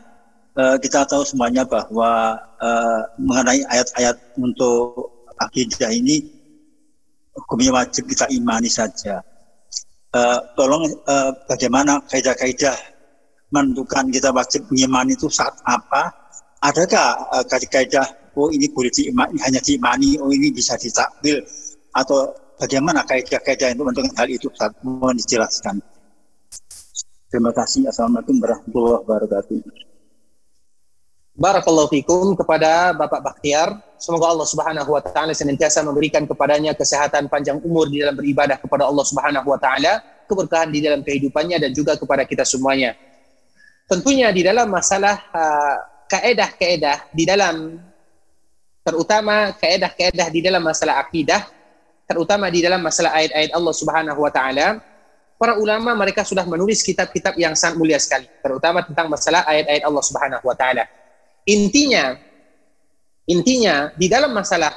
Eh, 0.58 0.78
kita 0.82 1.06
tahu 1.06 1.22
semuanya 1.22 1.62
bahwa 1.62 2.34
uh, 2.58 3.02
mengenai 3.22 3.62
ayat-ayat 3.70 4.18
untuk 4.42 5.06
akidah 5.38 5.94
ini 5.94 6.26
hukumnya 7.38 7.78
wajib 7.78 8.10
kita 8.10 8.26
imani 8.34 8.66
saja. 8.66 9.22
Uh, 10.18 10.42
tolong 10.58 10.90
uh, 11.06 11.30
bagaimana 11.46 12.02
kaidah-kaidah 12.10 12.74
menentukan 13.54 14.10
kita 14.10 14.34
wajib 14.34 14.66
mengimani 14.74 15.14
itu 15.14 15.30
saat 15.30 15.54
apa? 15.62 16.10
Adakah 16.66 17.38
uh, 17.38 17.46
kaidah 17.46 18.10
oh 18.34 18.50
ini 18.50 18.66
boleh 18.74 18.90
diimani, 18.90 19.38
hanya 19.46 19.62
diimani, 19.62 20.18
oh 20.18 20.34
ini 20.34 20.50
bisa 20.50 20.74
ditakwil 20.74 21.38
atau 21.94 22.34
bagaimana 22.58 23.06
kaidah-kaidah 23.06 23.78
untuk 23.78 23.94
menentukan 23.94 24.14
hal 24.18 24.28
itu 24.34 24.50
saat 24.58 24.74
mohon 24.82 25.22
dijelaskan. 25.22 25.78
Terima 27.28 27.52
kasih. 27.52 27.88
Assalamualaikum 27.92 28.40
warahmatullahi 28.40 29.00
wabarakatuh. 29.04 29.60
Barakallahu 31.38 31.90
fikum 31.94 32.34
kepada 32.34 32.98
Bapak 32.98 33.22
Bakhtiar. 33.22 33.78
Semoga 34.02 34.34
Allah 34.34 34.48
Subhanahu 34.50 34.90
wa 34.90 35.02
taala 35.06 35.38
senantiasa 35.38 35.86
memberikan 35.86 36.26
kepadanya 36.26 36.74
kesehatan 36.74 37.30
panjang 37.30 37.62
umur 37.62 37.86
di 37.92 38.02
dalam 38.02 38.18
beribadah 38.18 38.58
kepada 38.58 38.90
Allah 38.90 39.06
Subhanahu 39.06 39.46
wa 39.46 39.60
taala, 39.62 40.02
keberkahan 40.26 40.74
di 40.74 40.82
dalam 40.82 41.06
kehidupannya 41.06 41.62
dan 41.62 41.72
juga 41.78 41.94
kepada 41.94 42.26
kita 42.26 42.42
semuanya 42.42 42.98
tentunya 43.88 44.28
di 44.36 44.44
dalam 44.44 44.68
masalah 44.68 45.16
uh, 45.32 45.78
kaedah-kaedah 46.12 47.08
di 47.16 47.24
dalam 47.24 47.80
terutama 48.84 49.56
kaedah-kaedah 49.56 50.28
di 50.28 50.40
dalam 50.44 50.64
masalah 50.64 51.00
akidah 51.00 51.48
terutama 52.08 52.52
di 52.52 52.60
dalam 52.64 52.84
masalah 52.84 53.16
ayat-ayat 53.16 53.52
Allah 53.56 53.76
Subhanahu 53.76 54.20
wa 54.20 54.32
taala 54.32 54.84
para 55.38 55.56
ulama 55.62 55.94
mereka 55.94 56.26
sudah 56.26 56.44
menulis 56.44 56.82
kitab-kitab 56.82 57.38
yang 57.38 57.54
sangat 57.54 57.78
mulia 57.78 58.02
sekali 58.02 58.26
terutama 58.42 58.82
tentang 58.84 59.08
masalah 59.08 59.46
ayat-ayat 59.46 59.84
Allah 59.86 60.04
Subhanahu 60.04 60.44
wa 60.46 60.56
taala 60.58 60.84
intinya 61.46 62.18
intinya 63.30 63.94
di 63.94 64.10
dalam 64.10 64.34
masalah 64.34 64.74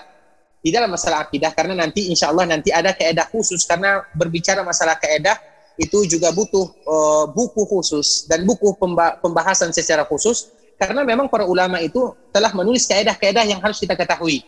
di 0.60 0.68
dalam 0.68 0.92
masalah 0.92 1.24
akidah 1.24 1.56
karena 1.56 1.72
nanti 1.72 2.12
insya 2.12 2.28
Allah 2.28 2.44
nanti 2.44 2.68
ada 2.68 2.92
keedah 2.92 3.32
khusus 3.32 3.64
karena 3.64 4.04
berbicara 4.12 4.60
masalah 4.60 5.00
keedah 5.00 5.40
itu 5.80 6.04
juga 6.04 6.28
butuh 6.28 6.68
uh, 6.84 7.24
buku 7.32 7.64
khusus 7.64 8.28
dan 8.28 8.44
buku 8.44 8.76
pembahasan 9.24 9.72
secara 9.72 10.04
khusus 10.04 10.52
karena 10.76 11.04
memang 11.04 11.28
para 11.28 11.44
ulama 11.48 11.80
itu 11.80 12.12
telah 12.32 12.52
menulis 12.56 12.88
kaedah-kaedah 12.88 13.44
yang 13.44 13.60
harus 13.60 13.76
kita 13.76 13.92
ketahui. 13.92 14.40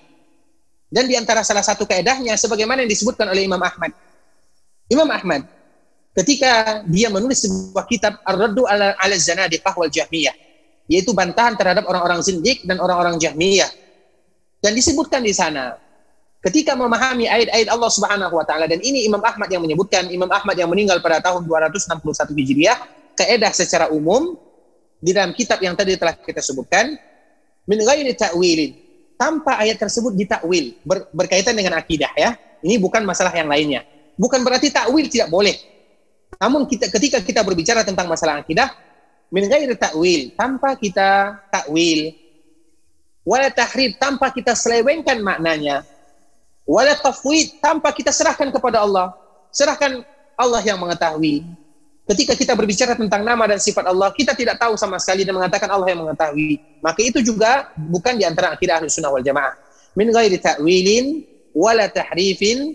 Dan 0.93 1.05
di 1.05 1.17
antara 1.17 1.45
salah 1.45 1.61
satu 1.61 1.85
kaedahnya 1.85 2.37
sebagaimana 2.41 2.85
yang 2.85 2.89
disebutkan 2.93 3.29
oleh 3.29 3.45
Imam 3.45 3.61
Ahmad. 3.61 3.93
Imam 4.89 5.09
Ahmad 5.09 5.45
ketika 6.13 6.85
dia 6.89 7.09
menulis 7.09 7.45
sebuah 7.45 7.89
kitab 7.89 8.21
Ar-Raddu 8.25 8.69
ala, 8.69 8.93
ala 9.01 9.17
Zanadiqah 9.17 9.75
wal 9.77 9.89
Jahmiyah 9.89 10.35
yaitu 10.91 11.17
bantahan 11.17 11.57
terhadap 11.57 11.89
orang-orang 11.89 12.21
zindik 12.21 12.61
dan 12.69 12.77
orang-orang 12.83 13.17
Jahmiyah. 13.17 13.71
Dan 14.63 14.77
disebutkan 14.77 15.25
di 15.25 15.33
sana 15.33 15.75
ketika 16.45 16.77
memahami 16.77 17.27
ayat-ayat 17.27 17.69
Allah 17.71 17.91
Subhanahu 17.91 18.35
wa 18.35 18.45
taala 18.45 18.69
dan 18.69 18.79
ini 18.83 19.07
Imam 19.09 19.23
Ahmad 19.23 19.49
yang 19.51 19.63
menyebutkan 19.63 20.11
Imam 20.13 20.29
Ahmad 20.31 20.55
yang 20.55 20.71
meninggal 20.71 21.01
pada 21.03 21.23
tahun 21.23 21.49
261 21.49 22.03
Hijriah 22.35 22.79
kaidah 23.19 23.53
secara 23.55 23.91
umum 23.91 24.39
di 25.03 25.11
dalam 25.11 25.35
kitab 25.35 25.59
yang 25.65 25.75
tadi 25.75 25.99
telah 25.99 26.15
kita 26.15 26.39
sebutkan 26.39 26.95
min 27.67 27.79
ghairi 27.83 28.15
ta'wilin 28.15 28.71
tanpa 29.19 29.59
ayat 29.59 29.79
tersebut 29.79 30.15
ditakwil 30.19 30.79
ber, 30.83 31.11
berkaitan 31.15 31.55
dengan 31.55 31.79
akidah 31.79 32.11
ya. 32.15 32.35
Ini 32.63 32.79
bukan 32.79 33.03
masalah 33.03 33.35
yang 33.35 33.51
lainnya. 33.51 33.83
Bukan 34.15 34.47
berarti 34.47 34.71
takwil 34.71 35.11
tidak 35.11 35.27
boleh 35.35 35.72
namun 36.41 36.69
kita 36.69 36.89
ketika 36.89 37.19
kita 37.21 37.41
berbicara 37.45 37.83
tentang 37.83 38.09
masalah 38.09 38.41
akidah 38.41 38.73
min 39.33 39.49
ghairi 39.49 39.75
tanpa 40.37 40.77
kita 40.77 41.41
takwil 41.53 42.13
wala 43.25 43.49
tahrib 43.53 43.97
tanpa 43.97 44.29
kita 44.33 44.53
selewengkan 44.57 45.21
maknanya 45.21 45.87
wala 46.67 46.95
tafwid 46.95 47.59
tanpa 47.59 47.91
kita 47.91 48.15
serahkan 48.15 48.51
kepada 48.51 48.83
Allah. 48.83 49.15
Serahkan 49.53 50.01
Allah 50.39 50.63
yang 50.65 50.81
mengetahui. 50.81 51.45
Ketika 52.03 52.35
kita 52.35 52.53
berbicara 52.59 52.99
tentang 52.99 53.23
nama 53.23 53.47
dan 53.47 53.63
sifat 53.63 53.87
Allah, 53.87 54.11
kita 54.11 54.35
tidak 54.35 54.59
tahu 54.59 54.75
sama 54.75 54.99
sekali 54.99 55.23
dan 55.23 55.39
mengatakan 55.39 55.71
Allah 55.71 55.87
yang 55.93 56.03
mengetahui. 56.03 56.59
Maka 56.83 57.01
itu 57.05 57.23
juga 57.23 57.71
bukan 57.79 58.19
di 58.19 58.27
antara 58.27 58.57
akidah 58.57 58.83
Ahlus 58.83 58.99
Sunnah 58.99 59.15
wal 59.15 59.23
Jamaah. 59.23 59.55
Min 59.95 60.11
ghairi 60.11 60.41
ta'wilin 60.41 61.23
wala 61.55 61.87
tahrifin 61.87 62.75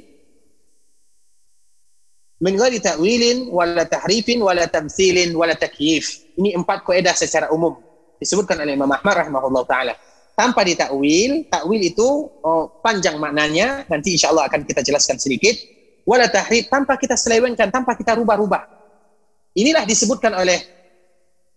min 2.38 2.54
ghairi 2.54 2.78
ta'wilin 2.78 3.50
wala 3.50 3.86
tahrifin 3.86 4.42
wala 4.42 4.66
tamthilin 4.70 5.34
wala 5.34 5.58
takyif. 5.58 6.30
Ini 6.38 6.54
empat 6.58 6.86
kaidah 6.86 7.18
secara 7.18 7.50
umum 7.50 7.88
disebutkan 8.22 8.58
oleh 8.62 8.74
Imam 8.74 8.90
Ahmad 8.90 9.26
rahimahullah 9.26 9.64
taala. 9.66 9.94
Tanpa 10.38 10.62
ditakwil, 10.62 11.50
takwil 11.50 11.82
itu 11.82 12.30
oh, 12.46 12.70
panjang 12.86 13.18
maknanya, 13.18 13.90
nanti 13.90 14.14
insya 14.14 14.30
Allah 14.30 14.46
akan 14.46 14.70
kita 14.70 14.86
jelaskan 14.86 15.18
sedikit. 15.18 15.58
Wala 16.06 16.30
tahrif 16.30 16.70
tanpa 16.70 16.94
kita 16.94 17.18
selewengkan, 17.18 17.74
tanpa 17.74 17.98
kita 17.98 18.14
rubah-rubah. 18.22 18.70
Inilah 19.58 19.82
disebutkan 19.90 20.38
oleh 20.38 20.62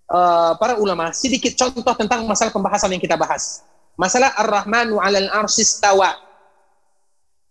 uh, 0.08 0.56
para 0.56 0.80
ulama 0.80 1.12
sedikit 1.12 1.52
contoh 1.60 1.92
tentang 1.92 2.24
masalah 2.24 2.48
pembahasan 2.48 2.96
yang 2.96 3.02
kita 3.04 3.20
bahas. 3.20 3.60
Masalah 4.00 4.32
Ar-Rahmanu 4.40 4.96
'alal 4.96 5.28
arsy 5.28 5.60
istawa. 5.60 6.16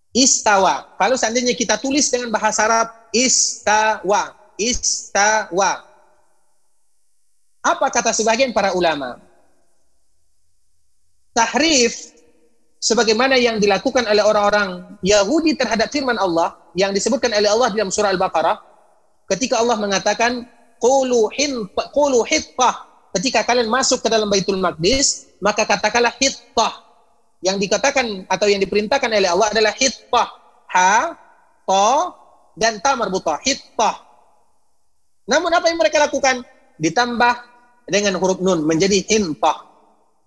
Istawa. 0.09 0.97
Kalau 0.97 1.13
seandainya 1.13 1.53
kita 1.53 1.77
tulis 1.77 2.09
dengan 2.09 2.33
bahasa 2.33 2.65
Arab 2.65 2.87
istawa, 3.13 4.33
istawa. 4.57 5.85
Apa 7.61 7.87
kata 7.93 8.09
sebagian 8.15 8.49
para 8.49 8.73
ulama? 8.73 9.21
Tahrif 11.29 12.19
sebagaimana 12.81 13.37
yang 13.37 13.61
dilakukan 13.61 14.07
oleh 14.07 14.23
orang-orang 14.23 14.97
Yahudi 15.05 15.53
terhadap 15.53 15.91
firman 15.93 16.17
Allah 16.17 16.57
yang 16.73 16.89
disebutkan 16.95 17.29
oleh 17.29 17.51
Allah 17.51 17.69
dalam 17.69 17.93
surah 17.93 18.09
Al-Baqarah 18.09 18.57
ketika 19.35 19.61
Allah 19.61 19.77
mengatakan 19.77 20.47
qulu 20.81 21.29
qulu 21.93 22.25
ketika 23.19 23.45
kalian 23.45 23.69
masuk 23.69 24.01
ke 24.01 24.07
dalam 24.09 24.31
Baitul 24.31 24.57
Maqdis 24.57 25.29
maka 25.43 25.67
katakanlah 25.67 26.15
hittah 26.17 26.88
yang 27.39 27.55
dikatakan 27.55 28.27
atau 28.27 28.47
yang 28.51 28.59
diperintahkan 28.59 29.07
oleh 29.07 29.29
Allah 29.31 29.47
adalah 29.51 29.73
hittah 29.75 30.27
ha 30.69 31.15
ta 31.63 31.89
dan 32.55 32.83
ta 32.83 32.99
marbutah 32.99 33.39
hittah 33.43 33.95
namun 35.29 35.51
apa 35.53 35.71
yang 35.71 35.79
mereka 35.79 36.03
lakukan 36.03 36.43
ditambah 36.79 37.33
dengan 37.87 38.19
huruf 38.19 38.43
nun 38.43 38.67
menjadi 38.67 38.99
hintah 39.07 39.63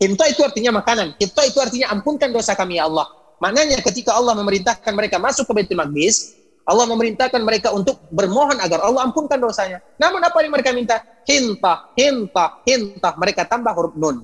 hintah 0.00 0.26
itu 0.32 0.40
artinya 0.40 0.80
makanan 0.80 1.12
hintah 1.20 1.44
itu 1.44 1.58
artinya 1.60 1.92
ampunkan 1.92 2.32
dosa 2.32 2.56
kami 2.56 2.80
ya 2.80 2.88
Allah 2.88 3.04
maknanya 3.38 3.80
ketika 3.84 4.16
Allah 4.16 4.32
memerintahkan 4.38 4.92
mereka 4.96 5.20
masuk 5.20 5.44
ke 5.44 5.52
Baitul 5.52 5.76
Maqdis 5.76 6.42
Allah 6.62 6.86
memerintahkan 6.86 7.42
mereka 7.42 7.74
untuk 7.74 7.98
bermohon 8.14 8.54
agar 8.62 8.86
Allah 8.86 9.02
ampunkan 9.10 9.34
dosanya. 9.34 9.82
Namun 9.98 10.22
apa 10.22 10.38
yang 10.46 10.54
mereka 10.54 10.70
minta? 10.70 11.02
Hinta, 11.26 11.90
hinta, 11.98 12.62
hinta. 12.62 13.18
Mereka 13.18 13.50
tambah 13.50 13.74
huruf 13.74 13.98
nun. 13.98 14.22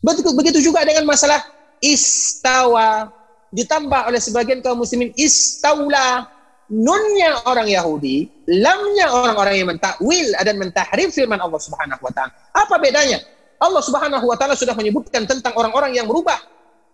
Begitu, 0.00 0.30
begitu 0.32 0.58
juga 0.64 0.84
dengan 0.84 1.04
masalah 1.04 1.44
istawa. 1.80 3.12
Ditambah 3.52 4.08
oleh 4.08 4.20
sebagian 4.20 4.64
kaum 4.64 4.80
muslimin 4.80 5.12
istaula. 5.16 6.28
Nunnya 6.70 7.50
orang 7.50 7.66
Yahudi, 7.66 8.30
lamnya 8.46 9.10
orang-orang 9.10 9.58
yang 9.58 9.68
mentakwil 9.74 10.26
dan 10.38 10.54
mentahrif 10.54 11.10
firman 11.10 11.42
Allah 11.42 11.58
Subhanahu 11.58 11.98
wa 11.98 12.14
taala. 12.14 12.30
Apa 12.54 12.78
bedanya? 12.78 13.18
Allah 13.58 13.82
Subhanahu 13.82 14.22
wa 14.22 14.38
taala 14.38 14.54
sudah 14.54 14.78
menyebutkan 14.78 15.26
tentang 15.26 15.50
orang-orang 15.58 15.98
yang 15.98 16.06
berubah. 16.06 16.38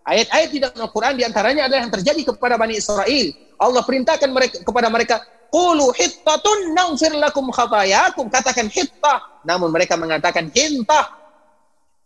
Ayat-ayat 0.08 0.48
di 0.48 0.58
dalam 0.64 0.80
Al-Quran 0.80 1.20
di 1.20 1.28
antaranya 1.28 1.68
adalah 1.68 1.84
yang 1.84 1.92
terjadi 1.92 2.32
kepada 2.32 2.56
Bani 2.56 2.80
Israel 2.80 3.36
Allah 3.56 3.82
perintahkan 3.84 4.30
mereka 4.30 4.56
kepada 4.60 4.88
mereka, 4.92 5.16
"Qulu 5.48 5.92
hittatun 5.96 6.76
naghfir 6.76 7.12
lakum 7.16 7.48
khatayakum." 7.48 8.28
Katakan 8.28 8.68
hittah, 8.68 9.42
namun 9.48 9.72
mereka 9.72 9.96
mengatakan 9.96 10.52
hintah. 10.52 11.26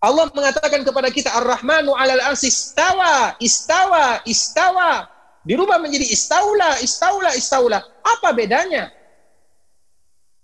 Allah 0.01 0.33
mengatakan 0.33 0.81
kepada 0.81 1.13
kita 1.13 1.29
Ar-Rahmanu 1.37 1.93
'alal 1.93 2.33
'arsy 2.33 2.49
istawa, 2.49 3.37
istawa, 3.37 4.25
istawa. 4.25 5.05
Dirubah 5.45 5.81
menjadi 5.81 6.09
istaula, 6.09 6.81
istaula, 6.81 7.33
istaula. 7.37 7.79
Apa 8.05 8.33
bedanya? 8.33 8.93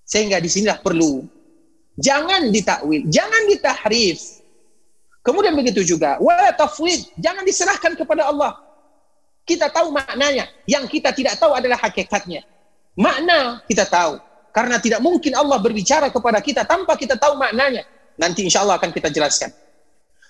Sehingga 0.04 0.40
di 0.40 0.48
sinilah 0.48 0.80
perlu 0.80 1.24
jangan 1.96 2.52
ditakwil, 2.52 3.08
jangan 3.08 3.42
ditahrif. 3.48 4.44
Kemudian 5.24 5.58
begitu 5.58 5.82
juga, 5.82 6.20
wa 6.22 6.52
tafwid, 6.54 7.10
jangan 7.18 7.42
diserahkan 7.42 7.98
kepada 7.98 8.30
Allah. 8.30 8.62
Kita 9.42 9.66
tahu 9.72 9.90
maknanya. 9.90 10.46
Yang 10.70 10.98
kita 10.98 11.10
tidak 11.10 11.34
tahu 11.38 11.50
adalah 11.54 11.78
hakikatnya. 11.82 12.46
Makna 12.94 13.62
kita 13.66 13.86
tahu. 13.86 14.22
Karena 14.54 14.78
tidak 14.78 15.02
mungkin 15.02 15.34
Allah 15.34 15.58
berbicara 15.58 16.14
kepada 16.14 16.38
kita 16.38 16.62
tanpa 16.62 16.94
kita 16.94 17.18
tahu 17.18 17.38
maknanya. 17.38 17.82
Nanti 18.16 18.44
insya 18.44 18.64
Allah 18.64 18.80
akan 18.80 18.90
kita 18.92 19.12
jelaskan. 19.12 19.52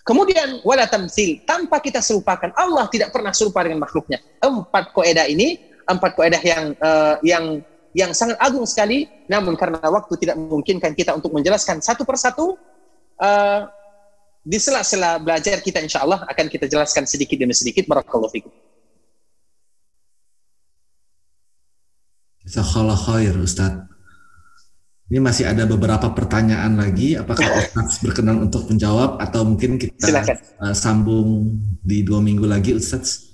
Kemudian 0.07 0.63
wala 0.63 0.87
tamsil 0.87 1.43
tanpa 1.43 1.83
kita 1.83 1.99
serupakan 1.99 2.55
Allah 2.55 2.87
tidak 2.87 3.11
pernah 3.11 3.35
serupa 3.35 3.67
dengan 3.67 3.83
makhluknya. 3.83 4.23
Empat 4.39 4.95
koedah 4.95 5.27
ini, 5.27 5.59
empat 5.83 6.15
koedah 6.15 6.43
yang 6.47 6.65
uh, 6.79 7.19
yang 7.27 7.45
yang 7.91 8.11
sangat 8.15 8.39
agung 8.39 8.63
sekali. 8.71 9.11
Namun 9.27 9.59
karena 9.59 9.83
waktu 9.83 10.15
tidak 10.23 10.39
memungkinkan 10.39 10.95
kita 10.95 11.11
untuk 11.11 11.35
menjelaskan 11.35 11.83
satu 11.83 12.07
persatu, 12.07 12.55
uh, 13.19 13.67
di 14.47 14.63
sela-sela 14.63 15.19
belajar 15.19 15.59
kita 15.59 15.83
insya 15.83 16.07
Allah 16.07 16.23
akan 16.23 16.47
kita 16.47 16.71
jelaskan 16.71 17.03
sedikit 17.03 17.35
demi 17.35 17.51
sedikit. 17.51 17.83
Barakallahu 17.91 18.31
fikum. 18.31 18.55
Jazakallah 22.47 22.95
khair 22.95 23.35
Ustaz. 23.43 23.96
Ini 25.07 25.23
masih 25.23 25.47
ada 25.47 25.63
beberapa 25.71 26.11
pertanyaan 26.11 26.75
lagi. 26.75 27.15
Apakah 27.15 27.47
Ustaz 27.63 28.03
berkenan 28.03 28.43
untuk 28.43 28.67
menjawab 28.67 29.23
atau 29.23 29.47
mungkin 29.47 29.79
kita 29.79 30.11
Silakan. 30.11 30.37
Uh, 30.59 30.75
sambung 30.75 31.29
di 31.87 32.03
dua 32.03 32.19
minggu 32.19 32.43
lagi 32.43 32.75
Ustaz? 32.75 33.31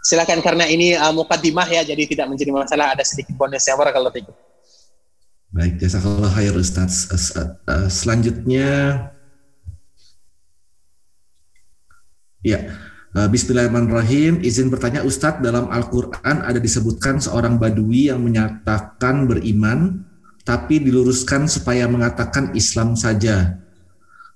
Silakan 0.00 0.40
karena 0.40 0.64
ini 0.64 0.96
uh, 0.96 1.12
mukadimah 1.12 1.68
ya, 1.68 1.84
jadi 1.84 2.08
tidak 2.08 2.26
menjadi 2.32 2.56
masalah. 2.56 2.96
Ada 2.96 3.04
sedikit 3.04 3.36
bonus 3.36 3.68
yang 3.68 3.76
kalau 3.76 4.08
itu. 4.16 4.32
Baik, 5.52 5.76
jazakallah 5.76 6.32
khair 6.32 6.56
Ustaz. 6.56 7.12
Uh, 7.12 7.52
uh, 7.68 7.88
selanjutnya, 7.92 8.68
ya. 12.40 12.60
Eh, 13.10 13.28
Bismillahirrahmanirrahim. 13.28 14.38
Izin 14.40 14.70
bertanya 14.70 15.02
Ustadz, 15.02 15.42
dalam 15.42 15.66
Al-Quran 15.66 16.46
ada 16.46 16.62
disebutkan 16.62 17.18
seorang 17.18 17.58
badui 17.58 18.06
yang 18.06 18.22
menyatakan 18.22 19.26
beriman, 19.26 20.06
tapi 20.44 20.80
diluruskan 20.80 21.46
supaya 21.46 21.86
mengatakan 21.86 22.52
Islam 22.56 22.96
saja. 22.96 23.60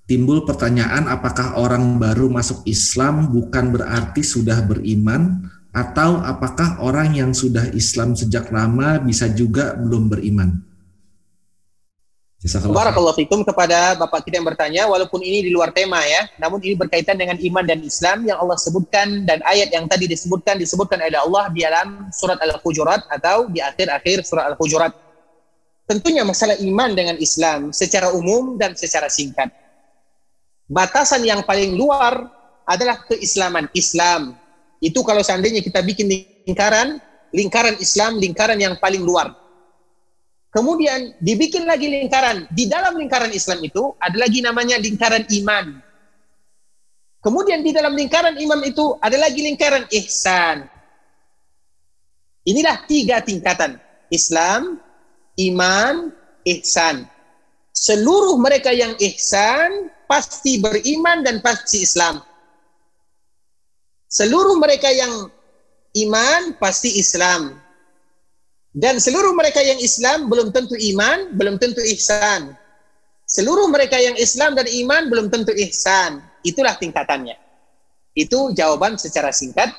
Timbul 0.05 0.45
pertanyaan 0.45 1.09
apakah 1.09 1.57
orang 1.57 1.97
baru 1.97 2.29
masuk 2.29 2.61
Islam 2.69 3.33
bukan 3.33 3.73
berarti 3.73 4.21
sudah 4.21 4.61
beriman, 4.61 5.49
atau 5.75 6.23
apakah 6.23 6.79
orang 6.79 7.17
yang 7.19 7.33
sudah 7.35 7.73
Islam 7.75 8.15
sejak 8.15 8.53
lama 8.55 9.03
bisa 9.03 9.27
juga 9.33 9.75
belum 9.75 10.13
beriman? 10.13 10.63
Barakallahu 12.45 13.17
fikum 13.17 13.41
kepada 13.41 13.97
Bapak 13.97 14.29
kita 14.29 14.37
yang 14.37 14.45
bertanya, 14.45 14.85
walaupun 14.85 15.25
ini 15.25 15.49
di 15.49 15.51
luar 15.51 15.73
tema 15.73 16.05
ya, 16.05 16.29
namun 16.37 16.61
ini 16.61 16.77
berkaitan 16.77 17.17
dengan 17.17 17.41
iman 17.41 17.65
dan 17.65 17.81
Islam 17.81 18.29
yang 18.29 18.37
Allah 18.37 18.61
sebutkan 18.61 19.25
dan 19.25 19.41
ayat 19.49 19.73
yang 19.73 19.89
tadi 19.89 20.05
disebutkan 20.05 20.61
disebutkan 20.61 21.01
oleh 21.01 21.17
Allah 21.17 21.49
di 21.49 21.65
dalam 21.65 22.13
surat 22.13 22.37
Al-Hujurat 22.45 23.09
atau 23.09 23.49
di 23.49 23.65
akhir-akhir 23.65 24.29
surat 24.29 24.53
Al-Hujurat. 24.53 25.04
Tentunya 25.85 26.25
masalah 26.25 26.57
iman 26.61 26.91
dengan 26.97 27.17
Islam 27.21 27.73
secara 27.73 28.13
umum 28.17 28.57
dan 28.57 28.73
secara 28.73 29.13
singkat. 29.13 29.53
Batasan 30.65 31.21
yang 31.29 31.45
paling 31.45 31.77
luar 31.77 32.25
adalah 32.65 33.05
keislaman. 33.05 33.69
Islam 33.77 34.33
itu 34.81 35.05
kalau 35.05 35.21
seandainya 35.21 35.61
kita 35.61 35.85
bikin 35.85 36.09
lingkaran, 36.49 36.97
lingkaran 37.37 37.77
Islam, 37.77 38.17
lingkaran 38.17 38.57
yang 38.57 38.81
paling 38.81 39.05
luar 39.05 39.45
Kemudian 40.55 41.19
dibikin 41.19 41.67
lagi 41.67 41.91
lingkaran. 41.91 42.47
Di 42.55 42.71
dalam 42.71 42.95
lingkaran 42.95 43.35
Islam 43.35 43.59
itu 43.67 43.91
ada 43.99 44.15
lagi 44.15 44.39
namanya 44.39 44.79
lingkaran 44.79 45.27
iman. 45.43 45.83
Kemudian 47.19 47.67
di 47.67 47.75
dalam 47.75 47.99
lingkaran 47.99 48.39
iman 48.39 48.63
itu 48.63 48.95
ada 49.03 49.19
lagi 49.19 49.43
lingkaran 49.43 49.91
ihsan. 49.91 50.71
Inilah 52.47 52.87
tiga 52.87 53.19
tingkatan. 53.19 53.83
Islam, 54.15 54.79
iman, 55.39 56.13
ihsan. 56.47 57.09
Seluruh 57.75 58.39
mereka 58.39 58.71
yang 58.71 58.95
ihsan 59.01 59.91
pasti 60.07 60.63
beriman 60.63 61.27
dan 61.27 61.43
pasti 61.43 61.83
Islam. 61.83 62.23
Seluruh 64.07 64.55
mereka 64.63 64.95
yang 64.95 65.27
iman 66.07 66.55
pasti 66.63 67.03
Islam. 67.03 67.59
Dan 68.75 68.99
seluruh 68.99 69.35
mereka 69.35 69.63
yang 69.63 69.79
Islam 69.79 70.27
belum 70.27 70.51
tentu 70.51 70.75
iman, 70.75 71.35
belum 71.35 71.59
tentu 71.59 71.83
ihsan. 71.95 72.55
Seluruh 73.27 73.67
mereka 73.71 73.99
yang 73.99 74.15
Islam 74.19 74.55
dan 74.55 74.67
iman 74.67 75.11
belum 75.11 75.27
tentu 75.31 75.51
ihsan. 75.55 76.23
Itulah 76.47 76.79
tingkatannya. 76.79 77.39
Itu 78.15 78.55
jawaban 78.55 78.95
secara 78.99 79.35
singkat 79.35 79.71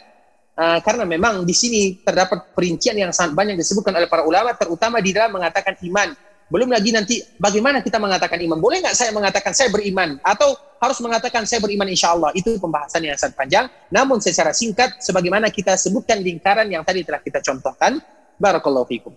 Uh, 0.56 0.80
karena 0.80 1.04
memang 1.04 1.44
di 1.44 1.52
sini 1.52 2.00
terdapat 2.00 2.56
perincian 2.56 2.96
yang 2.96 3.12
sangat 3.12 3.36
banyak 3.36 3.60
disebutkan 3.60 3.92
oleh 3.92 4.08
para 4.08 4.24
ulama, 4.24 4.56
terutama 4.56 5.04
di 5.04 5.12
dalam 5.12 5.36
mengatakan 5.36 5.76
iman. 5.84 6.16
Belum 6.46 6.70
lagi 6.70 6.94
nanti 6.94 7.20
bagaimana 7.42 7.82
kita 7.82 7.98
mengatakan 7.98 8.38
iman. 8.40 8.62
Boleh 8.62 8.80
nggak 8.80 8.96
saya 8.96 9.12
mengatakan 9.12 9.52
saya 9.52 9.74
beriman? 9.74 10.22
Atau 10.22 10.54
harus 10.78 11.02
mengatakan 11.02 11.44
saya 11.44 11.60
beriman 11.60 11.90
insya 11.90 12.14
Allah? 12.14 12.30
Itu 12.38 12.56
pembahasan 12.62 13.02
yang 13.04 13.18
sangat 13.18 13.36
panjang. 13.36 13.66
Namun 13.90 14.22
secara 14.22 14.54
singkat, 14.54 15.02
sebagaimana 15.02 15.50
kita 15.50 15.74
sebutkan 15.76 16.22
lingkaran 16.22 16.70
yang 16.70 16.86
tadi 16.86 17.02
telah 17.02 17.20
kita 17.20 17.42
contohkan. 17.42 17.98
Barakallahu 18.38 18.86
fikum. 18.86 19.14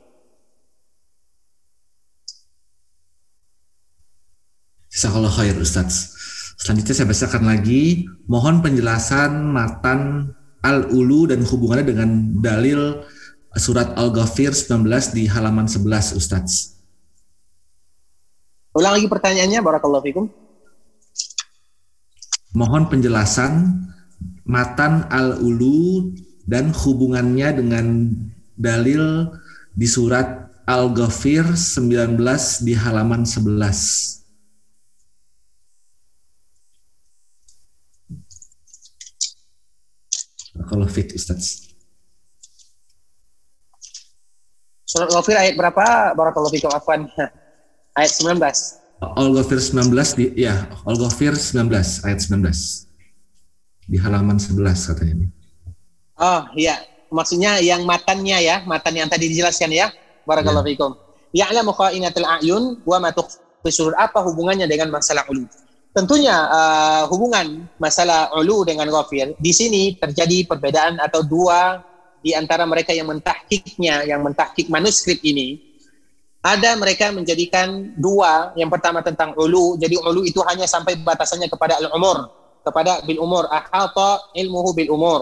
Jazakallah 4.89 5.31
Ustaz. 5.61 6.17
Selanjutnya 6.59 6.95
saya 6.97 7.07
bacakan 7.07 7.45
lagi. 7.45 8.09
Mohon 8.27 8.65
penjelasan 8.65 9.31
matan 9.53 10.33
al-ulu 10.63 11.31
dan 11.31 11.45
hubungannya 11.47 11.87
dengan 11.87 12.11
dalil 12.39 13.03
surat 13.59 13.95
Al-Ghafir 13.99 14.55
19 14.55 14.87
di 15.15 15.27
halaman 15.27 15.67
11 15.67 16.15
Ustaz. 16.15 16.79
Ulang 18.77 18.95
lagi 18.95 19.09
pertanyaannya, 19.11 19.61
Barakallahu 19.65 20.05
Fikum. 20.07 20.27
Mohon 22.55 22.89
penjelasan 22.89 23.53
matan 24.47 25.05
al-ulu 25.13 26.15
dan 26.49 26.73
hubungannya 26.73 27.49
dengan 27.53 27.87
dalil 28.57 29.29
di 29.77 29.87
surat 29.87 30.49
Al-Ghafir 30.65 31.57
19 31.57 32.19
di 32.65 32.75
halaman 32.77 33.25
11. 33.25 34.18
Kalau 40.69 40.85
fit 40.85 41.09
Ustaz. 41.17 41.69
Surat 44.89 45.09
Ghafir 45.13 45.37
ayat 45.37 45.55
berapa? 45.57 46.17
Barakallahu 46.17 46.49
fikum 46.49 46.73
afwan. 46.73 47.05
ayat 47.99 48.13
19. 48.25 48.41
Al-Ghafir 48.99 49.59
19 49.61 49.95
di 50.17 50.25
ya, 50.49 50.65
Al-Ghafir 50.89 51.37
19 51.37 51.69
ayat 52.09 52.19
19. 52.25 52.41
Di 53.89 53.97
halaman 54.01 54.41
11 54.41 54.89
katanya 54.89 55.13
ini. 55.23 55.27
Oh, 56.19 56.43
iya. 56.57 56.81
Maksudnya 57.09 57.61
yang 57.61 57.85
matannya 57.89 58.37
ya, 58.41 58.57
matan 58.65 58.97
yang 58.97 59.09
tadi 59.09 59.29
dijelaskan 59.29 59.73
ya. 59.73 59.93
Barakallahu 60.25 60.67
ya. 60.67 60.71
fikum. 60.73 60.93
Ya'lamu 61.37 61.73
kha'inatul 61.77 62.25
a'yun 62.25 62.81
wa 62.89 62.97
ma 62.97 63.13
tukhfi 63.13 63.71
Apa 63.97 64.25
hubungannya 64.25 64.65
dengan 64.65 64.89
masalah 64.89 65.25
ulum? 65.29 65.45
Tentunya 65.97 66.37
uh, 66.47 67.03
hubungan 67.09 67.65
masalah 67.81 68.31
ulu 68.37 68.63
dengan 68.63 68.87
ghafir 68.93 69.33
di 69.41 69.51
sini 69.57 69.97
terjadi 69.97 70.45
perbedaan 70.45 71.01
atau 71.01 71.25
dua 71.25 71.81
di 72.21 72.37
antara 72.37 72.69
mereka 72.69 72.93
yang 72.93 73.09
mentahkiknya, 73.09 74.05
yang 74.05 74.21
mentahkik 74.21 74.69
manuskrip 74.69 75.19
ini. 75.25 75.65
Ada 76.39 76.79
mereka 76.79 77.11
menjadikan 77.11 77.99
dua, 77.99 78.55
yang 78.55 78.71
pertama 78.71 79.03
tentang 79.03 79.35
ulu, 79.35 79.75
jadi 79.75 79.99
ulu 79.99 80.23
itu 80.23 80.39
hanya 80.47 80.71
sampai 80.71 80.95
batasannya 81.03 81.51
kepada 81.51 81.83
al-umur, 81.83 82.31
kepada 82.63 83.03
bil 83.03 83.19
umur, 83.19 83.51
ahata 83.51 84.23
ilmuhu 84.39 84.71
bil 84.71 84.91
umur. 84.95 85.21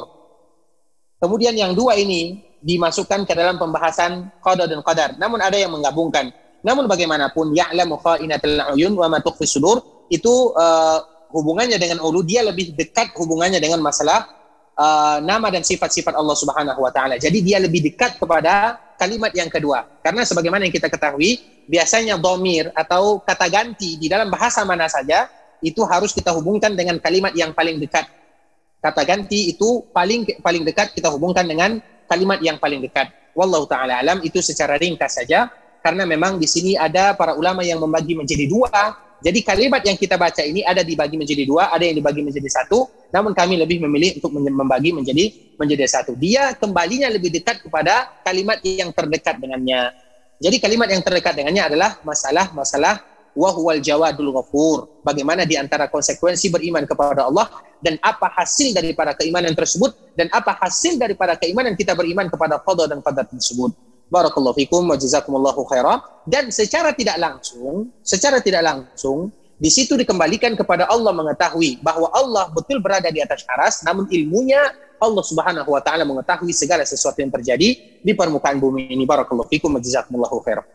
Kemudian 1.16 1.56
yang 1.56 1.72
dua 1.72 1.96
ini 1.96 2.44
dimasukkan 2.60 3.24
ke 3.24 3.32
dalam 3.32 3.56
pembahasan 3.56 4.28
qada 4.44 4.68
dan 4.68 4.84
qadar. 4.84 5.16
Namun 5.16 5.40
ada 5.40 5.56
yang 5.56 5.72
menggabungkan. 5.72 6.28
Namun 6.60 6.84
bagaimanapun 6.84 7.56
ya'lamu 7.56 7.96
kha'inatul 7.96 8.76
uyun 8.76 8.92
wa 8.92 9.08
ma 9.08 9.18
tukhfi 9.24 9.48
sudur 9.48 9.95
itu 10.08 10.54
uh, 10.54 10.98
hubungannya 11.34 11.76
dengan 11.76 11.98
ulu 12.02 12.22
dia 12.22 12.46
lebih 12.46 12.74
dekat 12.78 13.12
hubungannya 13.18 13.58
dengan 13.58 13.82
masalah 13.82 14.30
uh, 14.78 15.18
nama 15.24 15.50
dan 15.50 15.64
sifat-sifat 15.66 16.14
Allah 16.14 16.36
Subhanahu 16.36 16.80
wa 16.80 16.92
taala. 16.92 17.16
Jadi 17.18 17.42
dia 17.42 17.58
lebih 17.58 17.82
dekat 17.92 18.20
kepada 18.20 18.78
kalimat 18.96 19.32
yang 19.34 19.50
kedua. 19.50 19.84
Karena 20.00 20.22
sebagaimana 20.22 20.64
yang 20.68 20.74
kita 20.74 20.88
ketahui, 20.88 21.42
biasanya 21.66 22.16
domir 22.16 22.70
atau 22.72 23.20
kata 23.20 23.50
ganti 23.50 23.98
di 23.98 24.06
dalam 24.06 24.30
bahasa 24.30 24.62
mana 24.62 24.86
saja 24.86 25.28
itu 25.64 25.82
harus 25.88 26.12
kita 26.12 26.30
hubungkan 26.36 26.76
dengan 26.76 27.00
kalimat 27.00 27.32
yang 27.34 27.52
paling 27.52 27.80
dekat. 27.80 28.06
Kata 28.80 29.02
ganti 29.02 29.50
itu 29.50 29.82
paling 29.90 30.28
paling 30.44 30.62
dekat 30.62 30.94
kita 30.94 31.10
hubungkan 31.10 31.42
dengan 31.48 31.80
kalimat 32.06 32.38
yang 32.38 32.60
paling 32.60 32.84
dekat. 32.84 33.10
Wallahu 33.36 33.68
taala 33.68 34.00
alam 34.00 34.22
itu 34.24 34.40
secara 34.40 34.80
ringkas 34.80 35.20
saja 35.20 35.52
karena 35.84 36.08
memang 36.08 36.40
di 36.40 36.48
sini 36.48 36.72
ada 36.78 37.12
para 37.12 37.36
ulama 37.36 37.60
yang 37.60 37.82
membagi 37.82 38.16
menjadi 38.16 38.48
dua 38.48 38.96
jadi 39.24 39.40
kalimat 39.40 39.80
yang 39.80 39.96
kita 39.96 40.20
baca 40.20 40.44
ini 40.44 40.60
ada 40.60 40.84
dibagi 40.84 41.16
menjadi 41.16 41.48
dua, 41.48 41.72
ada 41.72 41.80
yang 41.80 41.96
dibagi 41.96 42.20
menjadi 42.20 42.48
satu. 42.52 42.84
Namun 43.08 43.32
kami 43.32 43.56
lebih 43.56 43.80
memilih 43.80 44.20
untuk 44.20 44.36
membagi 44.36 44.92
menjadi 44.92 45.56
menjadi 45.56 45.88
satu. 45.88 46.12
Dia 46.20 46.52
kembalinya 46.52 47.08
lebih 47.08 47.32
dekat 47.32 47.64
kepada 47.64 48.20
kalimat 48.20 48.60
yang 48.60 48.92
terdekat 48.92 49.40
dengannya. 49.40 49.94
Jadi 50.36 50.56
kalimat 50.60 50.88
yang 50.92 51.00
terdekat 51.00 51.32
dengannya 51.32 51.64
adalah 51.64 51.96
masalah-masalah 52.04 53.00
wahwal 53.32 53.80
jawadul 53.80 54.36
ghafur. 54.36 55.00
Bagaimana 55.00 55.48
di 55.48 55.56
antara 55.56 55.88
konsekuensi 55.88 56.52
beriman 56.52 56.84
kepada 56.84 57.24
Allah 57.24 57.48
dan 57.80 57.96
apa 58.04 58.28
hasil 58.36 58.76
daripada 58.76 59.16
keimanan 59.16 59.56
tersebut 59.56 59.96
dan 60.12 60.28
apa 60.28 60.60
hasil 60.60 61.00
daripada 61.00 61.40
keimanan 61.40 61.72
kita 61.72 61.96
beriman 61.96 62.28
kepada 62.28 62.60
qada 62.60 62.84
dan 62.84 63.00
qadar 63.00 63.24
tersebut. 63.32 63.72
Barakallahu 64.06 64.54
fikum 64.54 64.86
wa 64.86 64.94
jazakumullahu 64.94 65.66
khairan. 65.66 65.98
Dan 66.26 66.50
secara 66.54 66.94
tidak 66.94 67.18
langsung, 67.18 67.90
secara 68.02 68.38
tidak 68.38 68.62
langsung, 68.62 69.30
di 69.56 69.72
situ 69.72 69.96
dikembalikan 69.96 70.52
kepada 70.52 70.84
Allah 70.86 71.16
mengetahui 71.16 71.80
bahwa 71.80 72.12
Allah 72.12 72.52
betul 72.52 72.78
berada 72.78 73.08
di 73.08 73.24
atas 73.24 73.42
aras, 73.48 73.80
namun 73.82 74.04
ilmunya 74.12 74.60
Allah 75.00 75.24
Subhanahu 75.24 75.72
wa 75.72 75.80
taala 75.80 76.04
mengetahui 76.04 76.52
segala 76.52 76.84
sesuatu 76.84 77.24
yang 77.24 77.32
terjadi 77.32 78.00
di 78.04 78.12
permukaan 78.12 78.60
bumi 78.60 78.92
ini. 78.92 79.08
Barakallahu 79.08 79.48
fikum 79.48 79.72
wa 79.72 79.80
jazakumullahu 79.80 80.44
khairan. 80.44 80.66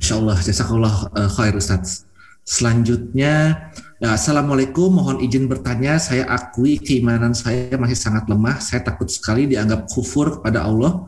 Insyaallah 0.00 0.38
jazakallah 0.44 0.94
uh, 1.12 1.28
khair 1.28 1.52
Ustaz. 1.56 2.08
Selanjutnya, 2.40 3.68
ya, 4.00 4.16
Assalamualaikum, 4.16 4.88
mohon 4.90 5.20
izin 5.20 5.44
bertanya, 5.46 6.00
saya 6.00 6.24
akui 6.26 6.80
keimanan 6.80 7.36
saya 7.36 7.76
masih 7.76 7.94
sangat 7.94 8.26
lemah, 8.26 8.58
saya 8.58 8.80
takut 8.80 9.06
sekali 9.12 9.44
dianggap 9.44 9.86
kufur 9.92 10.40
kepada 10.40 10.64
Allah 10.64 11.04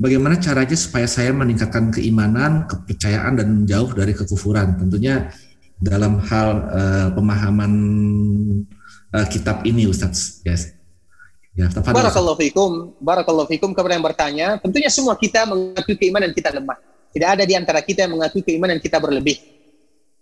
bagaimana 0.00 0.40
caranya 0.40 0.74
supaya 0.74 1.04
saya 1.04 1.30
meningkatkan 1.36 1.92
keimanan, 1.92 2.64
kepercayaan 2.64 3.36
dan 3.36 3.48
jauh 3.68 3.92
dari 3.92 4.16
kekufuran. 4.16 4.80
Tentunya 4.80 5.28
dalam 5.76 6.18
hal 6.24 6.48
uh, 6.72 7.08
pemahaman 7.12 7.72
uh, 9.12 9.26
kitab 9.28 9.62
ini 9.68 9.84
Ustaz. 9.84 10.40
Yes. 10.42 10.80
Ya, 11.50 11.66
Barakallahu 11.68 12.40
fikum, 12.40 12.94
barakallahu 13.02 13.50
fikum 13.50 13.76
kepada 13.76 13.92
yang 13.92 14.06
bertanya. 14.06 14.46
Tentunya 14.62 14.88
semua 14.88 15.18
kita 15.18 15.44
mengakui 15.44 15.98
keimanan 15.98 16.32
kita 16.32 16.48
lemah. 16.56 16.78
Tidak 17.10 17.26
ada 17.26 17.42
di 17.44 17.58
antara 17.58 17.82
kita 17.82 18.06
yang 18.06 18.16
mengakui 18.16 18.40
keimanan 18.40 18.78
kita 18.80 19.02
berlebih. 19.02 19.36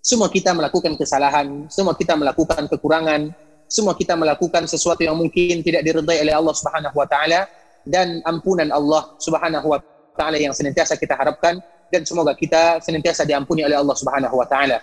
Semua 0.01 0.33
kita 0.33 0.57
melakukan 0.57 0.97
kesalahan, 0.97 1.69
semua 1.69 1.93
kita 1.93 2.17
melakukan 2.17 2.65
kekurangan, 2.67 3.29
semua 3.69 3.93
kita 3.93 4.17
melakukan 4.17 4.65
sesuatu 4.65 5.05
yang 5.05 5.15
mungkin 5.15 5.61
tidak 5.61 5.85
diridai 5.85 6.25
oleh 6.25 6.33
Allah 6.33 6.55
Subhanahu 6.57 6.97
wa 6.97 7.05
taala 7.05 7.45
dan 7.87 8.23
ampunan 8.27 8.71
Allah 8.73 9.15
Subhanahu 9.21 9.67
wa 9.71 9.79
taala 10.17 10.39
yang 10.39 10.51
senantiasa 10.51 10.99
kita 10.99 11.15
harapkan 11.15 11.63
dan 11.89 12.03
semoga 12.05 12.37
kita 12.37 12.83
senantiasa 12.83 13.25
diampuni 13.25 13.65
oleh 13.65 13.77
Allah 13.79 13.97
Subhanahu 13.97 14.35
wa 14.35 14.47
taala. 14.49 14.83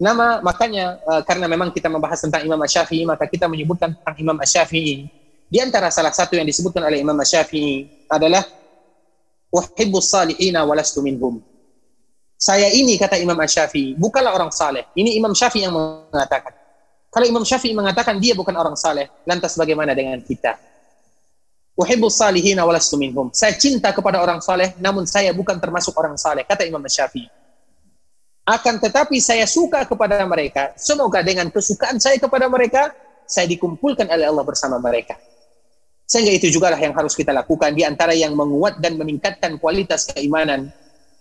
Nama 0.00 0.40
makanya 0.40 0.96
uh, 1.04 1.20
karena 1.28 1.44
memang 1.44 1.68
kita 1.76 1.92
membahas 1.92 2.24
tentang 2.24 2.40
Imam 2.40 2.56
Asy-Syafi'i 2.64 3.04
maka 3.04 3.28
kita 3.28 3.44
menyebutkan 3.44 3.92
tentang 3.92 4.16
Imam 4.16 4.36
Asy-Syafi'i. 4.40 5.12
Di 5.50 5.58
antara 5.60 5.92
salah 5.92 6.14
satu 6.14 6.38
yang 6.40 6.48
disebutkan 6.48 6.80
oleh 6.88 7.04
Imam 7.04 7.16
Asy-Syafi'i 7.20 8.08
adalah 8.08 8.40
uhibbus 9.52 10.08
salihin 10.08 10.56
wa 10.56 10.72
lastu 10.72 11.04
minhum. 11.04 11.44
Saya 12.40 12.72
ini 12.72 12.96
kata 12.96 13.20
Imam 13.20 13.36
Asy-Syafi'i 13.36 14.00
bukanlah 14.00 14.32
orang 14.32 14.48
saleh. 14.48 14.88
Ini 14.96 15.20
Imam 15.20 15.36
Syafi'i 15.36 15.68
yang 15.68 15.76
mengatakan. 15.76 16.56
Kalau 17.10 17.26
Imam 17.26 17.44
Syafi'i 17.44 17.76
mengatakan 17.76 18.16
dia 18.16 18.32
bukan 18.32 18.56
orang 18.56 18.78
saleh, 18.78 19.10
lantas 19.28 19.58
bagaimana 19.58 19.92
dengan 19.92 20.16
kita? 20.24 20.56
Salihin 22.10 22.58
wa 22.60 22.72
lastu 22.74 23.00
minhum. 23.00 23.30
Saya 23.32 23.56
cinta 23.56 23.94
kepada 23.94 24.20
orang 24.20 24.42
saleh 24.42 24.76
namun 24.76 25.06
saya 25.08 25.32
bukan 25.32 25.56
termasuk 25.56 25.96
orang 25.96 26.18
saleh 26.18 26.44
kata 26.44 26.68
Imam 26.68 26.82
Syafi'i. 26.84 27.30
Akan 28.44 28.82
tetapi 28.82 29.22
saya 29.22 29.46
suka 29.46 29.86
kepada 29.86 30.20
mereka. 30.26 30.74
Semoga 30.74 31.22
dengan 31.22 31.48
kesukaan 31.48 32.02
saya 32.02 32.18
kepada 32.18 32.50
mereka 32.50 32.90
saya 33.30 33.46
dikumpulkan 33.46 34.10
oleh 34.10 34.26
Allah 34.26 34.42
bersama 34.42 34.82
mereka. 34.82 35.14
Sehingga 36.10 36.34
itu 36.34 36.50
juga 36.50 36.74
lah 36.74 36.80
yang 36.82 36.90
harus 36.90 37.14
kita 37.14 37.30
lakukan 37.30 37.70
di 37.70 37.86
antara 37.86 38.10
yang 38.10 38.34
menguat 38.34 38.82
dan 38.82 38.98
meningkatkan 38.98 39.54
kualitas 39.62 40.10
keimanan. 40.10 40.66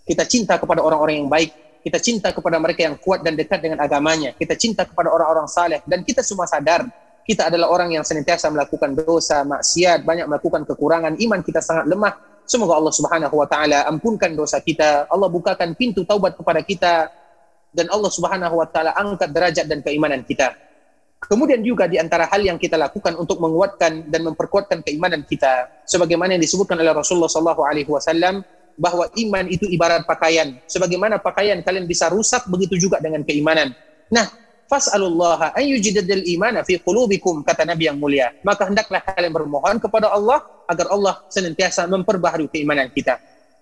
Kita 0.02 0.26
cinta 0.26 0.58
kepada 0.58 0.82
orang-orang 0.82 1.22
yang 1.22 1.30
baik, 1.30 1.54
kita 1.86 2.02
cinta 2.02 2.34
kepada 2.34 2.58
mereka 2.58 2.90
yang 2.90 2.98
kuat 2.98 3.22
dan 3.22 3.38
dekat 3.38 3.62
dengan 3.62 3.78
agamanya, 3.86 4.34
kita 4.34 4.58
cinta 4.58 4.90
kepada 4.90 5.14
orang-orang 5.14 5.46
saleh 5.46 5.86
dan 5.86 6.02
kita 6.02 6.26
semua 6.26 6.50
sadar 6.50 6.90
kita 7.30 7.54
adalah 7.54 7.70
orang 7.70 7.94
yang 7.94 8.02
senantiasa 8.02 8.50
melakukan 8.50 8.98
dosa, 8.98 9.46
maksiat, 9.46 10.02
banyak 10.02 10.26
melakukan 10.26 10.66
kekurangan, 10.66 11.14
iman 11.14 11.40
kita 11.46 11.62
sangat 11.62 11.86
lemah. 11.86 12.18
Semoga 12.50 12.82
Allah 12.82 12.90
Subhanahu 12.90 13.36
wa 13.38 13.46
taala 13.46 13.86
ampunkan 13.86 14.34
dosa 14.34 14.58
kita, 14.58 15.06
Allah 15.06 15.30
bukakan 15.30 15.78
pintu 15.78 16.02
taubat 16.10 16.34
kepada 16.34 16.66
kita 16.66 17.14
dan 17.70 17.86
Allah 17.94 18.10
Subhanahu 18.10 18.58
wa 18.58 18.66
taala 18.66 18.98
angkat 18.98 19.30
derajat 19.30 19.70
dan 19.70 19.86
keimanan 19.86 20.26
kita. 20.26 20.58
Kemudian 21.22 21.62
juga 21.62 21.86
di 21.86 22.02
antara 22.02 22.26
hal 22.26 22.42
yang 22.42 22.58
kita 22.58 22.82
lakukan 22.82 23.14
untuk 23.14 23.38
menguatkan 23.38 24.10
dan 24.10 24.26
memperkuatkan 24.26 24.82
keimanan 24.82 25.22
kita, 25.22 25.70
sebagaimana 25.86 26.34
yang 26.34 26.42
disebutkan 26.42 26.82
oleh 26.82 26.98
Rasulullah 26.98 27.30
Sallallahu 27.30 27.62
Alaihi 27.62 27.92
Wasallam, 27.94 28.42
bahwa 28.74 29.06
iman 29.06 29.46
itu 29.46 29.70
ibarat 29.70 30.08
pakaian. 30.10 30.58
Sebagaimana 30.66 31.22
pakaian 31.22 31.62
kalian 31.62 31.86
bisa 31.86 32.10
rusak, 32.10 32.50
begitu 32.50 32.80
juga 32.80 32.98
dengan 32.98 33.22
keimanan. 33.22 33.76
Nah, 34.10 34.26
fas'alullaha 34.70 35.58
an 35.58 35.64
yujidadil 35.66 36.24
imana 36.30 36.62
fi 36.62 36.78
qulubikum 36.78 37.42
kata 37.42 37.66
Nabi 37.66 37.90
yang 37.90 37.98
mulia. 37.98 38.30
Maka 38.46 38.70
hendaklah 38.70 39.02
kalian 39.02 39.34
bermohon 39.34 39.82
kepada 39.82 40.14
Allah 40.14 40.46
agar 40.70 40.94
Allah 40.94 41.26
senantiasa 41.28 41.90
memperbaharui 41.90 42.48
keimanan 42.54 42.94
kita. 42.94 43.18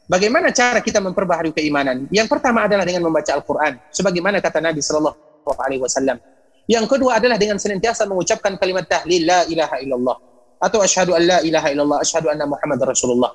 Bagaimana 0.07 0.51
cara 0.51 0.83
kita 0.83 0.99
memperbaharui 0.99 1.55
keimanan? 1.55 2.07
Yang 2.11 2.27
pertama 2.31 2.67
adalah 2.67 2.83
dengan 2.83 3.07
membaca 3.07 3.31
Al-Qur'an. 3.31 3.79
Sebagaimana 3.91 4.43
kata 4.43 4.59
Nabi 4.59 4.79
sallallahu 4.83 5.51
alaihi 5.63 5.83
wasallam, 5.83 6.19
yang 6.67 6.83
kedua 6.83 7.19
adalah 7.19 7.39
dengan 7.39 7.55
senantiasa 7.55 8.03
mengucapkan 8.03 8.59
kalimat 8.59 8.83
tahlil 8.87 9.23
la 9.23 9.47
ilaha 9.47 9.79
illallah 9.79 10.17
atau 10.59 10.83
asyhadu 10.83 11.15
an 11.15 11.23
la 11.23 11.37
ilaha 11.43 11.71
illallah 11.71 11.99
asyhadu 12.03 12.27
anna 12.27 12.43
Muhammad 12.43 12.79
Rasulullah. 12.83 13.31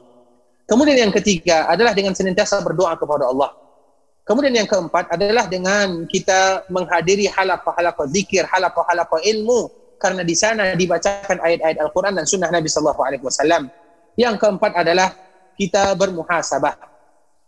Kemudian 0.69 1.09
yang 1.09 1.13
ketiga 1.13 1.69
adalah 1.69 1.93
dengan 1.97 2.13
senantiasa 2.17 2.61
berdoa 2.61 2.97
kepada 2.97 3.29
Allah. 3.29 3.62
Kemudian 4.23 4.55
yang 4.55 4.71
keempat 4.71 5.11
adalah 5.11 5.51
dengan 5.51 6.07
kita 6.07 6.71
menghadiri 6.71 7.27
halaqah-halaqah 7.27 8.07
zikir, 8.07 8.47
halaqah-halaqah 8.47 9.19
ilmu 9.19 9.67
karena 9.99 10.23
di 10.23 10.35
sana 10.35 10.75
dibacakan 10.79 11.43
ayat-ayat 11.43 11.79
Al-Qur'an 11.83 12.15
dan 12.15 12.27
sunnah 12.27 12.51
Nabi 12.51 12.71
sallallahu 12.71 13.03
alaihi 13.03 13.23
wasallam. 13.23 13.67
Yang 14.15 14.35
keempat 14.39 14.79
adalah 14.79 15.15
kita 15.59 15.95
bermuhasabah. 15.99 16.75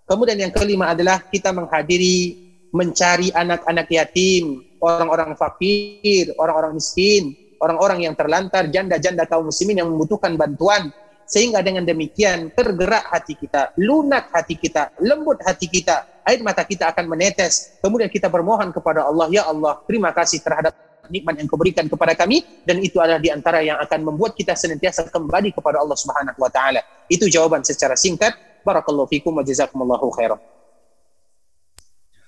Kemudian 0.06 0.38
yang 0.38 0.52
kelima 0.54 0.90
adalah 0.90 1.22
kita 1.30 1.54
menghadiri 1.54 2.42
mencari 2.74 3.30
anak-anak 3.30 3.86
yatim, 3.90 4.62
orang-orang 4.82 5.38
fakir, 5.38 6.34
orang-orang 6.38 6.74
miskin, 6.74 7.38
orang-orang 7.62 8.04
yang 8.04 8.14
terlantar, 8.18 8.66
janda-janda 8.66 9.24
kaum 9.30 9.46
muslimin 9.46 9.78
yang 9.78 9.88
membutuhkan 9.88 10.34
bantuan. 10.34 10.90
Sehingga 11.24 11.64
dengan 11.64 11.88
demikian 11.88 12.52
tergerak 12.52 13.08
hati 13.08 13.34
kita, 13.34 13.72
lunak 13.80 14.28
hati 14.30 14.54
kita, 14.60 14.92
lembut 15.00 15.40
hati 15.40 15.66
kita, 15.66 16.22
air 16.24 16.40
mata 16.44 16.64
kita 16.64 16.92
akan 16.92 17.04
menetes. 17.08 17.80
Kemudian 17.80 18.12
kita 18.12 18.28
bermohon 18.28 18.72
kepada 18.72 19.08
Allah, 19.08 19.26
Ya 19.32 19.44
Allah, 19.48 19.80
terima 19.88 20.12
kasih 20.12 20.44
terhadap 20.44 20.76
nikmat 21.12 21.36
yang 21.36 21.46
kau 21.48 21.60
berikan 21.60 21.84
kepada 21.88 22.16
kami 22.16 22.44
dan 22.64 22.80
itu 22.80 22.96
adalah 23.00 23.20
di 23.20 23.28
antara 23.28 23.60
yang 23.60 23.76
akan 23.80 24.00
membuat 24.08 24.32
kita 24.32 24.56
senantiasa 24.56 25.08
kembali 25.12 25.52
kepada 25.52 25.80
Allah 25.80 25.96
Subhanahu 25.96 26.38
wa 26.40 26.48
taala. 26.48 26.80
Itu 27.08 27.28
jawaban 27.28 27.64
secara 27.64 27.96
singkat. 27.96 28.32
Barakallahu 28.64 29.08
fikum 29.12 29.36
wa 29.36 29.44
jazakumullahu 29.44 30.08
khairan. 30.16 30.40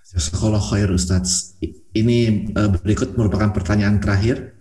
Jazakallah 0.07 0.63
khair 0.63 0.89
Ustaz. 0.93 1.57
Ini 1.97 2.53
uh, 2.53 2.69
berikut 2.79 3.17
merupakan 3.17 3.51
pertanyaan 3.51 3.99
terakhir. 3.99 4.56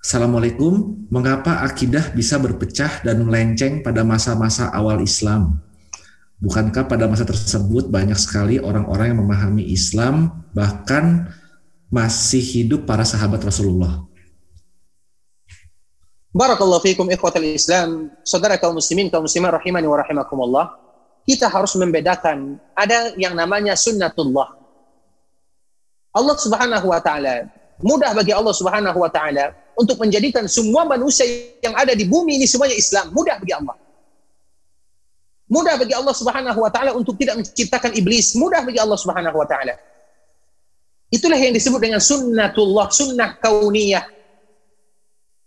Assalamualaikum, 0.00 1.04
mengapa 1.12 1.60
akidah 1.60 2.16
bisa 2.16 2.40
berpecah 2.40 3.04
dan 3.04 3.20
melenceng 3.20 3.84
pada 3.84 4.00
masa-masa 4.00 4.72
awal 4.72 5.04
Islam? 5.04 5.60
Bukankah 6.40 6.88
pada 6.88 7.04
masa 7.04 7.28
tersebut 7.28 7.92
banyak 7.92 8.16
sekali 8.16 8.56
orang-orang 8.56 9.12
yang 9.12 9.20
memahami 9.20 9.68
Islam, 9.68 10.40
bahkan 10.56 11.28
masih 11.92 12.40
hidup 12.40 12.88
para 12.88 13.04
sahabat 13.04 13.44
Rasulullah? 13.44 14.00
Barakallahu 16.32 16.80
fiikum 16.80 17.04
ikhwatal 17.12 17.44
Islam, 17.44 18.08
saudara 18.24 18.56
kaum 18.56 18.80
muslimin, 18.80 19.12
kaum 19.12 19.28
muslimat 19.28 19.52
rahimani 19.52 19.84
wa 19.84 20.00
rahimakumullah. 20.00 20.66
Kita 21.28 21.52
harus 21.52 21.76
membedakan 21.76 22.56
ada 22.72 23.12
yang 23.20 23.36
namanya 23.36 23.76
sunnatullah, 23.76 24.56
Allah 26.16 26.36
Subhanahu 26.40 26.88
wa 26.88 26.98
taala 27.04 27.60
mudah 27.80 28.12
bagi 28.12 28.32
Allah 28.34 28.52
Subhanahu 28.52 28.98
wa 28.98 29.10
taala 29.10 29.56
untuk 29.80 29.96
menjadikan 29.96 30.44
semua 30.44 30.84
manusia 30.84 31.24
yang 31.64 31.72
ada 31.72 31.96
di 31.96 32.04
bumi 32.04 32.36
ini 32.36 32.44
semuanya 32.44 32.76
Islam, 32.76 33.16
mudah 33.16 33.40
bagi 33.40 33.56
Allah. 33.56 33.76
Mudah 35.50 35.74
bagi 35.80 35.96
Allah 35.96 36.12
Subhanahu 36.12 36.60
wa 36.60 36.70
taala 36.70 36.92
untuk 36.92 37.16
tidak 37.16 37.40
menciptakan 37.40 37.96
iblis, 37.96 38.36
mudah 38.36 38.60
bagi 38.60 38.76
Allah 38.76 39.00
Subhanahu 39.00 39.34
wa 39.40 39.48
taala. 39.48 39.74
Itulah 41.10 41.40
yang 41.40 41.56
disebut 41.56 41.80
dengan 41.80 41.98
sunnatullah, 41.98 42.86
sunnah 42.92 43.40
kauniyah. 43.40 44.04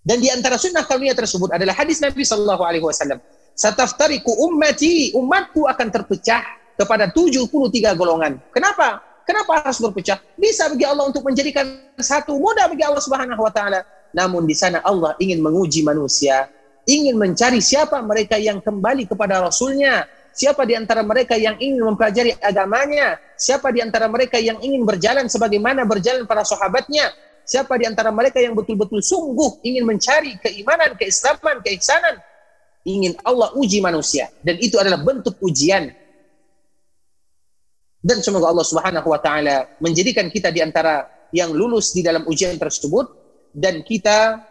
Dan 0.04 0.20
di 0.20 0.28
antara 0.28 0.60
sunnah 0.60 0.84
kauniyah 0.84 1.16
tersebut 1.16 1.56
adalah 1.56 1.72
hadis 1.78 2.04
Nabi 2.04 2.28
sallallahu 2.28 2.68
alaihi 2.68 2.84
wasallam. 2.84 3.24
Sataftariku 3.56 4.34
ummati, 4.44 5.16
umatku 5.16 5.70
akan 5.70 5.88
terpecah 5.88 6.42
kepada 6.76 7.08
73 7.16 7.96
golongan. 7.96 8.42
Kenapa? 8.52 9.00
Kenapa 9.24 9.64
harus 9.64 9.80
berpecah? 9.80 10.20
Bisa 10.36 10.68
bagi 10.68 10.84
Allah 10.84 11.08
untuk 11.08 11.24
menjadikan 11.24 11.64
satu 11.96 12.36
mudah 12.36 12.68
bagi 12.68 12.84
Allah 12.84 13.00
Subhanahu 13.00 13.40
wa 13.40 13.54
taala. 13.56 13.88
Namun 14.14 14.46
di 14.46 14.54
sana 14.54 14.80
Allah 14.86 15.18
ingin 15.18 15.42
menguji 15.42 15.82
manusia, 15.82 16.46
ingin 16.86 17.18
mencari 17.18 17.60
siapa 17.60 17.98
mereka 18.06 18.38
yang 18.38 18.62
kembali 18.62 19.10
kepada 19.10 19.42
Rasulnya, 19.42 20.06
siapa 20.34 20.66
di 20.70 20.78
antara 20.78 21.02
mereka 21.02 21.34
yang 21.34 21.58
ingin 21.58 21.82
mempelajari 21.82 22.38
agamanya, 22.42 23.18
siapa 23.38 23.74
di 23.74 23.82
antara 23.82 24.06
mereka 24.06 24.38
yang 24.38 24.62
ingin 24.62 24.86
berjalan 24.86 25.26
sebagaimana 25.26 25.86
berjalan 25.90 26.30
para 26.30 26.46
sahabatnya, 26.46 27.10
siapa 27.42 27.78
di 27.82 27.90
antara 27.90 28.14
mereka 28.14 28.38
yang 28.38 28.54
betul-betul 28.54 29.02
sungguh 29.02 29.66
ingin 29.66 29.84
mencari 29.86 30.38
keimanan, 30.42 30.94
keislaman, 30.94 31.62
keihsanan, 31.66 32.22
ingin 32.86 33.18
Allah 33.24 33.50
uji 33.56 33.80
manusia. 33.80 34.30
Dan 34.44 34.60
itu 34.60 34.76
adalah 34.78 35.00
bentuk 35.02 35.40
ujian. 35.42 35.90
Dan 38.04 38.20
semoga 38.20 38.52
Allah 38.52 38.68
Subhanahu 38.68 39.08
wa 39.08 39.20
taala 39.24 39.80
menjadikan 39.80 40.28
kita 40.28 40.52
di 40.52 40.60
antara 40.60 41.08
yang 41.32 41.56
lulus 41.56 41.96
di 41.96 42.04
dalam 42.04 42.28
ujian 42.28 42.60
tersebut 42.60 43.23
dan 43.54 43.86
kita 43.86 44.42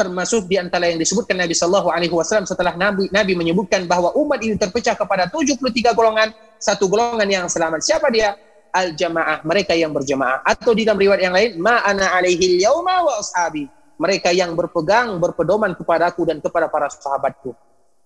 termasuk 0.00 0.48
di 0.48 0.56
antara 0.56 0.88
yang 0.88 0.96
disebutkan 0.96 1.36
Nabi 1.36 1.52
Shallallahu 1.52 1.92
alaihi 1.92 2.08
wasallam 2.08 2.48
setelah 2.48 2.72
Nabi 2.72 3.12
Nabi 3.12 3.36
menyebutkan 3.36 3.84
bahwa 3.84 4.16
umat 4.16 4.40
ini 4.40 4.56
terpecah 4.56 4.96
kepada 4.96 5.28
73 5.28 5.92
golongan, 5.92 6.32
satu 6.56 6.88
golongan 6.88 7.28
yang 7.28 7.44
selamat. 7.52 7.84
Siapa 7.84 8.08
dia? 8.08 8.32
Al 8.72 8.96
jamaah, 8.96 9.44
mereka 9.44 9.76
yang 9.76 9.92
berjamaah. 9.92 10.40
Atau 10.46 10.72
di 10.72 10.88
dalam 10.88 10.96
riwayat 10.96 11.20
yang 11.20 11.34
lain, 11.36 11.50
ma 11.60 11.84
ana 11.84 12.16
alaihi 12.16 12.64
yauma 12.64 13.04
wa 13.04 13.20
ashabi. 13.20 13.68
Mereka 14.00 14.32
yang 14.32 14.56
berpegang, 14.56 15.20
berpedoman 15.20 15.76
kepadaku 15.76 16.24
dan 16.24 16.40
kepada 16.40 16.72
para 16.72 16.88
sahabatku. 16.88 17.52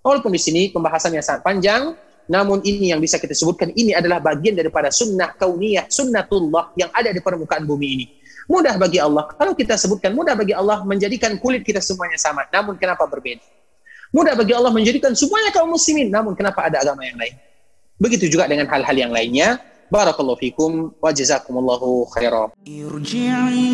Walaupun 0.02 0.34
di 0.34 0.40
sini 0.42 0.62
pembahasannya 0.74 1.22
sangat 1.22 1.46
panjang, 1.46 1.94
namun 2.26 2.64
ini 2.64 2.90
yang 2.90 2.98
bisa 2.98 3.20
kita 3.20 3.36
sebutkan 3.36 3.70
ini 3.76 3.92
adalah 3.92 4.18
bagian 4.18 4.56
daripada 4.56 4.88
sunnah 4.88 5.36
kauniyah, 5.36 5.86
sunnatullah 5.92 6.72
yang 6.74 6.90
ada 6.90 7.12
di 7.12 7.20
permukaan 7.20 7.68
bumi 7.68 7.86
ini. 7.86 8.06
Mudah 8.44 8.76
bagi 8.76 9.00
Allah. 9.00 9.24
Kalau 9.32 9.56
kita 9.56 9.74
sebutkan 9.80 10.12
mudah 10.12 10.36
bagi 10.36 10.52
Allah 10.52 10.84
menjadikan 10.84 11.36
kulit 11.40 11.64
kita 11.64 11.80
semuanya 11.80 12.20
sama. 12.20 12.44
Namun 12.52 12.76
kenapa 12.76 13.08
berbeda? 13.08 13.40
Mudah 14.14 14.38
bagi 14.38 14.54
Allah 14.54 14.70
menjadikan 14.70 15.16
semuanya 15.16 15.50
kaum 15.50 15.72
muslimin. 15.72 16.12
Namun 16.12 16.36
kenapa 16.36 16.68
ada 16.68 16.84
agama 16.84 17.02
yang 17.02 17.18
lain? 17.18 17.34
Begitu 17.98 18.28
juga 18.30 18.46
dengan 18.46 18.68
hal-hal 18.68 18.94
yang 18.94 19.10
lainnya. 19.10 19.58
Barakallahu 19.88 20.38
fikum 20.40 20.92
wa 20.98 21.10
jazakumullahu 21.12 22.08
khairan. 22.14 22.50
Irji'i 22.66 23.70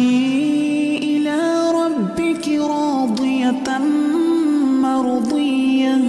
ila 1.19 1.39
rabbiki 1.73 2.61
radiyatan 2.61 3.85
mardiyah. 4.81 6.03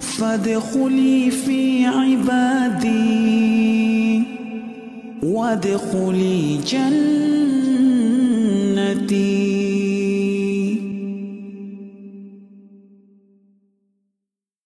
Fadkhuli 0.00 1.30
fi 1.32 1.88
ibadi. 2.16 3.81
وادخلي 5.22 6.58
جنتي. 6.66 7.22